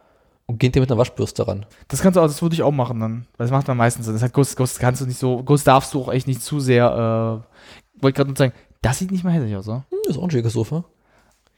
[0.46, 1.66] Und geht dir mit einer Waschbürste ran.
[1.90, 3.28] das kannst du auch, das würde ich auch machen dann.
[3.38, 4.16] Weil das macht man meistens Sinn.
[4.16, 6.60] Das halt Guss, Guss kannst du nicht so, Guss darfst du auch echt nicht zu
[6.62, 9.84] sehr, äh, wollte gerade nur sagen, das sieht nicht mal hässlich aus, oder?
[9.90, 10.86] Hm, das ist auch ein schickes Sofa.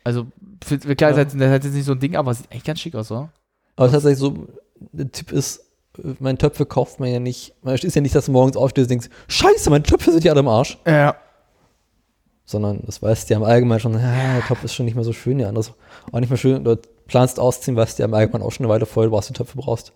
[0.04, 0.26] Also,
[0.64, 1.24] für, klar, Ja.
[1.24, 3.30] das ist jetzt nicht so ein Ding, aber es sieht echt ganz schick aus, oder?
[3.76, 4.48] Aber tatsächlich so,
[4.92, 5.60] der Tipp ist,
[6.04, 7.54] äh, meine Töpfe kauft man ja nicht.
[7.62, 10.32] Man ist ja nicht, dass du morgens aufstehst und denkst, scheiße, meine Töpfe sind ja
[10.32, 10.80] alle im Arsch.
[10.88, 11.16] Ja.
[12.50, 15.14] Sondern das weißt du ja im Allgemeinen schon, der Topf ist schon nicht mehr so
[15.14, 15.74] schön, der andere ist
[16.12, 16.62] auch nicht mehr schön.
[16.66, 19.30] Oder planst ausziehen, weißt du ja im Allgemeinen auch schon eine Weile voll, du brauchst
[19.30, 19.94] die Töpfe brauchst.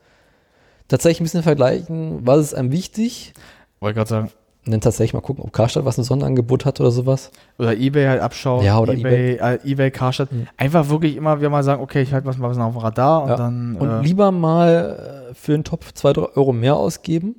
[0.88, 3.34] Tatsächlich ein bisschen vergleichen, was ist einem wichtig?
[3.80, 4.32] Wollte gerade sagen.
[4.68, 7.32] Und dann tatsächlich mal gucken, ob Karstadt was ein Sonderangebot hat oder sowas.
[7.58, 8.64] Oder Ebay halt abschauen.
[8.64, 10.32] Ja, oder Ebay, Äh, Ebay Karstadt.
[10.32, 10.48] Mhm.
[10.56, 13.24] Einfach wirklich immer wieder mal sagen, okay, ich halte was mal was auf dem Radar
[13.24, 13.36] und Ja.
[13.36, 13.76] dann.
[13.78, 17.36] Und äh, lieber mal äh, für einen Topf 2 Euro mehr ausgeben,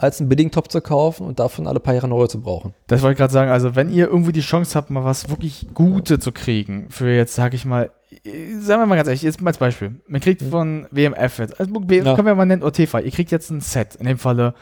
[0.00, 2.74] als einen billigen Topf zu kaufen und davon alle paar Jahre neu zu brauchen.
[2.86, 3.50] Das wollte ich gerade sagen.
[3.50, 7.34] Also, wenn ihr irgendwie die Chance habt, mal was wirklich Gute zu kriegen, für jetzt,
[7.34, 7.90] sag ich mal,
[8.24, 10.00] äh, sagen wir mal ganz ehrlich, jetzt mal als Beispiel.
[10.08, 12.14] Man kriegt von WMF jetzt, also Ja.
[12.14, 14.54] können wir mal nennen, TV, ihr kriegt jetzt ein Set, in dem Falle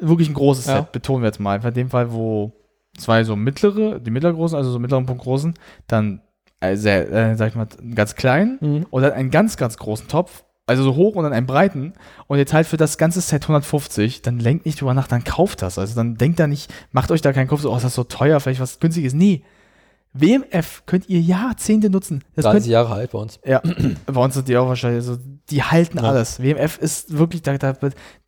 [0.00, 0.78] wirklich ein großes Ja.
[0.78, 1.64] Set, betonen wir jetzt mal.
[1.64, 2.52] In dem Fall, wo
[2.98, 5.54] zwei so mittlere, die mittlergroßen, also so mittleren Punkt großen,
[5.86, 6.20] dann,
[6.60, 8.86] äh, sehr, äh, sag ich mal, einen ganz kleinen Mhm.
[8.90, 11.92] und dann einen ganz, ganz großen Topf, also so hoch und dann einen breiten
[12.26, 15.62] und ihr teilt für das ganze Set 150, dann lenkt nicht drüber nach, dann kauft
[15.62, 15.78] das.
[15.78, 18.04] Also dann denkt da nicht, macht euch da keinen Kopf, so, oh, ist das so
[18.04, 19.14] teuer, vielleicht was günstiges.
[19.14, 19.42] Nee.
[20.14, 22.22] WMF könnt ihr Jahrzehnte nutzen.
[22.36, 23.40] Das 30 könnt, Jahre alt bei uns.
[23.46, 23.62] ja,
[24.06, 25.16] bei uns sind die auch wahrscheinlich so,
[25.48, 26.04] die halten Ja.
[26.04, 26.38] alles.
[26.42, 27.74] WMF ist wirklich, da, da,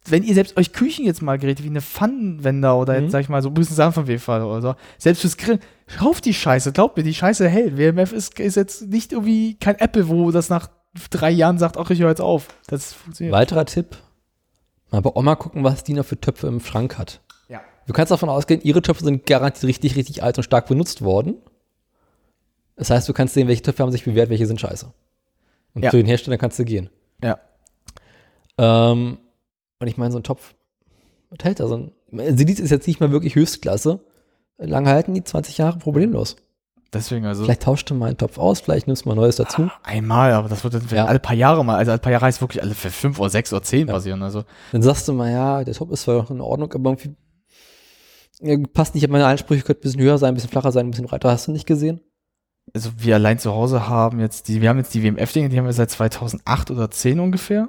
[0.08, 3.02] wenn ihr selbst euch Küchen jetzt mal Geräte wie eine Pfannenwender oder Mhm.
[3.02, 5.60] jetzt sag ich mal so ein bisschen Sachen von WFA oder so, selbst fürs Grillen,
[5.98, 7.76] kauft die Scheiße, glaubt mir, die Scheiße hält.
[7.76, 10.70] WMF ist, ist jetzt nicht irgendwie kein Apple, wo das nach
[11.10, 12.48] drei Jahren sagt, ach, ich höre jetzt auf.
[12.66, 13.32] Das funktioniert.
[13.34, 13.96] Weiterer Tipp.
[14.90, 17.20] Mal bei Oma gucken, was die noch für Töpfe im Schrank hat.
[17.48, 17.60] Ja.
[17.86, 21.36] Du kannst davon ausgehen, ihre Töpfe sind garantiert richtig, richtig alt und stark benutzt worden.
[22.76, 24.92] Das heißt, du kannst sehen, welche Töpfe haben sich bewährt, welche sind scheiße.
[25.74, 25.90] Und Ja.
[25.90, 26.90] zu den Herstellern kannst du gehen.
[27.22, 27.38] Ja.
[28.58, 29.18] Ähm,
[29.80, 30.54] und ich meine, so ein Topf,
[31.30, 31.92] was hält da so ein,
[32.36, 34.00] Silit ist jetzt nicht mal wirklich Höchstklasse.
[34.58, 36.36] Lange halten die 20 Jahre problemlos.
[36.94, 37.44] Deswegen also.
[37.44, 39.68] Vielleicht tauscht du mal einen Topf aus, vielleicht nimmst du mal Neues dazu.
[39.82, 41.04] Einmal, aber das wird dann Ja.
[41.06, 43.52] alle paar Jahre mal, also alle paar Jahre heißt wirklich alle für fünf oder sechs
[43.52, 43.94] oder zehn Ja.
[43.94, 44.22] passieren.
[44.22, 47.14] Also Dann sagst du mal, ja, der Top ist zwar in Ordnung, aber irgendwie
[48.72, 50.90] passt nicht an meine Ansprüche, könnte ein bisschen höher sein, ein bisschen flacher sein, ein
[50.90, 51.30] bisschen breiter.
[51.30, 52.00] Hast du nicht gesehen?
[52.74, 55.66] also wir allein zu Hause haben jetzt die, wir haben jetzt die WMF-Dinge, die haben
[55.66, 57.68] wir seit 2008 oder 10 ungefähr.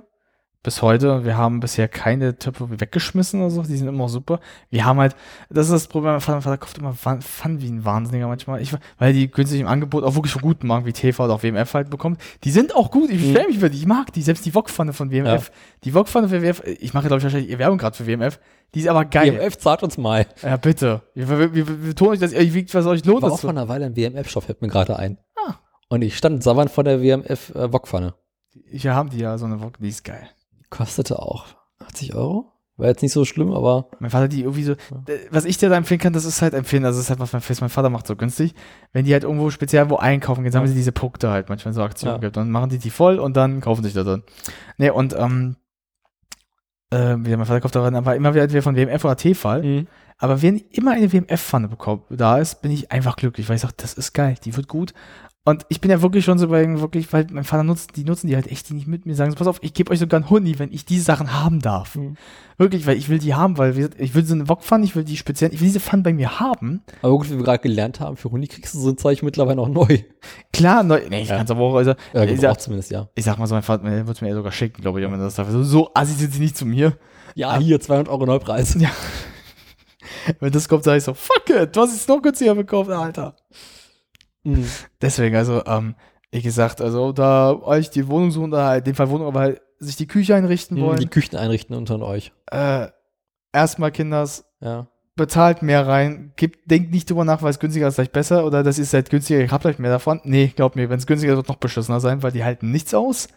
[0.66, 1.24] Bis heute.
[1.24, 3.62] Wir haben bisher keine Töpfe weggeschmissen oder so.
[3.62, 4.40] Die sind immer super.
[4.72, 5.16] Wir haben halt,
[5.52, 8.64] das ist das Problem, mein Vater, mein Vater kauft immer Pfann wie ein Wahnsinniger manchmal.
[8.64, 11.44] Ich, weil die günstig im Angebot auch wirklich von guten Marken wie TV oder auch
[11.44, 12.20] WMF halt bekommt.
[12.44, 13.12] Die sind auch gut.
[13.12, 13.78] Ich beschwere mich über die.
[13.78, 14.24] Ich mag die.
[14.24, 15.52] Selbst die Wokpfanne von WMF.
[15.84, 18.40] Die Wokpfanne für WMF, ich mache glaube ich wahrscheinlich ihr Werbung gerade für WMF.
[18.74, 19.38] Die ist aber geil.
[19.38, 20.26] WMF zahlt uns mal.
[20.42, 21.04] Ja, bitte.
[21.14, 23.22] Wir, wir, wir, betonen euch, dass ihr was euch lohnt.
[23.22, 25.20] War das auch vor einer Weile ein WMF-Shop, fällt mir gerade ein.
[25.36, 25.60] Ah.
[25.90, 28.16] Und ich stand savant vor der WMF-Wokpfanne.
[28.72, 30.28] Wir haben die ja, so eine Wok, die ist geil.
[30.70, 31.46] Kostete auch
[31.80, 32.52] 80 Euro.
[32.78, 34.76] War jetzt nicht so schlimm, aber Mein Vater, die irgendwie so,
[35.32, 37.32] was ich dir da empfehlen kann, das ist halt empfehlen, also das ist halt, was
[37.32, 38.54] mein, was mein Vater macht, so günstig.
[38.92, 41.82] Wenn die halt irgendwo speziell wo einkaufen gehen, haben sie diese Punkte halt manchmal so
[41.84, 42.20] Aktionen Ja.
[42.20, 42.36] gibt.
[42.36, 44.24] Dann machen die die voll und dann kaufen sich da dann.
[44.78, 45.56] Nee, und, ähm,
[46.90, 49.86] äh, wie mein Vater kauft daran, aber immer wieder von WMF oder T-Fall.
[50.18, 51.70] Aber wenn immer eine WMF-Pfanne
[52.10, 54.94] da ist, bin ich einfach glücklich, weil ich sage, das ist geil, die wird gut.
[55.48, 58.26] Und ich bin ja wirklich schon so bei, wirklich, weil mein Vater nutzt, die nutzen
[58.26, 60.20] die halt echt, die nicht mit mir sagen, so, pass auf, ich gebe euch sogar
[60.20, 61.96] einen Huni, wenn ich diese Sachen haben darf.
[61.96, 62.16] Mhm.
[62.58, 65.04] Wirklich, weil ich will die haben, weil wir, ich will so eine Wokpfanne, ich will
[65.04, 66.82] die speziell, ich will diese Pfanne bei mir haben.
[67.04, 69.62] Aber gut, wie wir gerade gelernt haben, für Huni kriegst du so ein Zeug mittlerweile
[69.62, 70.00] auch neu.
[70.52, 71.38] Klar, neu, nee, ich Ja.
[71.38, 73.08] kann's aber auch, also, Äh, ich, sag, zumindest, ja.
[73.14, 75.36] ich sag mal so, mein Vater, wird mir eher sogar schicken, glaube ich, wenn das
[75.36, 76.98] dafür so, so assi sind sie nicht zu mir.
[77.36, 78.76] Ja, hier 200 Euro Neupreis.
[78.80, 78.90] Ja.
[80.40, 83.36] Wenn das kommt, sage ich so, fuck it, du hast es noch günstiger bekommen, Alter.
[84.46, 84.66] Mhm.
[85.02, 85.96] Deswegen, also, ähm,
[86.32, 89.40] wie gesagt, also da euch die Wohnung suchen, da halt, in dem Fall Wohnung, aber
[89.42, 92.32] halt sich die Küche einrichten Die wollen, Küchen einrichten unter euch.
[92.52, 92.88] äh,
[93.52, 94.88] erstmal Kinders, Ja.
[95.16, 98.64] bezahlt mehr rein, gibt, denkt nicht drüber nach, weil es günstiger ist, vielleicht besser, oder
[98.64, 100.20] das ist halt günstiger, ich hab vielleicht mehr davon.
[100.24, 102.94] Nee, glaubt mir, wenn es günstiger ist, wird noch beschissener sein, weil die halten nichts
[102.94, 103.28] aus.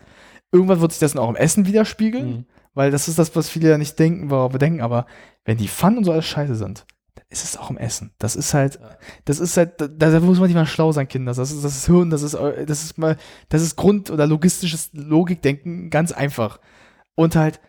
[0.50, 2.44] Irgendwann wird sich das dann auch im Essen widerspiegeln, Mhm.
[2.74, 5.06] weil das ist das, was viele ja nicht denken, worauf wir denken, aber
[5.44, 6.84] wenn die Pfannen und so alles scheiße sind,
[7.30, 8.12] ist es auch im Essen.
[8.18, 8.78] Das ist halt,
[9.26, 11.32] das ist halt, da, da muss man nicht mal schlau sein, Kinder.
[11.32, 13.16] Das ist, das ist Hirn, das ist, das ist mal,
[13.50, 16.58] das ist Grund- oder logistisches Logikdenken, ganz einfach.
[17.14, 17.60] Und halt,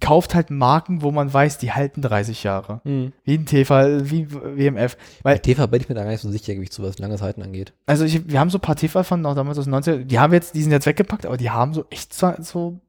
[0.00, 2.80] kauft halt Marken, wo man weiß, die halten 30 Jahre.
[2.84, 3.12] Mhm.
[3.24, 3.74] Wie ein TV,
[4.10, 4.96] wie WMF.
[5.22, 6.98] Bei Weil, TV bin ich mir da gar nicht so sicher, wie ich zu was
[6.98, 7.74] langes Halten angeht.
[7.84, 10.18] also ich, wir haben so ein paar TV von noch damals aus den 90 die
[10.18, 12.80] haben jetzt, die sind jetzt weggepackt, aber die haben so echt so, so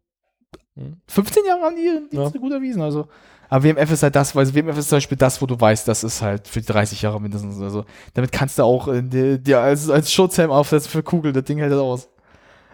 [0.75, 0.97] Mhm.
[1.07, 2.81] 15 Jahre an die Dienste gut erwiesen.
[2.81, 3.07] Also.
[3.53, 6.03] Aber WMF ist halt das, weil WMF ist zum Beispiel das, wo du weißt, das
[6.03, 7.61] ist halt für 30 Jahre mindestens.
[7.61, 7.85] Also
[8.15, 9.03] damit kannst du auch äh,
[9.38, 12.09] dir als, als Schutzhelm aufsetzen für Kugel, das Ding hält das aus.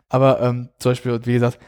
[0.07, 1.59] Aber ähm, zum Beispiel, wie gesagt,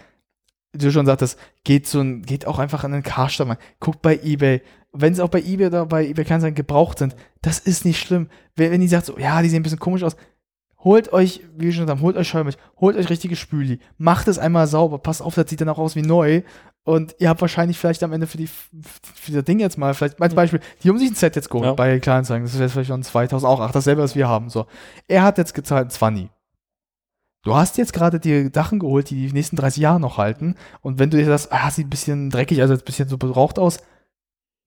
[0.72, 3.58] du schon sagtest, geht so ein, geht auch einfach an den Karstadt mal.
[3.82, 4.62] Guckt bei Ebay.
[4.94, 8.30] Wenn sie auch bei Ebay oder bei Ebay Kleinanzeigen gebraucht sind, das ist nicht schlimm.
[8.56, 10.16] Wenn, wenn die sagt so, ja, die sehen ein bisschen komisch aus,
[10.84, 14.28] holt euch, wie wir schon gesagt haben, holt euch Scheumilch, holt euch richtige Spüli, macht
[14.28, 16.42] es einmal sauber, passt auf, das sieht dann auch aus wie neu.
[16.84, 20.20] Und ihr habt wahrscheinlich vielleicht am Ende für die für das Ding jetzt mal, vielleicht
[20.20, 21.74] als Beispiel, die haben sich ein Set jetzt geholt Ja.
[21.74, 24.50] bei Kleinanzeigen, das ist jetzt vielleicht schon 2000, auch ach, dasselbe, was wir haben.
[24.50, 24.66] So,
[25.08, 26.30] er hat jetzt gezahlt 20.
[27.44, 30.56] Du hast jetzt gerade dir Sachen geholt, die die nächsten 30 Jahre noch halten.
[30.82, 33.58] Und wenn du dir das, ah, sieht ein bisschen dreckig, also ein bisschen so beraucht
[33.58, 33.80] aus,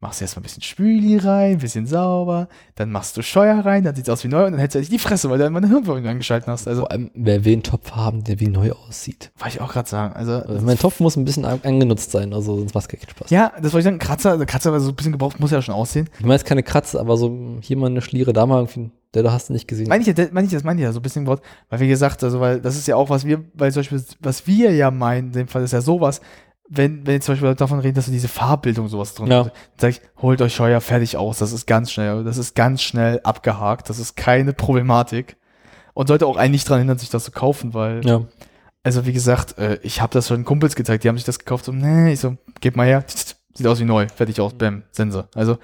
[0.05, 3.83] machst du erstmal ein bisschen Spüli rein, ein bisschen sauber, dann machst du Scheuer rein,
[3.85, 5.45] dann sieht es aus wie neu und dann hältst du dich die Fresse, weil du
[5.47, 6.69] immer eine Hirnwirkung angeschalten hast.
[6.69, 9.33] Also, Vor allem, wer will einen Topf haben, der wie neu aussieht.
[9.39, 10.15] wollte ich auch gerade sagen.
[10.15, 13.31] Also, Also mein Topf muss ein bisschen an- angenutzt sein, also sonst macht keinen Spaß.
[13.31, 15.63] ja, das wollte ich sagen, Kratzer, also Kratzer, also so ein bisschen gebraucht, muss ja
[15.63, 16.09] schon aussehen.
[16.19, 19.23] Ich meine jetzt keine Kratze, aber so hier mal eine Schliere, da mal irgendwie, der
[19.23, 19.89] da hast du nicht gesehen.
[19.89, 21.89] Meine ich, das- meine ich, das meine ich ja so ein bisschen gebraucht, weil wie
[21.89, 24.91] gesagt, also, weil das ist ja auch, was wir, weil zum Beispiel, was wir ja
[24.91, 26.21] meinen, in dem Fall ist ja sowas,
[26.69, 29.51] wenn, wenn jetzt zum Beispiel davon reden, dass du diese Farbbildung sowas drin Ja.
[29.77, 33.21] sag ich, holt euch Scheuer fertig aus, das ist ganz schnell, das ist ganz schnell
[33.23, 35.37] abgehakt, das ist keine Problematik.
[35.93, 38.23] Und sollte auch einen nicht dran hindern, sich das zu kaufen, weil, Ja.
[38.83, 41.67] also wie gesagt, äh, ich habe das schon Kumpels gezeigt, die haben sich das gekauft,
[41.67, 43.05] so, nee, ich so, gib mal her,
[43.55, 45.29] sieht aus wie neu, fertig aus, bam, Sense.
[45.35, 45.59] Also,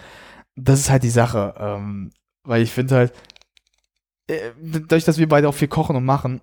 [0.54, 2.10] das ist halt die Sache, ähm,
[2.44, 3.12] weil ich finde halt,
[4.28, 6.40] äh, dadurch, dass wir beide auch viel kochen und machen,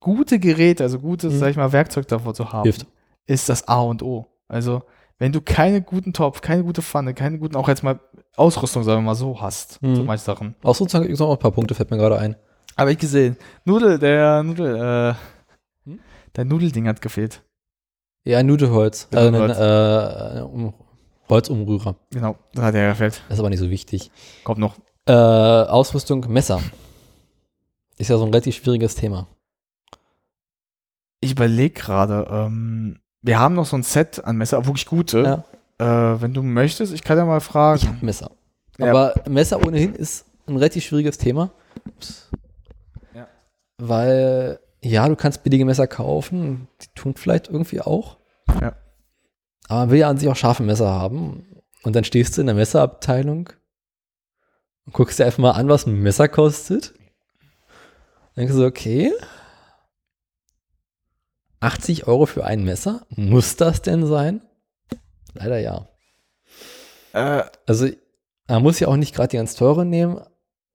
[0.00, 1.38] gute Geräte, also gutes, Mhm.
[1.40, 2.86] sag ich mal, Werkzeug davor zu haben, Hilft.
[3.28, 4.26] Ist das A und O.
[4.48, 4.82] Also,
[5.18, 8.00] wenn du keine guten Topf, keine gute Pfanne, keine guten, auch jetzt mal
[8.36, 9.94] Ausrüstung, sagen wir mal so, hast, Mhm.
[9.96, 10.54] so manche Sachen.
[10.62, 12.34] Auch sozusagen gibt es noch ein paar Punkte, fällt mir gerade ein.
[12.76, 16.00] Aber ich gesehen, Nudel, der Nudel, äh, Hm?
[16.36, 17.42] der Nudelding hat gefehlt.
[18.24, 19.08] Ja, Nudelholz.
[19.12, 20.38] Also ein Nudelholz.
[20.38, 20.74] äh, um,
[21.28, 21.96] Holzumrührer.
[22.10, 23.22] Genau, das hat er gefehlt.
[23.28, 24.10] Das ist aber nicht so wichtig.
[24.44, 24.76] Kommt noch.
[25.06, 26.60] Äh, Ausrüstung, Messer.
[27.98, 29.26] Ist ja so ein relativ schwieriges Thema.
[31.20, 35.44] Ich überlege gerade, ähm, wir haben noch so ein Set an Messer, wirklich gute.
[35.78, 37.80] Äh, wenn du möchtest, ich kann ja mal fragen.
[37.82, 38.30] Ich habe Messer.
[38.78, 38.90] Ja.
[38.90, 41.50] Aber Messer ohnehin ist ein relativ schwieriges Thema.
[43.14, 43.28] Ja.
[43.78, 48.18] Weil, ja, du kannst billige Messer kaufen, die tun vielleicht irgendwie auch.
[48.60, 48.74] Ja.
[49.68, 51.44] Aber man will ja an sich auch scharfe Messer haben.
[51.82, 53.50] Und dann stehst du in der Messerabteilung
[54.86, 56.94] und guckst dir einfach mal an, was ein Messer kostet.
[58.34, 59.12] Dann denkst du so, okay.
[61.60, 63.02] 80 Euro für ein Messer?
[63.16, 64.42] Muss das denn sein?
[65.34, 65.88] Leider ja.
[67.12, 67.88] Äh, Also,
[68.48, 70.20] man muss ja auch nicht gerade die ganz teure nehmen,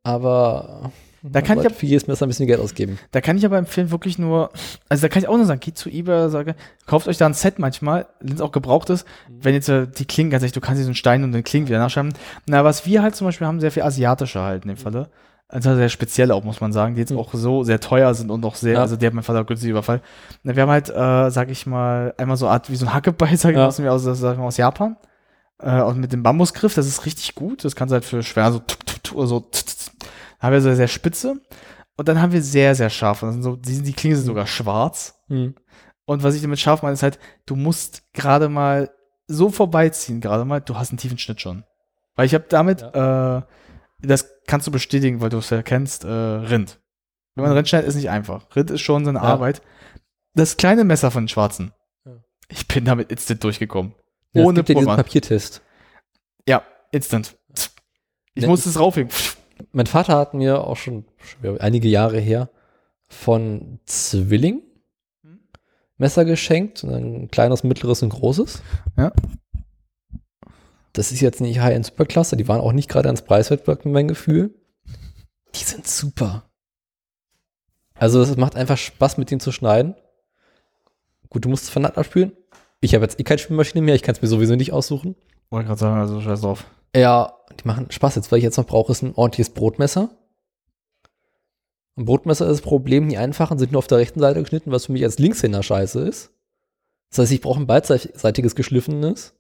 [0.04, 0.92] aber
[1.24, 3.00] Da kann ich für jedes Messer ein bisschen Geld ausgeben.
[3.12, 4.52] Da kann ich aber empfehlen, wirklich nur,
[4.90, 6.56] also da kann ich auch nur sagen, geht zu eBay, sage,
[6.86, 10.06] kauft euch da ein Set manchmal, wenn es auch gebraucht ist, wenn jetzt äh, die
[10.06, 12.14] Klingen, ganz ehrlich, du kannst dir so einen Stein und den Klingen wieder nachschreiben.
[12.46, 15.10] Na, was wir halt zum Beispiel haben, sehr viel asiatische halt in dem Falle.
[15.54, 17.20] Also sehr speziell auch, muss man sagen, die jetzt Mhm.
[17.20, 18.82] auch so sehr teuer sind und auch sehr, Ja.
[18.82, 20.02] also die hat mein Vater günstig überfallen.
[20.42, 23.06] Wir haben halt, äh, sag ich mal, einmal so eine Art wie so ein ich
[23.44, 23.52] Ja.
[23.54, 24.98] mal, aus, mal, aus Japan.
[25.60, 27.64] Äh, und mit dem Bambusgriff, das ist richtig gut.
[27.64, 29.92] Das kannst du halt für schwer so, tuk, tuk, tuk, oder so, tsk, tsk.
[30.40, 31.36] Da haben wir so sehr spitze.
[31.98, 33.22] Und dann haben wir sehr, sehr scharf.
[33.22, 35.22] Und sind so, die, die Klingen sind sogar schwarz.
[35.30, 38.90] Und was ich damit scharf meine, ist halt, du musst gerade mal
[39.28, 41.64] so vorbeiziehen, gerade mal, du hast einen tiefen Schnitt schon.
[42.16, 43.42] Weil ich habe damit, äh,
[44.04, 46.80] das kannst du bestätigen, weil du es ja kennst, äh, Rind.
[47.36, 48.56] Wenn man Rind schneidet, ist nicht einfach.
[48.56, 49.24] Rind ist schon seine Ja.
[49.24, 49.62] Arbeit.
[50.36, 51.72] Das kleine Messer von den Schwarzen.
[52.06, 52.24] Ja.
[52.50, 53.96] Ich bin damit instant durchgekommen.
[54.34, 54.96] Ja, es Ohne gibt ja.
[54.96, 55.62] Papiertest.
[56.48, 57.38] Ja, instant.
[58.36, 59.12] Ich Ne, musste es raufhängen.
[59.72, 62.50] Mein Vater hat mir auch schon, schon einige Jahre her
[63.08, 64.64] von Zwilling
[65.98, 68.62] Messer geschenkt, ein kleines, mittleres und großes.
[68.98, 69.12] Ja.
[70.94, 74.54] Das ist jetzt nicht High-End Superklasse, die waren auch nicht gerade ans Preiswettbewerb meinem Gefühl.
[75.56, 76.50] Die sind super.
[77.96, 79.96] Also es macht einfach Spaß, mit denen zu schneiden.
[81.30, 82.34] Gut, du musst es von Hand abspülen.
[82.80, 85.16] Ich habe jetzt eh keine Spülmaschine mehr, ich kann es mir sowieso nicht aussuchen.
[85.50, 86.66] Wollte gerade sagen, also scheiß drauf.
[86.96, 88.16] Ja, die machen Spaß.
[88.16, 90.10] Jetzt, was ich jetzt noch brauche, ist ein ordentliches Brotmesser.
[91.96, 94.86] Ein Brotmesser ist das Problem, die einfachen sind nur auf der rechten Seite geschnitten, was
[94.86, 96.32] für mich als Linkshänder scheiße ist.
[97.10, 99.36] Das heißt, ich brauche ein beidseitiges geschliffenes.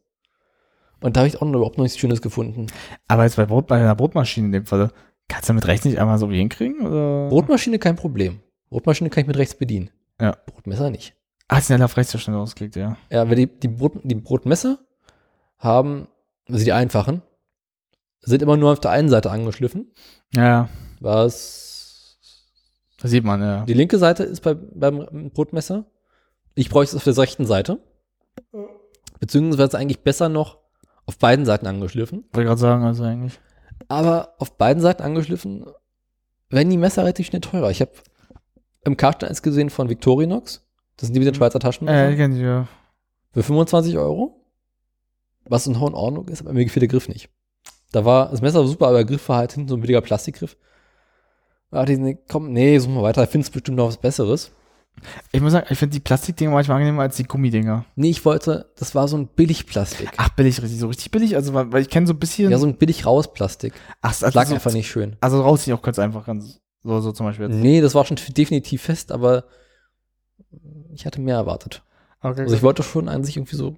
[1.03, 2.67] Und da habe ich auch noch überhaupt noch nichts Schönes gefunden.
[3.07, 4.91] Aber jetzt bei, Brot, bei einer Brotmaschine in dem Falle,
[5.27, 6.87] kannst du damit rechts nicht einmal so wie hinkriegen?
[6.87, 7.27] Oder?
[7.27, 8.39] Brotmaschine kein Problem.
[8.69, 9.89] Brotmaschine kann ich mit rechts bedienen.
[10.21, 10.37] Ja.
[10.45, 11.13] Brotmesser nicht.
[11.49, 12.95] Ah, schneller auf rechts so schnell ausgelegt, ja.
[13.11, 14.79] Ja, weil die, die, Brot, die Brotmesser
[15.57, 16.07] haben,
[16.47, 17.21] also die einfachen,
[18.21, 19.91] sind immer nur auf der einen Seite angeschliffen.
[20.33, 20.69] Ja,
[21.01, 22.17] Was
[23.01, 23.65] das sieht man, ja.
[23.65, 25.85] Die linke Seite ist bei, beim Brotmesser.
[26.55, 27.79] Ich bräuchte es auf der rechten Seite.
[29.19, 30.62] Beziehungsweise eigentlich besser noch
[31.05, 32.25] auf beiden Seiten angeschliffen.
[32.33, 33.39] Wollte gerade sagen, also eigentlich.
[33.87, 35.65] Aber auf beiden Seiten angeschliffen
[36.49, 37.71] werden die Messer relativ schnell teurer.
[37.71, 37.91] Ich habe
[38.85, 40.65] im Karton eins gesehen von Victorinox.
[40.97, 42.09] Das sind die mit den Schweizer Taschenmesser.
[42.09, 42.67] Äh, kenn ich, ja.
[43.31, 44.39] Für 25 Euro.
[45.45, 47.29] Was in hohen Ordnung ist, aber mir gefiel der Griff nicht.
[47.91, 50.01] Da war das Messer war super, aber der Griff war halt hinten so ein billiger
[50.01, 50.55] Plastikgriff.
[51.69, 54.51] Ah, die, nee, komm, nee, suchen wir weiter, findest bestimmt noch was Besseres.
[55.31, 57.85] Ich muss sagen, ich finde die Plastikdinger manchmal angenehmer als die Gummidinger.
[57.95, 60.09] Nee, ich wollte, das war so ein Billigplastik.
[60.17, 61.35] Ach, billig, richtig, so richtig billig.
[61.35, 62.51] Also, weil ich kenne so ein bisschen.
[62.51, 63.73] Ja, so ein billig raues Plastik.
[64.01, 65.17] ach, Das also, lag so, einfach nicht schön.
[65.19, 67.47] Also rausziehen auch ganz einfach, ganz so, so zum Beispiel.
[67.49, 67.59] Jetzt.
[67.59, 69.45] Nee, das war schon definitiv fest, aber
[70.93, 71.83] ich hatte mehr erwartet.
[72.21, 73.77] Okay, Also ich wollte schon an sich irgendwie so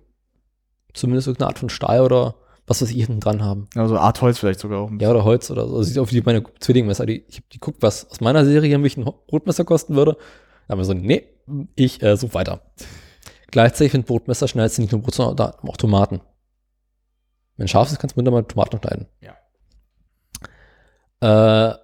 [0.94, 2.35] zumindest irgendeine Art von Stahl oder
[2.68, 3.68] was weiß ich hinten dran haben.
[3.76, 4.92] ja, so Art Holz vielleicht sogar auch.
[5.00, 5.77] Ja, oder Holz oder so.
[5.77, 7.06] Also sieht auf wie meine Zwillingmesser.
[7.06, 10.18] Die, ich hab die guckt, was aus meiner Serie mich ein Brotmesser kosten würde.
[10.68, 11.27] Da haben wir so, nee,
[11.76, 12.61] ich äh, suche weiter.
[13.52, 16.22] Gleichzeitig finde Brotmesser schneidest du nicht nur Brot, sondern auch Tomaten.
[17.58, 19.08] Wenn scharf ist, kannst du wunderbar Tomaten schneiden.
[19.22, 19.35] Ja.
[21.22, 21.77] Äh,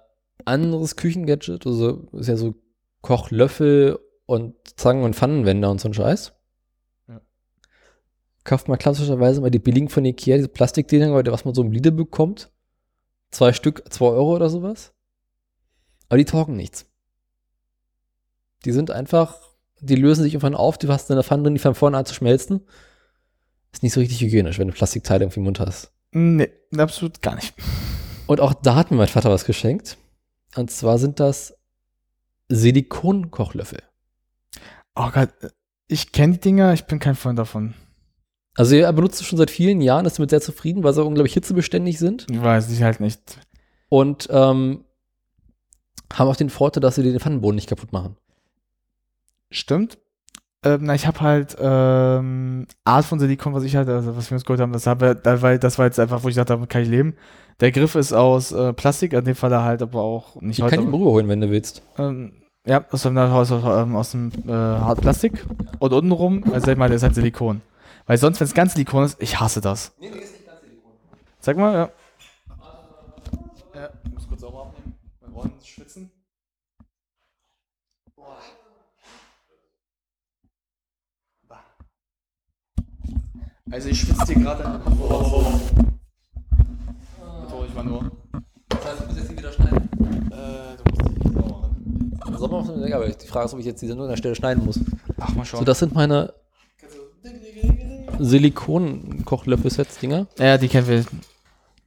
[0.44, 2.54] anderes Küchengadget, also ist ja so
[3.00, 6.32] Kochlöffel und Zangen und Pfannenwender und so ein Scheiß.
[7.08, 7.20] Ja.
[8.44, 11.92] Kauft man klassischerweise mal die billigen von Ikea, diese Plastikdinger, was man so im Lidl
[11.92, 12.50] bekommt.
[13.30, 14.92] Zwei Stück, zwei Euro oder sowas.
[16.08, 16.91] Aber die taugen nichts.
[18.64, 19.36] Die sind einfach,
[19.80, 22.06] die lösen sich irgendwann auf, du hast in der Pfanne drin, die fangen vorne an
[22.06, 22.62] zu schmelzen.
[23.72, 25.92] Ist nicht so richtig hygienisch, wenn du Plastikteile irgendwie im Mund hast.
[26.12, 27.54] Nee, absolut gar nicht.
[28.26, 29.96] Und auch da hat mir mein Vater was geschenkt.
[30.56, 31.54] Und zwar sind das
[32.48, 33.82] Silikonkochlöffel.
[34.94, 35.30] Oh Gott,
[35.88, 37.74] ich kenne die Dinger, ich bin kein Freund davon.
[38.54, 41.32] Also er benutzt es schon seit vielen Jahren, ist damit sehr zufrieden, weil sie unglaublich
[41.32, 43.38] hitzebeständig sind Ich weiß, die halt nicht.
[43.88, 44.84] und ähm,
[46.12, 48.16] haben auch den Vorteil, dass sie den Pfannenboden nicht kaputt machen.
[49.52, 49.98] Stimmt.
[50.64, 54.36] Ähm, na, ich habe halt ähm, Art von Silikon, was ich halt, also was wir
[54.36, 56.70] uns geholt haben, das, habe, da war, das war jetzt einfach, wo ich dachte, damit
[56.70, 57.16] kann ich leben.
[57.60, 60.80] Der Griff ist aus äh, Plastik, in dem Fall halt aber auch nicht Ich kann
[60.80, 61.82] ihn rüberholen, wenn du willst.
[61.98, 62.32] Ähm,
[62.64, 65.44] ja, aus dem, aus, aus, ähm, dem äh, Hartplastik.
[65.80, 67.60] Und untenrum, also sag ich mal, der ist halt Silikon.
[68.06, 69.92] Weil sonst, wenn es ganz Silikon ist, ich hasse das.
[70.00, 70.92] Nee, nee, ist nicht ganz Silikon.
[71.40, 71.90] Sag mal, ja.
[73.74, 74.94] Ja, ich muss kurz sauber abnehmen.
[75.20, 76.10] Mein Ohren schwitzen.
[83.72, 84.98] Also ich schwitze dir gerade an den Kopf.
[87.40, 88.12] Betone ich mal nur.
[88.68, 89.88] Das heißt, du musst jetzt nicht wieder schneiden.
[90.30, 92.20] Äh, du musst dich sauber machen.
[92.38, 92.86] Man machen?
[92.86, 94.78] Ja, aber die Frage ist, ob ich jetzt diese nur an der Stelle schneiden muss.
[95.18, 95.60] Ach, mal schon.
[95.60, 96.34] So, das sind meine
[98.18, 100.26] Silikon-Kochlöffel-Sets-Dinger.
[100.38, 101.06] ja, die kennen wir.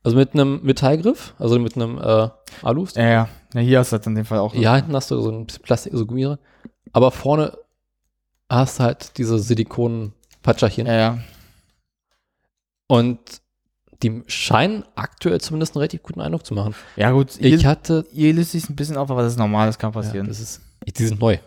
[0.01, 2.29] Also mit einem Metallgriff, also mit einem äh,
[2.63, 2.87] Alu.
[2.95, 3.29] Ja, ja.
[3.53, 4.55] Ja, hier hast du das in dem Fall auch.
[4.55, 6.35] Ja, hinten hast du so ein bisschen Plastik, so Gummi.
[6.93, 7.55] Aber vorne
[8.49, 10.87] hast du halt diese Silikon-Patscherchen.
[10.87, 11.19] Ja, ja.
[12.87, 13.19] Und
[14.03, 16.75] die scheinen aktuell zumindest einen relativ guten Eindruck zu machen.
[16.95, 17.37] Ja, gut.
[17.39, 18.05] Ich Ihr, hatte.
[18.11, 20.27] ihr löst sich ein bisschen auf, aber das ist normal, das kann Ja, passieren.
[20.27, 21.37] das ist, die sind neu.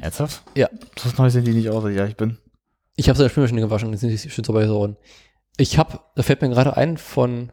[0.00, 0.42] Ernsthaft?
[0.54, 0.68] Ja.
[0.98, 2.38] So neu sind die nicht aus, ja, ich bin.
[2.96, 4.96] Ich habe es in der Spülmaschine gewaschen, die sind nicht schön sauber geworden.
[5.56, 7.50] Ich habe, da fällt mir gerade ein, von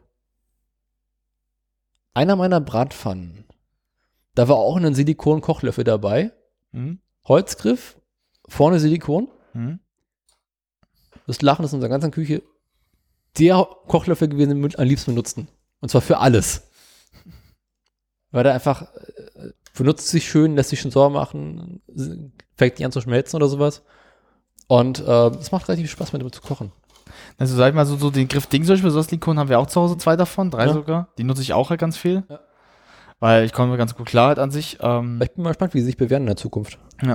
[2.14, 3.44] einer meiner Bratpfannen.
[4.34, 6.32] Da war auch ein Silikon-Kochlöffel dabei.
[6.72, 7.00] Mhm.
[7.26, 7.98] Holzgriff,
[8.46, 9.28] vorne Silikon.
[9.54, 9.80] Mhm.
[11.26, 12.42] Das Lachen ist in unserer ganzen Küche
[13.38, 15.48] der Kochlöffel gewesen, den wir am liebsten benutzten.
[15.80, 16.70] Und zwar für alles.
[18.30, 21.80] Weil der einfach äh, benutzt sich schön, lässt sich schön sauber machen,
[22.56, 23.82] fängt nicht an zu schmelzen oder sowas.
[24.66, 26.72] Und äh, es macht relativ Spaß, mit dem zu kochen.
[27.38, 29.58] Also sag ich mal, so, so den Griff Ding zum Beispiel, so Silikon haben wir
[29.58, 30.72] auch zu Hause, zwei davon, drei Ja.
[30.74, 31.08] sogar.
[31.16, 32.24] Die nutze ich auch halt ganz viel.
[32.28, 32.40] Ja.
[33.20, 34.78] Weil ich komme ganz gut klar halt an sich.
[34.80, 36.78] Ähm, Ich bin mal gespannt, wie sie sich bewähren in der Zukunft.
[37.02, 37.08] äh,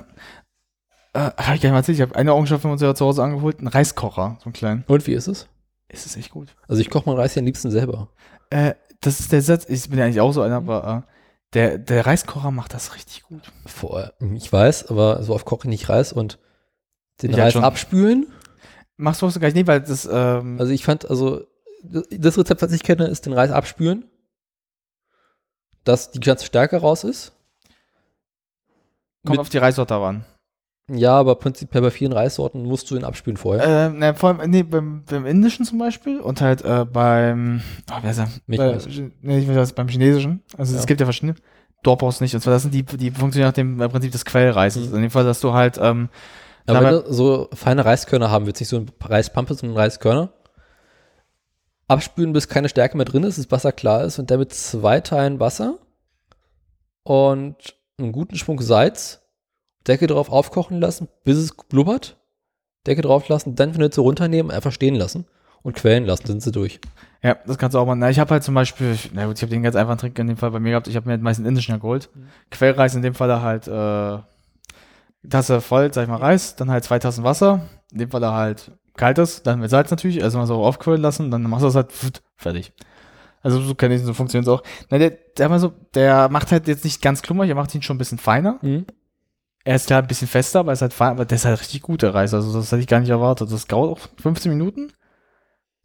[1.13, 3.23] hab ich gar nicht mal erzählt, ich habe eine Eigenschaft von uns ja zu Hause
[3.23, 4.83] angeholt, einen Reiskocher, so einen kleinen.
[4.87, 5.47] Und wie ist es?
[5.89, 6.55] Ist es echt gut.
[6.67, 8.09] Also ich koche meinen Reis ja am liebsten selber.
[8.49, 11.11] Äh, das ist der Satz, ich bin ja eigentlich auch so einer, aber äh,
[11.53, 13.51] der, der Reiskocher macht das richtig gut.
[13.65, 16.39] Vor, ich weiß, aber so oft koche ich nicht Reis und
[17.21, 17.63] den Ich halt Reis schon.
[17.63, 18.27] abspülen.
[18.97, 21.45] Machst du auch so gar nicht, nee, weil das, ähm, Also ich fand, also
[21.83, 24.09] das Rezept, was ich kenne, ist den Reis abspülen,
[25.83, 27.33] dass die ganze Stärke raus ist.
[29.25, 30.25] kommt mit- auf die Reissorte an.
[30.89, 33.87] Ja, aber prinzipiell bei vielen Reissorten musst du ihn abspülen vorher.
[33.87, 37.95] Äh, ne, vor allem, nee, beim, beim Indischen zum Beispiel und halt äh, beim, oh,
[38.01, 38.27] wer ist er?
[38.47, 38.77] Bei,
[39.21, 40.43] nee, ich weiß beim Chinesischen.
[40.57, 40.85] Also es Ja.
[40.85, 41.35] gibt ja verschiedene.
[41.83, 42.35] Dort brauchst du nicht.
[42.35, 44.89] Und zwar, das sind die, die funktionieren nach dem äh, Prinzip des Quellreises.
[44.89, 44.95] Mhm.
[44.95, 46.09] In dem Fall, dass du halt, ähm,
[46.67, 50.33] aber- wenn du so feine Reiskörner haben willst, nicht so ein Reispampe, sondern Reiskörner.
[51.87, 54.99] Abspülen, bis keine Stärke mehr drin ist, das Wasser klar ist und dann mit zwei
[55.01, 55.77] Teilen Wasser
[57.03, 57.55] und
[57.99, 59.21] einen guten Schwung Salz,
[59.87, 62.17] Decke drauf aufkochen lassen, bis es blubbert,
[62.87, 65.25] Decke drauf lassen, dann von der so runternehmen, einfach stehen lassen
[65.61, 66.79] und quellen lassen, sind sie durch.
[67.21, 67.95] ja, das kannst du auch mal.
[67.95, 70.27] Na, ich habe halt zum Beispiel, na gut, ich habe den ganz einfachen Trick in
[70.27, 70.87] dem Fall bei mir gehabt.
[70.87, 72.09] Ich habe mir halt meistens indischen geholt.
[72.51, 74.19] Quellreis in dem Fall halt, äh,
[75.29, 77.61] Tasse voll, sag ich mal, Reis, dann halt zwei Tassen Wasser.
[77.91, 81.43] In dem Fall halt kaltes, dann mit Salz natürlich, also mal so aufquellen lassen, dann
[81.43, 82.73] machst du das halt pft, fertig.
[83.41, 84.63] Also so kenne ich, so funktioniert es auch.
[84.89, 87.81] Na, der, der, mal so, der macht halt jetzt nicht ganz klummerig, er macht ihn
[87.81, 88.59] schon ein bisschen feiner.
[89.63, 91.81] Er ist klar ein bisschen fester, aber er ist halt aber der ist halt richtig
[91.81, 92.33] gut, der Reis.
[92.33, 93.51] Also das hätte ich gar nicht erwartet.
[93.51, 94.91] Das dauert auch 15 Minuten.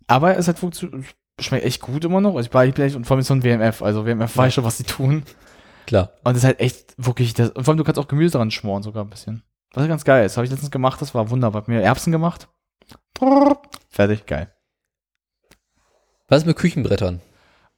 [0.07, 2.35] Aber er ist halt funktioniert, schmeckt echt gut immer noch.
[2.35, 3.83] Also ich war bin echt, und vor allem ist so ein WMF.
[3.83, 5.23] Also WMF weiß schon, was die tun.
[5.87, 6.11] Klar.
[6.25, 8.51] Und das ist halt echt wirklich, das, und vor allem du kannst auch Gemüse dran
[8.51, 9.43] schmoren sogar ein bisschen.
[9.73, 10.37] Was ganz geil ist.
[10.37, 11.63] Habe ich letztens gemacht, das war wunderbar.
[11.63, 12.49] Hab mir Erbsen gemacht.
[13.89, 14.53] Fertig, geil.
[16.29, 17.21] Was ist mit Küchenbrettern?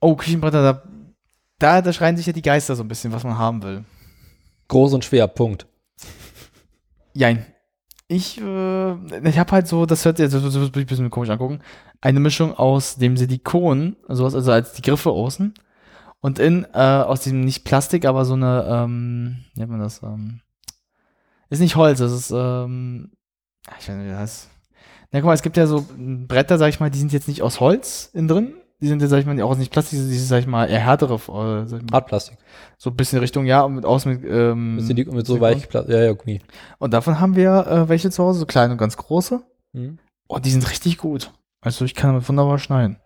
[0.01, 0.83] Oh, Küchenbretter, da,
[1.59, 3.85] da, da schreien sich ja die Geister so ein bisschen, was man haben will.
[4.69, 5.67] Groß und schwer, Punkt.
[7.13, 7.47] Jein.
[8.09, 11.61] Ich, äh, ich habe halt so, das hört jetzt, das ein bisschen komisch angucken,
[12.01, 15.55] eine Mischung aus dem Silikon, sowas, also als die Griffe außen,
[16.21, 20.03] und in, äh, aus dem, nicht Plastik, aber so eine, ähm, wie nennt man das,
[20.03, 20.41] ähm,
[21.51, 23.13] ist nicht Holz, das ist, ähm,
[23.79, 24.51] ich weiß nicht, wie das heißt.
[25.13, 27.43] Na, guck mal, es gibt ja so Bretter, sag ich mal, die sind jetzt nicht
[27.43, 30.27] aus Holz innen drin, die sind jetzt, sag ich mal, auch nicht Plastik, die sind,
[30.27, 32.39] sag ich mal, eher härtere, äh, Hartplastik.
[32.79, 35.69] so ein bisschen Richtung, ja, und mit, aus mit, ähm, Mit, Silik mit so weich
[35.73, 36.41] Ja, ja, Gummi.
[36.79, 39.43] und davon haben wir äh, welche zu Hause, so kleine und ganz große.
[39.73, 39.99] Mhm.
[40.29, 41.33] Oh, die sind richtig gut.
[41.61, 42.97] Also ich kann damit wunderbar schneiden.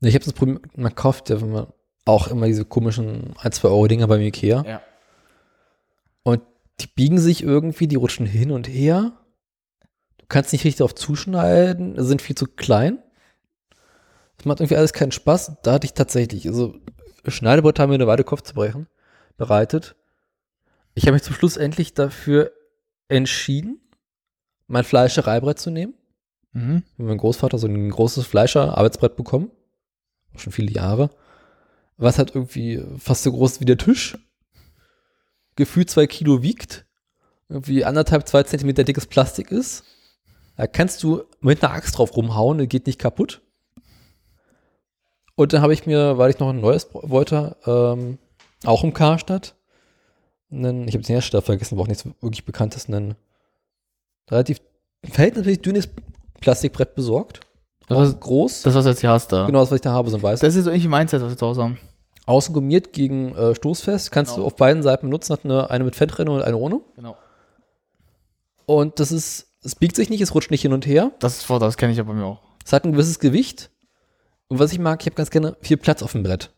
[0.00, 1.66] Ich habe das Problem, man kauft ja, wenn man
[2.04, 4.64] auch immer diese komischen 1, 2 Euro Dinger beim Ikea.
[4.66, 4.82] Ja.
[6.24, 6.42] Und
[6.80, 9.12] die biegen sich irgendwie, die rutschen hin und her.
[10.18, 12.98] Du kannst nicht richtig drauf zuschneiden, sind viel zu klein.
[14.36, 15.58] Das macht irgendwie alles keinen Spaß.
[15.62, 16.74] Da hatte ich tatsächlich, also
[17.26, 18.88] Schneidebrett haben mir eine Weile Kopf zu brechen,
[19.36, 19.96] bereitet.
[20.94, 22.52] Ich habe mich zum Schluss endlich dafür
[23.08, 23.80] entschieden,
[24.66, 25.94] mein Fleischereibrett zu nehmen.
[26.52, 26.82] Mhm.
[26.96, 29.50] Meinem Großvater so ein großes Fleischer-Arbeitsbrett bekommen.
[30.36, 31.10] Schon viele Jahre.
[31.96, 34.18] Was halt irgendwie fast so groß wie der Tisch.
[35.56, 36.86] Gefühlt zwei Kilo wiegt.
[37.48, 39.84] Irgendwie anderthalb, zwei Zentimeter dickes Plastik ist.
[40.56, 43.42] Da kannst du mit einer Axt drauf rumhauen, geht nicht kaputt.
[45.42, 48.18] Und dann habe ich mir, weil ich noch ein neues wollte, ähm,
[48.64, 49.54] auch im Karstadt,
[50.50, 53.14] einen, ich habe den Hersteller vergessen, aber auch nichts wirklich Bekanntes, einen
[54.30, 54.60] relativ
[55.04, 55.88] verhältnismäßig dünnes
[56.40, 57.40] Plastikbrett besorgt.
[57.88, 58.62] Das ist- groß.
[58.62, 59.46] Das, was du jetzt hier hast da.
[59.46, 60.40] genau, das, was ich da habe, so ein weiß.
[60.40, 61.78] Das ist so ähnlich wie mein Set, was wir zu Hause haben.
[62.26, 64.12] Außen gummiert gegen äh, Stoßfest.
[64.12, 64.42] Kannst Genau.
[64.44, 65.32] du auf beiden Seiten benutzen.
[65.32, 66.80] Hat eine, eine mit Fettrinne und eine ohne.
[66.94, 67.16] Genau.
[68.66, 71.10] Und das ist, es biegt sich nicht, es rutscht nicht hin und her.
[71.18, 72.40] Das ist vor, das kenne ich ja bei mir auch.
[72.64, 73.70] Es hat ein gewisses Gewicht.
[74.52, 76.52] Und was ich mag, ich habe ganz gerne viel Platz auf dem Brett.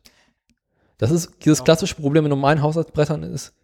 [0.98, 3.55] Das ist dieses klassische Problem mit normalen Haushaltsbrettern ist,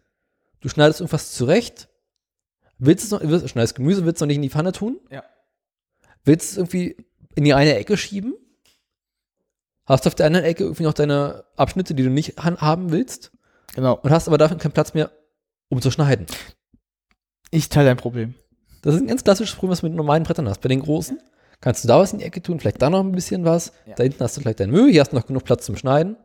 [0.61, 1.89] du schneidest irgendwas zurecht,
[2.77, 5.25] willst es noch, willst, schneidest Gemüse, willst es noch nicht in die Pfanne tun, Ja.
[6.23, 6.95] willst es irgendwie
[7.35, 8.33] in die eine Ecke schieben,
[9.85, 13.33] hast auf der anderen Ecke irgendwie noch deine Abschnitte, die du nicht haben willst
[13.75, 13.95] Genau.
[14.01, 15.11] und hast aber dafür keinen Platz mehr,
[15.67, 16.25] um zu schneiden.
[17.49, 18.35] Ich teile dein Problem.
[18.81, 20.61] Das ist ein ganz klassisches Problem, was du mit normalen Brettern hast.
[20.61, 21.19] Bei den großen
[21.61, 23.71] kannst du da was in die Ecke tun, vielleicht da noch ein bisschen was.
[23.85, 23.95] Ja.
[23.95, 26.17] Da hinten hast du vielleicht dein Müll, hier hast du noch genug Platz zum Schneiden.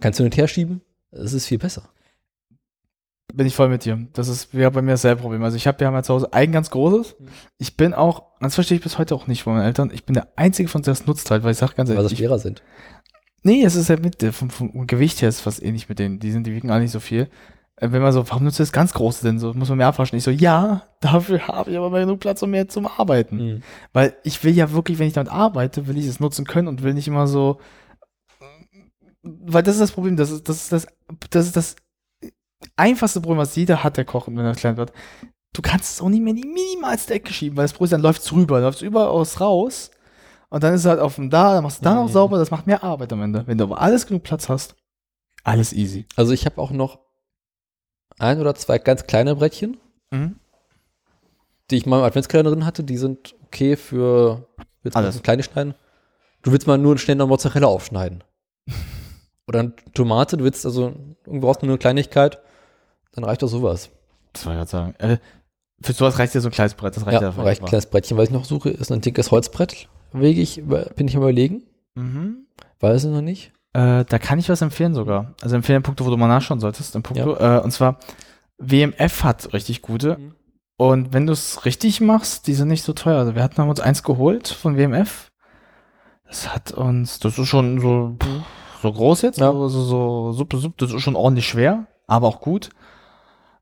[0.00, 0.82] Kannst du nicht herschieben.
[1.12, 1.88] Das ist viel besser.
[3.32, 4.06] Bin ich voll mit dir.
[4.12, 5.42] Das ist ja bei mir dasselbe Problem.
[5.42, 7.16] Also ich habe ja mal zu Hause ein ganz großes.
[7.58, 10.14] Ich bin auch, das verstehe ich bis heute auch nicht von meinen Eltern, ich bin
[10.14, 12.38] der Einzige von der das nutzt halt, weil ich sage ganz Weil sie ehrlich, schwerer
[12.38, 12.62] sind.
[13.42, 16.20] nee, es ist ja mit, der- vom, vom Gewicht her ist fast ähnlich mit denen,
[16.20, 17.28] die sind, die wiegen alle nicht so viel.
[17.76, 19.52] Äh, Wenn man so, warum nutzt du das ganz große denn so?
[19.54, 20.16] Muss man mehr abwaschen?
[20.18, 23.36] Ich so, ja, dafür habe ich aber mal genug Platz, um mehr zum Arbeiten.
[23.36, 23.62] Mhm.
[23.92, 26.82] Weil ich will ja wirklich, wenn ich damit arbeite, will ich es nutzen können und
[26.82, 27.58] will nicht immer so.
[29.22, 30.86] Weil das ist das Problem, das ist das, ist das,
[31.30, 31.76] das, ist das
[32.76, 34.92] einfachste Problem, was jeder hat, der kocht, wenn er klein wird.
[35.54, 37.92] Du kannst es auch nicht mehr in die minimalste Ecke schieben, weil das Problem ist,
[37.92, 39.90] dann läuft es rüber, läuft es überall aus raus
[40.50, 42.12] und dann ist es halt auf dem da, dann machst du da noch Mhm.
[42.12, 43.46] sauber, das macht mehr Arbeit am Ende.
[43.46, 44.74] Wenn du aber alles genug Platz hast,
[45.42, 46.06] alles easy.
[46.16, 46.98] Also ich habe auch noch
[48.18, 49.76] ein oder zwei ganz kleine Brettchen,
[50.10, 50.36] Mhm.
[51.70, 52.84] die ich mal im Adventskalender drin hatte.
[52.84, 54.46] Die sind okay für
[54.82, 55.16] willst mal Alles.
[55.16, 55.74] so kleine schneiden.
[56.42, 58.22] Du willst mal nur schnell eine Mozzarella aufschneiden.
[59.48, 60.92] Oder eine Tomate, du willst also
[61.26, 62.40] irgendwo brauchst du nur eine Kleinigkeit,
[63.12, 63.90] dann reicht doch sowas.
[64.32, 64.94] Das wollte ich gerade sagen.
[64.98, 65.18] Äh,
[65.82, 67.86] für sowas reicht ja so ein kleines Brett, das reicht Ja, ja, reicht ein kleines
[67.86, 68.16] Brettchen.
[68.16, 69.88] Was ich noch suche, ist ein dickes Holzbrett.
[70.12, 70.62] Wege ich,
[70.96, 71.64] bin ich am überlegen.
[71.94, 72.46] Mhm.
[72.80, 73.52] Weiß ich noch nicht.
[73.74, 75.34] Äh, da kann ich was empfehlen sogar.
[75.42, 76.94] Also empfehlen Punkte, wo du mal nachschauen solltest.
[76.94, 77.98] In Punkte, äh, und zwar
[78.58, 80.16] WMF hat richtig gute.
[80.18, 80.34] Mhm.
[80.76, 83.18] Und wenn du es richtig machst, die sind nicht so teuer.
[83.18, 85.30] Also wir hatten haben uns eins geholt von WMF.
[86.26, 88.16] Das hat uns, das ist schon so,
[88.82, 89.52] so groß jetzt, Ja.
[89.52, 92.70] so, so, so, super, das ist schon ordentlich schwer, aber auch gut.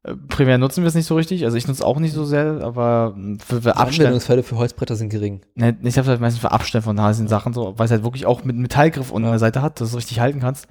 [0.04, 2.24] Äh, Primär nutzen wir es nicht so richtig, also ich nutze es auch nicht so
[2.24, 5.42] sehr, aber mh, für, für Abstellen, Anwendungsfälle für Holzbretter sind gering.
[5.54, 8.26] Ne, ich habe halt meistens für Abstellen von heißen Sachen so, weil es halt wirklich
[8.26, 10.66] auch mit Metallgriff unten an der Seite hat, dass du es richtig halten kannst.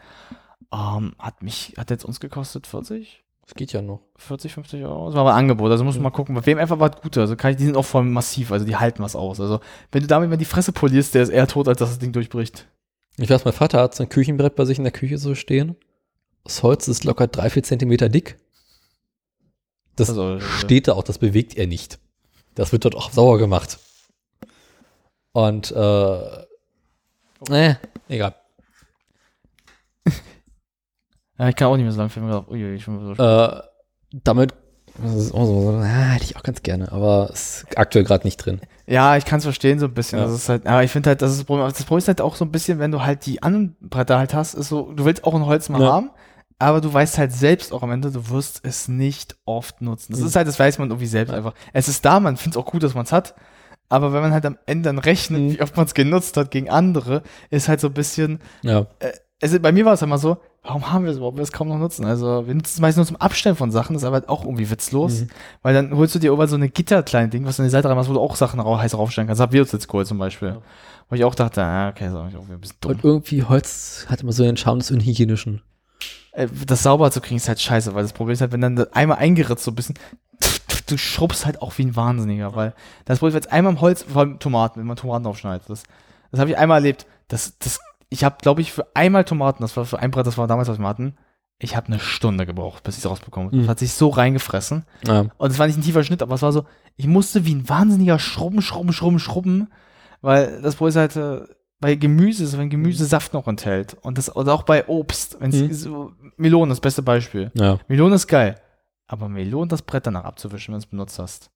[0.74, 4.02] Ähm, hat mich, hat jetzt uns gekostet 40, Das geht ja noch.
[4.18, 5.08] 40, 50 Euro.
[5.08, 6.36] Das war aber ein Angebot, also muss man mal gucken.
[6.36, 9.04] Bei WMF war das Gute, also ich, die sind auch voll massiv, also die halten
[9.04, 9.40] was aus.
[9.40, 9.60] Also
[9.92, 12.12] wenn du damit mal die Fresse polierst, der ist eher tot, als dass das Ding
[12.12, 12.68] durchbricht.
[13.18, 15.76] Ich weiß, mein Vater hat so ein Küchenbrett bei sich in der Küche so stehen.
[16.44, 18.38] Das Holz ist locker drei, vier Zentimeter dick.
[19.96, 22.00] Das Also, äh, steht da auch, das bewegt er nicht.
[22.56, 23.80] Das wird dort auch sauer gemacht.
[25.34, 26.42] Und, äh,
[27.50, 27.76] äh,
[28.10, 28.36] egal.
[31.38, 32.30] Ja, ich kann auch nicht mehr so lange filmen.
[32.30, 33.62] gedacht, Ui, ich bin so Äh,
[34.12, 34.54] damit,
[35.04, 38.62] so, ah, hätte ich auch ganz gerne, aber ist aktuell gerade nicht drin.
[38.86, 40.20] Ja, ich kann es verstehen so ein bisschen.
[40.20, 40.26] Ja.
[40.26, 41.68] Das ist halt, aber ich finde halt, das ist das Problem.
[41.68, 44.36] Das Problem ist halt auch so ein bisschen, wenn du halt die anderen Bretter halt
[44.36, 45.92] hast, ist so, du willst auch ein Holz mal Ja.
[45.94, 46.12] haben,
[46.62, 50.14] aber du weißt halt selbst auch am Ende, du wirst es nicht oft nutzen.
[50.14, 50.28] Das Mhm.
[50.28, 51.54] ist halt, das weiß man irgendwie selbst einfach.
[51.74, 53.36] Es ist da, man findet es auch gut, dass man es hat,
[53.90, 55.52] aber wenn man halt am Ende dann rechnet, Mhm.
[55.54, 58.86] wie oft man es genutzt hat gegen andere, ist halt so ein bisschen, Ja.
[59.42, 61.70] also bei mir war es immer so, warum haben wir es überhaupt, wir es kaum
[61.70, 62.06] noch nutzen?
[62.06, 64.44] Also wir nutzen es meistens nur zum Abstellen von Sachen, das ist aber halt auch
[64.46, 65.28] irgendwie witzlos, Mhm.
[65.64, 67.90] weil dann holst du dir irgendwann so eine Gitterkleine Ding, was du an die Seite
[67.90, 69.40] reinmachst, wo du auch Sachen rau heiß raufstellen kannst.
[69.40, 70.50] Das haben wir uns jetzt geholt zum Beispiel.
[70.50, 70.58] Ja.
[71.10, 72.92] Wo ich auch dachte, ah, okay, das ist auch irgendwie ein bisschen dumm.
[72.92, 75.62] Und irgendwie Holz hat immer so den Charme des Unhygienischen.
[76.32, 78.78] Äh, das sauber zu kriegen ist halt scheiße, weil das Problem ist halt, wenn dann
[78.94, 79.96] einmal eingeritzt so ein bisschen,
[80.88, 82.74] du schrubbst halt auch wie ein Wahnsinniger, weil
[83.06, 85.84] das Problem ist, wenn einmal im Holz, vor allem Tomaten, wenn man Tomaten aufschneidet, das,
[86.32, 87.80] das habe ich einmal erlebt, das, das
[88.10, 90.68] ich habe, glaube ich, für einmal Tomaten, das war für ein Brett, das war damals
[90.68, 91.16] was wir hatten,
[91.60, 93.50] ich habe eine Stunde gebraucht, bis ich es rausbekomme.
[93.52, 93.60] Mhm.
[93.60, 94.84] Das hat sich so reingefressen.
[95.06, 95.28] Ja.
[95.38, 96.66] Und es war nicht ein tiefer Schnitt, aber es war so,
[96.98, 99.68] ich musste wie ein wahnsinniger Schrubben, Schrubben, Schrubben, Schrubben,
[100.22, 101.46] weil das Problem ist halt äh,
[101.82, 105.50] bei Gemüse, ist, wenn Gemüse Saft noch enthält und das oder auch bei Obst, wenn
[105.50, 105.74] es Mhm.
[105.74, 107.52] so Melonen, das beste Beispiel.
[107.56, 107.80] ja.
[107.90, 108.56] Melone ist geil,
[109.08, 111.50] aber Melonen das Brett danach abzuwischen, wenn du es benutzt hast,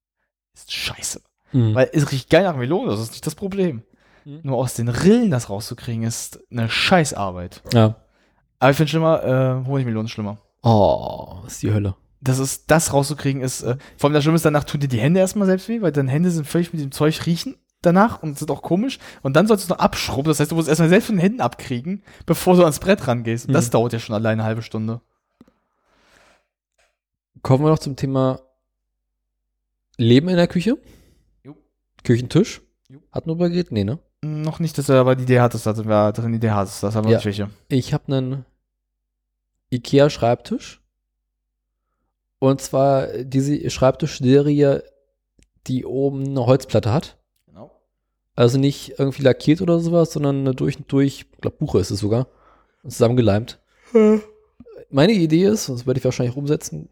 [0.54, 1.22] ist scheiße.
[1.54, 1.74] Mhm.
[1.76, 3.84] Weil es riecht geil nach Melone, das ist nicht das Problem.
[4.26, 4.40] Mhm.
[4.44, 7.62] Nur aus den Rillen das rauszukriegen, ist eine Scheißarbeit.
[7.74, 7.96] ja.
[8.58, 10.38] Aber ich finde schlimmer, äh, Honigmelonen schlimmer.
[10.64, 11.94] Oh, ist die Hölle.
[12.22, 14.98] Das ist, das rauszukriegen ist, äh, vor allem das Schlimme ist, danach tun dir die
[15.00, 18.38] Hände erstmal selbst weh, weil deine Hände sind völlig mit dem Zeug riechen danach und
[18.40, 19.00] sind auch komisch.
[19.22, 20.30] Und dann sollst du es noch abschrubben.
[20.32, 23.48] Das heißt, du musst erstmal selbst von den Händen abkriegen, bevor du ans Brett rangehst.
[23.48, 23.72] Und das Mhm.
[23.72, 25.02] dauert ja schon alleine eine halbe Stunde.
[27.42, 28.42] Kommen wir noch zum Thema
[29.98, 30.78] Leben in der Küche.
[31.44, 31.56] Jo.
[32.04, 32.62] Küchentisch.
[32.90, 33.00] Jo.
[33.12, 33.72] Hat nur übergeht?
[33.72, 34.00] Nee, ne?
[34.24, 36.82] Noch nicht, dass du aber die Idee hattest, dass da drin die Idee hattest.
[36.82, 37.18] Das haben wir Ja.
[37.18, 37.50] nicht welche.
[37.70, 38.46] Ich habe einen
[39.72, 40.82] IKEA-Schreibtisch.
[42.40, 44.84] Und zwar diese Schreibtischserie,
[45.68, 47.15] die oben eine Holzplatte hat.
[48.36, 51.92] Also nicht irgendwie lackiert oder sowas, sondern eine durch und durch, ich glaube, Buche ist
[51.92, 52.28] es sogar,
[52.84, 53.60] zusammengeleimt.
[54.90, 56.90] Meine Idee ist, das werde ich wahrscheinlich umsetzen,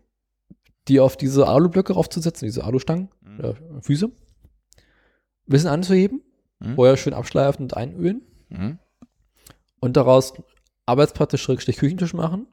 [0.87, 4.05] die auf diese Alublöcke raufzusetzen, diese Alustangen, äh, Füße.
[4.07, 4.11] Ein
[5.47, 6.21] bisschen anzuheben,
[6.59, 6.75] Mhm.
[6.75, 8.79] vorher schön abschleifen und einölen Mhm.
[9.81, 10.33] und daraus
[10.85, 12.47] Arbeitsplatte Schrägstrich Küchentisch machen.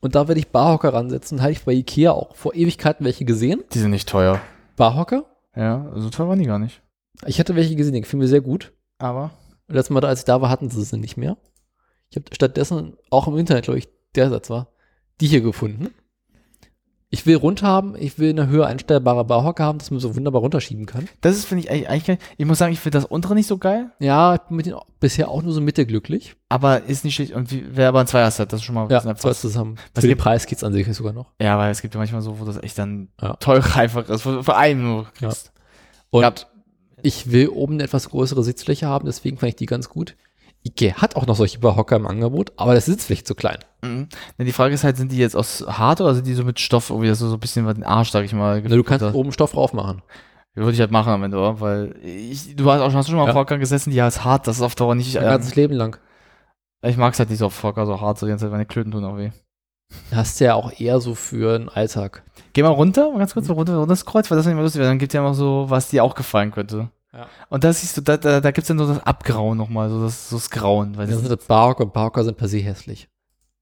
[0.00, 1.40] Und da werde ich Barhocker ransetzen.
[1.42, 3.64] Hatte ich bei Ikea auch vor Ewigkeiten welche gesehen.
[3.72, 4.40] Die sind nicht teuer.
[4.76, 5.24] Barhocker.
[5.56, 6.82] Ja, so teuer waren die gar nicht.
[7.26, 8.72] Ich hatte welche gesehen, die gefielen mir sehr gut.
[8.98, 9.30] Aber.
[9.68, 11.36] Letztes Mal, als ich da war, hatten sie sie nicht mehr.
[12.10, 14.68] Ich habe stattdessen auch im Internet, glaube ich, der Satz war,
[15.20, 15.88] die hier gefunden.
[17.08, 20.40] Ich will runter haben, ich will eine höher einstellbare Barhocker haben, dass man so wunderbar
[20.40, 21.08] runterschieben kann.
[21.20, 22.18] Das ist, finde ich, eigentlich, eigentlich geil.
[22.36, 24.78] Ich muss sagen, ich finde das untere nicht so geil, Ja, ich bin mit denen
[24.98, 26.34] bisher auch nur so Mitte glücklich.
[26.48, 27.32] aber ist nicht schlecht.
[27.32, 29.76] Und wie, wer aber ein Zweier-Set, das ist schon mal Ja, bisschen zwei zusammen.
[29.94, 31.32] Was Für den gibt- Preis geht es an sich sogar noch.
[31.40, 33.34] Ja, weil es gibt ja manchmal so, wo das echt dann Ja.
[33.34, 35.52] teurer einfach ist, wo du für einen nur kriegst.
[36.10, 36.34] Und Ja.
[37.06, 40.16] Ich will oben eine etwas größere Sitzfläche haben, deswegen fand ich die ganz gut.
[40.64, 43.58] Ikea hat auch noch solche Barhocker im Angebot, aber das ist Sitzfläche zu klein.
[43.82, 44.08] Mhm.
[44.38, 46.58] Ja, die Frage ist halt, sind die jetzt aus hart oder sind die so mit
[46.58, 48.60] Stoff, irgendwie so, so ein bisschen den Arsch, sag ich mal.
[48.62, 50.02] Du kannst oben Stoff drauf machen.
[50.54, 51.60] würde ich halt machen am Ende, oder?
[51.60, 53.30] Weil ich, du hast auch schon, hast schon mal Ja.
[53.30, 55.14] auf Hocker gesessen, die ist hart, das ist auf Dauer nicht.
[55.14, 55.98] Mein Ähm, ganzes Leben lang.
[56.82, 58.66] ich mag es halt nicht so auf Hocker, so hart, so die ganze Zeit, meine
[58.66, 59.30] Klöten tun auch weh.
[60.10, 62.24] Hast du ja auch eher so für den Alltag.
[62.54, 64.64] Geh mal runter, mal ganz kurz, mal runter, runter das Kreuz, weil das nicht mehr
[64.64, 66.90] lustig, weil dann gibt es ja noch so, was dir auch gefallen könnte.
[67.12, 67.28] Ja.
[67.48, 70.02] Und da siehst du, da, da, da gibt es dann so das Abgrauen nochmal, so
[70.02, 70.96] das, so das Grauen.
[70.96, 73.08] Weil Das das, sind das Barhocker und Barhocker sind per se hässlich.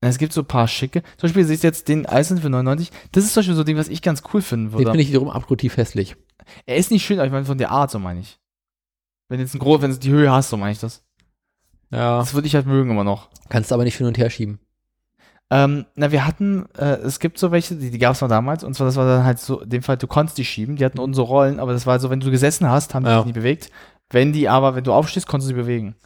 [0.01, 1.03] es gibt so ein paar schicke.
[1.19, 2.91] Zum Beispiel siehst du jetzt den Eisen für 99.
[3.13, 4.91] Das ist zum Beispiel so ein Ding, was ich ganz cool finden Den würde.
[4.91, 6.17] finde ich wiederum abgrundtief hässlich.
[6.67, 8.39] er ist nicht schön, aber ich meine von der Art, so meine ich.
[9.29, 11.03] Wenn du jetzt ein groß, wenn du die Höhe hast, so meine ich das.
[11.91, 12.19] Ja.
[12.19, 13.29] Das würde ich halt mögen immer noch.
[13.49, 14.59] Kannst du aber nicht hin und her schieben.
[15.51, 18.65] Ähm, na, wir hatten, äh, es gibt so welche, die, die gab es noch damals,
[18.65, 20.85] und zwar, das war dann halt so, in dem Fall, du konntest die schieben, die
[20.85, 23.19] hatten unten so Rollen, aber das war so, wenn du gesessen hast, haben die Ja.
[23.19, 23.71] sich nie bewegt.
[24.11, 25.97] Wenn die aber, wenn du aufstehst, konntest du sie bewegen.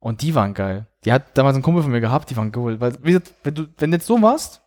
[0.00, 0.86] Und die waren geil.
[1.04, 2.78] Die hat damals ein Kumpel von mir gehabt, die waren cool.
[2.80, 4.60] Weil, wie gesagt, wenn du, wenn du jetzt so warst,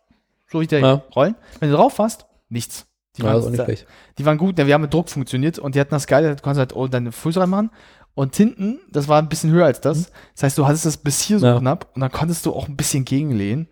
[0.50, 1.02] so wie der Ja.
[1.14, 2.86] Rollen, wenn du drauf warst, nichts.
[3.16, 3.86] Die waren, auch nicht
[4.18, 6.42] die waren gut, ja, wir haben mit Druck funktioniert und die hatten das geil, du
[6.42, 7.70] konntest halt oben deine Füße reinmachen.
[8.14, 10.10] Und hinten, das war ein bisschen höher als das.
[10.34, 11.52] Das heißt, du hattest das bis hier so Mhm.
[11.52, 11.58] Ja.
[11.60, 13.68] knapp und dann konntest du auch ein bisschen gegenlehnen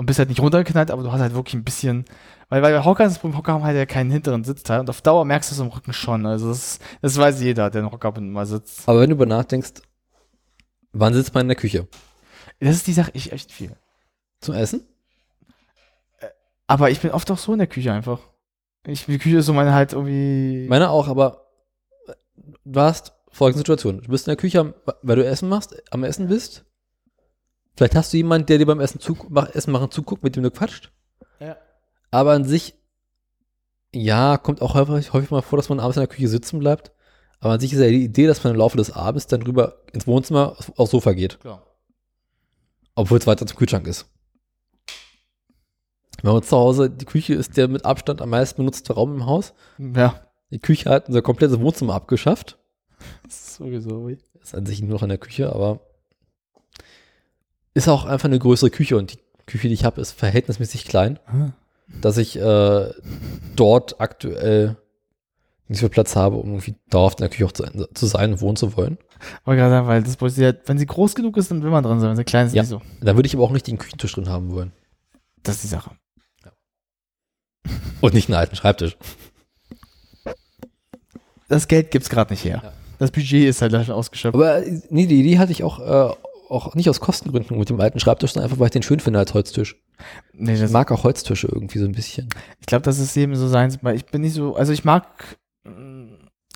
[0.00, 2.06] und bist halt nicht runtergeknallt, aber du hast halt wirklich ein bisschen,
[2.48, 4.88] weil, weil bei Hocker ist das Problem, Hocker haben halt ja keinen hinteren Sitzteil und
[4.88, 6.24] auf Dauer merkst du es im Rücken schon.
[6.24, 8.88] Also das, das weiß jeder, der einen Hocker mal sitzt.
[8.88, 9.82] Aber wenn du über nachdenkst,
[10.92, 11.86] wann sitzt man in der Küche?
[12.60, 13.76] Das ist die Sache, ich echt viel.
[14.40, 14.88] Zum Essen?
[16.66, 18.20] Aber ich bin oft auch so in der Küche einfach.
[18.86, 20.66] Ich, die Küche ist so meine halt irgendwie.
[20.66, 21.50] Meine auch, aber
[22.06, 22.14] äh,
[22.64, 24.00] du hast folgende Situation.
[24.00, 24.72] Du bist in der Küche,
[25.02, 26.64] weil du Essen machst, am Essen bist.
[27.80, 30.42] Vielleicht hast du jemanden, der dir beim Essen, zu, mach, Essen machen zuguckt, mit dem
[30.42, 30.92] du quatscht.
[31.38, 31.56] Ja.
[32.10, 32.74] Aber an sich,
[33.94, 36.92] ja, kommt auch häufig, häufig mal vor, dass man abends in der Küche sitzen bleibt.
[37.38, 39.80] Aber an sich ist ja die Idee, dass man im Laufe des Abends dann rüber
[39.94, 41.40] ins Wohnzimmer aufs Sofa geht.
[41.40, 41.66] Klar.
[42.96, 44.10] Obwohl es weiter zum Kühlschrank ist.
[46.22, 49.24] Bei uns zu Hause, die Küche ist der mit Abstand am meisten benutzte Raum im
[49.24, 49.54] Haus.
[49.78, 50.20] Ja.
[50.50, 52.58] Die Küche hat unser komplettes Wohnzimmer abgeschafft.
[53.30, 54.08] Sowieso.
[54.08, 55.80] Ist an sich nur noch in der Küche, aber
[57.74, 61.18] ist auch einfach eine größere Küche und die Küche, die ich habe, ist verhältnismäßig klein,
[61.26, 61.50] Ah.
[62.00, 62.90] dass ich äh,
[63.56, 64.76] dort aktuell
[65.68, 68.32] nicht so viel Platz habe, um irgendwie dauerhaft in der Küche auch zu, zu sein
[68.32, 68.98] und wohnen zu wollen.
[69.44, 72.00] Wollte gerade sagen, weil das ja, wenn sie groß genug ist, dann will man drin
[72.00, 72.10] sein.
[72.10, 72.62] Wenn sie klein ist, Ja.
[72.62, 72.82] nicht so.
[73.00, 74.72] Da würde ich aber auch nicht den Küchentisch drin haben wollen.
[75.42, 75.92] Das ist die Sache.
[78.00, 78.96] Und nicht einen alten Schreibtisch.
[81.48, 82.60] Das Geld gibt's gerade nicht her.
[82.64, 82.72] Ja.
[82.98, 84.34] Das Budget ist halt leider ausgeschöpft.
[84.34, 86.14] Aber äh, nee, die Idee hatte ich auch äh,
[86.50, 89.18] auch nicht aus Kostengründen mit dem alten Schreibtisch, sondern einfach, weil ich den schön finde
[89.18, 89.76] als Holztisch.
[90.32, 92.28] Nee, Ich mag auch Holztische irgendwie so ein bisschen.
[92.60, 95.38] ich glaube, das ist eben so sein, weil ich bin nicht so, also ich mag,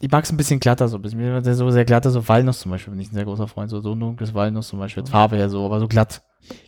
[0.01, 2.61] ich mag es ein bisschen glatter, so ein bisschen, mir so sehr glatter, so Walnuss
[2.61, 5.07] zum Beispiel, bin ich ein sehr großer Freund, so, so ein dunkles Walnuss zum Beispiel,
[5.07, 6.23] Farbe her so, aber so glatt.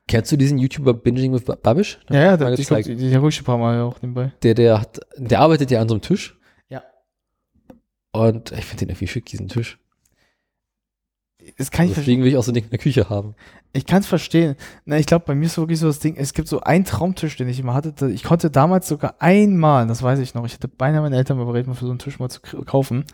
[0.08, 1.98] Kennst du diesen YouTuber Binging with Babish?
[2.08, 4.32] Ja, ja, der, ich ein paar Mal auch nebenbei.
[4.42, 6.38] Der, der hat, der arbeitet ja an so einem Tisch.
[6.68, 6.82] Ja.
[8.12, 9.78] Und ich finde den irgendwie schick, diesen Tisch.
[11.58, 11.94] Das kann ich verstehen.
[11.94, 13.34] Deswegen will ich auch so ein Ding in der Küche haben.
[13.72, 14.56] Ich kann es verstehen.
[14.84, 17.36] Na, ich glaube, bei mir ist wirklich so das Ding, es gibt so einen Traumtisch,
[17.36, 18.08] den ich immer hatte.
[18.10, 21.66] Ich konnte damals sogar einmal, das weiß ich noch, ich hatte beinahe meine Eltern überredet,
[21.68, 23.04] mal für so einen Tisch mal zu kaufen.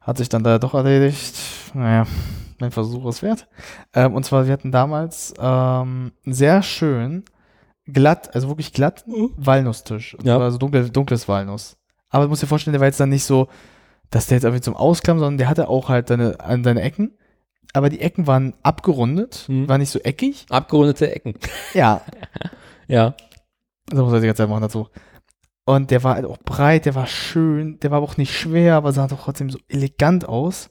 [0.00, 1.34] Hat sich dann da doch erledigt.
[1.72, 2.06] Naja,
[2.60, 3.48] mein Versuch ist wert.
[3.94, 7.24] Ähm, und zwar, wir hatten damals ähm, einen sehr schön
[7.86, 9.04] glatt, also wirklich glatt
[9.36, 10.14] Walnusstisch.
[10.14, 10.36] Und Ja.
[10.36, 11.76] zwar so dunkel, dunkles Walnuss.
[12.10, 13.48] Aber du musst dir vorstellen, der war jetzt dann nicht so,
[14.10, 17.12] dass der jetzt irgendwie zum Ausklammern, sondern der hatte auch halt deine, an deine Ecken.
[17.74, 19.68] Aber die Ecken waren abgerundet, Mhm.
[19.68, 20.46] waren nicht so eckig.
[20.48, 21.34] Abgerundete Ecken.
[21.74, 22.00] Ja,
[22.88, 23.14] Ja.
[23.92, 24.88] so muss er die ganze Zeit machen dazu.
[25.66, 28.92] Und der war halt auch breit, der war schön, der war auch nicht schwer, aber
[28.92, 30.70] sah doch trotzdem so elegant aus.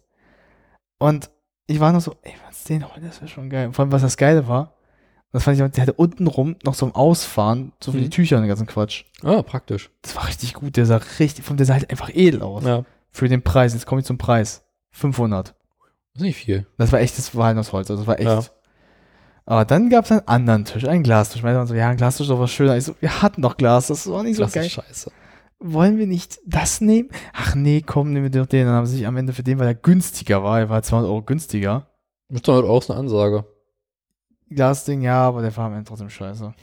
[0.99, 1.29] Und
[1.67, 3.71] ich war noch so, ey, was den holen, das wäre schon geil.
[3.73, 4.75] Vor allem, was das Geile war,
[5.31, 8.11] das fand ich, der hatte unten rum noch so ein Ausfahren, so für die Mhm.
[8.11, 9.05] Tücher und den ganzen Quatsch.
[9.23, 9.89] Ah, praktisch.
[10.03, 12.63] Das war richtig gut, der sah richtig, der sah halt einfach edel aus.
[12.63, 12.85] Ja.
[13.11, 14.63] Für den Preis, jetzt komme ich zum Preis.
[14.91, 15.55] 500.
[16.13, 16.67] Das ist nicht viel.
[16.77, 18.27] Das war echtes Walnussholz, also das war echt.
[18.27, 18.43] Ja.
[19.45, 21.43] Aber dann gab es einen anderen Tisch, einen Glastisch.
[21.43, 22.77] Meinte man so, ja, ein Glastisch ist doch was schöner.
[22.77, 24.65] Ich so, wir hatten doch Glas, das ist auch nicht so geil.
[24.65, 25.11] ist scheiße.
[25.59, 27.09] Wollen wir nicht das nehmen?
[27.33, 28.65] Ach nee, komm, nehmen wir doch den.
[28.65, 31.09] Dann haben sie sich am Ende für den, weil er günstiger war, er war 200
[31.09, 31.87] Euro günstiger.
[32.29, 33.45] Ist doch halt auch so eine Ansage.
[34.49, 36.53] Glasding, ja, aber der war am Ende trotzdem scheiße.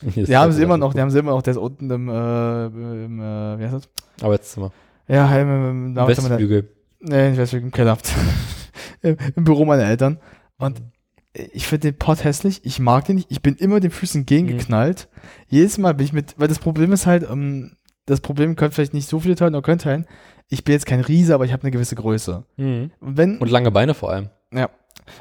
[0.02, 2.08] Ist Die haben sie immer noch, die haben sie immer noch, der ist unten im,
[2.08, 3.88] äh, im äh, wie heißt das?
[4.22, 4.72] Arbeitszimmer.
[5.08, 6.68] Ja, im, im, im, Westflügel.
[7.00, 7.98] Nee, ich weiß nicht, im Keller.
[9.02, 10.18] Im, Büro meiner Eltern.
[10.58, 10.82] Und
[11.32, 12.60] ich finde den Pott hässlich.
[12.64, 13.30] Ich mag den nicht.
[13.30, 15.08] Ich bin immer den Füßen gegengeknallt.
[15.48, 17.76] Jedes Mal bin ich mit, weil das Problem ist halt, ähm,
[18.06, 20.06] das Problem können vielleicht nicht so viele teilen, oder können teilen.
[20.48, 22.44] Ich bin jetzt kein Riese, aber ich habe eine gewisse Größe.
[22.56, 22.90] Mhm.
[23.00, 24.30] Und wenn, Und lange Beine vor allem.
[24.52, 24.70] ja.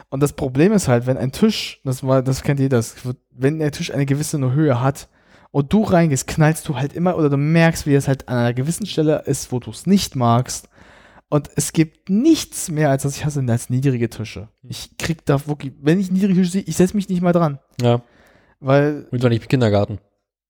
[0.10, 2.96] Und das Problem ist halt, wenn ein Tisch, das war, das kennt jeder, das
[3.32, 5.08] wenn der Tisch eine gewisse Höhe hat
[5.52, 8.54] und du reingehst, knallst du halt immer oder du merkst, wie es halt an einer
[8.54, 10.70] gewissen Stelle ist, wo du es nicht magst.
[11.30, 14.48] Und es gibt nichts mehr, als das ich hasse, als niedrige Tische.
[14.64, 17.60] Ich krieg da wirklich, wenn ich niedrige Tische sehe, ich setze mich nicht mal dran.
[17.82, 18.02] Ja.
[18.60, 20.00] Weil, Und doch nicht im Kindergarten.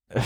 [0.10, 0.22] äh,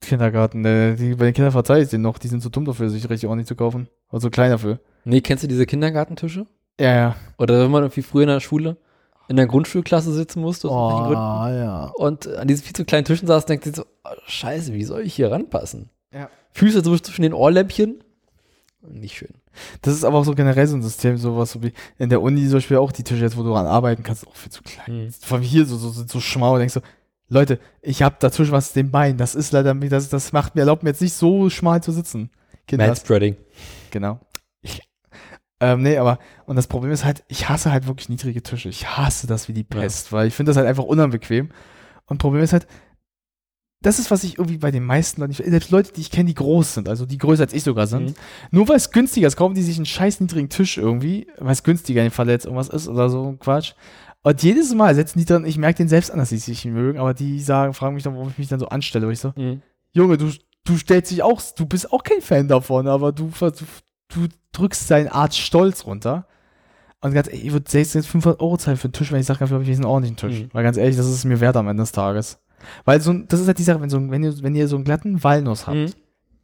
[0.00, 2.90] Kindergarten, äh, die, bei den Kindern verzeih ich denen noch, die sind zu dumm dafür,
[2.90, 3.88] sich richtig ordentlich zu kaufen.
[4.10, 4.78] Oder so klein dafür.
[5.04, 6.46] Nee, kennst du diese Kindergartentische?
[6.78, 7.16] Ja, ja.
[7.38, 8.76] Oder wenn man irgendwie früher in der Schule
[9.28, 11.86] in der Grundschulklasse sitzen musste, aus Oh, ja.
[11.96, 15.00] und an diesen viel zu kleinen Tischen saß, denkt sich so, oh, scheiße, wie soll
[15.00, 15.90] ich hier ranpassen?
[16.12, 16.28] Ja.
[16.52, 18.04] Füße so zwischen den Ohrläppchen.
[18.88, 19.34] Nicht schön.
[19.82, 22.44] Das ist aber auch so generell so ein System, sowas so wie in der Uni
[22.44, 25.06] zum Beispiel auch die Tische jetzt, wo du dran arbeiten kannst, auch viel zu klein.
[25.06, 25.12] Mhm.
[25.12, 26.80] Von hier so, so, so, so schmau, denkst du,
[27.28, 30.82] Leute, ich habe dazwischen was dem Bein, das ist leider, das, das macht mir, erlaubt
[30.82, 32.30] mir jetzt nicht so schmal zu sitzen.
[32.68, 33.36] Kinder, Manspreading.
[33.90, 34.20] genau.
[35.60, 38.68] ähm, nee, aber, und das Problem ist halt, ich hasse halt wirklich niedrige Tische.
[38.68, 39.80] Ich hasse das wie die Ja.
[39.80, 41.50] Pest, weil ich finde das halt einfach unanbequem.
[42.06, 42.66] Und Problem ist halt,
[43.82, 46.26] das ist, was ich irgendwie bei den meisten Leuten, nicht- selbst Leute, die ich kenne,
[46.28, 48.14] die groß sind, also die größer als ich sogar sind, Mhm.
[48.50, 51.62] nur weil es günstiger ist, kaufen die sich einen scheiß niedrigen Tisch irgendwie, weil es
[51.62, 53.74] günstiger in dem Fall jetzt irgendwas ist oder so ein Quatsch.
[54.22, 56.74] Und jedes Mal setzen die dann, ich merke den selbst an, dass sie sich nicht
[56.74, 59.06] mögen, aber die sagen, fragen mich dann, warum ich mich dann so anstelle.
[59.06, 59.62] Und ich so, Mhm.
[59.92, 60.30] Junge, du,
[60.64, 63.50] du stellst dich auch, du bist auch kein Fan davon, aber du, du,
[64.08, 66.26] du drückst deine Art Stolz runter.
[67.02, 69.26] Und ganz ehrlich, ich würde selbst jetzt 500 Euro zahlen für einen Tisch, wenn ich
[69.26, 70.40] sage, dafür habe ich einen ordentlichen Tisch.
[70.40, 70.48] Mhm.
[70.52, 72.38] Weil ganz ehrlich, das ist mir wert am Ende des Tages.
[72.84, 74.68] Weil so, ein- das ist halt die Sache, wenn, so, ein- wenn, ihr, wenn ihr
[74.68, 75.92] so einen glatten Walnuss habt, Mhm.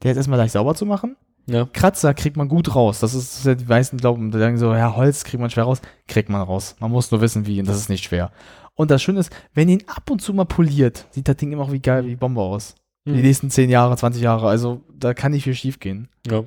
[0.02, 1.16] der jetzt erstmal leicht sauber zu machen,
[1.46, 1.66] Ja.
[1.72, 3.00] Kratzer kriegt man gut raus.
[3.00, 5.50] Das ist, das ist ja die meisten glauben, die sagen so, ja, Holz kriegt man
[5.50, 5.80] schwer raus.
[6.06, 6.76] Kriegt man raus.
[6.78, 8.30] Man muss nur wissen, wie, und das ist nicht schwer.
[8.74, 11.50] Und das Schöne ist, wenn ihr ihn ab und zu mal poliert, sieht das Ding
[11.50, 12.76] immer auch wie geil, wie Bombe aus.
[13.04, 13.22] Die Mhm.
[13.22, 16.08] nächsten 10 Jahre, 20 Jahre, also da kann nicht viel schief gehen.
[16.30, 16.44] ja.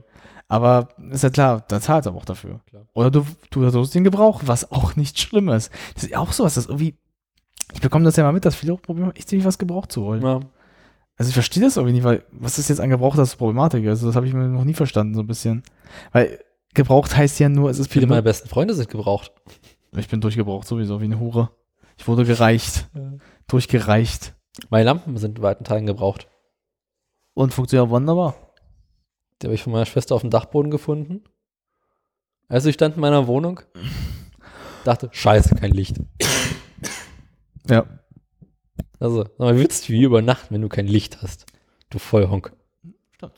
[0.48, 2.61] Aber ist ja klar, da zahlt er auch dafür.
[2.69, 2.84] Klar.
[2.94, 5.72] Oder du, du hast den Gebrauch, was auch nicht schlimm ist.
[5.95, 6.95] Das ist ja auch sowas, das irgendwie,
[7.74, 9.92] ich bekomme das ja mal mit, dass viele auch Probleme haben, echt ziemlich was gebraucht
[9.92, 10.22] zu wollen.
[10.22, 10.40] ja.
[11.18, 13.88] Also ich verstehe das irgendwie nicht, weil was ist jetzt an Gebrauch das Problematik?
[13.88, 15.64] Also das habe ich mir noch nie verstanden, so ein bisschen.
[16.11, 16.40] Weil
[16.74, 19.32] gebraucht heißt ja nur, es ist Viele meiner besten Freunde sind gebraucht.
[19.95, 21.52] Ich bin durchgebraucht sowieso, wie eine Hure.
[21.98, 22.90] Ich wurde gereicht.
[23.48, 24.35] Durchgereicht.
[24.69, 26.27] Meine Lampen sind in weiten Teilen gebraucht.
[27.34, 28.35] Und funktioniert wunderbar.
[29.42, 31.24] Die habe ich von meiner Schwester auf dem Dachboden gefunden.
[32.48, 33.61] Also ich stand in meiner Wohnung,
[34.84, 35.98] dachte, scheiße, kein Licht.
[37.69, 37.85] Ja.
[39.00, 41.45] Also, sag mal, willst du wie übernachten, wenn du kein Licht hast?
[41.90, 42.53] Du Vollhonk.
[43.16, 43.34] Stimmt.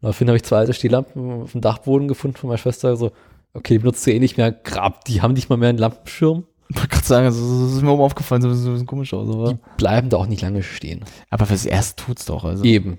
[0.00, 2.96] Daraufhin habe ich zwei alte Stehlampen auf dem Dachboden gefunden von meiner Schwester.
[2.96, 3.12] So,
[3.54, 4.52] okay, die benutzt du eh nicht mehr.
[4.52, 6.44] Grab, die haben nicht mal mehr einen Lampenschirm.
[6.68, 9.28] Ich wollte gerade sagen, das ist mir oben aufgefallen, so, so, so komisch aus.
[9.28, 11.04] Die Aber, bleiben da auch nicht lange stehen.
[11.28, 12.44] aber fürs Erste tut's doch.
[12.44, 12.64] Also.
[12.64, 12.98] Eben.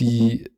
[0.00, 0.50] Die,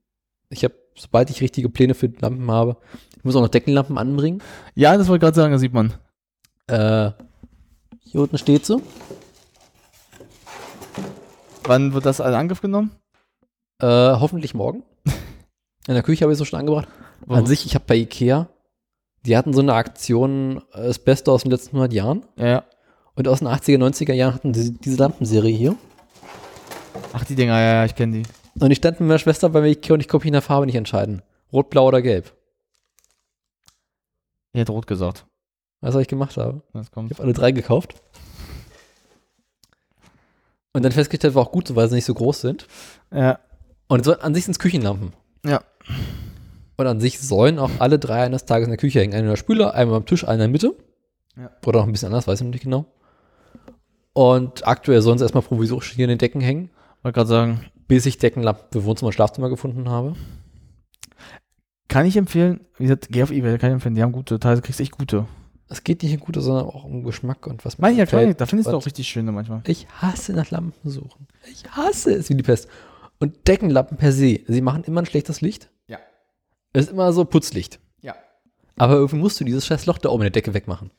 [0.51, 2.77] ich habe, sobald ich richtige Pläne für Lampen habe,
[3.17, 4.41] ich muss auch noch Deckenlampen anbringen.
[4.77, 5.95] Ja, das wollte ich gerade sagen, das sieht man.
[6.69, 7.11] Äh,
[8.01, 8.81] hier unten steht sie.
[11.67, 12.91] Wann wird das in Angriff genommen?
[13.81, 14.83] Äh, hoffentlich morgen.
[15.87, 16.89] In der Küche habe ich es so schon angebracht.
[17.27, 18.49] An sich, ich habe bei Ikea,
[19.25, 22.25] die hatten so eine Aktion, äh, das Beste aus den letzten 100 Jahren.
[22.37, 22.65] Ja.
[23.15, 25.77] Und aus den 80er, 90er Jahren hatten sie diese Lampenserie hier.
[27.13, 28.63] Ach, die Dinger, ja, ja, ich kenne die.
[28.63, 30.67] Und ich stand mit meiner Schwester bei Ikea und ich konnte mich in der Farbe
[30.67, 31.23] nicht entscheiden.
[31.53, 32.33] Rot, blau oder gelb.
[34.53, 35.27] Ich hätte rot gesagt.
[35.81, 36.63] Was ich gemacht habe.
[36.73, 37.11] Das kommt.
[37.11, 37.95] Ich habe alle drei gekauft.
[40.75, 42.67] Und dann festgestellt, war auch gut so, weil sie nicht so groß sind.
[43.13, 43.39] Ja.
[43.87, 45.13] Und so, an sich sind es Küchenlampen.
[45.47, 45.63] Ja.
[46.77, 49.15] Und an sich sollen auch alle drei eines Tages in der Küche hängen.
[49.15, 50.77] Einer in der Spüle, einmal am Tisch, einer in der Mitte.
[51.37, 51.51] Ja.
[51.65, 52.87] Oder noch ein bisschen anders, weiß ich noch nicht genau.
[54.13, 56.71] Und aktuell sollen sie erstmal provisorisch hier in den Decken hängen,
[57.03, 60.15] Wollte gerade sagen, bis ich Deckenlampen für Wohnzimmer und Schlafzimmer gefunden habe.
[61.89, 64.63] kann ich empfehlen, wie gesagt, geh auf Ebay, kann ich empfehlen, die haben gute Teile,
[64.63, 65.27] kriegst echt gute.
[65.69, 68.41] Es geht nicht in gute, sondern auch um Geschmack und was mir Meine ich gefällt.
[68.41, 69.63] da findest du auch richtig schöne manchmal.
[69.67, 71.27] Ich hasse nach Lampen suchen.
[71.51, 72.69] Ich hasse es wie die Pest.
[73.19, 75.71] Und Deckenlampen per se, sie machen immer ein schlechtes Licht.
[75.87, 75.99] Ja.
[76.73, 77.81] Es ist immer so Putzlicht.
[78.03, 78.15] Ja.
[78.77, 80.91] Aber irgendwie musst du dieses scheiß Loch da oben in der Decke wegmachen.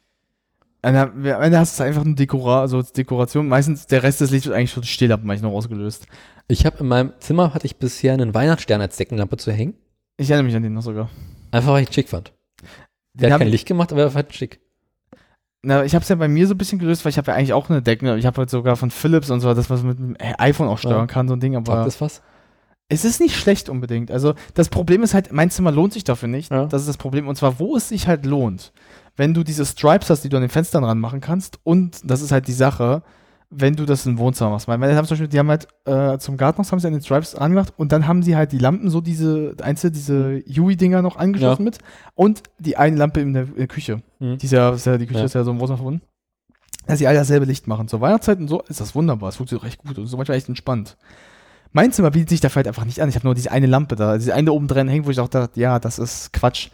[0.81, 3.47] Am Ende hast du einfach eine Dekora, also Dekoration.
[3.47, 6.05] Meistens der Rest des Lichts wird eigentlich schon Stehlampen eigentlich noch ausgelöst.
[6.47, 9.73] Ich habe in meinem Zimmer hatte ich bisher einen Weihnachtsstern als Deckenlampe zu hängen.
[10.17, 11.09] Ich erinnere mich an den noch sogar.
[11.51, 12.33] Einfach weil ich ihn schick fand.
[13.15, 14.59] Der hat kein ich- Licht gemacht, aber er war halt schick.
[15.63, 17.37] Na, ich habe es ja bei mir so ein bisschen gelöst, weil ich habe ja
[17.37, 18.15] eigentlich auch eine Decke.
[18.17, 20.77] Ich habe halt sogar von Philips und so, das was man mit dem iPhone auch
[20.77, 21.07] steuern Ja.
[21.07, 21.53] kann, so ein Ding.
[21.53, 22.21] Sagt Aber das was?
[22.87, 24.11] es ist nicht schlecht unbedingt.
[24.11, 26.51] Also das Problem ist halt, mein Zimmer lohnt sich dafür nicht.
[26.51, 26.65] Ja.
[26.67, 27.27] Das ist das Problem.
[27.27, 28.73] Und zwar, wo es sich halt lohnt.
[29.15, 31.57] Wenn du diese Stripes hast, die du an den Fenstern ranmachen kannst.
[31.63, 33.01] Und das ist halt die Sache,
[33.49, 34.67] wenn du das im Wohnzimmer machst.
[34.67, 36.93] Weil, weil die haben zum Beispiel, die haben halt äh, zum Gartenhaus haben sie an
[36.93, 41.01] den Stripes angemacht und dann haben sie halt die Lampen, so diese einzelne, diese UI-Dinger
[41.01, 41.65] noch angeschlossen Ja.
[41.65, 41.77] mit.
[42.15, 44.01] Und die eine Lampe in der, in der Küche.
[44.19, 44.37] Mhm.
[44.37, 45.25] Die, ist ja, ist ja, die Küche Ja.
[45.25, 46.01] ist ja so im Wohnzimmer verbunden.
[46.87, 47.87] Dass sie alle dasselbe Licht machen.
[47.87, 49.29] Zur Weihnachtszeit und so ist das wunderbar.
[49.29, 50.97] Es funktioniert recht gut und so manchmal echt entspannt.
[51.71, 53.09] Mein Zimmer bietet sich dafür halt einfach nicht an.
[53.09, 55.27] Ich habe nur diese eine Lampe da, diese eine oben dran hängt, wo ich auch
[55.27, 56.69] dachte, ja, das ist Quatsch.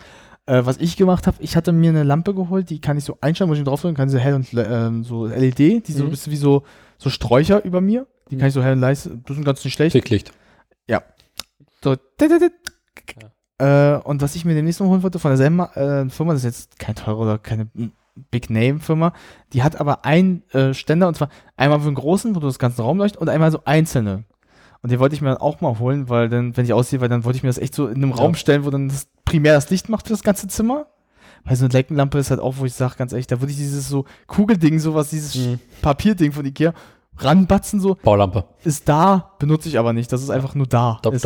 [0.52, 3.18] Äh, was ich gemacht habe, ich hatte mir eine Lampe geholt, die kann ich so
[3.22, 6.08] einstellen, muss ich drauf drücken, kann sie hell und ähm, so LED, die so Mhm.
[6.08, 6.64] ein bisschen wie so,
[6.98, 8.06] so Sträucher über mir.
[8.30, 9.94] Die kann ich so hell und leise, das ist ganz nicht schlecht.
[9.94, 10.34] Ficklicht.
[11.84, 12.52] So, dit, dit, dit.
[13.58, 16.46] Äh, und was ich mir demnächst noch holen wollte von derselben äh, Firma, das ist
[16.46, 17.88] jetzt kein teurer oder keine mm,
[18.30, 19.14] Big Name Firma,
[19.54, 22.60] die hat aber einen äh, Ständer und zwar einmal für den großen, wo du das
[22.60, 24.26] ganze Raum leuchtet und einmal so einzelne.
[24.84, 27.10] Und den wollte ich mir dann auch mal holen, weil dann, wenn ich aussehe, weil
[27.10, 28.16] dann wollte ich mir das echt so in einem Ja.
[28.18, 30.88] Raum stellen, wo dann das primär das Licht macht für das ganze Zimmer.
[31.44, 33.58] Weil so eine Leckenlampe ist halt auch, wo ich sage, ganz ehrlich, da würde ich
[33.58, 35.60] dieses so Kugelding, sowas, dieses Mhm.
[35.82, 36.74] Papierding von Ikea
[37.18, 38.46] ranbatzen, so, Baulampe.
[38.64, 40.12] ist da, benutze ich aber nicht.
[40.12, 41.00] Das ist einfach nur da.
[41.04, 41.24] Dopp- Ist-.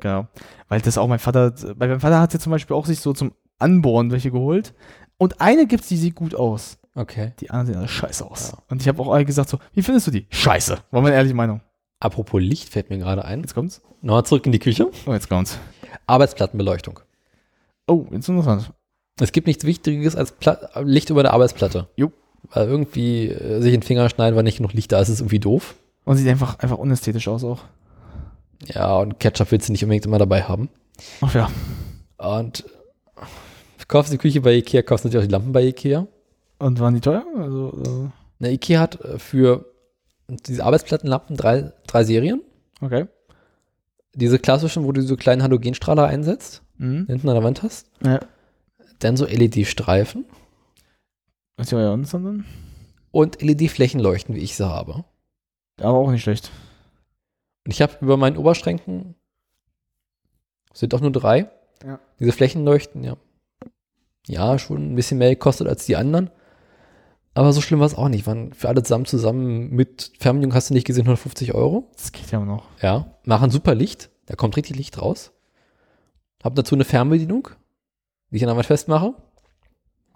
[0.00, 0.26] Genau.
[0.68, 3.12] Weil das auch mein Vater, bei meinem Vater hat ja zum Beispiel auch sich so
[3.12, 4.74] zum Anbohren welche geholt.
[5.18, 6.78] Und eine gibt's, die sieht gut aus.
[6.94, 7.32] Okay.
[7.40, 8.52] Die anderen sehen alle scheiße aus.
[8.52, 8.58] Ja.
[8.68, 10.26] Und ich habe auch alle gesagt so, wie findest du die?
[10.30, 10.78] Scheiße.
[10.90, 11.60] War meine ehrliche Meinung.
[12.00, 13.40] Apropos Licht fällt mir gerade ein.
[13.40, 13.82] Jetzt kommt's.
[14.00, 14.90] Nochmal zurück in die Küche.
[15.06, 15.58] Oh, jetzt kommt's.
[16.06, 17.00] Arbeitsplattenbeleuchtung.
[17.86, 18.72] Oh, jetzt interessant.
[19.20, 21.88] Es gibt nichts Wichtiges als Pla Licht über der Arbeitsplatte.
[21.96, 22.10] Jo.
[22.52, 25.20] Weil irgendwie äh, sich in den Finger schneiden, weil nicht genug Licht da ist, ist
[25.20, 25.74] irgendwie doof.
[26.04, 27.60] Und sieht einfach, einfach unästhetisch aus auch.
[28.66, 30.70] Ja, und Ketchup willst du nicht unbedingt immer dabei haben.
[31.20, 31.50] Ach ja.
[32.16, 32.64] Und
[33.78, 36.06] du kaufst die Küche bei Ikea, kaufst natürlich auch die Lampen bei Ikea.
[36.58, 37.24] Und waren die teuer?
[37.36, 39.18] Also, äh, Na, Ikea hat äh,
[40.36, 42.42] diese Arbeitsplattenlampen drei, drei Serien.
[42.80, 43.06] okay.
[44.14, 47.06] Diese klassischen, wo du so kleinen Halogenstrahler einsetzt, Mhm.
[47.06, 47.88] hinten an der Wand hast.
[48.04, 48.18] Ja.
[48.98, 50.24] Dann so LED-Streifen
[51.56, 52.44] Was ja uns dann?
[53.12, 55.04] und LED-Flächenleuchten, wie ich sie habe.
[55.80, 56.50] Aber auch nicht schlecht.
[57.66, 59.14] Und ich habe über meinen Oberschränken,
[60.72, 61.48] sind doch nur drei,
[61.84, 62.00] Ja.
[62.18, 63.16] diese Flächenleuchten, ja.
[64.26, 66.30] Ja, schon ein bisschen mehr gekostet als die anderen.
[67.40, 68.26] Aber so schlimm war es auch nicht.
[68.26, 71.88] Waren für alle zusammen zusammen mit Fernbedienung hast du nicht gesehen, 150 Euro.
[71.94, 72.66] Das geht ja noch.
[72.82, 73.14] Ja.
[73.24, 74.10] Machen super Licht.
[74.26, 75.32] Da kommt richtig Licht raus.
[76.44, 77.48] Hab dazu eine Fernbedienung,
[78.30, 79.14] die ich an der Wand festmache,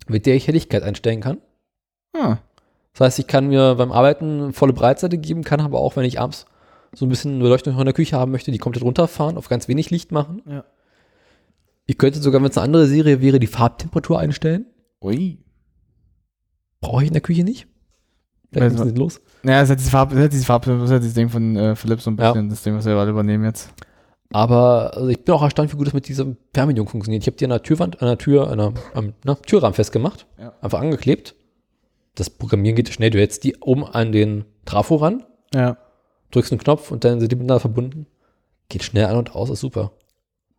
[0.06, 1.38] mit der ich Helligkeit einstellen kann.
[2.12, 2.36] Ah.
[2.92, 6.20] Das heißt, ich kann mir beim Arbeiten volle Breitseite geben, kann aber auch, wenn ich
[6.20, 6.44] abends
[6.92, 9.88] so ein bisschen Beleuchtung in der Küche haben möchte, die komplett runterfahren, auf ganz wenig
[9.88, 10.42] Licht machen.
[10.44, 10.64] Ja.
[11.86, 14.66] Ich könnte sogar, wenn es eine andere Serie wäre, die Farbtemperatur einstellen.
[15.00, 15.38] Ui.
[16.84, 17.66] Brauche ich in der Küche nicht.
[18.52, 19.20] Man- ist los.
[19.42, 21.74] Naja, es hat diese Farbe, es hat diese Farbe, das hat dieses Ding von äh,
[21.74, 22.32] Philips so ein Ja.
[22.32, 23.70] bisschen, das Ding, was wir gerade übernehmen jetzt.
[24.32, 27.22] Aber also ich bin auch erstaunt, wie gut das mit dieser Fernbedienung funktioniert.
[27.22, 30.26] Ich habe die an der Türwand, an der Tür, an der, am na, Türrahmen festgemacht,
[30.38, 30.52] Ja.
[30.60, 31.34] einfach angeklebt.
[32.14, 33.10] Das Programmieren geht schnell.
[33.10, 35.76] Du hältst die oben an den Trafo ran, Ja.
[36.30, 38.06] drückst einen Knopf und dann sind die miteinander verbunden.
[38.68, 39.92] Geht schnell an und aus, ist super.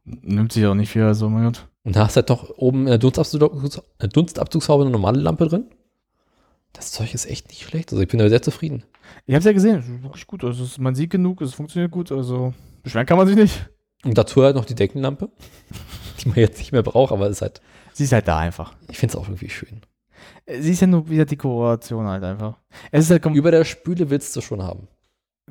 [0.04, 1.68] Nimmt sich auch nicht viel, also mein Gott.
[1.84, 3.82] Und da hast du halt noch oben in der Dunstabzugs
[4.12, 5.66] Dunstabzugshaube eine normale Lampe drin.
[6.76, 7.92] Das Zeug ist echt nicht schlecht.
[7.92, 8.84] Also ich bin da sehr zufrieden.
[9.26, 10.44] Ich hab's ja gesehen, es ist wirklich gut.
[10.44, 13.70] Also es, man sieht genug, es funktioniert gut, also beschweren kann man sich nicht.
[14.04, 15.30] Und dazu halt noch die Deckenlampe,
[16.22, 17.62] die man jetzt nicht mehr braucht, aber ist halt,
[17.94, 18.76] Sie ist halt da einfach.
[18.90, 19.82] ich finde es auch irgendwie schön.
[20.48, 22.60] Sie ist ja nur wieder Dekoration halt einfach.
[22.92, 24.88] Es ist halt Über der Spüle willst du schon haben.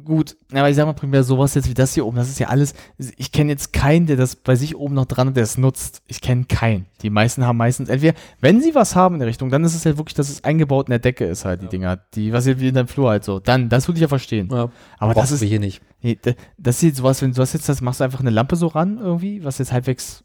[0.03, 0.37] Gut.
[0.53, 2.49] Ja, aber ich sag mal primär sowas jetzt wie das hier oben, das ist ja
[2.49, 2.75] alles.
[3.17, 6.03] Ich kenne jetzt keinen, der das bei sich oben noch dran hat, der es nutzt.
[6.07, 6.87] Ich kenne keinen.
[7.03, 9.87] Die meisten haben meistens entweder, wenn sie was haben in der Richtung, dann ist es
[9.87, 11.99] halt wirklich, dass es eingebaut in der Decke ist halt, die Dinger.
[12.15, 13.39] Die, was hier wie in deinem Flur halt so.
[13.41, 14.49] Dann, das würde ich ja verstehen.
[14.51, 15.81] Ja, Aber das ist, du hier nicht.
[16.03, 18.57] Nee, da- das sieht sowas, wenn du hast jetzt das, machst du einfach eine Lampe
[18.57, 20.25] so ran irgendwie, was jetzt halbwegs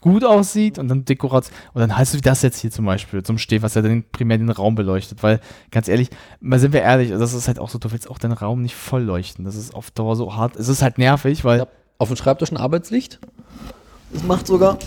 [0.00, 3.38] gut aussieht und dann Dekoration und dann hast du das jetzt hier zum Beispiel zum
[3.38, 6.10] Steh, was ja dann primär den Raum beleuchtet, weil ganz ehrlich,
[6.40, 8.76] mal sind wir ehrlich, das ist halt auch so, du willst auch den Raum nicht
[8.76, 11.66] voll leuchten, das ist auf Dauer so hart, es ist halt nervig, weil Ja.
[12.00, 13.18] Auf dem Schreibtisch ein Arbeitslicht.
[14.12, 14.78] Das macht sogar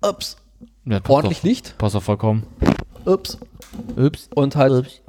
[0.00, 0.38] ups,
[0.86, 1.78] ja, ordentlich auf, Licht.
[1.78, 2.44] passt auf vollkommen.
[3.04, 3.38] Ups.
[3.96, 4.30] Ups.
[4.34, 5.02] Und halt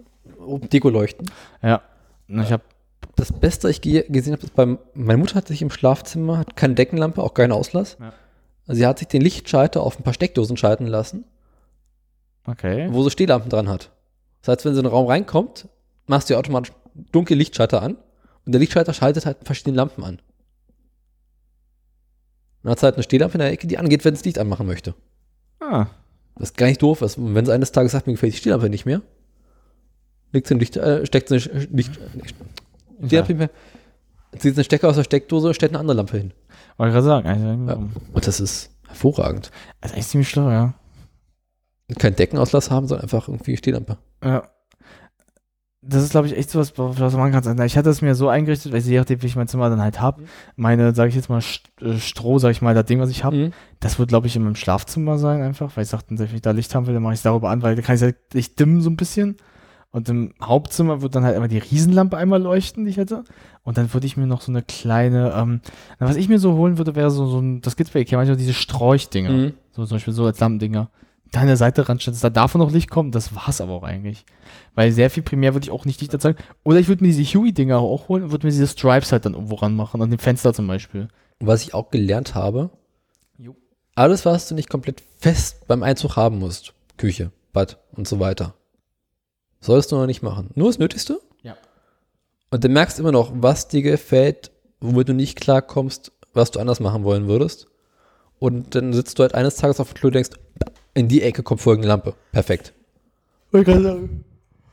[0.74, 1.32] Deko leuchten.
[1.62, 1.82] Ja.
[2.28, 2.64] Und Ich habe
[3.16, 6.58] Das Beste, ich ge gesehen habe, ist beim, meine Mutter hat sich im Schlafzimmer, hat
[6.58, 7.96] keine Deckenlampe, auch keinen Auslass.
[8.00, 8.12] Ja.
[8.68, 11.24] Also sie hat sich den Lichtschalter auf ein paar Steckdosen schalten lassen,
[12.48, 12.88] okay.
[12.92, 13.92] wo sie Stehlampen dran hat.
[14.42, 15.68] Das heißt, wenn sie in den Raum reinkommt,
[16.08, 16.74] machst du automatisch
[17.12, 17.98] dunkle Lichtschalter an
[18.46, 20.22] und der Lichtschalter schaltet halt verschiedene Lampen an.
[22.64, 24.66] Dann hat sie halt eine Stehlampe in der Ecke, die angeht, wenn es Licht anmachen
[24.66, 24.96] möchte.
[25.60, 25.88] Ah.
[26.36, 27.02] Das ist gar nicht doof.
[27.02, 27.18] ist.
[27.18, 29.02] Und wenn sie eines Tages sagt, mir gefällt die Stehlampe nicht mehr,
[30.32, 33.50] legt sie ein Licht, äh, steckt sie eine Licht, äh, Stehlampe nicht mehr,
[34.40, 36.34] zieht einen Stecker aus der Steckdose und stellt eine andere Lampe hin.
[36.78, 37.76] Wollte gerade sagen, also, Ja.
[38.14, 39.52] Und das ist hervorragend.
[39.84, 40.74] ist echt ziemlich schlau, ja.
[42.00, 43.98] Kein Deckenauslass haben, sondern einfach irgendwie Stehlampe.
[44.24, 44.50] Ja.
[45.88, 47.48] Das ist, glaube ich, echt sowas, was du machen kannst.
[47.60, 50.02] Ich hatte es mir so eingerichtet, weil je nachdem, wie ich mein Zimmer dann halt
[50.02, 50.24] habe,
[50.56, 51.44] meine, sage ich jetzt mal,
[51.80, 53.54] äh, Stroh, sage ich mal, das Ding, was ich habe, Mhm.
[53.82, 56.52] das wird, glaube ich, in meinem Schlafzimmer sein einfach, weil ich sagte, wenn ich da
[56.52, 58.60] Licht haben will, dann mache ich es darüber an, weil da kann ich halt Licht
[58.60, 59.38] dimmen so ein bisschen.
[59.96, 63.24] Und im Hauptzimmer wird dann halt einmal die Riesenlampe einmal leuchten, die ich hätte.
[63.64, 65.62] Und dann würde ich mir noch so eine kleine, ähm,
[66.00, 68.36] was ich mir so holen würde, wäre so, so ein, das gibt's bei Ikea manchmal
[68.36, 69.30] diese Sträuchdinger.
[69.30, 69.54] Mhm.
[69.72, 70.90] So zum Beispiel so als Lampendinger.
[71.32, 73.84] Da an der Seite ranstellen, dass da davon noch Licht kommt, das war's aber auch
[73.84, 74.26] eigentlich.
[74.74, 76.40] Weil sehr viel primär würde ich auch nicht Licht erzeugen.
[76.66, 79.34] Oder ich würde mir diese Huey-Dinger auch holen und würde mir diese Stripes halt dann
[79.34, 81.08] irgendwo ranmachen, an dem Fenster zum Beispiel.
[81.40, 82.70] Und was ich auch gelernt habe,
[83.96, 88.56] alles, was du nicht komplett fest beim Einzug haben musst, Küche, Bad und so weiter,
[89.66, 90.50] sollst du noch nicht machen.
[90.56, 91.20] Nur das Nötigste.
[91.44, 91.56] Ja.
[92.52, 96.80] Und du merkst immer noch, was dir gefällt, womit du nicht klarkommst, was du anders
[96.80, 97.68] machen wollen würdest.
[98.40, 100.32] Und dann sitzt du halt eines Tages auf dem Klo und denkst,
[100.94, 102.14] in die Ecke kommt folgende Lampe.
[102.32, 102.74] Perfekt.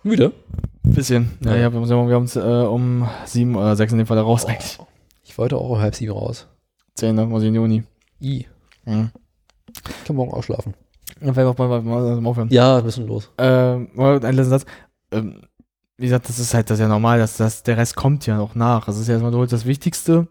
[0.03, 0.33] Müde?
[0.83, 1.39] Bisschen.
[1.45, 1.73] Ja, Ja.
[1.73, 4.45] wir haben, wir haben uns äh, um sieben oder sechs in dem Fall da raus
[4.45, 4.79] eigentlich.
[5.25, 6.47] Ich wollte auch um halb sieben raus.
[6.95, 7.85] Zehn, dann muss ich in die Uni.
[8.21, 8.47] I.
[8.85, 9.11] Mhm.
[9.69, 10.75] Ich kann morgen ausschlafen.
[11.23, 12.49] Ja, vielleicht auch mal, mal, mal, mal aufhören.
[12.51, 13.31] Ja, ein bisschen los.
[13.39, 14.67] Ähm, ein letzter Satz.
[15.11, 15.43] Ähm,
[15.99, 18.37] wie gesagt, das ist halt das ist ja normal, dass das, der Rest kommt ja
[18.37, 18.87] noch nach.
[18.87, 20.27] Das ist ja erstmal du holst das Wichtigste.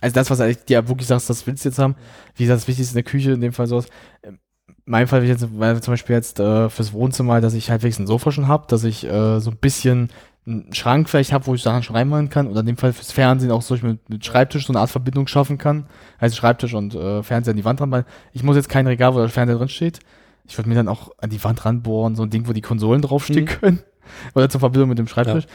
[0.00, 1.94] Also das, was eigentlich dir wirklich sagst, das willst du jetzt haben.
[2.36, 3.86] Wie gesagt, das Wichtigste in der Küche, in dem Fall sowas.
[4.22, 4.38] Ähm,
[4.68, 7.70] In meinem Fall will ich jetzt, weil zum Beispiel jetzt äh, fürs Wohnzimmer, dass ich
[7.70, 10.08] halbwegs ein Sofa schon habe, dass ich äh, so ein bisschen
[10.46, 12.46] einen Schrank vielleicht habe, wo ich Sachen schon reinmachen kann.
[12.46, 14.90] Oder in dem Fall fürs Fernsehen auch so ich mit, mit Schreibtisch so eine Art
[14.90, 15.86] Verbindung schaffen kann.
[16.18, 18.04] Also Schreibtisch und äh, Fernseher an die Wand ranbauen.
[18.32, 20.00] Ich muss jetzt kein Regal, wo der Fernseher drin steht.
[20.46, 23.02] Ich würde mir dann auch an die Wand ranbohren, so ein Ding, wo die Konsolen
[23.02, 23.48] draufstehen Mhm.
[23.48, 23.82] können.
[24.34, 25.46] Oder zur Verbindung mit dem Schreibtisch.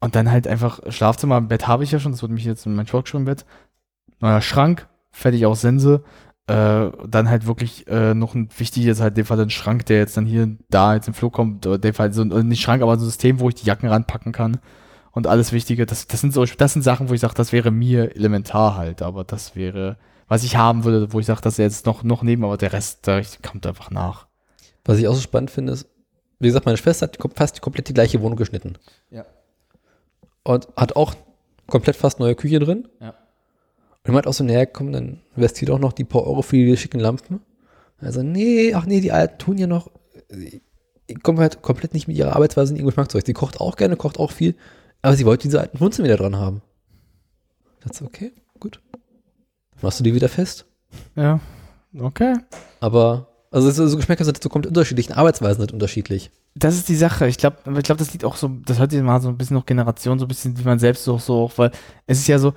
[0.00, 2.74] Und dann halt einfach Schlafzimmer, Bett habe ich ja schon, das würde mich jetzt in
[2.74, 3.12] mein Schrank
[4.20, 6.02] Neuer Schrank, fertig aus Sense.
[6.46, 9.86] Äh, dann halt wirklich äh, noch ein wichtig ist halt in dem Fall ein Schrank,
[9.86, 12.48] der jetzt dann hier da jetzt im Flug kommt, oder in dem Fall so ein,
[12.48, 14.58] nicht Schrank, aber so ein System, wo ich die Jacken ranpacken kann
[15.12, 15.86] und alles Wichtige.
[15.86, 19.00] Das, das sind so, das sind Sachen, wo ich sage, das wäre mir elementar halt,
[19.02, 19.96] aber das wäre,
[20.30, 22.72] was ich haben würde, wo ich sage, das ist jetzt noch, noch neben, aber der
[22.72, 24.28] Rest, da kommt einfach nach.
[24.84, 25.88] Was ich auch so spannend finde, ist,
[26.38, 28.74] wie gesagt, meine Schwester hat fast komplett die gleiche Wohnung geschnitten.
[29.10, 29.26] Ja.
[30.44, 31.16] Und hat auch
[31.66, 32.86] komplett fast neue Küche drin.
[33.00, 33.08] Ja.
[33.08, 36.76] Und jemand auch so näher kommen, dann investiert auch noch die paar Euro für die
[36.76, 37.40] schicken Lampen.
[37.98, 39.90] Also, nee, ach nee, die alten tun ja noch.
[41.08, 43.26] Ich komme halt komplett nicht mit ihrer Arbeitsweise in ihren Geschmack zurecht.
[43.26, 44.54] Sie kocht auch gerne, kocht auch viel,
[45.02, 46.62] aber sie wollte diese alten Wohnzimmer wieder dran haben.
[47.80, 48.80] Dachte so, okay, gut.
[49.82, 50.66] Machst du die wieder fest?
[51.16, 51.40] Ja.
[51.98, 52.34] Okay.
[52.80, 56.30] Aber, also so so Geschmäcker sind so komplett unterschiedlich, Arbeitsweisen sind unterschiedlich.
[56.54, 57.26] Das ist die Sache.
[57.28, 59.56] Ich glaube, ich glaube, das liegt auch so, das hört sich mal so ein bisschen
[59.56, 61.70] noch Generation, so ein bisschen, wie man selbst so, so auch, weil
[62.06, 62.54] es ist ja so,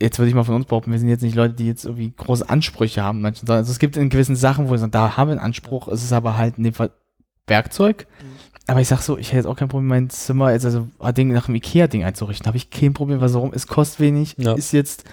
[0.00, 2.12] jetzt würde ich mal von uns behaupten, wir sind jetzt nicht Leute, die jetzt irgendwie
[2.16, 3.24] große Ansprüche haben.
[3.24, 6.02] Also es gibt in gewissen Sachen, wo wir sagen, da haben wir einen Anspruch, es
[6.02, 6.90] ist aber halt in dem Fall
[7.46, 8.06] Werkzeug.
[8.66, 11.14] Aber ich sag so, ich hätte jetzt auch kein Problem, mein Zimmer jetzt also ein
[11.14, 12.46] Ding nach dem Ikea-Ding einzurichten.
[12.46, 13.52] Habe ich kein Problem, weil warum?
[13.52, 14.54] Es kostet wenig, Ja.
[14.54, 15.04] ist jetzt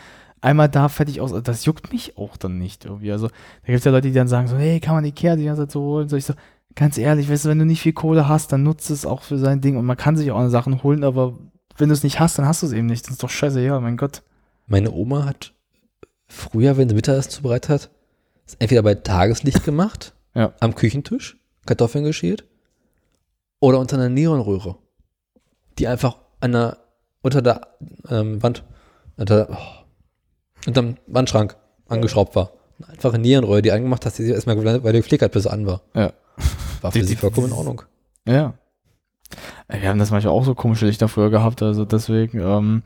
[0.41, 1.33] einmal da fertig aus.
[1.43, 3.11] Das juckt mich auch dann nicht irgendwie.
[3.11, 5.45] Also, da gibt es ja Leute, die dann sagen so, hey, kann man Ikea die
[5.45, 6.09] ganze Zeit so holen?
[6.09, 6.33] So, ich so,
[6.75, 9.37] ganz ehrlich, weißt du, wenn du nicht viel Kohle hast, dann nutzt es auch für
[9.37, 9.77] sein Ding.
[9.77, 11.37] Und man kann sich auch Sachen holen, aber
[11.77, 13.05] wenn du es nicht hast, dann hast du es eben nicht.
[13.05, 14.23] Das ist doch scheiße, ja, mein Gott.
[14.67, 15.53] Meine Oma hat
[16.27, 17.89] früher, wenn sie Mittagessen zubereitet hat,
[18.45, 20.53] es entweder bei Tageslicht gemacht, Ja.
[20.59, 22.45] am Küchentisch, Kartoffeln geschält,
[23.59, 24.77] oder unter einer Neonröhre,
[25.77, 26.77] die einfach an der,
[27.21, 27.61] unter der
[28.09, 28.63] ähm, Wand,
[29.17, 29.78] unter, oh,
[30.67, 31.55] unterm Wandschrank
[31.87, 32.51] angeschraubt war.
[32.79, 35.51] Eine einfache Neonröhre, die angemacht hat, die sie erstmal geblendet, weil der geflickert, bis sie
[35.51, 35.81] an war.
[35.93, 36.13] Ja.
[36.81, 37.81] War für Die- sie vollkommen in Ordnung.
[38.27, 38.53] Ja.
[39.67, 42.83] Wir haben das manchmal auch so komische Lichter früher gehabt, also deswegen, ähm,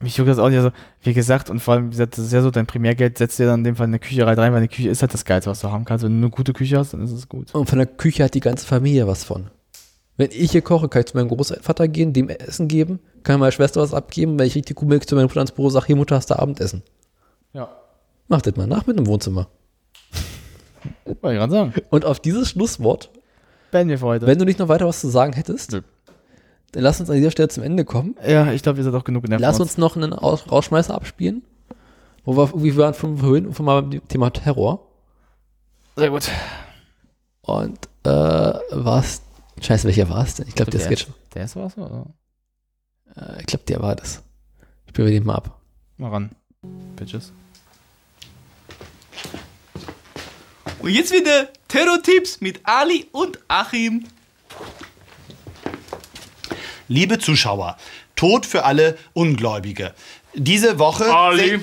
[0.00, 0.58] mich juckt das auch nicht.
[0.58, 0.70] Also,
[1.02, 3.46] wie gesagt, und vor allem, wie gesagt, das ist ja so, dein Primärgeld setzt dir
[3.46, 5.60] dann in dem Fall eine Küche rein, weil eine Küche ist halt das Geilste, was
[5.60, 6.04] du haben kannst.
[6.04, 7.52] Wenn du eine gute Küche hast, dann ist es gut.
[7.54, 9.50] Und von der Küche hat die ganze Familie was von.
[10.18, 13.52] Wenn ich hier koche, kann ich zu meinem Großvater gehen, dem Essen geben, kann meiner
[13.52, 16.16] Schwester was abgeben, wenn ich richtig Kuhmilch zu meiner Mutter ans Büro sage, hier Mutter,
[16.16, 16.82] hast du Abendessen.
[17.52, 17.70] Ja.
[18.26, 19.48] Macht das mal nach mit dem Wohnzimmer.
[21.04, 21.74] Wollte ich gerade sagen.
[21.90, 23.10] Und auf dieses Schlusswort,
[23.70, 25.82] wenn du nicht noch weiter was zu sagen hättest, Nö.
[26.72, 28.16] dann lass uns an dieser Stelle zum Ende kommen.
[28.26, 29.40] ja, ich glaube, wir sind auch genug genervt.
[29.40, 31.42] Lass uns noch einen Aus Rausschmeißer abspielen.
[32.24, 34.84] Wo wir, wie wir waren von vorhin von mal beim Thema Terror.
[35.96, 36.28] Sehr gut.
[37.42, 38.10] Und äh,
[38.72, 39.22] was?
[39.60, 40.48] Scheiße, welcher war es denn?
[40.48, 41.06] Ich glaube, der Der Sketch.
[41.34, 42.06] Der ist was, oder?
[43.16, 44.22] Äh, ich glaube, der war das.
[44.88, 45.60] Spielen wir den mal ab.
[45.96, 46.30] Mal ran.
[46.96, 47.32] Bitches.
[50.80, 54.04] Und jetzt wieder Terror-Tipps mit Ali und Achim.
[56.86, 57.76] Liebe Zuschauer,
[58.16, 59.92] Tod für alle Ungläubige.
[60.34, 61.04] Diese Woche.
[61.04, 61.60] Ali,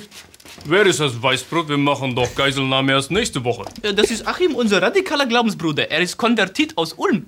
[0.66, 1.70] wer ist das Weißbrot?
[1.70, 3.66] Wir machen doch Geiselnahme erst nächste Woche.
[3.82, 5.90] Das ist Achim, unser radikaler Glaubensbruder.
[5.90, 7.26] Er ist konvertiert aus Ulm.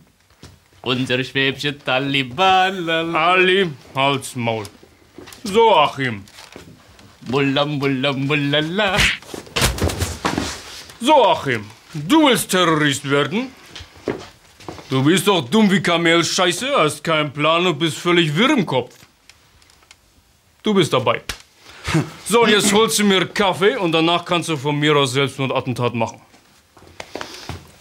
[0.82, 3.16] Unser schwäbische Taliban.
[3.16, 4.66] Ali, halt's Maul.
[5.44, 6.24] So, Achim.
[7.22, 8.98] Bullam, bullam, bullala.
[11.02, 11.66] So, Achim.
[11.94, 13.52] Du willst Terrorist werden?
[14.90, 18.96] Du bist doch dumm wie Kamelscheiße, hast keinen Plan und bist völlig wirr im Kopf.
[20.64, 21.22] Du bist dabei.
[22.26, 25.94] So, und jetzt holst du mir Kaffee und danach kannst du von mir aus Selbstmordattentat
[25.96, 26.22] machen.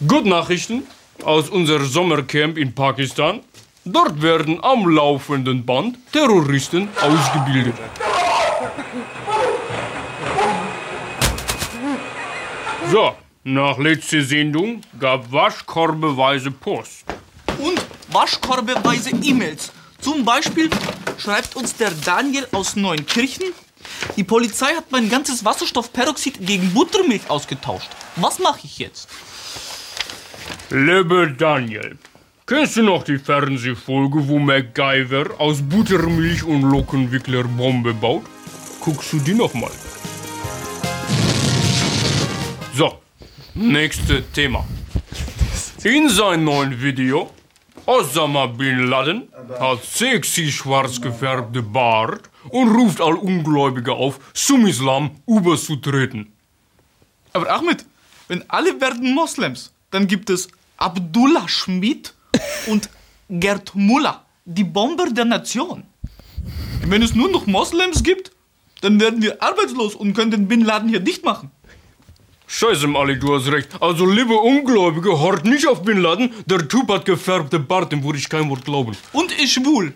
[0.07, 0.83] Gut Nachrichten
[1.23, 3.41] aus unser Sommercamp in Pakistan.
[3.85, 7.75] Dort werden am laufenden Band Terroristen ausgebildet.
[12.91, 17.05] So, nach letzter Sendung gab waschkorbeweise Post.
[17.59, 17.81] Und
[18.11, 19.71] waschkorbeweise E-Mails.
[19.99, 20.69] Zum Beispiel
[21.17, 23.53] schreibt uns der Daniel aus Neunkirchen.
[24.15, 27.89] Die Polizei hat mein ganzes Wasserstoffperoxid gegen Buttermilch ausgetauscht.
[28.15, 29.09] Was mache ich jetzt?
[30.69, 31.97] Lieber Daniel,
[32.45, 38.25] kennst du noch die Fernsehfolge, wo MacGyver aus Buttermilch und Lockenwickler Bombe baut?
[38.81, 39.71] Guckst du die noch mal?
[42.75, 42.99] So,
[43.53, 44.67] nächstes Thema.
[45.85, 47.31] In seinem neuen Video,
[47.85, 55.11] Osama Bin Laden hat sexy schwarz gefärbte Bart und ruft all Ungläubige auf, zum Islam
[55.27, 56.33] überzutreten.
[57.31, 57.85] Aber Ahmed,
[58.27, 62.13] wenn alle werden Moslems, dann gibt es Abdullah Schmidt
[62.67, 62.89] und
[63.29, 65.83] Gerd Mullah, die Bomber der Nation.
[66.85, 68.31] Wenn es nur noch Moslems gibt,
[68.81, 71.51] dann werden wir arbeitslos und können den Bin Laden hier dicht machen.
[72.49, 73.69] Scheiße, Ali, du hast recht.
[73.81, 76.31] Also, liebe Ungläubige, hört nicht auf Bin Laden.
[76.45, 78.95] Der Typ hat gefärbte Bart, dem würde ich kein Wort glauben.
[79.11, 79.93] Und ist schwul.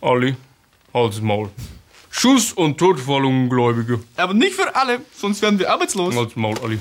[0.00, 0.34] Ali,
[0.92, 1.50] halt's Maul.
[2.10, 4.00] Schuss und Tod für alle Ungläubige.
[4.16, 6.16] Aber nicht für alle, sonst werden wir arbeitslos.
[6.16, 6.80] Halt's Maul, Ali.